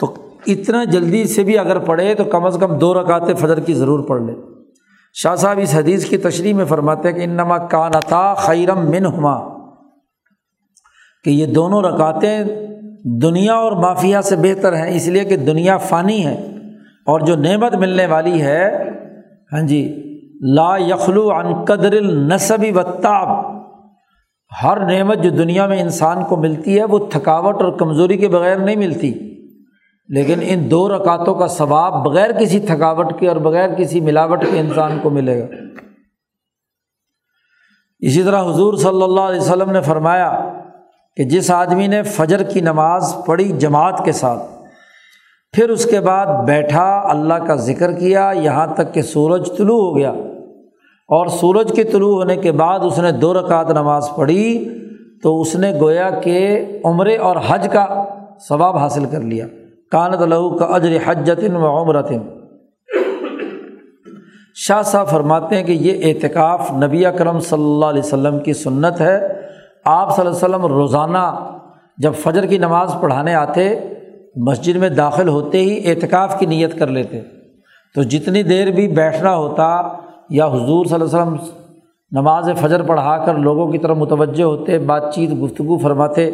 تو 0.00 0.14
اتنا 0.46 0.84
جلدی 0.84 1.24
سے 1.24 1.42
بھی 1.42 1.58
اگر 1.58 1.78
پڑھے 1.78 2.14
تو 2.14 2.24
کم 2.24 2.44
از 2.44 2.56
کم 2.60 2.78
دو 2.78 2.94
رکعت 2.94 3.22
فجر 3.38 3.60
کی 3.60 3.74
ضرور 3.74 4.04
پڑھ 4.04 4.22
لے۔ 4.22 4.32
شاہ 5.14 5.34
صاحب 5.34 5.58
اس 5.62 5.74
حدیث 5.74 6.04
کی 6.04 6.16
تشریح 6.16 6.54
میں 6.54 6.64
فرماتے 6.64 7.08
ہیں 7.08 7.16
کہ 7.16 7.22
انما 7.22 7.58
کانتا 7.58 8.34
خیرم 8.34 8.90
من 8.90 9.06
ہما 9.06 9.38
کہ 11.24 11.30
یہ 11.30 11.46
دونوں 11.46 11.82
رکعتیں 11.82 12.44
دنیا 13.04 13.54
اور 13.54 13.72
مافیہ 13.72 14.20
سے 14.20 14.36
بہتر 14.36 14.76
ہیں، 14.76 14.96
اس 14.96 15.08
لیے 15.08 15.24
کہ 15.24 15.36
دنیا 15.36 15.76
فانی 15.76 16.26
ہے 16.26 16.34
اور 17.06 17.20
جو 17.20 17.36
نعمت 17.36 17.74
ملنے 17.74 18.06
والی 18.06 18.42
ہے۔ 18.42 18.92
ہاں 19.52 19.62
جی 19.62 20.11
لا 20.42 20.76
یخلو 20.76 21.30
عن 21.30 21.64
قدر 21.64 21.92
النصبی 21.92 22.70
و 22.70 22.82
تاب 22.82 23.52
ہر 24.62 24.86
نعمت 24.86 25.18
جو 25.18 25.30
دنیا 25.30 25.66
میں 25.66 25.80
انسان 25.80 26.24
کو 26.24 26.36
ملتی 26.36 26.78
ہے، 26.78 26.84
وہ 26.84 26.98
تھکاوٹ 27.10 27.62
اور 27.62 27.72
کمزوری 27.72 28.16
کے 28.16 28.28
بغیر 28.28 28.56
نہیں 28.56 28.76
ملتی۔ 28.76 29.14
لیکن 30.08 30.38
ان 30.42 30.70
دو 30.70 30.88
رکعتوں 30.88 31.34
کا 31.34 31.48
ثواب 31.48 32.04
بغیر 32.04 32.32
کسی 32.32 32.60
تھکاوٹ 32.60 33.20
کے 33.20 33.28
اور 33.28 33.36
بغیر 33.36 33.74
کسی 33.74 34.00
ملاوٹ 34.00 34.44
کے 34.50 34.60
انسان 34.60 34.98
کو 35.02 35.10
ملے 35.10 35.40
گا۔ 35.40 35.46
اسی 37.98 38.22
طرح 38.22 38.42
حضور 38.42 38.74
صلی 38.74 39.02
اللہ 39.02 39.20
علیہ 39.20 39.40
وسلم 39.40 39.70
نے 39.70 39.80
فرمایا 39.80 40.52
کہ 41.16 41.24
جس 41.24 41.50
آدمی 41.50 41.86
نے 41.86 42.02
فجر 42.02 42.42
کی 42.42 42.60
نماز 42.60 43.16
پڑھی 43.26 43.48
جماعت 43.48 44.04
کے 44.04 44.12
ساتھ، 44.12 44.42
پھر 45.52 45.70
اس 45.70 45.86
کے 45.86 46.00
بعد 46.00 46.26
بیٹھا، 46.46 47.02
اللہ 47.10 47.34
کا 47.34 47.54
ذکر 47.54 47.92
کیا، 47.92 48.32
یہاں 48.34 48.66
تک 48.66 48.94
کہ 48.94 49.02
سورج 49.02 49.48
طلوع 49.56 49.82
ہو 49.82 49.96
گیا۔ 49.96 50.12
اور 51.12 51.26
سورج 51.26 51.72
کے 51.76 51.84
طلوع 51.84 52.16
ہونے 52.16 52.36
کے 52.36 52.52
بعد 52.52 52.80
اس 52.82 52.98
نے 52.98 53.12
دو 53.12 53.34
رکعت 53.34 53.70
نماز 53.70 54.08
پڑھی، 54.16 54.68
تو 55.22 55.40
اس 55.40 55.54
نے 55.54 55.72
گویا 55.80 56.10
کہ 56.10 56.64
عمرے 56.84 57.16
اور 57.16 57.36
حج 57.48 57.68
کا 57.72 58.04
ثواب 58.48 58.76
حاصل 58.76 59.04
کر 59.04 59.20
لیا۔ 59.20 59.46
کانت 59.90 60.22
لہو 60.22 60.56
کا 60.56 60.64
اجر 60.64 60.96
حجتن 61.06 61.56
و 61.56 61.82
عمرتن 61.82 62.18
شاہ 64.54 64.82
صاحب 64.82 65.08
فرماتے 65.08 65.56
ہیں 65.56 65.62
کہ 65.62 65.72
یہ 65.72 66.12
اعتکاف 66.12 66.72
نبی 66.72 67.06
اکرم 67.06 67.40
صلی 67.40 67.64
اللہ 67.64 67.86
علیہ 67.86 68.02
وسلم 68.04 68.38
کی 68.38 68.52
سنت 68.52 69.00
ہے۔ 69.00 69.28
آپ 69.84 70.16
صلی 70.16 70.26
اللہ 70.26 70.36
علیہ 70.36 70.54
وسلم 70.54 70.66
روزانہ 70.66 71.52
جب 71.98 72.12
فجر 72.14 72.46
کی 72.46 72.58
نماز 72.58 72.94
پڑھانے 73.00 73.34
آتے، 73.34 73.80
مسجد 74.36 74.76
میں 74.76 74.88
داخل 74.88 75.28
ہوتے 75.28 75.58
ہی 75.58 75.90
اعتکاف 75.90 76.38
کی 76.38 76.46
نیت 76.46 76.78
کر 76.78 76.86
لیتے۔ 76.86 77.20
تو 77.94 78.02
جتنی 78.02 78.42
دیر 78.42 78.70
بھی 78.70 78.88
بیٹھنا 78.88 79.36
ہوتا 79.36 79.82
یا 80.28 80.46
حضور 80.46 80.84
صلی 80.84 80.94
اللہ 80.94 81.16
علیہ 81.16 81.32
وسلم 81.32 81.36
نماز 82.12 82.48
فجر 82.60 82.82
پڑھا 82.82 83.24
کر 83.26 83.34
لوگوں 83.34 83.72
کی 83.72 83.78
طرف 83.78 83.96
متوجہ 83.96 84.42
ہوتے 84.42 84.78
بات 84.78 85.14
چیت 85.14 85.30
گفتگو 85.42 85.78
فرماتے، 85.78 86.30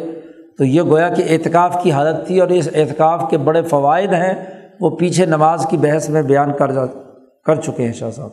تو 0.57 0.63
یہ 0.63 0.81
گویا 0.81 1.09
کہ 1.09 1.23
اعتکاف 1.29 1.83
کی 1.83 1.91
حالت 1.91 2.27
تھی 2.27 2.39
اور 2.39 2.47
اس 2.47 2.69
اعتکاف 2.75 3.29
کے 3.29 3.37
بڑے 3.37 3.61
فوائد 3.61 4.13
ہیں، 4.13 4.33
وہ 4.79 4.89
پیچھے 4.89 5.25
نماز 5.25 5.65
کی 5.69 5.77
بحث 5.77 6.09
میں 6.09 6.21
بیان 6.21 6.53
کر 6.53 6.71
جا 6.71 6.85
کر 7.45 7.55
چکے 7.55 7.85
ہیں 7.85 7.93
شاہ 7.93 8.11
صاحب۔ 8.11 8.29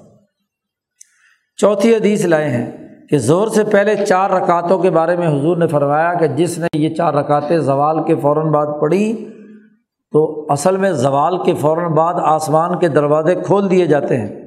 چوتھی 1.57 1.97
حدیث 1.97 2.25
لائے 2.25 2.49
ہیں 2.49 2.71
کہ 3.11 3.19
زور 3.19 3.49
سے 3.49 3.65
پہلے 3.65 4.07
چار 4.07 4.31
رکعتوں 4.31 4.79
کے 4.79 4.91
بارے 4.91 5.17
میں 5.17 5.29
حضور 5.29 5.57
نے 5.57 5.67
فرمایا 5.67 6.15
کہ 6.15 6.27
جس 6.27 6.59
نے 6.59 6.67
یہ 6.75 6.95
چار 6.95 7.15
رکعتیں 7.15 7.59
زوال 7.59 8.03
کے 8.03 8.15
فوراً 8.17 8.47
بعد 8.47 8.67
پڑھی، 8.81 9.31
تو 10.13 10.47
اصل 10.49 10.77
میں 10.77 10.93
زوال 10.93 11.43
کے 11.43 11.55
فوراً 11.55 11.93
بعد 11.93 12.15
آسمان 12.19 12.79
کے 12.79 12.89
دروازے 12.89 13.35
کھول 13.35 13.71
دیے 13.71 13.87
جاتے 13.87 14.17
ہیں۔ 14.17 14.46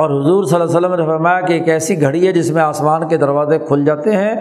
اور 0.00 0.10
حضور 0.10 0.44
صلی 0.44 0.60
اللہ 0.60 0.64
علیہ 0.64 0.76
وسلم 0.76 0.94
نے 0.94 1.06
فرمایا 1.06 1.40
کہ 1.40 1.52
ایک 1.52 1.68
ایسی 1.68 2.00
گھڑی 2.02 2.26
ہے 2.26 2.32
جس 2.32 2.50
میں 2.50 2.62
آسمان 2.62 3.08
کے 3.08 3.16
دروازے 3.16 3.58
کھل 3.58 3.84
جاتے 3.84 4.16
ہیں 4.16 4.34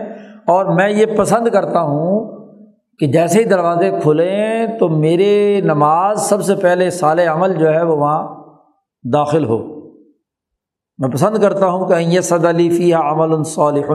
اور 0.48 0.66
میں 0.66 0.90
یہ 0.90 1.06
پسند 1.18 1.48
کرتا 1.48 1.82
ہوں 1.82 2.40
کہ 3.00 3.08
جیسے 3.08 3.40
ہی 3.40 3.44
دروازے 3.44 3.92
کھلیں 4.04 4.68
تو 4.80 4.90
میرے 4.90 5.62
نماز 5.64 6.22
سب 6.22 6.44
سے 6.44 6.56
پہلے 6.56 6.90
سال 6.90 7.20
عمل 7.20 7.54
جو 7.54 7.70
ہے 7.70 7.84
وہ 7.84 7.98
وہاں 7.98 8.24
داخل 9.14 9.46
ہو۔ 9.46 9.58
میں 11.00 11.10
پسند 11.10 11.38
کرتا 11.38 11.68
ہوں 11.68 11.88
کہ 11.88 11.94
یہ 11.94 12.22
صد 12.22 12.46
علی 12.46 12.70
فی 12.70 12.94
عمل 12.94 13.34
الصالح 13.34 13.92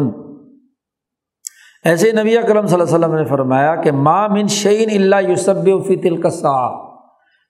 ایسے 1.85 2.12
نبی 2.12 2.36
کرم 2.49 2.66
صلی 2.66 2.81
اللہ 2.81 2.97
علیہ 2.97 3.05
وسلم 3.05 3.15
نے 3.15 3.24
فرمایا 3.24 3.74
کہ 3.77 3.93
ماں 3.93 4.28
من 4.28 4.47
شعین 4.47 4.91
اللہ 4.93 5.28
یوسب 5.28 5.69
فی 5.86 5.97
تل 5.97 6.20
کا 6.23 6.28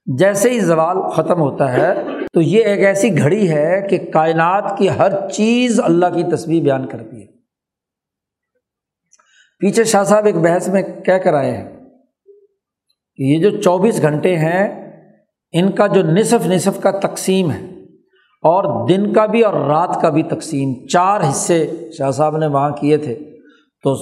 جیسے 0.06 0.50
ہی 0.50 0.60
زوال 0.60 1.08
ختم 1.10 1.40
ہوتا 1.40 1.72
ہے 1.72 1.94
تو 2.34 2.40
یہ 2.40 2.64
ایک 2.64 2.80
ایسی 2.80 3.18
گھڑی 3.18 3.50
ہے 3.50 3.86
کہ 3.90 3.98
کائنات 3.98 4.78
کی 4.78 4.88
ہر 4.88 5.28
چیز 5.28 5.80
اللہ 5.84 6.06
کی 6.06 6.36
تصویر 6.36 6.62
بیان 6.62 6.86
کرتی 6.86 7.20
ہے۔ 7.20 7.26
پیچھے 9.58 9.84
شاہ 9.84 10.04
صاحب 10.04 10.24
ایک 10.24 10.36
بحث 10.36 10.68
میں 10.68 10.82
کیا 11.04 11.18
کرائے 11.18 11.56
ہیں 11.56 11.70
کہ 13.16 13.22
یہ 13.22 13.38
جو 13.38 13.62
چوبیس 13.62 14.02
گھنٹے 14.02 14.36
ہیں، 14.36 14.92
ان 15.52 15.72
کا 15.72 15.86
جو 15.86 16.02
نصف 16.02 16.46
نصف 16.46 16.80
کا 16.80 16.90
تقسیم 16.90 17.50
ہے، 17.50 17.64
اور 18.42 18.88
دن 18.88 19.12
کا 19.12 19.26
بھی 19.26 19.40
اور 19.40 19.54
رات 19.54 20.00
کا 20.00 20.08
بھی 20.08 20.22
تقسیم۔ 20.22 20.86
چار 20.86 21.20
حصے 21.20 21.90
شاہ 21.98 22.10
صاحب 22.10 22.36
نے 22.36 22.46
وہاں 22.46 22.70
کیے 22.70 22.96
تھے۔ 22.96 23.14
تو 23.82 23.94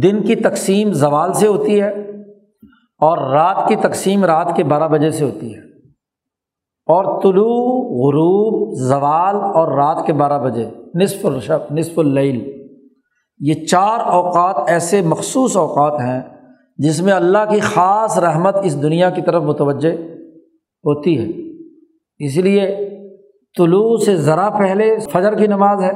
دن 0.00 0.22
کی 0.22 0.34
تقسیم 0.34 0.92
زوال 0.92 1.32
سے 1.32 1.46
ہوتی 1.46 1.82
ہے 1.82 1.88
اور 2.98 3.32
رات 3.32 3.68
کی 3.68 3.76
تقسیم 3.76 4.24
رات 4.24 4.56
کے 4.56 4.64
بارہ 4.64 4.88
بجے 4.88 5.10
سے 5.10 5.24
ہوتی 5.24 5.54
ہے۔ 5.54 5.77
اور 6.88 7.22
طلوع، 7.22 7.82
غروب، 8.06 8.78
زوال 8.78 9.36
اور 9.36 9.68
رات 9.68 10.06
کے 10.06 10.12
بارہ 10.12 10.44
بجے، 10.44 10.66
نصف 10.94 11.26
الشف 11.26 11.72
نصف 11.72 11.98
اللیل۔ 11.98 12.68
یہ 13.38 13.66
چار 13.66 14.00
اوقات 14.00 14.54
ایسے 14.66 15.02
مخصوص 15.02 15.56
اوقات 15.56 16.00
ہیں 16.00 16.22
جس 16.76 17.02
میں 17.02 17.12
اللہ 17.12 17.38
کی 17.50 17.60
خاص 17.60 18.18
رحمت 18.18 18.56
اس 18.62 18.82
دنیا 18.82 19.10
کی 19.10 19.22
طرف 19.22 19.42
متوجہ 19.42 19.92
ہوتی 20.84 21.18
ہے۔ 21.18 21.26
اس 22.26 22.36
لیے 22.36 22.90
طلوع 23.58 23.96
سے 23.96 24.16
ذرا 24.16 24.50
پہلے 24.50 24.98
فجر 24.98 25.34
کی 25.34 25.46
نماز 25.46 25.82
ہے 25.82 25.90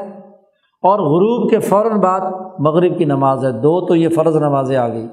اور 0.83 0.99
غروب 0.99 1.51
کے 1.51 1.59
فوراً 1.59 2.01
بعد 2.01 2.21
مغرب 2.59 2.99
کی 2.99 3.05
نماز 3.05 3.45
ہے۔ 3.45 3.53
دو 3.53 3.87
تو 3.87 3.97
یہ 3.97 4.09
فرض 4.09 4.37
نمازیں 4.37 4.77
آ 4.77 4.89
گئی 4.89 5.07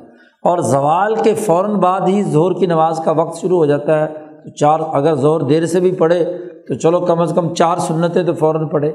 اور 0.43 0.57
زوال 0.57 1.15
کے 1.15 1.33
فوراً 1.33 1.75
بعد 1.75 2.01
ہی 2.07 2.23
زہر 2.23 2.53
کی 2.53 2.65
نماز 2.65 3.01
کا 3.05 3.11
وقت 3.11 3.37
شروع 3.37 3.57
ہو 3.57 3.65
جاتا 3.65 3.99
ہے۔ 3.99 4.28
تو 4.43 4.49
چار 4.49 4.79
اگر 4.93 5.15
زور 5.15 5.41
دیر 5.41 5.65
سے 5.65 5.79
بھی 5.79 5.91
پڑھے 5.91 6.25
تو 6.67 6.73
چلو 6.73 6.99
کم 6.99 7.19
از 7.19 7.31
کم 7.35 7.53
چار 7.53 7.77
سنتیں 7.77 8.23
تو 8.23 8.33
فوراً 8.33 8.67
پڑھے۔ 8.67 8.89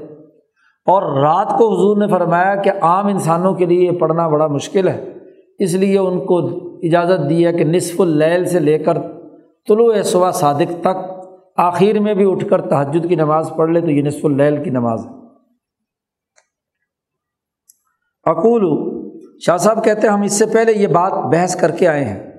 اور 0.86 1.20
رات 1.20 1.48
کو 1.48 1.74
حضور 1.74 1.96
نے 1.96 2.08
فرمایا 2.08 2.54
کہ 2.54 2.72
عام 2.80 3.06
انسانوں 3.06 3.54
کے 3.54 3.66
لیے 3.66 3.86
یہ 3.86 3.98
پڑھنا 3.98 4.28
بڑا 4.28 4.46
مشکل 4.46 4.88
ہے۔ 4.88 5.14
اس 5.58 5.74
لیے 5.74 5.98
ان 5.98 6.26
کو 6.26 6.38
اجازت 6.82 7.30
دی 7.30 7.46
ہے 7.46 7.52
کہ 7.52 7.64
نصف 7.64 8.00
اللیل 8.00 8.44
سے 8.44 8.58
لے 8.58 8.78
کر 8.78 8.94
طلوع 9.68 10.02
صبح 10.02 10.30
صادق 10.30 10.80
تک 10.80 11.14
آخر 11.56 11.98
میں 11.98 12.14
بھی 12.14 12.30
اٹھ 12.30 12.48
کر 12.48 12.60
تحجد 12.60 13.08
کی 13.08 13.14
نماز 13.14 13.50
پڑھ 13.56 13.70
لے 13.70 13.80
تو 13.80 13.90
یہ 13.90 14.02
نصف 14.02 14.24
اللیل 14.24 14.64
کی 14.64 14.70
نماز 14.70 15.06
ہے۔ 15.06 15.10
اقول 18.24 18.62
شاہ 19.46 19.56
صاحب 19.56 19.84
کہتے 19.84 20.00
ہیں 20.00 20.14
ہم 20.14 20.22
اس 20.22 20.32
سے 20.32 20.46
پہلے 20.46 20.72
یہ 20.72 20.86
بات 20.86 21.12
بحث 21.12 21.56
کر 21.56 21.70
کے 21.70 21.88
آئے 21.88 22.04
ہیں۔ 22.04 22.33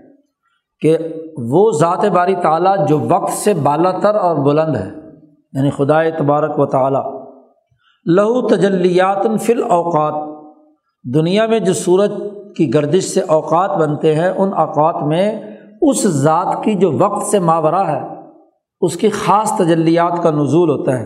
کہ 0.85 0.97
وہ 1.37 1.71
ذات 1.71 2.05
باری 2.05 2.35
تعالیٰ 2.35 2.87
جو 2.87 2.99
وقت 3.09 3.33
سے 3.33 3.53
بالا 3.53 3.91
تر 3.91 4.15
اور 4.15 4.35
بلند 4.35 4.75
ہے 4.75 4.89
یعنی 5.53 5.69
خدا 5.69 6.01
تبارک 6.17 6.59
و 6.59 6.65
تعالیٰ، 6.65 7.03
لہو 8.05 8.47
تجلیات 8.47 9.27
فل 9.41 9.63
اوقات 9.63 10.13
دنیا 11.13 11.45
میں 11.45 11.59
جو 11.59 11.73
سورج 11.73 12.11
کی 12.57 12.73
گردش 12.73 13.03
سے 13.03 13.21
اوقات 13.21 13.77
بنتے 13.77 14.15
ہیں، 14.15 14.29
ان 14.29 14.53
اوقات 14.53 15.03
میں 15.03 15.41
اس 15.81 16.07
ذات 16.07 16.63
کی 16.63 16.73
جو 16.73 16.91
وقت 16.91 17.25
سے 17.25 17.39
ماورا 17.39 17.87
ہے، 17.87 18.01
اس 18.81 18.97
کی 18.97 19.09
خاص 19.09 19.51
تجلیات 19.51 20.23
کا 20.23 20.31
نزول 20.31 20.69
ہوتا 20.69 20.99
ہے۔ 20.99 21.05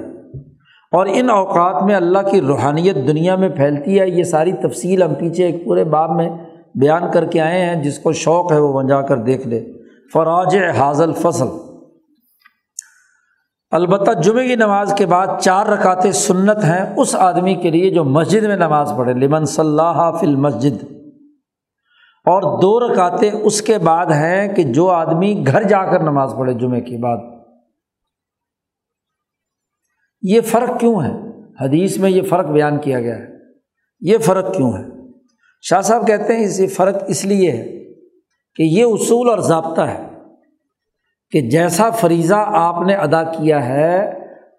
اور 0.91 1.07
ان 1.09 1.29
اوقات 1.29 1.83
میں 1.83 1.95
اللہ 1.95 2.29
کی 2.31 2.41
روحانیت 2.41 2.95
دنیا 2.95 3.35
میں 3.35 3.49
پھیلتی 3.49 3.99
ہے، 3.99 4.09
یہ 4.09 4.23
ساری 4.23 4.51
تفصیل 4.51 5.03
ہم 5.03 5.13
پیچھے 5.13 5.45
ایک 5.45 5.65
پورے 5.65 5.83
باب 5.83 6.09
میں 6.09 6.29
بیان 6.75 7.11
کر 7.11 7.25
کے 7.25 7.41
آئے 7.41 7.65
ہیں، 7.65 7.83
جس 7.83 7.99
کو 7.99 8.11
شوق 8.11 8.51
ہے 8.51 8.59
وہ 8.59 8.73
وہاں 8.73 8.87
جا 8.87 9.01
کر 9.01 9.17
دیکھ 9.17 9.47
لے۔ 9.47 9.65
فراج 10.13 10.57
حاضل 10.77 11.13
فصل 11.13 11.47
البتہ 13.69 14.11
جمعے 14.11 14.47
کی 14.47 14.55
نماز 14.55 14.93
کے 14.97 15.05
بعد 15.05 15.27
چار 15.41 15.65
رکعتیں 15.65 16.11
سنت 16.11 16.63
ہیں 16.63 16.93
اس 16.97 17.15
آدمی 17.15 17.55
کے 17.55 17.69
لیے 17.69 17.89
جو 17.89 18.03
مسجد 18.03 18.43
میں 18.43 18.55
نماز 18.55 18.93
پڑھے۔ 18.97 19.13
لمن 19.13 19.45
صلاح 19.45 20.11
فی 20.11 20.27
المسجد۔ 20.27 20.83
اور 22.25 22.41
دو 22.61 22.79
رکعتیں 22.79 23.31
اس 23.31 23.61
کے 23.61 23.77
بعد 23.77 24.05
ہیں 24.05 24.55
کہ 24.55 24.63
جو 24.63 24.89
آدمی 24.89 25.43
گھر 25.47 25.63
جا 25.63 25.85
کر 25.85 25.99
نماز 25.99 26.33
پڑھے 26.37 26.53
جمعے 26.53 26.81
کے 26.81 26.97
بعد۔ 26.97 27.17
یہ 30.21 30.41
فرق 30.41 30.79
کیوں 30.79 31.03
ہے؟ 31.03 31.11
حدیث 31.61 31.97
میں 31.97 32.09
یہ 32.09 32.21
فرق 32.21 32.45
بیان 32.45 32.79
کیا 32.79 32.99
گیا 32.99 33.17
ہے۔ 33.17 33.27
یہ 33.99 34.17
فرق 34.17 34.55
کیوں 34.55 34.73
ہے؟ 34.73 34.98
شاہ 35.61 35.81
صاحب 35.81 36.07
کہتے 36.07 36.35
ہیں 36.35 36.45
اس 36.45 36.73
فرق 36.73 37.03
اس 37.07 37.25
لیے 37.25 37.51
ہے 37.51 37.93
کہ 38.55 38.63
یہ 38.63 38.83
اصول 38.83 39.29
اور 39.29 39.39
ضابطہ 39.39 39.81
ہے 39.81 40.05
کہ 41.31 41.41
جیسا 41.41 41.89
فریضہ 41.89 42.33
آپ 42.37 42.75
نے 42.87 42.95
ادا 42.95 43.23
کیا 43.23 43.65
ہے، 43.65 44.13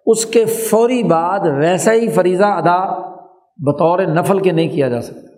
اس 0.06 0.26
کے 0.26 0.44
فوری 0.44 1.02
بعد 1.02 1.38
ویسا 1.58 1.92
ہی 1.92 2.08
فریضہ 2.08 2.44
ادا 2.44 3.10
بطور 3.56 3.98
نفل 3.98 4.40
کے 4.40 4.52
نہیں 4.52 4.68
کیا 4.68 4.88
جا 4.88 5.00
سکتا۔ 5.00 5.30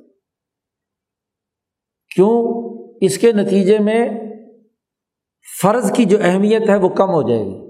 کیوں؟ 2.15 2.63
اس 3.01 3.19
کے 3.19 3.33
نتیجے 3.33 3.79
میں 3.79 4.09
فرض 5.63 5.93
کی 5.93 6.05
جو 6.05 6.19
اہمیت 6.23 6.69
ہے 6.69 6.77
وہ 6.77 6.89
کم 6.89 7.11
ہو 7.11 7.29
جائے 7.29 7.45
گی۔ 7.45 7.62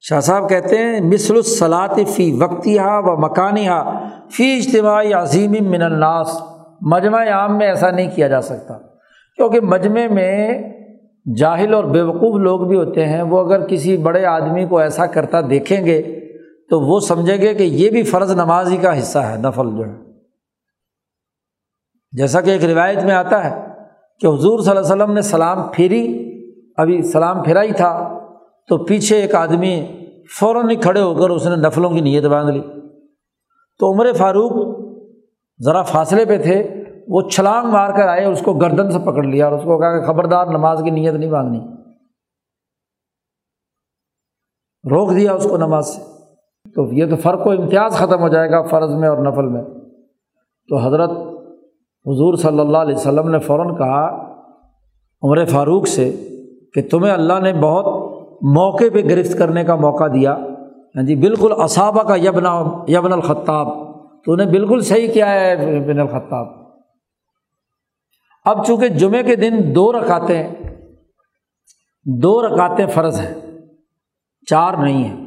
شاہ 0.00 0.20
صاحب 0.20 0.48
کہتے 0.48 0.78
ہیں، 0.78 1.00
مثل 1.00 1.36
الصلاط 1.36 1.98
فی 2.14 2.32
وقتی 2.32 2.78
ہا 2.78 2.98
و 2.98 3.30
مکانی 3.30 3.68
ہا 3.68 4.08
فی 4.30 4.56
اجتماعی 4.56 5.12
عظیم 5.12 5.50
من 5.50 5.82
الناس۔ 5.82 6.42
مجمع 6.80 7.28
عام 7.30 7.58
میں 7.58 7.66
ایسا 7.66 7.90
نہیں 7.90 8.10
کیا 8.14 8.28
جا 8.28 8.40
سکتا۔ 8.40 8.78
کیونکہ 9.36 9.60
مجمع 9.60 10.06
میں 10.12 10.62
جاہل 11.36 11.74
اور 11.74 11.84
بیوقوف 11.84 12.40
لوگ 12.40 12.60
بھی 12.60 12.76
ہوتے 12.76 13.06
ہیں، 13.06 13.22
وہ 13.22 13.38
اگر 13.40 13.66
کسی 13.66 13.96
بڑے 13.96 14.24
آدمی 14.24 14.66
کو 14.66 14.78
ایسا 14.78 15.06
کرتا 15.06 15.40
دیکھیں 15.40 15.86
گے 15.86 16.20
تو 16.70 16.80
وہ 16.80 17.00
سمجھیں 17.00 17.36
گے 17.36 17.54
کہ 17.54 17.62
یہ 17.62 17.90
بھی 17.90 18.02
فرض 18.02 18.30
نماز 18.30 18.72
ہی 18.72 18.76
کا 18.76 18.98
حصہ 18.98 19.18
ہے، 19.18 19.36
نفل 19.36 19.76
جو 19.76 19.84
ہے۔ 19.84 19.94
جیسا 22.12 22.40
کہ 22.40 22.50
ایک 22.50 22.64
روایت 22.64 23.02
میں 23.02 23.14
آتا 23.14 23.44
ہے 23.44 23.66
کہ 24.20 24.26
حضور 24.26 24.58
صلی 24.60 24.70
اللہ 24.70 24.80
علیہ 24.80 25.02
وسلم 25.02 25.12
نے 25.12 25.22
سلام 25.22 25.58
پھیری، 25.72 26.30
ابھی 26.76 27.02
سلام 27.02 27.42
پھیرا 27.42 27.62
ہی 27.62 27.72
تھا۔ 27.72 28.18
تو 28.68 28.84
پیچھے 28.84 29.16
ایک 29.16 29.34
آدمی 29.34 29.86
فوراً 30.40 30.70
ہی 30.70 30.76
کھڑے 30.76 31.00
ہو 31.00 31.14
کر 31.14 31.30
اس 31.30 31.46
نے 31.46 31.56
نفلوں 31.56 31.90
کی 31.90 32.00
نیت 32.00 32.24
باندھ 32.24 32.50
لی۔ 32.50 32.62
تو 33.78 33.92
عمر 33.92 34.12
فاروق 34.12 34.76
ذرا 35.64 35.82
فاصلے 35.82 36.24
پہ 36.24 36.42
تھے، 36.42 36.84
وہ 37.08 37.22
چھلانگ 37.28 37.68
مار 37.68 37.90
کر 37.90 38.08
آئے، 38.08 38.24
اس 38.24 38.42
کو 38.42 38.52
گردن 38.52 38.90
سے 38.90 38.98
پکڑ 38.98 39.24
لیا 39.24 39.48
اور 39.48 39.58
اس 39.58 39.64
کو 39.64 39.78
کہا 39.78 40.00
کہ 40.00 40.06
خبردار، 40.06 40.46
نماز 40.46 40.80
کی 40.84 40.90
نیت 40.90 41.14
نہیں 41.14 41.30
باندھنی 41.30 41.60
روک 44.90 45.10
دیا 45.16 45.32
اس 45.32 45.46
کو 45.50 45.56
نماز 45.56 45.86
سے۔ 45.86 46.00
تو 46.74 46.92
یہ 46.92 47.06
تو 47.10 47.16
فرق 47.16 47.46
و 47.46 47.50
امتیاز 47.50 47.92
ختم 47.92 48.20
ہو 48.20 48.28
جائے 48.28 48.50
گا 48.50 48.62
فرض 48.62 48.94
میں 48.94 49.08
اور 49.08 49.18
نفل 49.18 49.48
میں۔ 49.48 49.62
تو 50.68 50.76
حضرت 50.76 51.10
حضور 52.06 52.36
صلی 52.36 52.60
اللہ 52.60 52.78
علیہ 52.78 52.96
وسلم 52.96 53.30
نے 53.30 53.38
فوراً 53.38 53.76
کہا 53.76 54.32
عمر 55.22 55.44
فاروق 55.44 55.88
سے 55.88 56.28
کہ 56.74 56.82
تمہیں 56.90 57.12
اللہ 57.12 57.38
نے 57.40 57.52
بہت 57.52 57.95
موقع 58.42 58.84
پہ 58.92 58.98
گرفت 58.98 59.38
کرنے 59.38 59.64
کا 59.64 59.74
موقع 59.74 60.06
دیا۔ 60.06 60.32
ہاں 60.96 61.02
جی 61.02 61.14
بالکل 61.14 61.52
اصابہ 61.58 62.02
کا 62.02 62.16
یبن 62.16 62.44
یبن 62.88 63.12
الخطاب۔ 63.12 63.86
تو 64.24 64.36
نے 64.36 64.46
بالکل 64.46 64.80
صحیح 64.80 65.12
کیا 65.12 65.30
ہے 65.30 65.56
بن 65.80 65.98
الخطاب۔ 65.98 66.46
اب 68.44 68.66
چونکہ 68.66 68.88
جمعے 68.88 69.22
کے 69.22 69.36
دن 69.36 69.74
دو 69.74 69.92
رکاتیں 69.92 70.48
دو 72.22 72.42
رکاتیں 72.42 72.86
فرض 72.86 73.20
ہیں، 73.20 73.34
چار 74.50 74.74
نہیں 74.74 75.04
ہیں۔ 75.04 75.26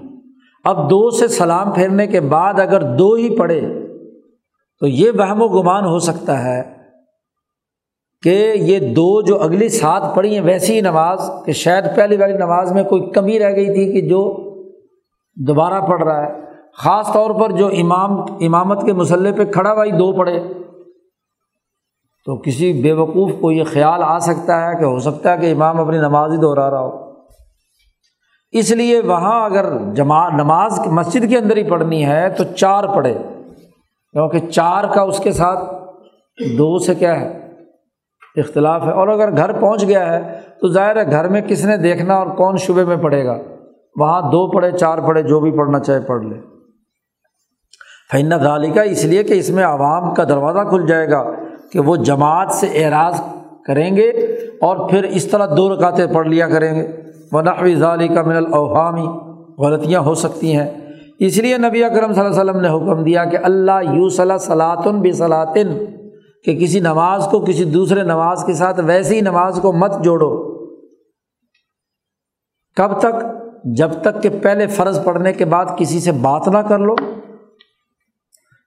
اب 0.64 0.90
دو 0.90 1.10
سے 1.10 1.28
سلام 1.28 1.72
پھیرنے 1.72 2.08
کے 2.08 2.22
بعد 2.22 2.60
اگر 2.60 2.96
دو 2.96 3.14
ہی 3.14 3.38
پڑھے، 3.38 3.62
تو 4.80 4.88
یہ 4.88 5.12
وہم 5.18 5.42
و 5.42 5.48
گمان 5.48 5.86
ہو 5.86 6.00
سکتا 6.00 6.44
ہے۔ 6.44 6.79
کہ 8.24 8.52
یہ 8.56 8.80
دو 8.80 9.22
جو 9.22 9.42
اگلی 9.42 9.70
سات 9.70 10.16
پڑھی 10.16 10.38
ہیں، 10.38 10.46
ویسی 10.46 10.76
ہی 10.76 10.82
نماز، 10.82 11.32
کہ 11.46 11.52
شاید 11.52 11.86
پہلی 11.96 12.18
والی 12.18 12.34
نماز 12.34 12.72
میں 12.72 12.84
کوئی 12.84 13.10
کمی 13.10 13.40
رہ 13.40 13.56
گئی 13.56 13.66
تھی 13.66 13.94
کہ 13.94 14.08
جو 14.08 14.50
دوبارہ 15.36 15.82
پڑھ 15.82 16.04
رہا 16.04 16.24
ہے۔ 16.24 16.32
خاص 16.78 17.14
طور 17.14 17.30
پر 17.30 17.52
جو 17.52 17.68
امام، 17.68 18.22
امامت 18.22 18.86
کے 18.86 18.94
مسلح 18.94 19.30
پہ 19.38 19.46
کھڑا 19.46 19.74
بھائی 19.74 19.92
دو 19.92 20.12
پڑھے۔ 20.12 20.40
تو 22.26 22.42
کسی 22.42 22.82
بے 22.84 22.92
وقوف 22.92 23.32
کو 23.42 23.52
یہ 23.52 23.64
خیال 23.64 24.04
آ 24.04 24.20
سکتا 24.20 24.70
ہے 24.70 24.76
کہ 24.76 24.84
ہو 24.84 25.00
سکتا 25.00 25.34
ہے 25.34 25.38
کہ 25.38 25.52
امام 25.52 25.82
اپنی 25.82 25.98
نماز 25.98 26.32
ہی 26.32 26.38
دہرا 26.38 26.72
رہا 26.72 26.80
ہو۔ 26.80 27.14
اس 28.52 28.72
لیے 28.72 29.02
وہاں 29.02 29.46
اگر 29.46 29.66
جما 29.94 30.30
نماز 30.30 30.80
مسجد 30.86 31.30
کے 31.30 31.38
اندر 31.38 31.58
ہی 31.58 31.64
پڑھنی 31.64 32.06
ہے 32.06 32.30
تو 32.30 32.44
چار 32.44 32.84
پڑھے۔ 32.84 33.18
کیونکہ 34.12 34.40
چار 34.40 34.84
کا 34.84 35.02
اس 35.02 35.20
کے 35.20 35.32
ساتھ 35.32 35.60
دو 36.58 36.78
سے 36.78 36.96
کیا 36.96 37.20
ہے؟ 37.22 37.39
اختلاف 38.36 38.86
ہے 38.86 38.92
اور 38.92 39.08
اگر 39.08 39.38
گھر 39.38 39.52
پہنچ 39.60 39.88
گیا 39.88 40.14
ہے 40.14 40.40
تو 40.62 40.68
ظاہر 40.68 40.96
ہے 40.96 41.12
گھر 41.12 41.28
میں 41.28 41.42
کس 41.42 41.66
نے 41.66 41.78
دیکھنا 41.78 42.16
اور 42.16 42.28
کون 42.28 42.58
شبے 42.58 42.84
میں 42.84 42.98
پڑھے 42.98 43.26
گا؟ 43.26 43.38
وہاں 43.96 44.22
دو 44.22 44.52
پڑھے، 44.52 44.72
چار 44.72 44.98
پڑھے، 44.98 45.22
جو 45.22 45.40
بھی 45.40 45.52
پڑھنا 45.52 45.80
چاہے 45.80 46.00
پڑھ 46.00 46.24
لے۔ 46.24 46.36
فین 48.12 48.32
دالی 48.32 48.70
کا 48.70 48.82
اس 48.82 49.06
لیے 49.06 49.24
کہ 49.24 49.34
اس 49.34 49.50
میں 49.50 49.64
عوام 49.64 50.14
کا 50.14 50.24
دروازہ 50.24 50.60
کھل 50.70 50.88
جائے 50.88 51.10
گا 51.10 51.32
کہ 51.72 51.80
وہ 51.80 51.96
جماعت 51.96 52.52
سے 52.52 52.68
اعراض 52.68 53.22
کریں 53.66 53.96
گے 53.96 54.10
اور 54.62 54.90
پھر 54.90 55.04
اس 55.04 55.28
طرح 55.28 55.46
دو 55.58 55.76
رکاتے 55.76 56.08
پڑھ 56.08 56.28
لیا 56.28 56.50
کریں 56.50 56.76
گے۔ 56.76 56.88
ونحوی 57.32 57.76
ظالی 57.76 58.08
کا 58.08 58.22
من 58.22 58.36
الاوہامی 58.36 59.08
غلطیاں 59.58 60.02
ہو 60.02 60.14
سکتی 60.14 60.56
ہیں۔ 60.56 60.68
اس 61.20 61.38
لیے 61.38 61.58
نبی 61.58 61.84
اکرم 61.84 62.14
صلی 62.14 62.26
اللہ 62.26 62.42
علیہ 62.42 62.52
وسلم 62.52 62.62
نے 62.62 62.68
حکم 62.68 63.04
دیا 63.04 63.26
کہ 63.26 63.38
اللہ 63.44 63.84
یو 63.84 64.10
صلاح 64.10 64.38
صلاطن 64.38 65.02
بھی 65.02 65.12
صلاطن 65.12 65.86
کہ 66.44 66.56
کسی 66.56 66.80
نماز 66.80 67.28
کو 67.32 67.40
کسی 67.40 67.64
دوسرے 67.64 68.04
نماز 68.04 68.44
کے 68.44 68.54
ساتھ 68.54 68.80
ویسی 68.80 69.22
نماز 69.22 69.60
کو 69.62 69.74
مت 69.74 70.04
جوڑو۔ 70.04 70.60
کب 72.76 73.00
تک؟ 73.00 73.26
جب 73.64 73.90
تک 74.02 74.24
کہ 74.24 74.30
پہلے 74.42 74.68
فرض 74.68 75.04
پڑھنے 75.04 75.34
کے 75.34 75.46
بعد 75.46 75.66
کسی 75.78 76.00
سے 76.00 76.12
بات 76.12 76.48
نہ 76.48 76.58
کر 76.58 76.80
لو، 76.80 76.96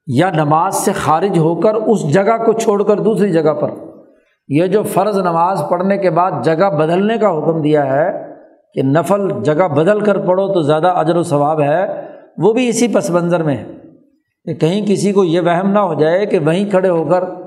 یا 0.07 0.31
نماز 0.31 0.75
سے 0.75 0.93
خارج 0.93 1.39
ہو 1.39 1.61
کر 1.61 1.75
اس 1.75 2.15
جگہ 2.15 2.45
کو 2.47 2.53
چھوڑ 2.53 2.83
کر 2.83 3.01
دوسری 3.01 3.33
جگہ 3.33 3.53
پر۔ 3.53 3.71
یہ 4.49 4.67
جو 4.67 4.83
فرض 4.83 5.19
نماز 5.19 5.63
پڑھنے 5.71 5.99
کے 5.99 6.11
بعد 6.11 6.33
جگہ 6.45 6.71
بدلنے 6.71 7.19
کا 7.19 7.31
حکم 7.31 7.63
دیا 7.63 7.93
ہے 7.93 8.35
کہ 8.75 8.83
نفل 8.83 9.43
جگہ 9.43 9.69
بدل 9.69 10.01
کر 10.01 10.27
پڑھو 10.27 10.55
تو 10.55 10.63
زیادہ 10.63 10.89
اجر 10.89 11.17
و 11.17 11.23
ثواب 11.23 11.61
ہے، 11.61 12.09
وہ 12.39 12.53
بھی 12.53 12.69
اسی 12.69 12.89
پس 12.89 13.11
منظر 13.11 13.43
میں 13.43 13.57
ہے۔ 13.57 13.73
کہ 14.45 14.55
کہیں 14.55 14.87
کسی 14.87 15.13
کو 15.13 15.25
یہ 15.25 15.41
وہم 15.41 15.71
نہ 15.71 15.79
ہو 15.79 15.95
جائے 15.95 16.27
کہ 16.27 16.39
وہیں 16.39 16.71
کھڑے 16.71 16.89
ہو 16.89 17.05
کر 17.05 17.42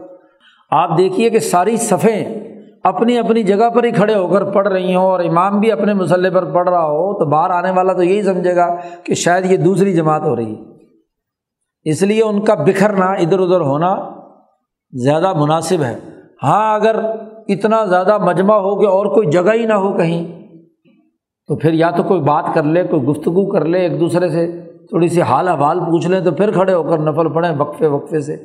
آپ 0.70 0.98
دیکھیے 0.98 1.30
کہ 1.30 1.40
ساری 1.40 1.78
صفیں 1.78 2.46
اپنی 2.84 3.18
اپنی 3.18 3.44
جگہ 3.44 3.70
پر 3.70 3.84
ہی 3.84 3.92
کھڑے 3.92 4.16
ہو 4.16 4.28
کر 4.28 4.44
پڑھ 4.44 4.68
رہی 4.68 4.96
ہوں 4.96 5.04
اور 5.04 5.20
امام 5.20 5.60
بھی 5.60 5.72
اپنے 5.72 5.94
مسلح 5.94 6.30
پر 6.34 6.54
پڑھ 6.54 6.70
رہا 6.70 6.86
ہو 6.86 7.20
تو 7.20 7.26
باہر 7.26 7.50
آنے 7.50 7.72
والا 7.72 7.94
تو 7.94 8.04
یہی 8.04 8.24
سمجھے 8.24 8.56
گا 8.56 8.76
کہ 9.04 9.14
شاید 9.14 9.52
یہ 9.52 9.58
دوسری 9.58 9.94
جماعت 9.94 10.24
ہو 10.24 10.36
رہی 10.36 10.56
ہے۔ 10.56 10.62
اس 11.84 12.02
لیے 12.02 12.24
ان 12.24 12.42
کا 12.42 12.54
بکھرنا 12.56 13.06
ادھر 13.06 13.40
ادھر 13.40 13.62
ہونا 13.62 13.96
زیادہ 14.94 15.34
مناسب 15.34 15.84
ہے۔ 15.84 16.00
ہاں 16.44 16.76
اگر 16.76 16.96
اتنا 17.48 17.86
زیادہ 17.86 18.18
مجمع 18.18 18.56
ہو 18.56 18.76
کہ 18.80 18.86
اور 18.86 19.06
کوئی 19.06 19.32
جگہ 19.32 19.54
ہی 19.54 19.66
نہ 19.66 19.74
ہو 19.74 19.94
کہیں، 19.94 20.42
تو 21.48 21.56
پھر 21.56 21.74
یا 21.74 21.90
تو 21.92 22.04
کوئی 22.04 22.22
بات 22.22 22.46
کر 22.54 22.64
لے، 22.64 22.84
کوئی 22.84 23.04
گفتگو 23.04 23.52
کر 23.52 23.66
لے 23.66 23.80
ایک 23.80 24.00
دوسرے 24.00 24.30
سے، 24.30 24.62
تھوڑی 24.90 25.08
سی 25.08 25.22
حال 25.22 25.48
حوال 25.48 25.80
پوچھ 25.80 26.08
لیں 26.08 26.20
تو 26.20 26.32
پھر 26.32 26.52
کھڑے 26.52 26.74
ہو 26.74 26.84
کر 26.84 26.98
نفل 26.98 27.34
پڑھیں 27.34 27.52
وقفے 27.58 27.88
وقفے 27.88 28.20
سے۔ 28.20 28.36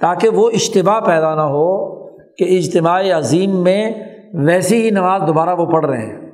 تاکہ 0.00 0.28
وہ 0.28 0.50
اجتباع 0.50 1.00
پیدا 1.00 1.34
نہ 1.34 1.40
ہو 1.40 2.06
کہ 2.06 2.44
اجتماع 2.44 3.02
عظیم 3.18 3.62
میں 3.62 3.92
ویسی 4.34 4.82
ہی 4.82 4.90
نماز 4.90 5.22
دوبارہ 5.26 5.56
وہ 5.56 5.66
پڑھ 5.66 5.86
رہے 5.86 6.06
ہیں۔ 6.06 6.30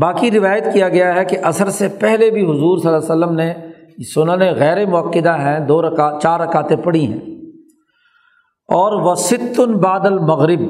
باقی 0.00 0.30
روایت 0.30 0.64
کیا 0.72 0.88
گیا 0.88 1.14
ہے 1.14 1.24
کہ 1.24 1.36
عصر 1.42 1.70
سے 1.70 1.88
پہلے 1.88 2.30
بھی 2.30 2.44
حضور 2.44 2.78
صلی 2.78 2.88
اللہ 2.88 3.12
علیہ 3.12 3.14
وسلم 3.14 3.34
نے 3.34 3.54
سنن 4.14 4.54
غیر 4.58 4.86
موقعہ 4.86 5.40
ہیں، 5.40 5.60
دو 5.60 5.82
رکا، 5.82 6.18
چار 6.22 6.40
رکاتیں 6.40 6.76
پڑھی 6.76 7.06
ہیں۔ 7.06 7.20
اور 8.68 8.92
وہ 8.92 9.14
ستن 9.14 9.72
بادل 9.72 10.18
مغرب 10.18 10.60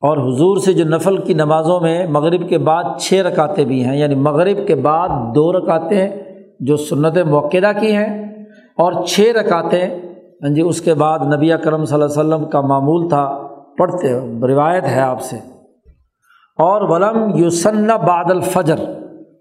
اور 0.00 0.16
حضور 0.16 0.56
سے 0.56 0.72
جو 0.72 0.84
نفل 0.84 1.16
کی 1.16 1.34
نمازوں 1.34 1.80
میں 1.80 2.06
مغرب 2.06 2.48
کے 2.48 2.58
بعد 2.58 2.84
چھ 3.00 3.14
رکاتیں 3.14 3.64
بھی 3.64 3.84
ہیں 3.84 3.96
یعنی 3.96 4.14
مغرب 4.14 4.66
کے 4.66 4.74
بعد 4.74 5.08
دو 5.08 5.52
رکاتیں 5.52 6.08
جو 6.60 6.76
سنت 6.76 7.18
موقعہ 7.18 7.80
کی 7.80 7.96
ہیں 7.96 8.35
اور 8.78 9.04
چھ 9.04 9.20
رکاتیں 9.20 9.88
ہاں 10.42 10.48
جی 10.48 10.60
یعنی 10.60 10.60
اس 10.60 10.80
کے 10.80 10.94
بعد 10.94 11.18
نبی 11.18 11.50
کرم 11.64 11.84
صلی 11.84 12.02
اللہ 12.02 12.20
علیہ 12.20 12.34
وسلم 12.34 12.50
کا 12.50 12.60
معمول 12.60 13.08
تھا، 13.08 13.48
پڑھتے 13.78 14.08
روایت 14.48 14.84
ہے 14.84 15.00
آپ 15.00 15.20
سے۔ 15.20 15.36
اور 16.58 16.82
ولم 16.88 17.30
یوسن 17.34 17.86
بعد 17.86 18.30
الفجر، 18.30 18.76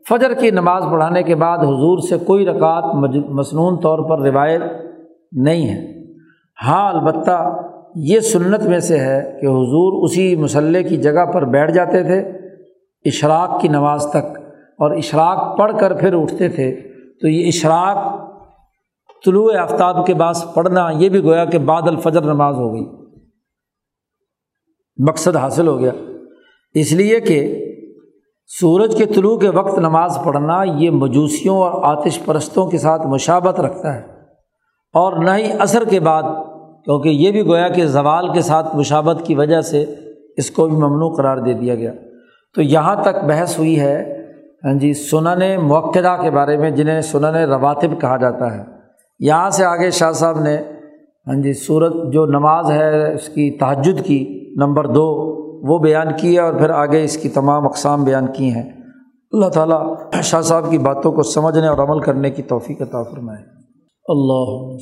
فجر 0.09 0.33
کی 0.33 0.51
نماز 0.51 0.83
پڑھانے 0.91 1.23
کے 1.23 1.35
بعد 1.35 1.57
حضور 1.57 1.97
سے 2.09 2.17
کوئی 2.17 2.45
رکعت 2.45 2.83
مصنون 3.29 3.79
طور 3.79 4.09
پر 4.09 4.23
روایت 4.23 4.61
نہیں 5.31 5.69
ہے۔ 5.69 6.03
ہاں 6.67 6.91
البتہ 6.91 7.61
یہ 7.95 8.19
سنت 8.19 8.63
میں 8.63 8.79
سے 8.79 8.99
ہے 8.99 9.37
کہ 9.41 9.45
حضور 9.45 10.03
اسی 10.03 10.35
مسلح 10.35 10.79
کی 10.79 10.97
جگہ 10.97 11.25
پر 11.25 11.45
بیٹھ 11.45 11.71
جاتے 11.71 12.03
تھے، 12.03 12.19
اشراق 13.05 13.61
کی 13.61 13.67
نماز 13.67 14.05
تک، 14.05 14.39
اور 14.79 14.91
اشراق 14.91 15.57
پڑھ 15.57 15.71
کر 15.79 15.93
پھر 15.93 16.13
اٹھتے 16.13 16.49
تھے۔ 16.49 16.75
تو 17.21 17.27
یہ 17.27 17.47
اشراق 17.47 18.24
طلوع 19.25 19.53
آفتاب 19.55 20.05
کے 20.05 20.13
بعد 20.13 20.33
پڑھنا، 20.53 20.89
یہ 20.89 21.09
بھی 21.09 21.23
گویا 21.23 21.45
کہ 21.45 21.57
بعد 21.57 21.81
الفجر 21.81 22.21
نماز 22.21 22.55
ہو 22.55 22.73
گئی۔ 22.73 22.85
مقصد 25.09 25.35
حاصل 25.35 25.67
ہو 25.67 25.79
گیا۔ 25.79 25.91
اس 26.73 26.91
لیے 26.91 27.19
کہ 27.19 27.65
سورج 28.59 28.95
کے 28.95 29.05
طلوع 29.05 29.37
کے 29.37 29.49
وقت 29.49 29.79
نماز 29.79 30.17
پڑھنا 30.25 30.63
یہ 30.63 30.89
مجوسیوں 30.89 31.57
اور 31.57 31.95
آتش 31.95 32.25
پرستوں 32.25 32.69
کے 32.69 32.77
ساتھ 32.77 33.07
مشابت 33.07 33.59
رکھتا 33.59 33.93
ہے۔ 33.95 34.01
اور 34.93 35.23
نہ 35.23 35.31
ہی 35.37 35.51
عصر 35.59 35.83
کے 35.89 35.99
بعد، 35.99 36.23
کیونکہ 36.85 37.09
یہ 37.09 37.31
بھی 37.31 37.45
گویا 37.45 37.67
کہ 37.67 37.85
زوال 37.85 38.33
کے 38.33 38.41
ساتھ 38.41 38.75
مشابت 38.75 39.25
کی 39.25 39.35
وجہ 39.35 39.61
سے 39.61 39.85
اس 40.37 40.51
کو 40.51 40.67
بھی 40.67 40.75
ممنوع 40.75 41.15
قرار 41.15 41.37
دے 41.37 41.53
دیا 41.53 41.75
گیا۔ 41.75 41.91
تو 42.55 42.61
یہاں 42.61 42.95
تک 43.03 43.23
بحث 43.27 43.57
ہوئی 43.57 43.79
ہے 43.79 44.25
ہاں 44.65 44.73
جی 44.73 44.93
سنن 44.93 45.61
موقعہ 45.61 46.21
کے 46.21 46.31
بارے 46.31 46.57
میں، 46.57 46.71
جنہیں 46.71 47.01
سنن 47.01 47.35
رواتب 47.35 48.01
کہا 48.01 48.17
جاتا 48.17 48.57
ہے۔ 48.57 48.74
یہاں 49.19 49.49
سے 49.49 49.65
آگے 49.65 49.91
شاہ 49.91 50.11
صاحب 50.11 50.39
نے 50.39 50.57
ہاں 51.27 51.41
جی 51.41 51.53
صورت 51.53 52.13
جو 52.13 52.25
نماز 52.25 52.71
ہے، 52.71 53.13
اس 53.13 53.27
کی 53.27 53.57
تہجد 53.57 54.05
کی 54.05 54.53
نمبر 54.57 54.87
دو، 54.87 55.35
وہ 55.67 55.79
بیان 55.79 56.07
کی 56.21 56.35
ہے 56.35 56.41
اور 56.41 56.53
پھر 56.53 56.69
آگے 56.69 57.03
اس 57.03 57.17
کی 57.17 57.29
تمام 57.29 57.65
اقسام 57.65 58.03
بیان 58.03 58.25
کی 58.33 58.51
ہیں۔ 58.51 58.71
اللہ 59.31 59.49
تعالیٰ 59.49 60.11
شاہ 60.23 60.41
صاحب 60.41 60.71
کی 60.71 60.77
باتوں 60.77 61.11
کو 61.11 61.23
سمجھنے 61.23 61.67
اور 61.67 61.77
عمل 61.77 61.99
کرنے 61.99 62.29
کی 62.29 62.43
توفیق 62.43 62.81
عطا 62.81 63.03
فرمائے۔ 63.03 63.43
اللہ 64.05 64.75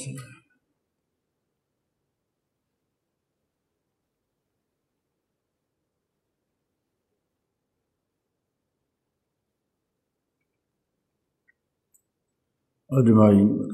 اجمعین۔ 12.89 13.72